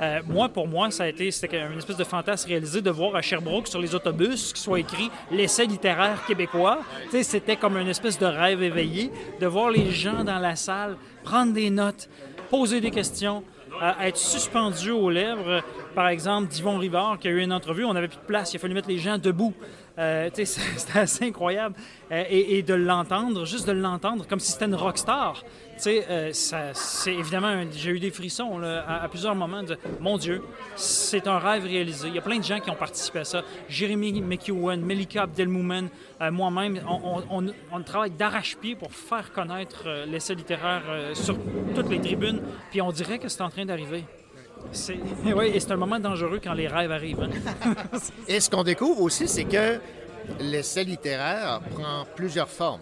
Euh, 0.01 0.21
moi, 0.27 0.49
pour 0.49 0.67
moi, 0.67 0.91
ça 0.91 1.05
a 1.05 1.07
été 1.07 1.31
c'était 1.31 1.61
une 1.61 1.79
espèce 1.79 1.97
de 1.97 2.05
fantasme 2.05 2.49
réalisé 2.49 2.83
de 2.83 2.91
voir 2.91 3.15
à 3.15 3.23
Sherbrooke 3.23 3.69
sur 3.69 3.81
les 3.81 3.95
autobus 3.95 4.53
qui 4.53 4.61
soit 4.61 4.81
écrit 4.81 5.11
l'essai 5.31 5.67
littéraire 5.67 6.25
québécois. 6.27 6.81
C'était 7.23 7.57
comme 7.57 7.77
une 7.77 7.89
espèce 7.89 8.19
de 8.19 8.27
rêve 8.27 8.63
éveillé 8.63 9.11
de 9.41 9.47
voir 9.47 9.71
les 9.71 9.91
gens 9.91 10.25
dans 10.25 10.39
la 10.39 10.57
salle 10.57 10.97
prendre 11.23 11.53
des 11.53 11.71
notes, 11.71 12.09
poser 12.51 12.81
des 12.81 12.91
questions, 12.91 13.45
euh, 13.83 13.93
être 14.01 14.17
suspendus 14.17 14.91
aux 14.91 15.11
lèvres. 15.11 15.63
Par 15.95 16.09
exemple, 16.09 16.49
d'Yvon 16.49 16.79
Rivard 16.79 17.19
qui 17.19 17.29
a 17.29 17.31
eu 17.31 17.43
une 17.43 17.53
entrevue, 17.53 17.85
on 17.85 17.93
n'avait 17.93 18.09
plus 18.09 18.19
de 18.19 18.27
place, 18.27 18.53
il 18.53 18.57
a 18.57 18.59
fallu 18.59 18.75
mettre 18.75 18.89
les 18.89 18.99
gens 18.99 19.19
debout. 19.19 19.55
Euh, 19.99 20.31
c'était 20.33 20.49
assez 20.99 21.25
incroyable. 21.25 21.75
Euh, 22.11 22.25
et, 22.31 22.59
et 22.59 22.63
de 22.63 22.75
l'entendre, 22.75 23.45
juste 23.45 23.67
de 23.67 23.73
l'entendre, 23.73 24.27
comme 24.27 24.41
si 24.41 24.53
c'était 24.53 24.67
une 24.67 24.75
rockstar. 24.75 25.45
Euh, 25.87 26.31
c'est 26.33 27.15
évidemment, 27.15 27.63
j'ai 27.73 27.91
eu 27.91 28.01
des 28.01 28.11
frissons 28.11 28.61
à, 28.63 29.07
plusieurs 29.09 29.35
moments 29.35 29.63
de 29.63 29.77
mon 30.01 30.19
Dieu, 30.19 30.43
c'est 30.77 31.27
un 31.27 31.39
rêve 31.39 31.65
réalisé. 31.65 32.09
Il 32.09 32.15
y 32.15 32.19
a 32.19 32.23
plein 32.23 32.39
de 32.39 32.45
gens 32.45 32.61
qui 32.61 32.71
ont 32.71 32.75
participé 32.77 33.21
à 33.21 33.25
ça. 33.25 33.43
Jérémy 33.69 34.21
McEwen, 34.21 34.81
Melika 34.81 35.23
Abdelmoumen, 35.23 35.89
euh, 36.21 36.31
moi-même, 36.31 36.81
on, 36.89 37.83
travaille 37.83 38.11
d'arrache-pied 38.11 38.75
pour 38.75 38.93
faire 38.93 39.33
connaître 39.33 39.85
euh, 39.87 40.07
l'essai 40.07 40.35
littéraire 40.35 40.83
sur 41.15 41.37
toutes 41.75 41.89
les 41.89 42.01
tribunes. 42.01 42.43
Puis 42.71 42.83
on 42.83 42.93
dirait 42.93 43.19
que 43.19 43.29
c'est 43.29 43.43
en 43.43 43.51
train 43.51 43.65
d'arriver. 43.65 44.05
Oui, 45.25 45.53
et 45.55 45.61
c'est 45.61 45.71
un 45.71 45.77
moment 45.77 46.01
dangereux 46.01 46.41
quand 46.43 46.53
les 46.53 46.67
rêves 46.67 46.91
arrivent. 46.91 47.23
hein. 47.23 47.75
Et 48.29 48.41
ce 48.41 48.51
qu'on 48.51 48.65
découvre 48.65 49.03
aussi, 49.03 49.29
c'est 49.29 49.45
que 49.45 49.79
l'essai 50.41 50.83
littéraire 50.83 51.61
prend 51.75 52.05
plusieurs 52.17 52.49
formes. 52.49 52.81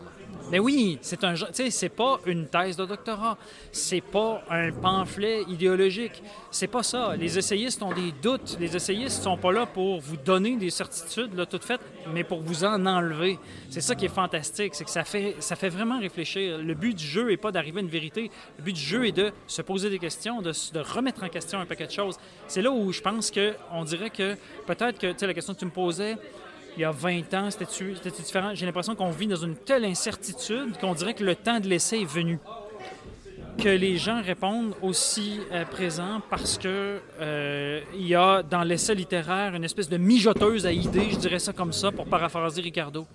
Mais 0.50 0.60
oui, 0.60 0.98
c'est 1.00 1.24
un 1.24 1.34
tu 1.34 1.44
sais, 1.52 1.70
c'est 1.70 1.88
pas 1.88 2.20
une 2.24 2.46
thèse 2.46 2.76
de 2.76 2.84
doctorat, 2.84 3.36
c'est 3.72 4.00
pas 4.00 4.42
un 4.48 4.70
pamphlet 4.70 5.42
idéologique, 5.48 6.22
c'est 6.52 6.68
pas 6.68 6.84
ça. 6.84 7.16
Les 7.16 7.36
essayistes 7.36 7.82
ont 7.82 7.92
des 7.92 8.12
doutes, 8.22 8.56
les 8.60 8.76
essayistes 8.76 9.24
sont 9.24 9.36
pas 9.36 9.50
là 9.50 9.66
pour 9.66 10.00
vous 10.00 10.16
donner 10.16 10.56
des 10.56 10.70
certitudes 10.70 11.34
là 11.34 11.46
toutes 11.46 11.64
faites, 11.64 11.80
mais 12.12 12.22
pour 12.22 12.42
vous 12.42 12.62
en 12.64 12.86
enlever. 12.86 13.40
C'est 13.70 13.80
ça 13.80 13.96
qui 13.96 14.04
est 14.04 14.14
fantastique, 14.14 14.76
c'est 14.76 14.84
que 14.84 14.90
ça 14.90 15.02
fait 15.02 15.34
ça 15.40 15.56
fait 15.56 15.68
vraiment 15.68 15.98
réfléchir. 15.98 16.58
Le 16.58 16.74
but 16.74 16.94
du 16.94 17.04
jeu 17.04 17.32
est 17.32 17.36
pas 17.36 17.50
d'arriver 17.50 17.80
à 17.80 17.82
une 17.82 17.88
vérité, 17.88 18.30
le 18.58 18.62
but 18.62 18.72
du 18.72 18.80
jeu 18.80 19.06
est 19.06 19.12
de 19.12 19.32
se 19.48 19.62
poser 19.62 19.90
des 19.90 19.98
questions, 19.98 20.42
de, 20.42 20.52
de 20.72 20.78
remettre 20.78 21.24
en 21.24 21.28
question 21.28 21.58
un 21.58 21.66
paquet 21.66 21.88
de 21.88 21.92
choses. 21.92 22.18
C'est 22.46 22.62
là 22.62 22.70
où 22.70 22.92
je 22.92 23.00
pense 23.00 23.32
que 23.32 23.54
on 23.72 23.82
dirait 23.82 24.10
que 24.10 24.36
peut-être 24.64 24.98
que 25.00 25.08
tu 25.08 25.18
sais 25.18 25.26
la 25.26 25.34
question 25.34 25.54
que 25.54 25.58
tu 25.58 25.64
me 25.64 25.70
posais 25.72 26.16
il 26.76 26.82
y 26.82 26.84
a 26.84 26.90
20 26.90 27.34
ans, 27.34 27.50
c'était-tu 27.50 27.94
différent? 28.22 28.50
J'ai 28.54 28.66
l'impression 28.66 28.94
qu'on 28.94 29.10
vit 29.10 29.26
dans 29.26 29.36
une 29.36 29.56
telle 29.56 29.84
incertitude 29.84 30.76
qu'on 30.78 30.94
dirait 30.94 31.14
que 31.14 31.24
le 31.24 31.34
temps 31.34 31.58
de 31.58 31.66
l'essai 31.66 32.00
est 32.00 32.10
venu. 32.10 32.38
Que 33.58 33.70
les 33.70 33.96
gens 33.96 34.20
répondent 34.22 34.74
aussi 34.82 35.40
euh, 35.50 35.64
présents 35.64 36.20
parce 36.28 36.58
que 36.58 37.00
euh, 37.20 37.80
il 37.94 38.06
y 38.06 38.14
a 38.14 38.42
dans 38.42 38.62
l'essai 38.62 38.94
littéraire 38.94 39.54
une 39.54 39.64
espèce 39.64 39.88
de 39.88 39.96
mijoteuse 39.96 40.66
à 40.66 40.72
idées, 40.72 41.08
je 41.10 41.16
dirais 41.16 41.38
ça 41.38 41.54
comme 41.54 41.72
ça, 41.72 41.90
pour 41.90 42.04
paraphraser 42.04 42.60
Ricardo. 42.60 43.06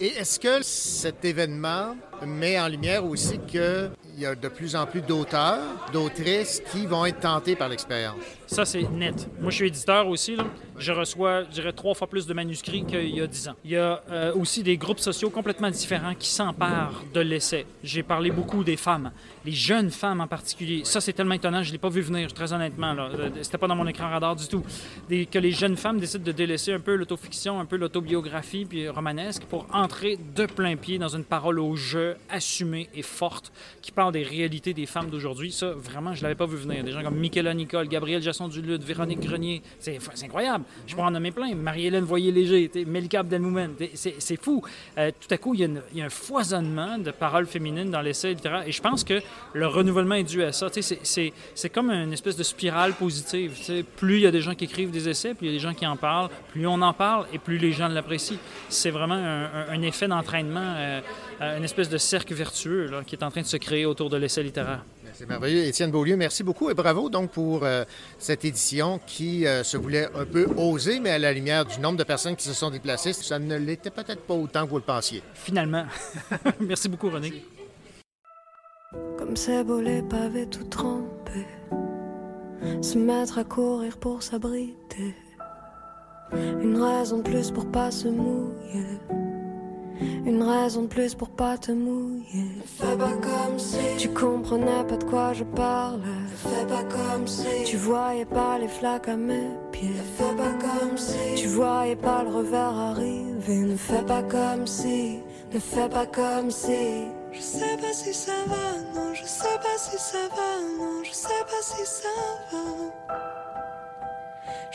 Et 0.00 0.06
est-ce 0.06 0.38
que 0.38 0.62
cet 0.62 1.24
événement 1.24 1.96
met 2.24 2.58
en 2.60 2.68
lumière 2.68 3.04
aussi 3.04 3.38
qu'il 3.46 3.90
y 4.18 4.26
a 4.26 4.34
de 4.34 4.48
plus 4.48 4.76
en 4.76 4.86
plus 4.86 5.00
d'auteurs, 5.00 5.60
d'autrices 5.92 6.62
qui 6.72 6.86
vont 6.86 7.06
être 7.06 7.20
tentés 7.20 7.56
par 7.56 7.68
l'expérience? 7.68 8.16
Ça, 8.46 8.64
c'est 8.64 8.82
net. 8.90 9.28
Moi, 9.40 9.50
je 9.50 9.56
suis 9.56 9.66
éditeur 9.68 10.08
aussi. 10.08 10.36
Je 10.76 10.92
reçois, 10.92 11.44
je 11.44 11.50
dirais, 11.50 11.72
trois 11.72 11.94
fois 11.94 12.06
plus 12.06 12.26
de 12.26 12.34
manuscrits 12.34 12.84
qu'il 12.84 13.16
y 13.16 13.20
a 13.20 13.26
dix 13.26 13.48
ans. 13.48 13.54
Il 13.64 13.70
y 13.70 13.76
a 13.76 14.02
euh, 14.10 14.34
aussi 14.34 14.62
des 14.62 14.76
groupes 14.76 14.98
sociaux 14.98 15.30
complètement 15.30 15.70
différents 15.70 16.14
qui 16.14 16.28
s'emparent 16.28 17.02
de 17.12 17.20
l'essai. 17.20 17.64
J'ai 17.82 18.02
parlé 18.02 18.30
beaucoup 18.30 18.64
des 18.64 18.76
femmes, 18.76 19.10
les 19.44 19.52
jeunes 19.52 19.90
femmes 19.90 20.20
en 20.20 20.26
particulier. 20.26 20.82
Ça, 20.84 21.00
c'est 21.00 21.12
tellement 21.12 21.34
étonnant, 21.34 21.62
je 21.62 21.68
ne 21.68 21.72
l'ai 21.72 21.78
pas 21.78 21.88
vu 21.88 22.00
venir, 22.00 22.32
très 22.32 22.52
honnêtement. 22.52 22.94
Euh, 22.98 23.30
C'était 23.42 23.58
pas 23.58 23.68
dans 23.68 23.76
mon 23.76 23.86
écran 23.86 24.08
radar 24.08 24.36
du 24.36 24.46
tout. 24.46 24.64
Que 25.08 25.38
les 25.38 25.52
jeunes 25.52 25.76
femmes 25.76 25.98
décident 25.98 26.24
de 26.24 26.32
délaisser 26.32 26.72
un 26.72 26.80
peu 26.80 26.94
l'autofiction, 26.96 27.60
un 27.60 27.64
peu 27.64 27.76
l'autobiographie 27.76 28.64
puis 28.64 28.88
romanesque 28.88 29.44
pour 29.44 29.66
entrer 29.72 30.18
de 30.34 30.46
plein 30.46 30.76
pied 30.76 30.98
dans 30.98 31.08
une 31.08 31.24
parole 31.24 31.58
au 31.60 31.76
jeu 31.76 32.13
assumée 32.30 32.88
et 32.94 33.02
forte 33.02 33.52
qui 33.82 33.92
parle 33.92 34.12
des 34.12 34.22
réalités 34.22 34.74
des 34.74 34.86
femmes 34.86 35.10
d'aujourd'hui. 35.10 35.52
Ça, 35.52 35.72
vraiment, 35.72 36.14
je 36.14 36.22
l'avais 36.22 36.34
pas 36.34 36.46
vu 36.46 36.56
venir. 36.56 36.84
Des 36.84 36.92
gens 36.92 37.02
comme 37.02 37.16
Michaela 37.16 37.54
Nicole, 37.54 37.88
Gabriel 37.88 38.22
Jasson-Duluth, 38.22 38.82
Véronique 38.82 39.20
Grenier, 39.20 39.62
c'est 39.78 39.98
incroyable. 40.22 40.64
Je 40.86 40.94
pourrais 40.94 41.08
en 41.08 41.10
nommer 41.10 41.30
plein. 41.30 41.54
Marie-Hélène 41.54 42.04
Voyer-Léger, 42.04 42.70
Melika 42.86 43.20
Abdelmoumen, 43.20 43.72
c'est 43.94 44.40
fou. 44.40 44.62
Euh, 44.98 45.10
tout 45.20 45.32
à 45.32 45.38
coup, 45.38 45.54
il 45.54 45.80
y, 45.94 46.02
a 46.02 46.04
un 46.04 46.10
foisonnement 46.10 46.98
de 46.98 47.10
paroles 47.10 47.46
féminines 47.46 47.90
dans 47.90 48.00
l'essai 48.00 48.34
littéraire 48.34 48.64
et 48.66 48.72
je 48.72 48.80
pense 48.80 49.04
que 49.04 49.20
le 49.52 49.66
renouvellement 49.66 50.16
est 50.16 50.24
dû 50.24 50.42
à 50.42 50.52
ça. 50.52 50.68
C'est 50.72 51.70
comme 51.70 51.90
une 51.90 52.12
espèce 52.12 52.36
de 52.36 52.42
spirale 52.42 52.92
positive. 52.94 53.84
Plus 53.96 54.16
il 54.16 54.22
y 54.22 54.26
a 54.26 54.30
des 54.30 54.40
gens 54.40 54.54
qui 54.54 54.64
écrivent 54.64 54.90
des 54.90 55.08
essais, 55.08 55.34
plus 55.34 55.46
il 55.46 55.50
y 55.50 55.54
a 55.54 55.56
des 55.56 55.62
gens 55.62 55.74
qui 55.74 55.86
en 55.86 55.96
parlent, 55.96 56.28
plus 56.52 56.66
on 56.66 56.80
en 56.82 56.92
parle 56.92 57.26
et 57.32 57.38
plus 57.38 57.58
les 57.58 57.72
gens 57.72 57.88
l'apprécient. 57.88 58.38
C'est 58.68 58.90
vraiment 58.90 59.14
un, 59.14 59.82
effet 59.82 60.08
d'entraînement, 60.08 60.74
euh, 60.76 61.00
une 61.40 61.64
espèce 61.64 61.88
de 61.88 61.98
cercle 61.98 62.34
vertueux 62.34 62.86
là, 62.86 63.02
qui 63.04 63.14
est 63.14 63.24
en 63.24 63.30
train 63.30 63.42
de 63.42 63.46
se 63.46 63.56
créer 63.56 63.86
autour 63.86 64.10
de 64.10 64.16
l'essai 64.16 64.42
littéraire. 64.42 64.84
C'est 65.14 65.28
merveilleux. 65.28 65.64
Étienne 65.64 65.92
Beaulieu, 65.92 66.16
merci 66.16 66.42
beaucoup 66.42 66.70
et 66.70 66.74
bravo 66.74 67.08
donc 67.08 67.30
pour 67.30 67.62
euh, 67.62 67.84
cette 68.18 68.44
édition 68.44 69.00
qui 69.06 69.46
euh, 69.46 69.62
se 69.62 69.76
voulait 69.76 70.08
un 70.12 70.24
peu 70.24 70.46
osée, 70.56 70.98
mais 70.98 71.10
à 71.10 71.18
la 71.20 71.32
lumière 71.32 71.64
du 71.64 71.78
nombre 71.78 71.96
de 71.96 72.02
personnes 72.02 72.34
qui 72.34 72.44
se 72.44 72.52
sont 72.52 72.70
déplacées, 72.70 73.12
ça 73.12 73.38
ne 73.38 73.56
l'était 73.56 73.90
peut-être 73.90 74.22
pas 74.22 74.34
autant 74.34 74.64
que 74.64 74.70
vous 74.70 74.78
le 74.78 74.82
pensiez. 74.82 75.22
Finalement. 75.34 75.86
Merci 76.60 76.88
beaucoup, 76.88 77.10
René. 77.10 77.44
Comme 79.16 79.36
c'est 79.36 79.62
beau 79.62 79.80
les 79.80 80.02
pavés 80.02 80.48
tout 80.48 80.64
trempés, 80.64 81.46
se 82.82 82.98
mettre 82.98 83.38
à 83.38 83.44
courir 83.44 83.96
pour 83.98 84.20
s'abriter. 84.20 85.14
Une 86.32 86.76
raison 86.82 87.18
de 87.18 87.22
plus 87.22 87.52
pour 87.52 87.70
pas 87.70 87.92
se 87.92 88.08
mouiller. 88.08 88.98
Une 90.00 90.42
raison 90.42 90.82
de 90.82 90.86
plus 90.86 91.14
pour 91.14 91.28
pas 91.28 91.56
te 91.58 91.72
mouiller. 91.72 92.50
Fais 92.64 92.96
pas 92.96 93.12
comme 93.12 93.58
si 93.58 93.78
Tu 93.98 94.08
comprenais 94.08 94.84
pas 94.88 94.96
de 94.96 95.04
quoi 95.04 95.32
je 95.32 95.44
parlais. 95.44 96.02
Fais 96.36 96.66
pas 96.66 96.84
comme 96.84 97.26
si 97.26 97.64
Tu 97.64 97.76
voyais 97.76 98.24
pas 98.24 98.58
les 98.58 98.68
flaques 98.68 99.08
à 99.08 99.16
mes 99.16 99.50
pieds. 99.72 99.90
Fais 100.16 100.34
pas 100.36 100.54
comme 100.66 100.96
si 100.96 101.34
Tu 101.36 101.48
voyais 101.48 101.96
pas 101.96 102.22
le 102.22 102.30
revers 102.30 102.78
arriver. 102.90 103.56
Ne 103.56 103.76
fais 103.76 104.02
pas 104.02 104.22
comme 104.22 104.66
si. 104.66 105.20
Ne 105.52 105.58
fais 105.58 105.88
pas 105.88 106.06
comme 106.06 106.50
si. 106.50 107.04
Je 107.34 107.40
sais 107.40 107.76
pas 107.80 107.92
si 107.92 108.14
ça 108.14 108.32
va, 108.46 108.78
non, 108.94 109.12
je 109.12 109.24
sais 109.24 109.58
pas 109.60 109.76
si 109.76 109.98
ça 109.98 110.28
va, 110.28 110.60
non, 110.78 111.02
je 111.02 111.12
sais 111.12 111.44
pas 111.46 111.62
si 111.62 111.84
ça 111.84 112.08
va. 112.52 113.43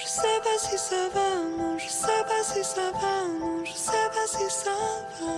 Je 0.01 0.07
sais 0.07 0.39
pas 0.41 0.57
si 0.57 0.77
ça 0.77 1.09
va, 1.13 1.29
non, 1.57 1.77
je 1.77 1.89
sais 1.89 2.23
pas 2.25 2.41
si 2.41 2.63
ça 2.63 2.89
va, 2.93 3.27
non, 3.37 3.65
je 3.65 3.73
sais 3.73 3.91
pas 4.15 4.27
si 4.27 4.49
ça 4.49 4.71
va. 5.19 5.33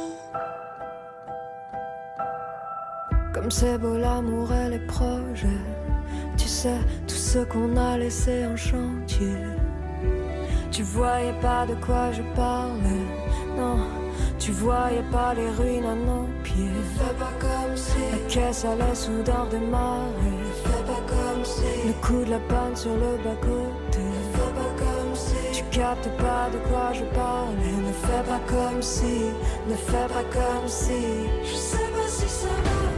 Comme 3.33 3.49
c'est 3.49 3.79
beau 3.79 3.97
l'amour 3.97 4.53
et 4.53 4.69
les 4.69 4.85
projets. 4.85 5.65
Tu 6.38 6.47
sais, 6.47 6.77
tout 7.07 7.15
ce 7.15 7.39
qu'on 7.39 7.75
a 7.75 7.97
laissé 7.97 8.45
en 8.45 8.55
chantier. 8.55 9.35
Tu 10.69 10.83
voyais 10.83 11.33
pas 11.41 11.65
de 11.65 11.73
quoi 11.83 12.11
je 12.11 12.21
parlais, 12.35 13.07
non. 13.57 13.79
Tu 14.38 14.51
voyais 14.51 15.05
pas 15.11 15.33
les 15.33 15.49
ruines 15.49 15.85
à 15.85 15.95
nos 15.95 16.27
pieds. 16.43 16.83
Fais 16.99 17.15
pas 17.15 17.33
comme 17.39 17.75
si 17.75 17.97
La 18.11 18.19
caisse 18.29 18.63
allait 18.63 18.93
soudain 18.93 19.47
démarrer. 19.49 20.38
Fais 20.63 20.83
pas 20.85 21.01
comme 21.07 21.43
si 21.43 21.88
Le 21.88 21.93
coup 22.05 22.23
de 22.23 22.29
la 22.29 22.39
panne 22.41 22.75
sur 22.75 22.93
le 22.93 23.17
bas-côté. 23.23 23.80
Pas 24.53 24.73
comme 24.83 25.15
si 25.15 25.35
Tu 25.53 25.63
captes 25.79 26.09
pas 26.17 26.49
de 26.51 26.57
quoi 26.69 26.91
je 26.93 27.03
parlais. 27.15 27.77
Ne 27.87 27.93
fais 27.93 28.23
pas 28.27 28.41
comme 28.47 28.81
si, 28.81 29.31
ne 29.67 29.75
fais 29.75 30.07
pas 30.13 30.25
comme 30.31 30.67
si. 30.67 31.01
Je 31.43 31.55
sais 31.55 31.89
pas 31.95 32.07
si 32.07 32.27
ça 32.27 32.47
va, 32.47 32.90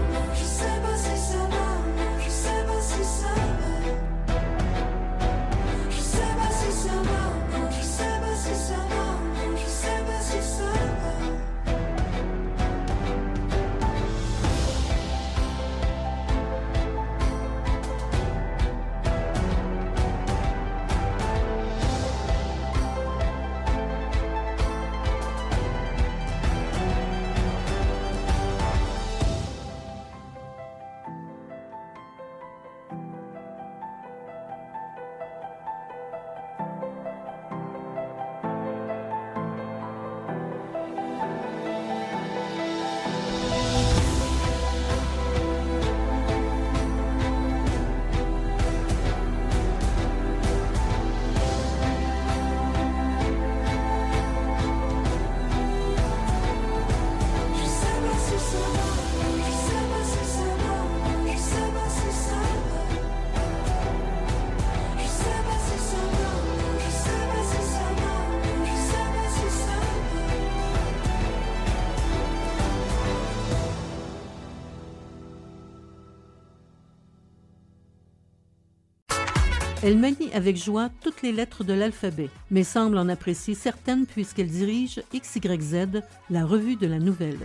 Elle 79.85 79.97
manie 79.97 80.31
avec 80.31 80.55
joie 80.55 80.89
toutes 81.01 81.21
les 81.23 81.33
lettres 81.33 81.65
de 81.65 81.73
l'alphabet, 81.73 82.29
mais 82.49 82.63
semble 82.63 82.97
en 82.97 83.09
apprécier 83.09 83.53
certaines 83.53 84.05
puisqu'elle 84.05 84.47
dirige 84.47 85.01
XYZ, 85.13 86.01
la 86.29 86.45
revue 86.45 86.77
de 86.77 86.87
la 86.87 86.99
nouvelle. 86.99 87.39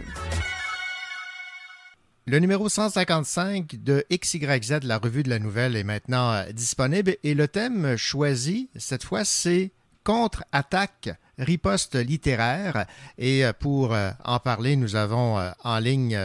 Le 2.27 2.39
numéro 2.39 2.69
155 2.69 3.83
de 3.83 4.05
XYZ, 4.13 4.85
la 4.85 4.99
revue 4.99 5.25
de 5.25 5.31
la 5.31 5.41
nouvelle, 5.41 5.75
est 5.75 5.83
maintenant 5.83 6.31
euh, 6.31 6.53
disponible 6.53 7.17
et 7.25 7.35
le 7.35 7.49
thème 7.49 7.97
choisi, 7.97 8.71
cette 8.77 9.03
fois, 9.03 9.25
c'est 9.25 9.73
contre-attaque, 10.05 11.11
riposte 11.39 11.97
littéraire. 11.97 12.87
Et 13.19 13.45
euh, 13.45 13.53
pour 13.53 13.95
euh, 13.95 14.13
en 14.25 14.39
parler, 14.39 14.77
nous 14.77 14.95
avons 14.95 15.41
en 15.65 15.79
ligne, 15.81 16.17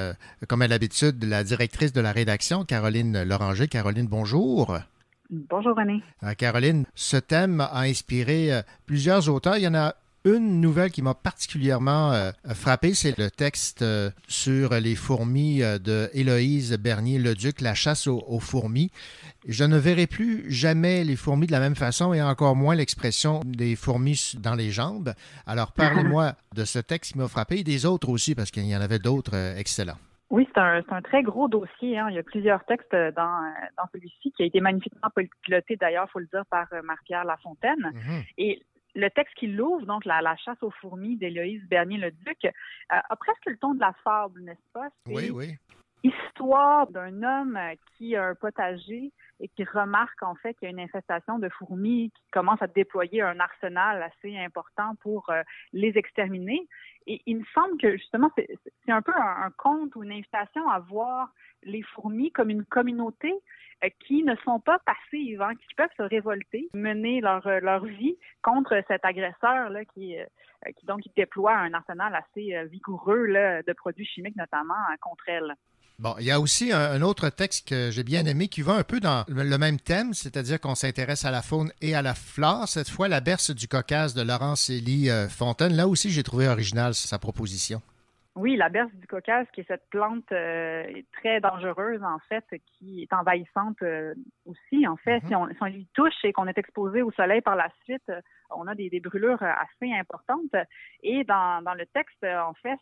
comme 0.47 0.61
à 0.61 0.67
l'habitude, 0.67 1.23
la 1.23 1.43
directrice 1.43 1.91
de 1.91 2.01
la 2.01 2.11
rédaction, 2.11 2.65
Caroline 2.65 3.23
Loranger. 3.23 3.67
Caroline, 3.67 4.05
bonjour. 4.05 4.77
Bonjour 5.49 5.75
René. 5.75 6.03
Euh, 6.21 6.33
Caroline, 6.35 6.85
ce 6.93 7.17
thème 7.17 7.59
a 7.59 7.79
inspiré 7.81 8.53
euh, 8.53 8.61
plusieurs 8.85 9.29
auteurs. 9.29 9.57
Il 9.57 9.63
y 9.63 9.67
en 9.67 9.73
a 9.73 9.95
une 10.25 10.61
nouvelle 10.61 10.91
qui 10.91 11.01
m'a 11.01 11.15
particulièrement 11.15 12.11
euh, 12.13 12.31
frappé, 12.53 12.93
c'est 12.93 13.17
le 13.17 13.31
texte 13.31 13.81
euh, 13.81 14.11
sur 14.27 14.75
les 14.75 14.95
fourmis 14.95 15.59
de 15.59 16.09
Héloïse 16.13 16.77
Bernier-Leduc, 16.77 17.61
La 17.61 17.73
chasse 17.73 18.05
aux, 18.05 18.39
fourmis. 18.39 18.91
Je 19.47 19.63
ne 19.63 19.77
verrai 19.77 20.05
plus 20.05 20.45
jamais 20.51 21.03
les 21.03 21.15
fourmis 21.15 21.47
de 21.47 21.51
la 21.51 21.59
même 21.59 21.75
façon 21.75 22.13
et 22.13 22.21
encore 22.21 22.55
moins 22.55 22.75
l'expression 22.75 23.41
des 23.43 23.75
fourmis 23.75 24.33
dans 24.39 24.55
les 24.55 24.69
jambes. 24.69 25.15
Alors 25.47 25.71
parlez-moi 25.71 26.35
de 26.55 26.63
ce 26.63 26.79
texte 26.79 27.13
qui 27.13 27.17
m'a 27.17 27.27
frappé 27.27 27.57
et 27.57 27.63
des 27.63 27.85
autres 27.87 28.09
aussi, 28.09 28.35
parce 28.35 28.51
qu'il 28.51 28.65
y 28.65 28.75
en 28.75 28.81
avait 28.81 28.99
d'autres 28.99 29.35
excellents. 29.57 29.97
Oui, 30.33 30.49
c'est 30.51 30.59
un, 30.59 30.81
très 31.03 31.21
gros 31.21 31.47
dossier. 31.47 31.99
hein. 31.99 32.07
Il 32.09 32.15
y 32.15 32.17
a 32.17 32.23
plusieurs 32.23 32.65
textes 32.65 32.91
dans, 32.91 33.43
euh, 33.43 33.51
dans 33.77 33.83
celui-ci 33.93 34.31
qui 34.31 34.41
a 34.41 34.45
été 34.47 34.61
magnifiquement 34.61 35.09
piloté 35.43 35.75
d'ailleurs, 35.75 36.09
faut 36.09 36.17
le 36.17 36.25
dire, 36.25 36.43
par 36.47 36.65
euh, 36.73 36.81
Marie-Pierre 36.81 37.23
Lafontaine. 37.23 37.91
Et 38.39 38.63
le 38.95 39.09
texte 39.11 39.35
qui 39.35 39.45
l'ouvre, 39.45 39.85
donc 39.85 40.05
la, 40.05 40.21
la 40.23 40.35
chasse 40.37 40.57
aux 40.63 40.71
fourmis 40.71 41.17
d'Héloïse 41.17 41.61
Bernier-le-Duc, 41.69 42.45
euh, 42.45 42.49
a 42.89 43.15
presque 43.15 43.45
le 43.45 43.57
ton 43.57 43.75
de 43.75 43.79
la 43.79 43.93
fable, 44.03 44.41
n'est-ce 44.41 44.71
pas? 44.73 44.87
Oui, 45.05 45.29
oui. 45.29 45.55
Histoire 46.03 46.87
d'un 46.91 47.23
homme 47.23 47.57
qui 47.95 48.17
a 48.17 48.25
un 48.25 48.35
potager 48.35 49.13
et 49.39 49.47
qui 49.47 49.63
remarque 49.63 50.21
en 50.21 50.35
fait 50.35 50.53
qu'il 50.55 50.65
y 50.65 50.67
a 50.67 50.71
une 50.71 50.81
infestation 50.81 51.39
de 51.39 51.47
fourmis 51.47 52.11
qui 52.11 52.23
commence 52.31 52.61
à 52.61 52.67
déployer 52.67 53.21
un 53.21 53.39
arsenal 53.39 54.03
assez 54.03 54.37
important 54.37 54.95
pour 55.01 55.29
euh, 55.29 55.43
les 55.71 55.97
exterminer. 55.97 56.67
Et 57.07 57.21
il 57.25 57.37
me 57.37 57.45
semble 57.53 57.77
que 57.77 57.91
justement 57.93 58.29
c'est 58.35 58.49
un 58.89 59.01
peu 59.01 59.13
un, 59.15 59.49
conte 59.57 59.95
ou 59.95 60.03
une 60.03 60.11
invitation 60.11 60.67
à 60.69 60.79
voir 60.79 61.29
les 61.63 61.83
fourmis 61.83 62.31
comme 62.31 62.49
une 62.49 62.65
communauté 62.65 63.33
euh, 63.85 63.89
qui 64.05 64.23
ne 64.23 64.35
sont 64.43 64.59
pas 64.59 64.79
passives, 64.79 65.41
hein, 65.41 65.55
qui 65.55 65.73
peuvent 65.75 65.89
se 65.95 66.03
révolter, 66.03 66.69
mener 66.73 67.21
leur, 67.21 67.47
euh, 67.47 67.79
vie 67.79 68.17
contre 68.41 68.81
cet 68.89 69.05
agresseur 69.05 69.69
là, 69.69 69.85
qui, 69.85 70.17
donc 70.83 71.01
déploie 71.15 71.55
un 71.55 71.73
arsenal 71.73 72.13
assez 72.13 72.65
vigoureux 72.67 73.25
là, 73.25 73.63
de 73.63 73.71
produits 73.71 74.05
chimiques 74.05 74.35
notamment 74.35 74.75
contre 75.01 75.29
elles. 75.29 75.55
Bon, 76.03 76.15
il 76.19 76.25
y 76.25 76.31
a 76.31 76.41
aussi 76.41 76.73
un, 76.73 77.01
autre 77.01 77.29
texte 77.29 77.65
que 77.65 77.89
j'ai 77.89 78.03
bien 78.03 78.25
aimé 78.25 78.49
qui 78.49 78.61
va 78.61 78.73
un 78.73 78.83
peu 78.83 78.99
dans 78.99 79.23
le 79.29 79.43
le 79.43 79.57
même 79.57 79.79
thème, 79.79 80.13
c'est-à-dire 80.13 80.59
qu'on 80.59 80.75
s'intéresse 80.75 81.23
à 81.23 81.31
la 81.31 81.41
faune 81.41 81.71
et 81.79 81.95
à 81.95 82.01
la 82.01 82.13
flore. 82.13 82.67
Cette 82.67 82.89
fois, 82.89 83.07
la 83.07 83.21
berce 83.21 83.51
du 83.51 83.69
Caucase 83.69 84.13
de 84.13 84.21
Laurence 84.21 84.69
Élie 84.69 85.09
euh, 85.09 85.29
Fontaine. 85.29 85.73
Là 85.77 85.87
aussi, 85.87 86.11
j'ai 86.11 86.23
trouvé 86.23 86.49
original 86.49 86.93
sa 86.93 87.19
proposition. 87.19 87.81
Oui, 88.35 88.55
la 88.55 88.69
berce 88.69 88.91
du 88.95 89.05
Caucase, 89.05 89.45
qui 89.53 89.61
est 89.61 89.67
cette 89.67 89.87
plante 89.91 90.31
euh, 90.31 90.91
très 91.11 91.39
dangereuse, 91.39 92.01
en 92.03 92.17
fait, 92.29 92.43
qui 92.65 93.03
est 93.03 93.13
envahissante 93.13 93.79
euh, 93.83 94.15
aussi. 94.45 94.87
En 94.87 94.97
fait, 94.97 95.21
si, 95.27 95.35
on, 95.35 95.47
si 95.49 95.57
on 95.61 95.65
lui 95.67 95.87
touche 95.93 96.15
et 96.23 96.33
qu'on 96.33 96.47
est 96.47 96.57
exposé 96.57 97.03
au 97.03 97.11
soleil 97.11 97.41
par 97.41 97.55
la 97.55 97.69
suite, 97.83 98.09
euh, 98.09 98.21
on 98.49 98.65
a 98.65 98.73
des, 98.73 98.89
des 98.89 98.99
brûlures 98.99 99.43
euh, 99.43 99.51
assez 99.61 99.93
importantes. 99.93 100.55
Et 101.03 101.23
dans, 101.25 101.61
dans 101.63 101.75
le 101.75 101.85
texte, 101.85 102.23
euh, 102.23 102.39
en 102.39 102.55
fait, 102.55 102.79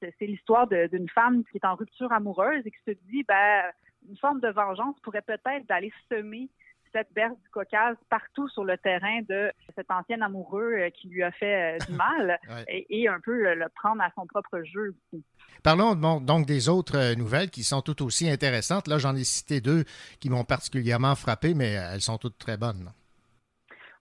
c'est 0.00 0.26
l'histoire 0.26 0.68
d'une 0.68 1.08
femme 1.08 1.42
qui 1.50 1.56
est 1.56 1.64
en 1.64 1.74
rupture 1.74 2.12
amoureuse 2.12 2.64
et 2.64 2.70
qui 2.70 2.82
se 2.86 2.92
dit, 3.10 3.24
ben, 3.26 3.64
une 4.08 4.16
forme 4.18 4.40
de 4.40 4.48
vengeance 4.50 5.00
pourrait 5.00 5.22
peut-être 5.22 5.66
d'aller 5.66 5.92
semer 6.10 6.48
cette 6.92 7.12
berce 7.12 7.36
du 7.42 7.48
Caucase 7.50 7.96
partout 8.10 8.48
sur 8.48 8.64
le 8.64 8.76
terrain 8.78 9.20
de 9.28 9.50
cet 9.74 9.90
ancien 9.90 10.20
amoureux 10.20 10.72
euh, 10.72 10.90
qui 10.90 11.08
lui 11.08 11.22
a 11.22 11.32
fait 11.32 11.76
euh, 11.76 11.78
du 11.86 11.92
mal 11.92 12.38
Ouais. 12.48 12.64
et, 12.68 13.02
et 13.02 13.08
un 13.08 13.20
peu 13.20 13.46
euh, 13.46 13.54
le 13.54 13.68
prendre 13.74 14.02
à 14.02 14.10
son 14.14 14.26
propre 14.26 14.62
jeu 14.62 14.94
aussi. 15.10 15.24
Parlons 15.62 15.94
donc 15.94 16.46
des 16.46 16.68
autres 16.68 17.14
nouvelles 17.14 17.50
qui 17.50 17.62
sont 17.62 17.82
tout 17.82 18.02
aussi 18.04 18.28
intéressantes. 18.28 18.88
Là, 18.88 18.98
j'en 18.98 19.14
ai 19.14 19.24
cité 19.24 19.60
deux 19.60 19.84
qui 20.20 20.28
m'ont 20.28 20.44
particulièrement 20.44 21.14
frappé, 21.14 21.54
mais 21.54 21.72
elles 21.72 22.00
sont 22.00 22.18
toutes 22.18 22.38
très 22.38 22.56
bonnes. 22.56 22.90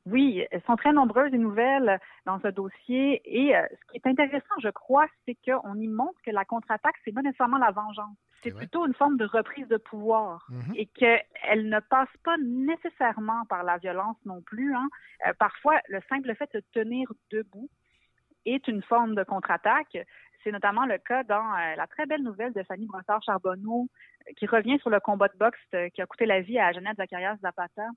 Oui, 0.07 0.43
elles 0.49 0.63
sont 0.65 0.75
très 0.75 0.91
nombreuses 0.91 1.31
les 1.31 1.37
nouvelles 1.37 1.99
dans 2.25 2.39
ce 2.41 2.47
dossier. 2.47 3.21
Et 3.25 3.53
ce 3.53 3.91
qui 3.91 3.97
est 3.97 4.07
intéressant, 4.07 4.55
je 4.61 4.69
crois, 4.69 5.05
c'est 5.25 5.37
qu'on 5.45 5.75
y 5.75 5.87
montre 5.87 6.19
que 6.25 6.31
la 6.31 6.43
contre-attaque, 6.45 6.95
c'est 7.05 7.13
pas 7.13 7.21
nécessairement 7.21 7.59
la 7.59 7.71
vengeance. 7.71 8.17
C'est 8.43 8.49
plutôt 8.57 8.85
une 8.87 8.93
forme 8.93 9.17
de 9.17 9.25
reprise 9.25 9.67
de 9.67 9.77
pouvoir 9.77 10.45
Mhm. 10.49 10.73
et 10.75 10.85
qu'elle 10.87 11.69
ne 11.69 11.79
passe 11.79 12.09
pas 12.23 12.37
nécessairement 12.37 13.45
par 13.45 13.63
la 13.63 13.77
violence 13.77 14.17
non 14.25 14.41
plus. 14.41 14.73
hein. 14.75 14.87
Euh, 15.27 15.33
parfois, 15.37 15.79
le 15.89 15.99
simple 16.09 16.33
fait 16.35 16.49
de 16.53 16.61
tenir 16.73 17.11
debout 17.31 17.69
est 18.45 18.67
une 18.67 18.81
forme 18.81 19.15
de 19.15 19.23
contre-attaque. 19.23 19.97
C'est 20.43 20.51
notamment 20.51 20.85
le 20.87 20.97
cas 20.97 21.23
dans 21.23 21.53
euh, 21.53 21.75
la 21.75 21.85
très 21.87 22.05
belle 22.07 22.23
nouvelle 22.23 22.53
de 22.53 22.63
Fanny 22.63 22.87
Brossard-Charbonneau 22.87 23.87
euh, 24.27 24.33
qui 24.37 24.47
revient 24.47 24.79
sur 24.79 24.89
le 24.89 24.99
combat 24.99 25.27
de 25.27 25.37
boxe 25.37 25.59
qui 25.93 26.01
a 26.01 26.05
coûté 26.07 26.25
la 26.25 26.41
vie 26.41 26.57
à 26.57 26.71
Jeannette 26.71 26.97
Zacharias 26.97 27.37
Zapata 27.41 27.87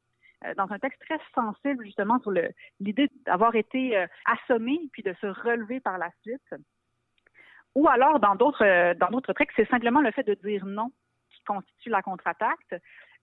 dans 0.59 0.71
un 0.71 0.79
texte 0.79 1.01
très 1.01 1.19
sensible 1.35 1.83
justement 1.87 2.19
sur 2.21 2.31
l'idée 2.81 3.09
d'avoir 3.25 3.55
été 3.55 4.05
assommé 4.27 4.79
puis 4.93 5.03
de 5.03 5.15
se 5.15 5.27
relever 5.27 5.81
par 5.81 5.97
la 5.97 6.11
suite. 6.21 6.55
Ou 7.75 7.89
alors 7.89 8.21
dans 8.21 8.35
d'autres 8.35 8.65
euh, 8.65 8.95
dans 8.95 9.09
d'autres 9.09 9.33
textes, 9.33 9.57
c'est 9.57 9.69
simplement 9.69 10.01
le 10.01 10.13
fait 10.13 10.23
de 10.25 10.35
dire 10.35 10.65
non 10.65 10.91
qui 11.31 11.43
constitue 11.45 11.91
la 11.91 12.03
contre-attaque 12.03 12.81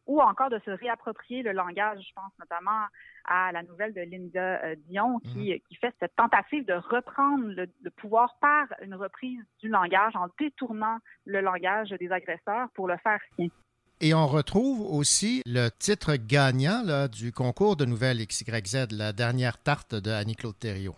ou 0.07 0.19
encore 0.19 0.49
de 0.49 0.59
se 0.65 0.71
réapproprier 0.71 1.43
le 1.43 1.51
langage. 1.51 1.99
Je 2.07 2.13
pense 2.15 2.31
notamment 2.39 2.85
à 3.25 3.51
la 3.51 3.63
nouvelle 3.63 3.93
de 3.93 4.01
Linda 4.01 4.61
euh, 4.63 4.75
Dion 4.87 5.19
qui, 5.19 5.61
qui 5.67 5.75
fait 5.75 5.93
cette 5.99 6.15
tentative 6.15 6.65
de 6.65 6.73
reprendre 6.73 7.45
le, 7.45 7.67
le 7.81 7.91
pouvoir 7.91 8.35
par 8.41 8.65
une 8.81 8.95
reprise 8.95 9.41
du 9.59 9.69
langage 9.69 10.15
en 10.15 10.27
détournant 10.39 10.97
le 11.25 11.41
langage 11.41 11.89
des 11.89 12.11
agresseurs 12.11 12.67
pour 12.73 12.87
le 12.87 12.97
faire 12.97 13.19
sien. 13.35 13.47
Et 14.03 14.15
on 14.15 14.25
retrouve 14.25 14.81
aussi 14.81 15.43
le 15.45 15.69
titre 15.69 16.15
gagnant 16.15 16.81
là, 16.83 17.07
du 17.07 17.31
concours 17.31 17.75
de 17.75 17.85
nouvelles 17.85 18.25
XYZ, 18.25 18.87
la 18.89 19.13
dernière 19.13 19.61
tarte 19.61 19.93
de 19.93 20.09
Annie-Claude 20.09 20.57
Thériault. 20.57 20.95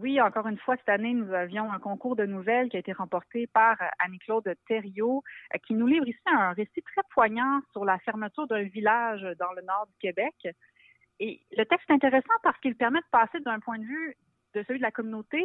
Oui, 0.00 0.20
encore 0.20 0.46
une 0.46 0.58
fois, 0.58 0.76
cette 0.76 0.90
année, 0.90 1.12
nous 1.12 1.32
avions 1.32 1.72
un 1.72 1.80
concours 1.80 2.14
de 2.14 2.24
nouvelles 2.24 2.68
qui 2.68 2.76
a 2.76 2.78
été 2.78 2.92
remporté 2.92 3.48
par 3.48 3.82
euh, 3.82 3.86
Annie-Claude 3.98 4.48
Thériault, 4.68 5.24
euh, 5.52 5.58
qui 5.66 5.74
nous 5.74 5.88
livre 5.88 6.06
ici 6.06 6.20
un 6.26 6.52
récit 6.52 6.82
très 6.82 7.02
poignant 7.10 7.60
sur 7.72 7.84
la 7.84 7.98
fermeture 7.98 8.46
d'un 8.46 8.62
village 8.62 9.22
dans 9.40 9.52
le 9.54 9.62
nord 9.62 9.88
du 9.88 9.98
Québec. 9.98 10.34
Et 11.18 11.40
le 11.50 11.64
texte 11.64 11.90
est 11.90 11.94
intéressant 11.94 12.32
parce 12.44 12.56
qu'il 12.60 12.76
permet 12.76 13.00
de 13.00 13.06
passer 13.10 13.40
d'un 13.40 13.58
point 13.58 13.80
de 13.80 13.84
vue 13.84 14.16
de 14.54 14.62
celui 14.68 14.78
de 14.78 14.84
la 14.84 14.92
communauté 14.92 15.44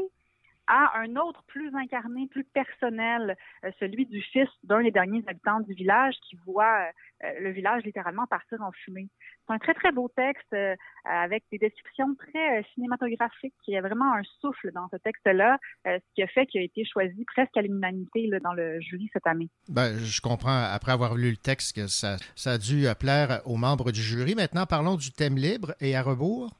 à 0.67 0.99
un 0.99 1.15
autre 1.15 1.43
plus 1.47 1.73
incarné, 1.75 2.27
plus 2.27 2.43
personnel, 2.43 3.35
euh, 3.65 3.71
celui 3.79 4.05
du 4.05 4.21
fils 4.21 4.49
d'un 4.63 4.81
des 4.81 4.91
derniers 4.91 5.23
habitants 5.27 5.59
du 5.59 5.73
village 5.73 6.15
qui 6.27 6.37
voit 6.45 6.87
euh, 7.23 7.27
le 7.41 7.51
village 7.51 7.83
littéralement 7.83 8.25
partir 8.27 8.61
en 8.61 8.71
fumée. 8.71 9.09
C'est 9.45 9.53
un 9.53 9.59
très, 9.59 9.73
très 9.73 9.91
beau 9.91 10.09
texte 10.15 10.53
euh, 10.53 10.75
avec 11.05 11.43
des 11.51 11.57
descriptions 11.57 12.15
très 12.15 12.63
cinématographiques. 12.73 13.53
Il 13.67 13.73
y 13.73 13.77
a 13.77 13.81
vraiment 13.81 14.13
un 14.13 14.23
souffle 14.39 14.71
dans 14.71 14.87
ce 14.89 14.97
texte-là, 14.97 15.57
ce 15.85 16.13
qui 16.15 16.23
a 16.23 16.27
fait 16.27 16.45
qu'il 16.45 16.61
a 16.61 16.63
été 16.63 16.85
choisi 16.85 17.25
presque 17.25 17.55
à 17.57 17.61
l'unanimité 17.61 18.29
dans 18.41 18.53
le 18.53 18.79
jury 18.79 19.09
cette 19.11 19.27
année. 19.27 19.49
Ben, 19.69 19.97
je 19.97 20.21
comprends, 20.21 20.63
après 20.71 20.91
avoir 20.91 21.15
lu 21.15 21.31
le 21.31 21.37
texte, 21.37 21.75
que 21.75 21.87
ça, 21.87 22.17
ça 22.35 22.51
a 22.51 22.57
dû 22.57 22.85
plaire 22.99 23.41
aux 23.45 23.57
membres 23.57 23.91
du 23.91 24.01
jury. 24.01 24.35
Maintenant, 24.35 24.65
parlons 24.65 24.95
du 24.95 25.11
thème 25.11 25.35
libre 25.35 25.73
et 25.81 25.95
à 25.95 26.01
rebours. 26.01 26.51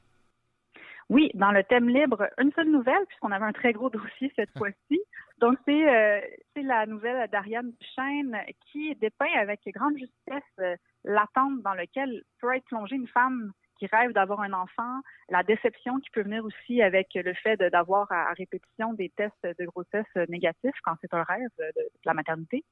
Oui, 1.10 1.30
dans 1.34 1.52
le 1.52 1.62
thème 1.64 1.88
libre, 1.88 2.28
une 2.38 2.52
seule 2.52 2.70
nouvelle, 2.70 3.04
puisqu'on 3.06 3.32
avait 3.32 3.44
un 3.44 3.52
très 3.52 3.72
gros 3.72 3.90
dossier 3.90 4.32
cette 4.36 4.50
fois-ci. 4.58 5.00
Donc, 5.38 5.58
c'est 5.66 5.88
euh, 5.88 6.20
c'est 6.54 6.62
la 6.62 6.86
nouvelle 6.86 7.28
d'Ariane 7.28 7.72
Duchesne 7.80 8.38
qui 8.70 8.94
dépeint 8.96 9.32
avec 9.36 9.60
grande 9.66 9.98
justesse 9.98 10.42
euh, 10.60 10.76
l'attente 11.04 11.60
dans 11.62 11.74
laquelle 11.74 12.22
peut 12.40 12.54
être 12.54 12.64
plongée 12.66 12.96
une 12.96 13.08
femme 13.08 13.52
qui 13.78 13.86
rêve 13.86 14.12
d'avoir 14.12 14.40
un 14.40 14.52
enfant, 14.52 15.00
la 15.28 15.42
déception 15.42 15.98
qui 15.98 16.08
peut 16.10 16.22
venir 16.22 16.44
aussi 16.44 16.80
avec 16.80 17.08
le 17.14 17.34
fait 17.34 17.56
d'avoir 17.56 18.10
à, 18.12 18.30
à 18.30 18.32
répétition 18.32 18.94
des 18.94 19.10
tests 19.10 19.44
de 19.44 19.64
grossesse 19.66 20.28
négatifs 20.28 20.78
quand 20.84 20.94
c'est 21.00 21.12
un 21.12 21.24
rêve 21.24 21.48
de, 21.58 21.64
de 21.76 21.88
la 22.04 22.14
maternité. 22.14 22.64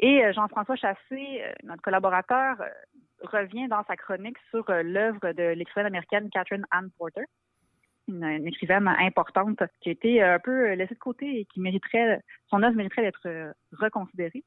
Et 0.00 0.24
euh, 0.24 0.32
Jean-François 0.32 0.76
Chassé, 0.76 1.42
notre 1.64 1.82
collaborateur, 1.82 2.56
revient 3.22 3.66
dans 3.68 3.82
sa 3.84 3.96
chronique 3.96 4.36
sur 4.50 4.64
l'œuvre 4.70 5.32
de 5.32 5.54
l'écrivaine 5.54 5.86
américaine 5.86 6.30
Catherine 6.30 6.66
Ann 6.70 6.90
Porter, 6.98 7.24
une, 8.08 8.46
écrivaine 8.46 8.88
importante 8.88 9.62
qui 9.80 9.88
a 9.88 9.92
été 9.92 10.22
euh, 10.22 10.36
un 10.36 10.38
peu 10.38 10.72
laissée 10.74 10.94
de 10.94 10.98
côté 11.00 11.40
et 11.40 11.44
qui 11.46 11.60
mériterait, 11.60 12.22
son 12.50 12.62
œuvre 12.62 12.76
mériterait 12.76 13.02
d'être 13.02 13.26
euh, 13.26 13.52
reconsidérée. 13.72 14.44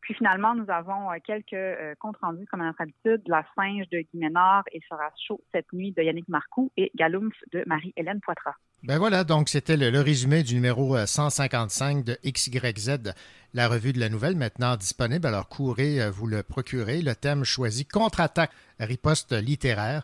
Puis 0.00 0.14
finalement, 0.14 0.54
nous 0.54 0.64
avons 0.68 1.10
euh, 1.10 1.16
quelques 1.24 1.52
euh, 1.52 1.94
comptes 1.98 2.16
rendus, 2.22 2.46
comme 2.46 2.60
à 2.60 2.66
notre 2.66 2.80
habitude, 2.80 3.22
La 3.26 3.44
Singe 3.56 3.88
de 3.90 3.98
Guy 3.98 4.18
Ménard 4.18 4.64
et 4.72 4.80
Sera 4.88 5.10
chaud 5.26 5.40
cette 5.52 5.72
nuit 5.72 5.92
de 5.92 6.02
Yannick 6.02 6.28
Marcoux 6.28 6.70
et 6.76 6.90
Galoumf 6.94 7.34
de 7.52 7.64
Marie-Hélène 7.66 8.20
Poitras. 8.20 8.54
Ben 8.84 8.98
voilà, 8.98 9.24
donc 9.24 9.48
c'était 9.48 9.76
le, 9.76 9.90
le 9.90 10.00
résumé 10.00 10.42
du 10.42 10.54
numéro 10.54 10.96
euh, 10.96 11.06
155 11.06 12.04
de 12.04 12.16
XYZ, 12.24 13.12
la 13.54 13.68
revue 13.68 13.92
de 13.92 14.00
la 14.00 14.08
nouvelle, 14.08 14.36
maintenant 14.36 14.76
disponible. 14.76 15.26
Alors 15.26 15.48
courez, 15.48 16.00
euh, 16.00 16.10
vous 16.10 16.26
le 16.26 16.42
procurez. 16.42 17.02
Le 17.02 17.14
thème 17.14 17.44
choisi, 17.44 17.84
contre-attaque, 17.84 18.52
riposte 18.78 19.32
littéraire. 19.32 20.02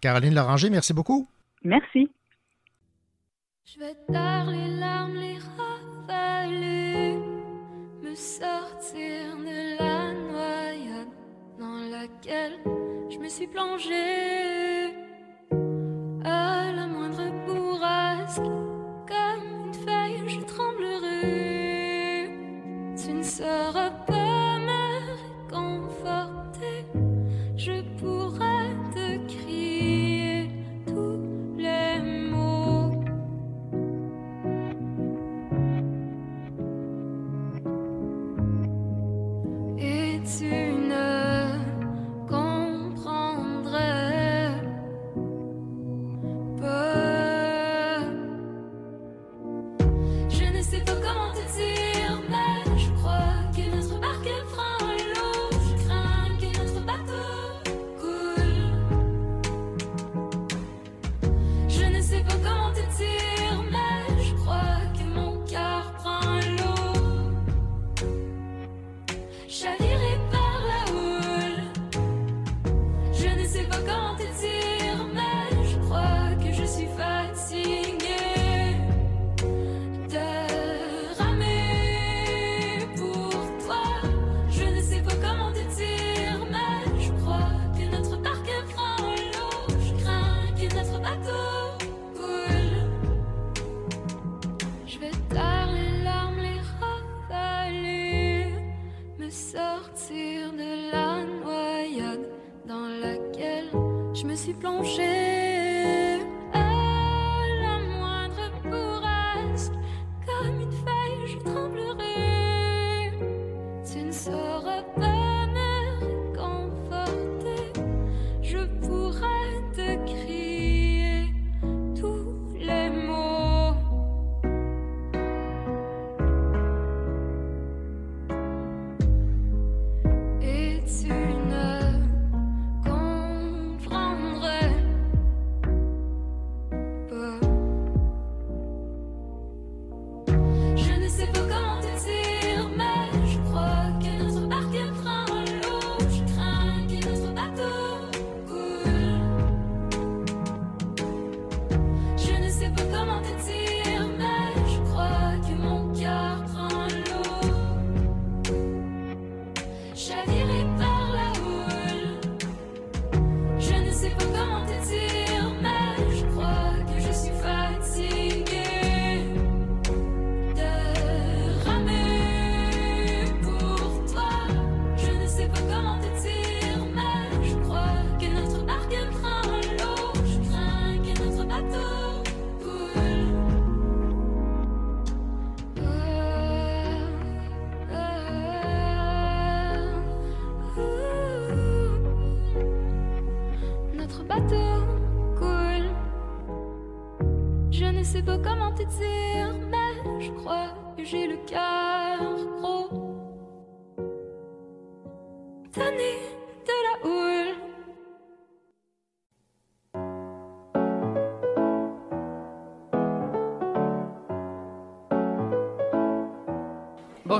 Caroline 0.00 0.34
Loranger, 0.34 0.70
merci 0.70 0.92
beaucoup. 0.92 1.28
Merci. 1.62 2.08
Je 3.66 3.78
vais 3.78 3.94
taire 4.10 4.46
les 4.46 4.80
larmes, 4.80 5.14
les 5.14 5.38
ravaler, 5.56 7.18
me 8.02 8.14
sortir 8.14 9.36
de 9.36 9.78
la 9.78 10.12
noyade 10.12 11.08
dans 11.58 11.80
laquelle 11.90 12.58
je 13.10 13.18
me 13.18 13.28
suis 13.28 13.46
plongée. 13.46 14.94
À 16.24 16.72
la 16.72 16.86
moindre 16.86 17.30
bourrasque, 17.46 18.42
comme 19.06 19.44
une 19.66 19.74
feuille, 19.74 20.28
je 20.28 20.40
tremblerai. 20.46 21.10
Tu 22.96 23.12
ne 23.12 23.22
sauras 23.22 23.90
pas 24.06 24.09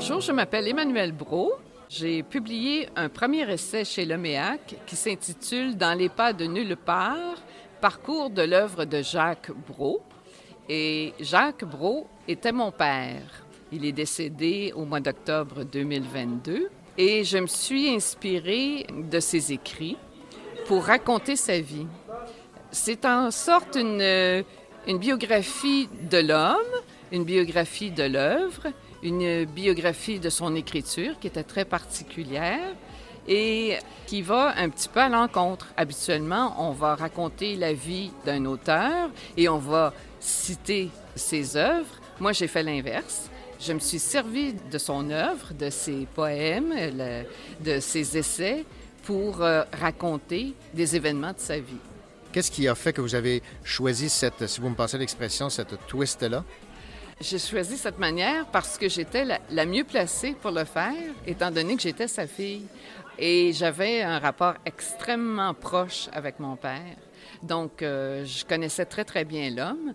Bonjour, 0.01 0.23
je 0.23 0.33
m'appelle 0.33 0.67
Emmanuel 0.67 1.13
Brault. 1.13 1.53
J'ai 1.91 2.23
publié 2.23 2.89
un 2.97 3.11
premier 3.11 3.43
essai 3.53 3.85
chez 3.85 4.07
Leméac 4.07 4.77
qui 4.87 4.97
s'intitule 4.97 5.77
Dans 5.77 5.93
les 5.93 6.09
pas 6.09 6.33
de 6.33 6.47
nulle 6.47 6.75
part, 6.75 7.37
parcours 7.83 8.31
de 8.31 8.41
l'œuvre 8.41 8.87
de 8.87 9.03
Jacques 9.03 9.53
Brault. 9.69 10.01
Et 10.71 11.13
Jacques 11.21 11.67
Brault 11.67 12.07
était 12.27 12.51
mon 12.51 12.73
père. 12.73 13.45
Il 13.73 13.85
est 13.85 13.93
décédé 13.93 14.73
au 14.75 14.87
mois 14.87 15.01
d'octobre 15.01 15.65
2022 15.65 16.71
et 16.97 17.23
je 17.23 17.37
me 17.37 17.47
suis 17.47 17.91
inspirée 17.91 18.87
de 18.91 19.21
ses 19.21 19.53
écrits 19.53 19.99
pour 20.65 20.87
raconter 20.87 21.37
sa 21.37 21.61
vie. 21.61 21.87
C'est 22.71 23.05
en 23.05 23.31
sorte 23.31 23.77
une, 23.77 24.45
une 24.87 24.99
biographie 24.99 25.91
de 26.11 26.27
l'homme, 26.27 26.81
une 27.13 27.25
biographie 27.25 27.91
de 27.91 28.05
l'œuvre, 28.05 28.69
une 29.03 29.45
biographie 29.45 30.19
de 30.19 30.31
son 30.31 30.55
écriture 30.55 31.19
qui 31.19 31.27
était 31.27 31.43
très 31.43 31.65
particulière 31.65 32.75
et 33.29 33.77
qui 34.07 34.23
va 34.23 34.55
un 34.57 34.69
petit 34.69 34.89
peu 34.89 35.01
à 35.01 35.09
l'encontre. 35.09 35.69
Habituellement, 35.77 36.55
on 36.59 36.73
va 36.73 36.95
raconter 36.95 37.57
la 37.57 37.73
vie 37.73 38.11
d'un 38.25 38.45
auteur 38.47 39.11
et 39.37 39.49
on 39.49 39.59
va 39.59 39.93
citer 40.19 40.91
ses 41.15 41.57
œuvres. 41.57 41.95
Moi, 42.19 42.33
j'ai 42.33 42.47
fait 42.47 42.63
l'inverse. 42.63 43.31
Je 43.61 43.73
me 43.73 43.79
suis 43.79 43.99
servi 43.99 44.55
de 44.55 44.79
son 44.79 45.11
œuvre, 45.11 45.53
de 45.53 45.69
ses 45.71 46.07
poèmes, 46.15 46.75
de 47.61 47.81
ses 47.81 48.17
essais 48.17 48.65
pour 49.03 49.43
euh, 49.43 49.65
raconter 49.73 50.55
des 50.73 50.97
événements 50.97 51.33
de 51.33 51.39
sa 51.39 51.59
vie. 51.59 51.77
Qu'est-ce 52.33 52.51
qui 52.51 52.69
a 52.69 52.75
fait 52.75 52.93
que 52.93 53.01
vous 53.01 53.15
avez 53.15 53.43
choisi 53.65 54.09
cette, 54.09 54.47
si 54.47 54.61
vous 54.61 54.69
me 54.69 54.75
passez 54.75 54.99
l'expression, 54.99 55.51
cette 55.51 55.87
twist-là? 55.89 56.45
J'ai 57.23 57.39
choisi 57.39 57.77
cette 57.77 57.99
manière 57.99 58.47
parce 58.47 58.79
que 58.79 58.89
j'étais 58.89 59.27
la, 59.51 59.67
mieux 59.67 59.85
placée 59.85 60.35
pour 60.41 60.53
le 60.53 60.65
faire, 60.65 60.95
étant 61.27 61.51
donné 61.51 61.77
que 61.77 61.83
j'étais 61.83 62.09
sa 62.09 62.27
fille. 62.27 62.65
Et 63.19 63.53
j'avais 63.53 64.01
un 64.01 64.19
rapport 64.19 64.55
extrêmement 64.65 65.53
proche 65.53 66.09
avec 66.15 66.41
mon 66.41 66.57
père. 66.57 66.97
Donc, 67.43 67.83
euh, 67.83 68.25
je 68.25 68.43
connaissais 68.47 68.87
très, 68.87 69.05
très 69.05 69.27
bien 69.27 69.51
l'homme. 69.51 69.93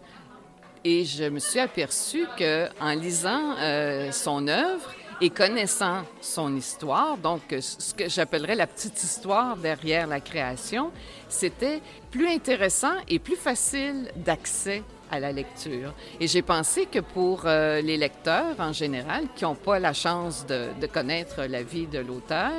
Et 0.84 1.04
je 1.04 1.24
me 1.24 1.40
suis 1.40 1.60
aperçue 1.60 2.28
que 2.38 2.68
en 2.80 2.94
lisant 2.94 3.56
euh, 3.58 4.12
son 4.12 4.48
œuvre 4.48 4.94
et 5.20 5.32
connaissant 5.32 6.04
son 6.22 6.56
histoire, 6.56 7.18
donc 7.18 7.52
euh, 7.54 7.60
ce 7.60 7.96
que 7.96 8.08
j'appellerais 8.08 8.54
la 8.54 8.68
petite 8.68 9.02
histoire 9.02 9.58
derrière 9.58 10.06
la 10.06 10.20
création, 10.20 10.92
c'était 11.28 11.82
plus 12.12 12.28
intéressant 12.28 12.94
et 13.10 13.18
plus 13.18 13.36
facile 13.36 14.12
d'accès 14.16 14.84
à 15.16 15.20
la 15.20 15.32
lecture. 15.32 15.94
Et 16.20 16.28
j'ai 16.28 16.42
pensé 16.42 16.86
que 16.86 17.00
pour 17.00 17.44
euh, 17.46 17.82
les 17.82 17.98
lecteurs 17.98 18.56
en 18.60 18.74
général, 18.74 19.24
qui 19.36 19.44
n'ont 19.44 19.56
pas 19.56 19.80
la 19.80 19.94
chance 19.94 20.46
de, 20.46 20.70
connaître 20.88 21.44
la 21.46 21.64
vie 21.64 21.88
de 21.88 22.00
l'auteur, 22.00 22.54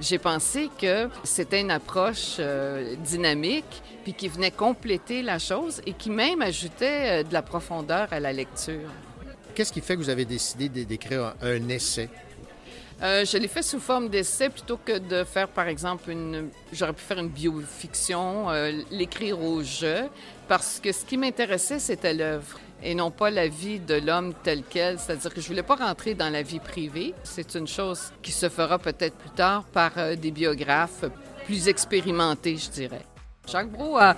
j'ai 0.00 0.18
pensé 0.18 0.68
que 0.78 1.08
c'était 1.24 1.60
une 1.60 1.70
approche 1.70 2.36
euh, 2.38 2.94
dynamique, 3.02 3.82
puis 4.04 4.14
qui 4.14 4.28
venait 4.28 4.50
compléter 4.50 5.22
la 5.22 5.38
chose 5.38 5.80
et 5.86 5.92
qui 5.92 6.10
même 6.10 6.42
ajoutait 6.42 7.20
euh, 7.20 7.22
de 7.22 7.32
la 7.32 7.42
profondeur 7.42 8.08
à 8.10 8.20
la 8.20 8.32
lecture. 8.32 8.88
Qu'est-ce 9.54 9.72
qui 9.72 9.80
fait 9.80 9.94
que 9.94 10.00
vous 10.00 10.10
avez 10.10 10.24
décidé 10.24 10.68
d'é- 10.68 10.84
d'écrire 10.84 11.34
un 11.42 11.68
essai? 11.68 12.08
Euh, 13.02 13.24
je 13.24 13.38
l'ai 13.38 13.48
fait 13.48 13.62
sous 13.62 13.80
forme 13.80 14.08
d'essai 14.08 14.50
plutôt 14.50 14.76
que 14.76 14.98
de 14.98 15.24
faire, 15.24 15.48
par 15.48 15.68
exemple, 15.68 16.10
une. 16.10 16.50
J'aurais 16.72 16.92
pu 16.92 17.02
faire 17.02 17.18
une 17.18 17.28
biofiction, 17.28 18.50
euh, 18.50 18.72
l'écrire 18.90 19.40
au 19.40 19.62
jeu, 19.62 20.08
parce 20.48 20.80
que 20.82 20.92
ce 20.92 21.04
qui 21.06 21.16
m'intéressait, 21.16 21.78
c'était 21.78 22.12
l'œuvre 22.12 22.58
et 22.82 22.94
non 22.94 23.10
pas 23.10 23.30
la 23.30 23.48
vie 23.48 23.78
de 23.78 23.94
l'homme 23.94 24.34
tel 24.42 24.62
quel. 24.68 24.98
C'est-à-dire 24.98 25.32
que 25.32 25.40
je 25.40 25.48
voulais 25.48 25.62
pas 25.62 25.76
rentrer 25.76 26.14
dans 26.14 26.30
la 26.30 26.42
vie 26.42 26.60
privée. 26.60 27.14
C'est 27.24 27.54
une 27.54 27.68
chose 27.68 28.12
qui 28.22 28.32
se 28.32 28.48
fera 28.48 28.78
peut-être 28.78 29.16
plus 29.16 29.30
tard 29.30 29.64
par 29.64 29.92
euh, 29.96 30.14
des 30.14 30.30
biographes 30.30 31.04
plus 31.46 31.68
expérimentés, 31.68 32.56
je 32.56 32.70
dirais. 32.70 33.09
Jacques 33.50 33.70
Brault 33.70 33.96
a, 33.98 34.16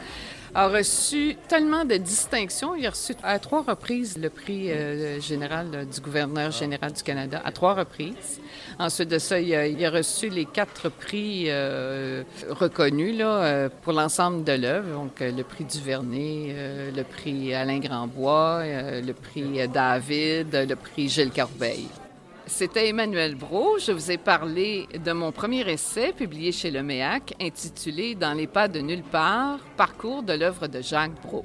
a 0.55 0.69
reçu 0.69 1.37
tellement 1.49 1.85
de 1.85 1.97
distinctions. 1.97 2.75
Il 2.75 2.87
a 2.87 2.91
reçu 2.91 3.15
à 3.23 3.39
trois 3.39 3.63
reprises 3.63 4.19
le 4.19 4.29
prix 4.29 4.71
euh, 4.71 5.21
général 5.21 5.69
euh, 5.73 5.85
du 5.85 6.01
gouverneur 6.01 6.51
général 6.51 6.93
du 6.93 7.03
Canada, 7.03 7.41
à 7.43 7.51
trois 7.51 7.75
reprises. 7.75 8.41
Ensuite 8.79 9.09
de 9.09 9.19
ça, 9.19 9.41
il 9.41 9.55
a, 9.55 9.67
il 9.67 9.83
a 9.85 9.91
reçu 9.91 10.29
les 10.29 10.45
quatre 10.45 10.91
prix 10.91 11.47
euh, 11.49 12.25
reconnus 12.51 13.17
là, 13.17 13.69
pour 13.83 13.95
l'ensemble 13.95 14.45
de 14.45 14.53
l'œuvre. 14.53 14.89
Donc, 14.93 15.21
le 15.21 15.43
prix 15.43 15.65
Duvernay, 15.65 16.49
euh, 16.51 16.91
le 16.95 17.05
prix 17.05 17.55
Alain 17.55 17.79
Grandbois, 17.79 18.63
le 18.65 19.13
prix 19.13 19.67
David, 19.69 20.67
le 20.69 20.75
prix 20.75 21.09
Gilles 21.09 21.33
Corbeil. 21.33 21.89
C'était 22.47 22.89
Emmanuel 22.89 23.35
Brault. 23.35 23.79
Je 23.79 23.93
vous 23.93 24.11
ai 24.11 24.19
parlé 24.19 24.89
de 25.05 25.13
mon 25.13 25.33
premier 25.33 25.61
essai 25.71 26.13
publié 26.13 26.53
chez 26.53 26.71
Le 26.71 26.83
Méac, 26.83 27.35
intitulé 27.41 28.15
Dans 28.15 28.35
les 28.35 28.47
pas 28.47 28.69
de 28.69 28.81
nulle 28.81 29.03
part, 29.03 29.59
parcours 29.77 30.23
de 30.23 30.33
l'œuvre 30.33 30.67
de 30.67 30.81
Jacques 30.81 31.21
Brault. 31.23 31.43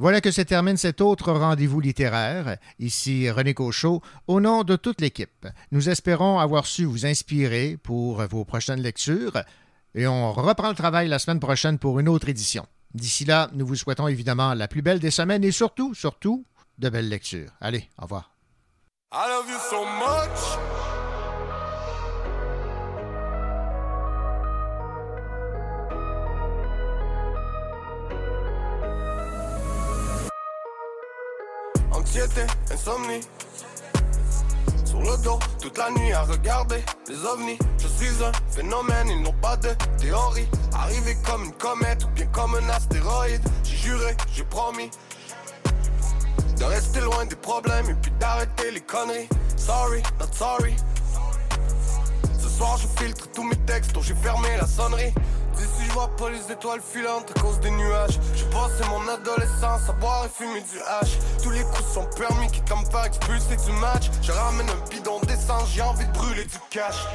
Voilà 0.00 0.20
que 0.20 0.30
se 0.30 0.42
termine 0.42 0.76
cet 0.76 1.00
autre 1.00 1.32
rendez-vous 1.32 1.80
littéraire. 1.80 2.56
Ici 2.78 3.28
René 3.30 3.52
Cochot, 3.52 4.00
au 4.28 4.40
nom 4.40 4.62
de 4.62 4.76
toute 4.76 5.00
l'équipe. 5.00 5.48
Nous 5.72 5.88
espérons 5.88 6.38
avoir 6.38 6.66
su 6.66 6.84
vous 6.84 7.04
inspirer 7.04 7.76
pour 7.82 8.22
vos 8.28 8.44
prochaines 8.44 8.80
lectures 8.80 9.42
et 9.98 10.06
on 10.06 10.32
reprend 10.32 10.68
le 10.68 10.76
travail 10.76 11.08
la 11.08 11.18
semaine 11.18 11.40
prochaine 11.40 11.76
pour 11.76 11.98
une 11.98 12.08
autre 12.08 12.28
édition. 12.28 12.64
D'ici 12.94 13.24
là, 13.24 13.50
nous 13.52 13.66
vous 13.66 13.74
souhaitons 13.74 14.06
évidemment 14.06 14.54
la 14.54 14.68
plus 14.68 14.80
belle 14.80 15.00
des 15.00 15.10
semaines 15.10 15.42
et 15.42 15.50
surtout, 15.50 15.92
surtout, 15.92 16.44
de 16.78 16.88
belles 16.88 17.08
lectures. 17.08 17.50
Allez, 17.60 17.88
au 17.98 18.02
revoir. 18.02 18.30
I 19.12 19.26
love 19.28 19.50
you 19.50 19.58
so 19.58 19.84
much. 19.84 20.58
Anxiété, 31.90 32.46
insomnie. 32.70 33.20
Sur 34.88 35.02
le 35.02 35.22
dos, 35.22 35.38
toute 35.60 35.76
la 35.76 35.90
nuit 35.90 36.14
à 36.14 36.22
regarder 36.22 36.82
les 37.08 37.22
ovnis. 37.26 37.58
Je 37.76 37.88
suis 37.88 38.24
un 38.24 38.32
phénomène, 38.50 39.08
ils 39.10 39.20
n'ont 39.20 39.34
pas 39.34 39.54
de 39.58 39.68
théorie. 39.98 40.48
Arrivé 40.72 41.14
comme 41.26 41.44
une 41.44 41.52
comète 41.52 42.04
ou 42.04 42.08
bien 42.14 42.24
comme 42.28 42.54
un 42.54 42.68
astéroïde. 42.70 43.42
J'ai 43.64 43.76
juré, 43.76 44.16
j'ai 44.32 44.44
promis. 44.44 44.90
De 46.58 46.64
rester 46.64 47.00
loin 47.00 47.26
des 47.26 47.36
problèmes 47.36 47.90
et 47.90 47.94
puis 48.00 48.10
d'arrêter 48.18 48.70
les 48.70 48.80
conneries. 48.80 49.28
Sorry, 49.58 50.02
not 50.18 50.32
sorry. 50.32 50.74
Ce 52.40 52.48
soir, 52.48 52.78
je 52.78 52.86
filtre 52.98 53.28
tous 53.34 53.44
mes 53.44 53.56
textes, 53.66 53.92
dont 53.92 54.00
j'ai 54.00 54.14
fermé 54.14 54.48
la 54.58 54.66
sonnerie. 54.66 55.12
D'ici 55.58 55.86
je 55.88 55.92
vois 55.92 56.08
pas 56.16 56.30
les 56.30 56.52
étoiles 56.52 56.80
filantes 56.80 57.32
à 57.34 57.40
cause 57.40 57.58
des 57.58 57.70
nuages. 57.70 58.18
J'ai 58.34 58.44
passé 58.44 58.88
mon 58.90 59.08
adolescence 59.08 59.88
à 59.88 59.92
boire 59.92 60.24
et 60.26 60.28
fumer 60.28 60.60
du 60.60 60.78
hash. 60.86 61.18
Tous 61.42 61.50
les 61.50 61.62
coups 61.62 61.92
sont 61.92 62.06
permis 62.16 62.46
qui 62.52 62.60
t'aiment 62.62 62.88
pas 62.92 63.06
expulser 63.06 63.56
du 63.56 63.72
match. 63.72 64.08
Je 64.22 64.30
ramène 64.30 64.68
un 64.70 64.88
bidon 64.88 65.18
d'essence, 65.20 65.70
j'ai 65.74 65.82
envie 65.82 66.06
de 66.06 66.12
brûler 66.12 66.44
du 66.44 66.58
cash. 66.70 67.06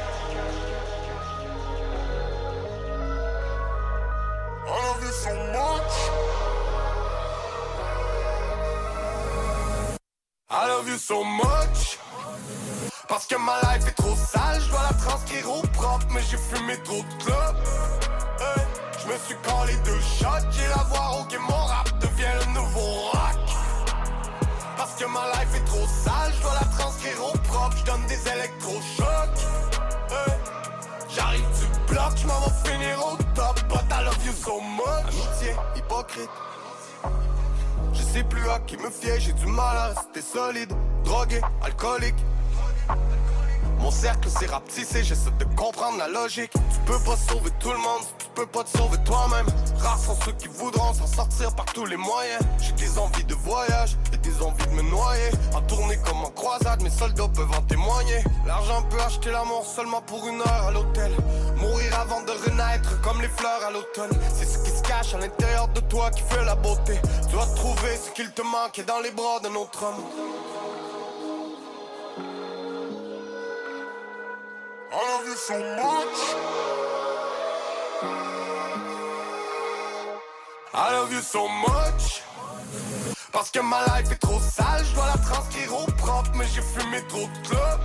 On 4.67 4.91
a 4.91 4.99
vu 4.99 5.11
son 5.23 5.35
match. 5.53 5.93
I 10.55 10.67
love 10.67 10.87
you 10.87 10.97
so 10.97 11.23
much 11.23 11.97
Parce 13.07 13.25
que 13.25 13.35
ma 13.35 13.59
life 13.61 13.87
est 13.87 13.95
trop 13.95 14.15
sale, 14.15 14.61
je 14.61 14.69
dois 14.69 14.83
la 14.83 14.95
transcrire 14.97 15.49
au 15.49 15.61
propre 15.73 16.05
Mais 16.11 16.21
j'ai 16.29 16.37
fumé 16.37 16.77
trop 16.83 17.01
de 17.01 17.23
clubs 17.23 18.12
je 19.03 19.11
me 19.11 19.17
suis 19.17 19.35
collé 19.35 19.73
deux 19.83 19.99
shots, 19.99 20.47
j'ai 20.51 20.67
la 20.67 20.83
voix 20.83 21.19
ok, 21.19 21.37
mon 21.49 21.65
rap 21.65 21.89
devient 21.99 22.31
le 22.39 22.53
nouveau 22.53 23.09
rock. 23.11 23.35
Parce 24.77 24.93
que 24.93 25.05
ma 25.05 25.27
life 25.33 25.55
est 25.55 25.65
trop 25.65 25.85
sale, 25.85 26.31
je 26.37 26.41
dois 26.41 26.53
la 26.53 26.65
transcrire 26.77 27.17
au 27.21 27.37
propre, 27.39 27.75
je 27.77 27.83
donne 27.83 28.05
des 28.07 28.27
électrochocs. 28.29 29.43
J'arrive 31.09 31.41
du 31.41 31.93
bloc, 31.93 32.13
je 32.15 32.27
m'en 32.27 32.39
vais 32.39 32.71
finir 32.71 33.05
au 33.05 33.17
top, 33.35 33.59
but 33.67 33.83
I 33.91 34.05
love 34.05 34.25
you 34.25 34.31
so 34.31 34.61
much. 34.61 35.05
Amitié, 35.09 35.55
hypocrite. 35.75 36.29
Je 37.91 38.01
sais 38.03 38.23
plus 38.23 38.49
à 38.49 38.59
qui 38.59 38.77
me 38.77 38.89
fier, 38.89 39.19
j'ai 39.19 39.33
du 39.33 39.47
mal 39.47 39.75
à 39.75 39.87
rester 39.87 40.21
solide. 40.21 40.71
Drogué, 41.03 41.41
alcoolique. 41.61 42.23
Mon 43.83 43.91
cercle 43.91 44.29
s'est 44.29 44.45
rapetissé, 44.45 45.03
j'essaie 45.03 45.29
de 45.37 45.43
comprendre 45.55 45.97
la 45.97 46.07
logique. 46.07 46.51
Tu 46.53 46.79
peux 46.85 46.99
pas 46.99 47.17
sauver 47.17 47.49
tout 47.59 47.71
le 47.71 47.77
monde, 47.79 48.01
tu 48.17 48.27
peux 48.33 48.45
pas 48.45 48.63
te 48.63 48.77
sauver 48.77 48.97
toi-même. 49.03 49.45
Rares 49.77 49.99
sont 49.99 50.15
ceux 50.23 50.31
qui 50.31 50.47
voudront 50.47 50.93
s'en 50.93 51.05
sortir 51.05 51.53
par 51.53 51.65
tous 51.65 51.85
les 51.85 51.97
moyens. 51.97 52.41
J'ai 52.61 52.71
des 52.71 52.97
envies 52.97 53.25
de 53.25 53.33
voyage 53.33 53.97
et 54.13 54.17
des 54.17 54.41
envies 54.41 54.65
de 54.67 54.71
me 54.71 54.83
noyer. 54.83 55.29
En 55.53 55.61
tournée 55.63 55.97
comme 55.97 56.23
en 56.23 56.29
croisade, 56.29 56.81
mes 56.81 56.89
soldats 56.89 57.27
peuvent 57.27 57.51
en 57.51 57.61
témoigner. 57.63 58.23
L'argent 58.47 58.83
peut 58.83 59.01
acheter 59.01 59.31
l'amour 59.31 59.65
seulement 59.65 60.01
pour 60.01 60.25
une 60.29 60.39
heure 60.39 60.63
à 60.67 60.71
l'hôtel. 60.71 61.11
Mourir 61.57 61.99
avant 61.99 62.21
de 62.21 62.31
renaître 62.31 63.01
comme 63.01 63.21
les 63.21 63.27
fleurs 63.27 63.65
à 63.67 63.71
l'automne. 63.71 64.17
C'est 64.33 64.45
ce 64.45 64.59
qui 64.59 64.71
se 64.71 64.81
cache 64.83 65.13
à 65.13 65.17
l'intérieur 65.17 65.67
de 65.67 65.81
toi 65.81 66.09
qui 66.09 66.21
fait 66.21 66.45
la 66.45 66.55
beauté. 66.55 67.01
Tu 67.27 67.33
dois 67.33 67.47
trouver 67.47 67.97
ce 67.97 68.11
qu'il 68.11 68.31
te 68.31 68.43
manque 68.43 68.81
dans 68.87 69.01
les 69.01 69.11
bras 69.11 69.41
d'un 69.43 69.55
autre 69.55 69.83
homme. 69.83 70.62
Love 74.97 75.25
you 75.27 75.35
so 75.35 75.57
much? 75.57 76.17
I 80.73 80.91
love 80.91 81.11
you 81.11 81.21
so 81.21 81.47
much. 81.47 82.21
Parce 83.31 83.49
que 83.49 83.59
ma 83.59 83.83
life 83.85 84.11
est 84.11 84.21
trop 84.21 84.39
sale, 84.39 84.85
je 84.85 84.93
dois 84.95 85.07
la 85.07 85.17
transcrire 85.17 85.73
au 85.73 85.85
propre, 85.93 86.29
mais 86.35 86.45
j'ai 86.53 86.61
fumé 86.61 87.01
trop 87.07 87.27
de 87.27 87.47
clubs. 87.47 87.81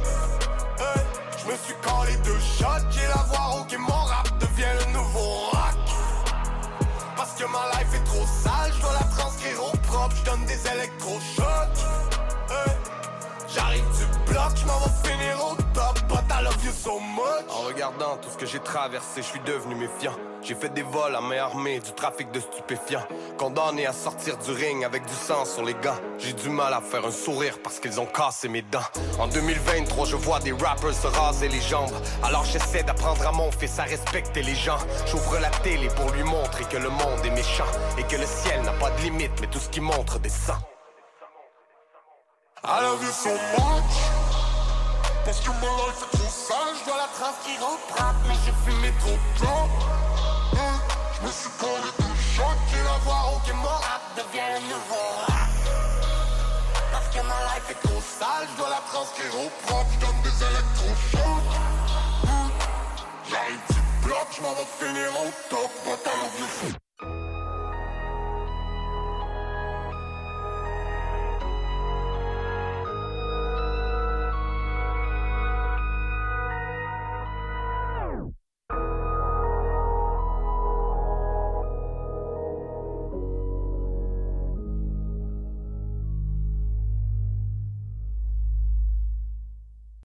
Hey, 0.79 1.03
je 1.39 1.51
me 1.51 1.57
suis 1.57 1.75
collé 1.81 2.17
deux 2.25 2.39
shots, 2.41 2.87
j'ai 2.91 3.07
la 3.07 3.23
voix 3.29 3.61
ok, 3.61 3.79
mon 3.79 4.05
rap 4.05 4.29
devient 4.39 4.75
le 4.81 4.93
nouveau 4.93 5.49
rock. 5.51 5.79
Parce 7.17 7.33
que 7.33 7.45
ma 7.45 7.71
life 7.73 7.95
est 7.95 8.05
trop 8.05 8.27
sale, 8.27 8.73
je 8.77 8.81
dois 8.83 8.93
la 8.93 9.07
transcrire 9.17 9.65
au 9.65 9.77
propre, 9.89 10.15
je 10.17 10.25
donne 10.31 10.45
des 10.45 10.67
électrochocs. 10.69 11.79
Hey, 12.51 12.78
J'arrive 13.55 13.85
du 13.97 14.31
bloc, 14.31 14.53
je 14.57 14.67
m'en 14.67 14.79
vais 14.79 15.09
finir 15.09 15.39
au 15.43 15.55
top, 15.73 15.99
but 16.07 16.19
I 16.31 16.45
love 16.45 16.65
you 16.65 16.71
so 16.71 17.01
much. 17.01 17.45
En 17.49 17.67
regardant 17.67 18.19
tout 18.19 18.29
ce 18.31 18.37
que 18.37 18.45
j'ai 18.45 18.59
traversé, 18.59 19.23
je 19.23 19.27
suis 19.27 19.41
devenu 19.41 19.75
méfiant. 19.75 20.13
J'ai 20.43 20.55
fait 20.55 20.69
des 20.69 20.83
vols 20.83 21.17
à 21.17 21.21
main 21.23 21.39
armée, 21.39 21.81
du 21.81 21.93
trafic 21.93 22.31
de 22.31 22.41
stupéfiants. 22.41 23.07
Condamné 23.39 23.87
à 23.87 23.93
sortir 23.95 24.37
du 24.37 24.51
ring 24.51 24.85
avec 24.85 25.05
du 25.07 25.15
sang 25.15 25.47
sur 25.47 25.65
les 25.65 25.73
gants. 25.75 25.97
J'ai 26.19 26.35
du 26.35 26.51
mal 26.51 26.75
à 26.75 26.83
faire 26.83 27.07
un 27.07 27.11
sourire 27.11 27.59
parce 27.63 27.81
qu'ils 27.81 27.99
ont 27.99 28.07
cassé 28.07 28.49
mes 28.49 28.63
dents. 28.63 28.87
En 29.19 29.27
2023, 29.29 30.07
je 30.07 30.17
vois 30.17 30.41
des 30.41 30.53
rappers 30.53 30.93
se 30.93 31.07
raser 31.07 31.49
les 31.49 31.61
jambes. 31.61 31.95
Alors 32.23 32.45
j'essaie 32.45 32.83
d'apprendre 32.83 33.27
à 33.27 33.33
mon 33.33 33.51
fils 33.51 33.79
à 33.79 33.85
respecter 33.85 34.43
les 34.43 34.55
gens. 34.55 34.79
J'ouvre 35.07 35.39
la 35.39 35.51
télé 35.51 35.89
pour 35.97 36.11
lui 36.11 36.23
montrer 36.23 36.65
que 36.65 36.77
le 36.77 36.91
monde 36.91 37.25
est 37.25 37.31
méchant. 37.31 37.67
Et 37.97 38.03
que 38.03 38.17
le 38.17 38.27
ciel 38.27 38.63
n'a 38.63 38.73
pas 38.73 38.91
de 38.91 39.01
limite, 39.03 39.33
mais 39.41 39.47
tout 39.47 39.59
ce 39.59 39.71
qui 39.71 39.81
montre 39.81 40.19
descend. 40.19 40.59
I 42.65 42.83
love 42.83 43.03
you 43.03 43.13
so 43.13 43.31
much. 43.31 43.95
Parce 45.25 45.41
que 45.41 45.51
ma 45.51 45.71
life 45.87 46.03
est 46.03 46.17
trop 46.17 46.29
sale, 46.29 46.75
je 46.81 46.85
dois 46.87 46.97
la 46.97 47.09
transcrire 47.15 47.63
au 47.63 47.77
propre, 47.93 48.19
mais 48.27 48.35
j'ai 48.45 48.53
fumé 48.65 48.93
trop 48.99 49.15
de 49.15 49.39
clopes. 49.39 49.83
Hein, 50.59 50.81
Je 51.15 51.27
me 51.27 51.31
suis 51.31 51.51
collé 51.59 51.91
tout 51.99 52.17
shot, 52.35 52.59
j'ai 52.71 52.83
la 52.83 52.99
voix 53.05 53.37
ok, 53.37 53.55
mon 53.55 53.69
rap 53.69 54.03
devient 54.17 54.51
le 54.55 54.61
nouveau 54.75 55.07
rap. 55.29 55.49
Parce 56.91 57.09
que 57.15 57.21
ma 57.23 57.39
life 57.55 57.71
est 57.71 57.87
trop 57.87 58.03
sale, 58.03 58.49
je 58.51 58.57
dois 58.59 58.71
la 58.71 58.83
transcrire 58.91 59.35
au 59.39 59.51
propre, 59.67 59.91
je 59.95 60.29
des 60.29 60.37
électrochocs. 60.43 61.55
Hein, 62.27 62.51
J'arrive 63.31 63.63
du 63.71 64.07
bloc, 64.07 64.27
je 64.37 64.43
m'en 64.43 64.55
vais 64.55 64.71
finir 64.81 65.11
au 65.15 65.31
top, 65.49 65.71
but 65.85 66.01
I 66.05 66.23
love 66.23 66.39
you 66.41 66.71
so 66.71 66.88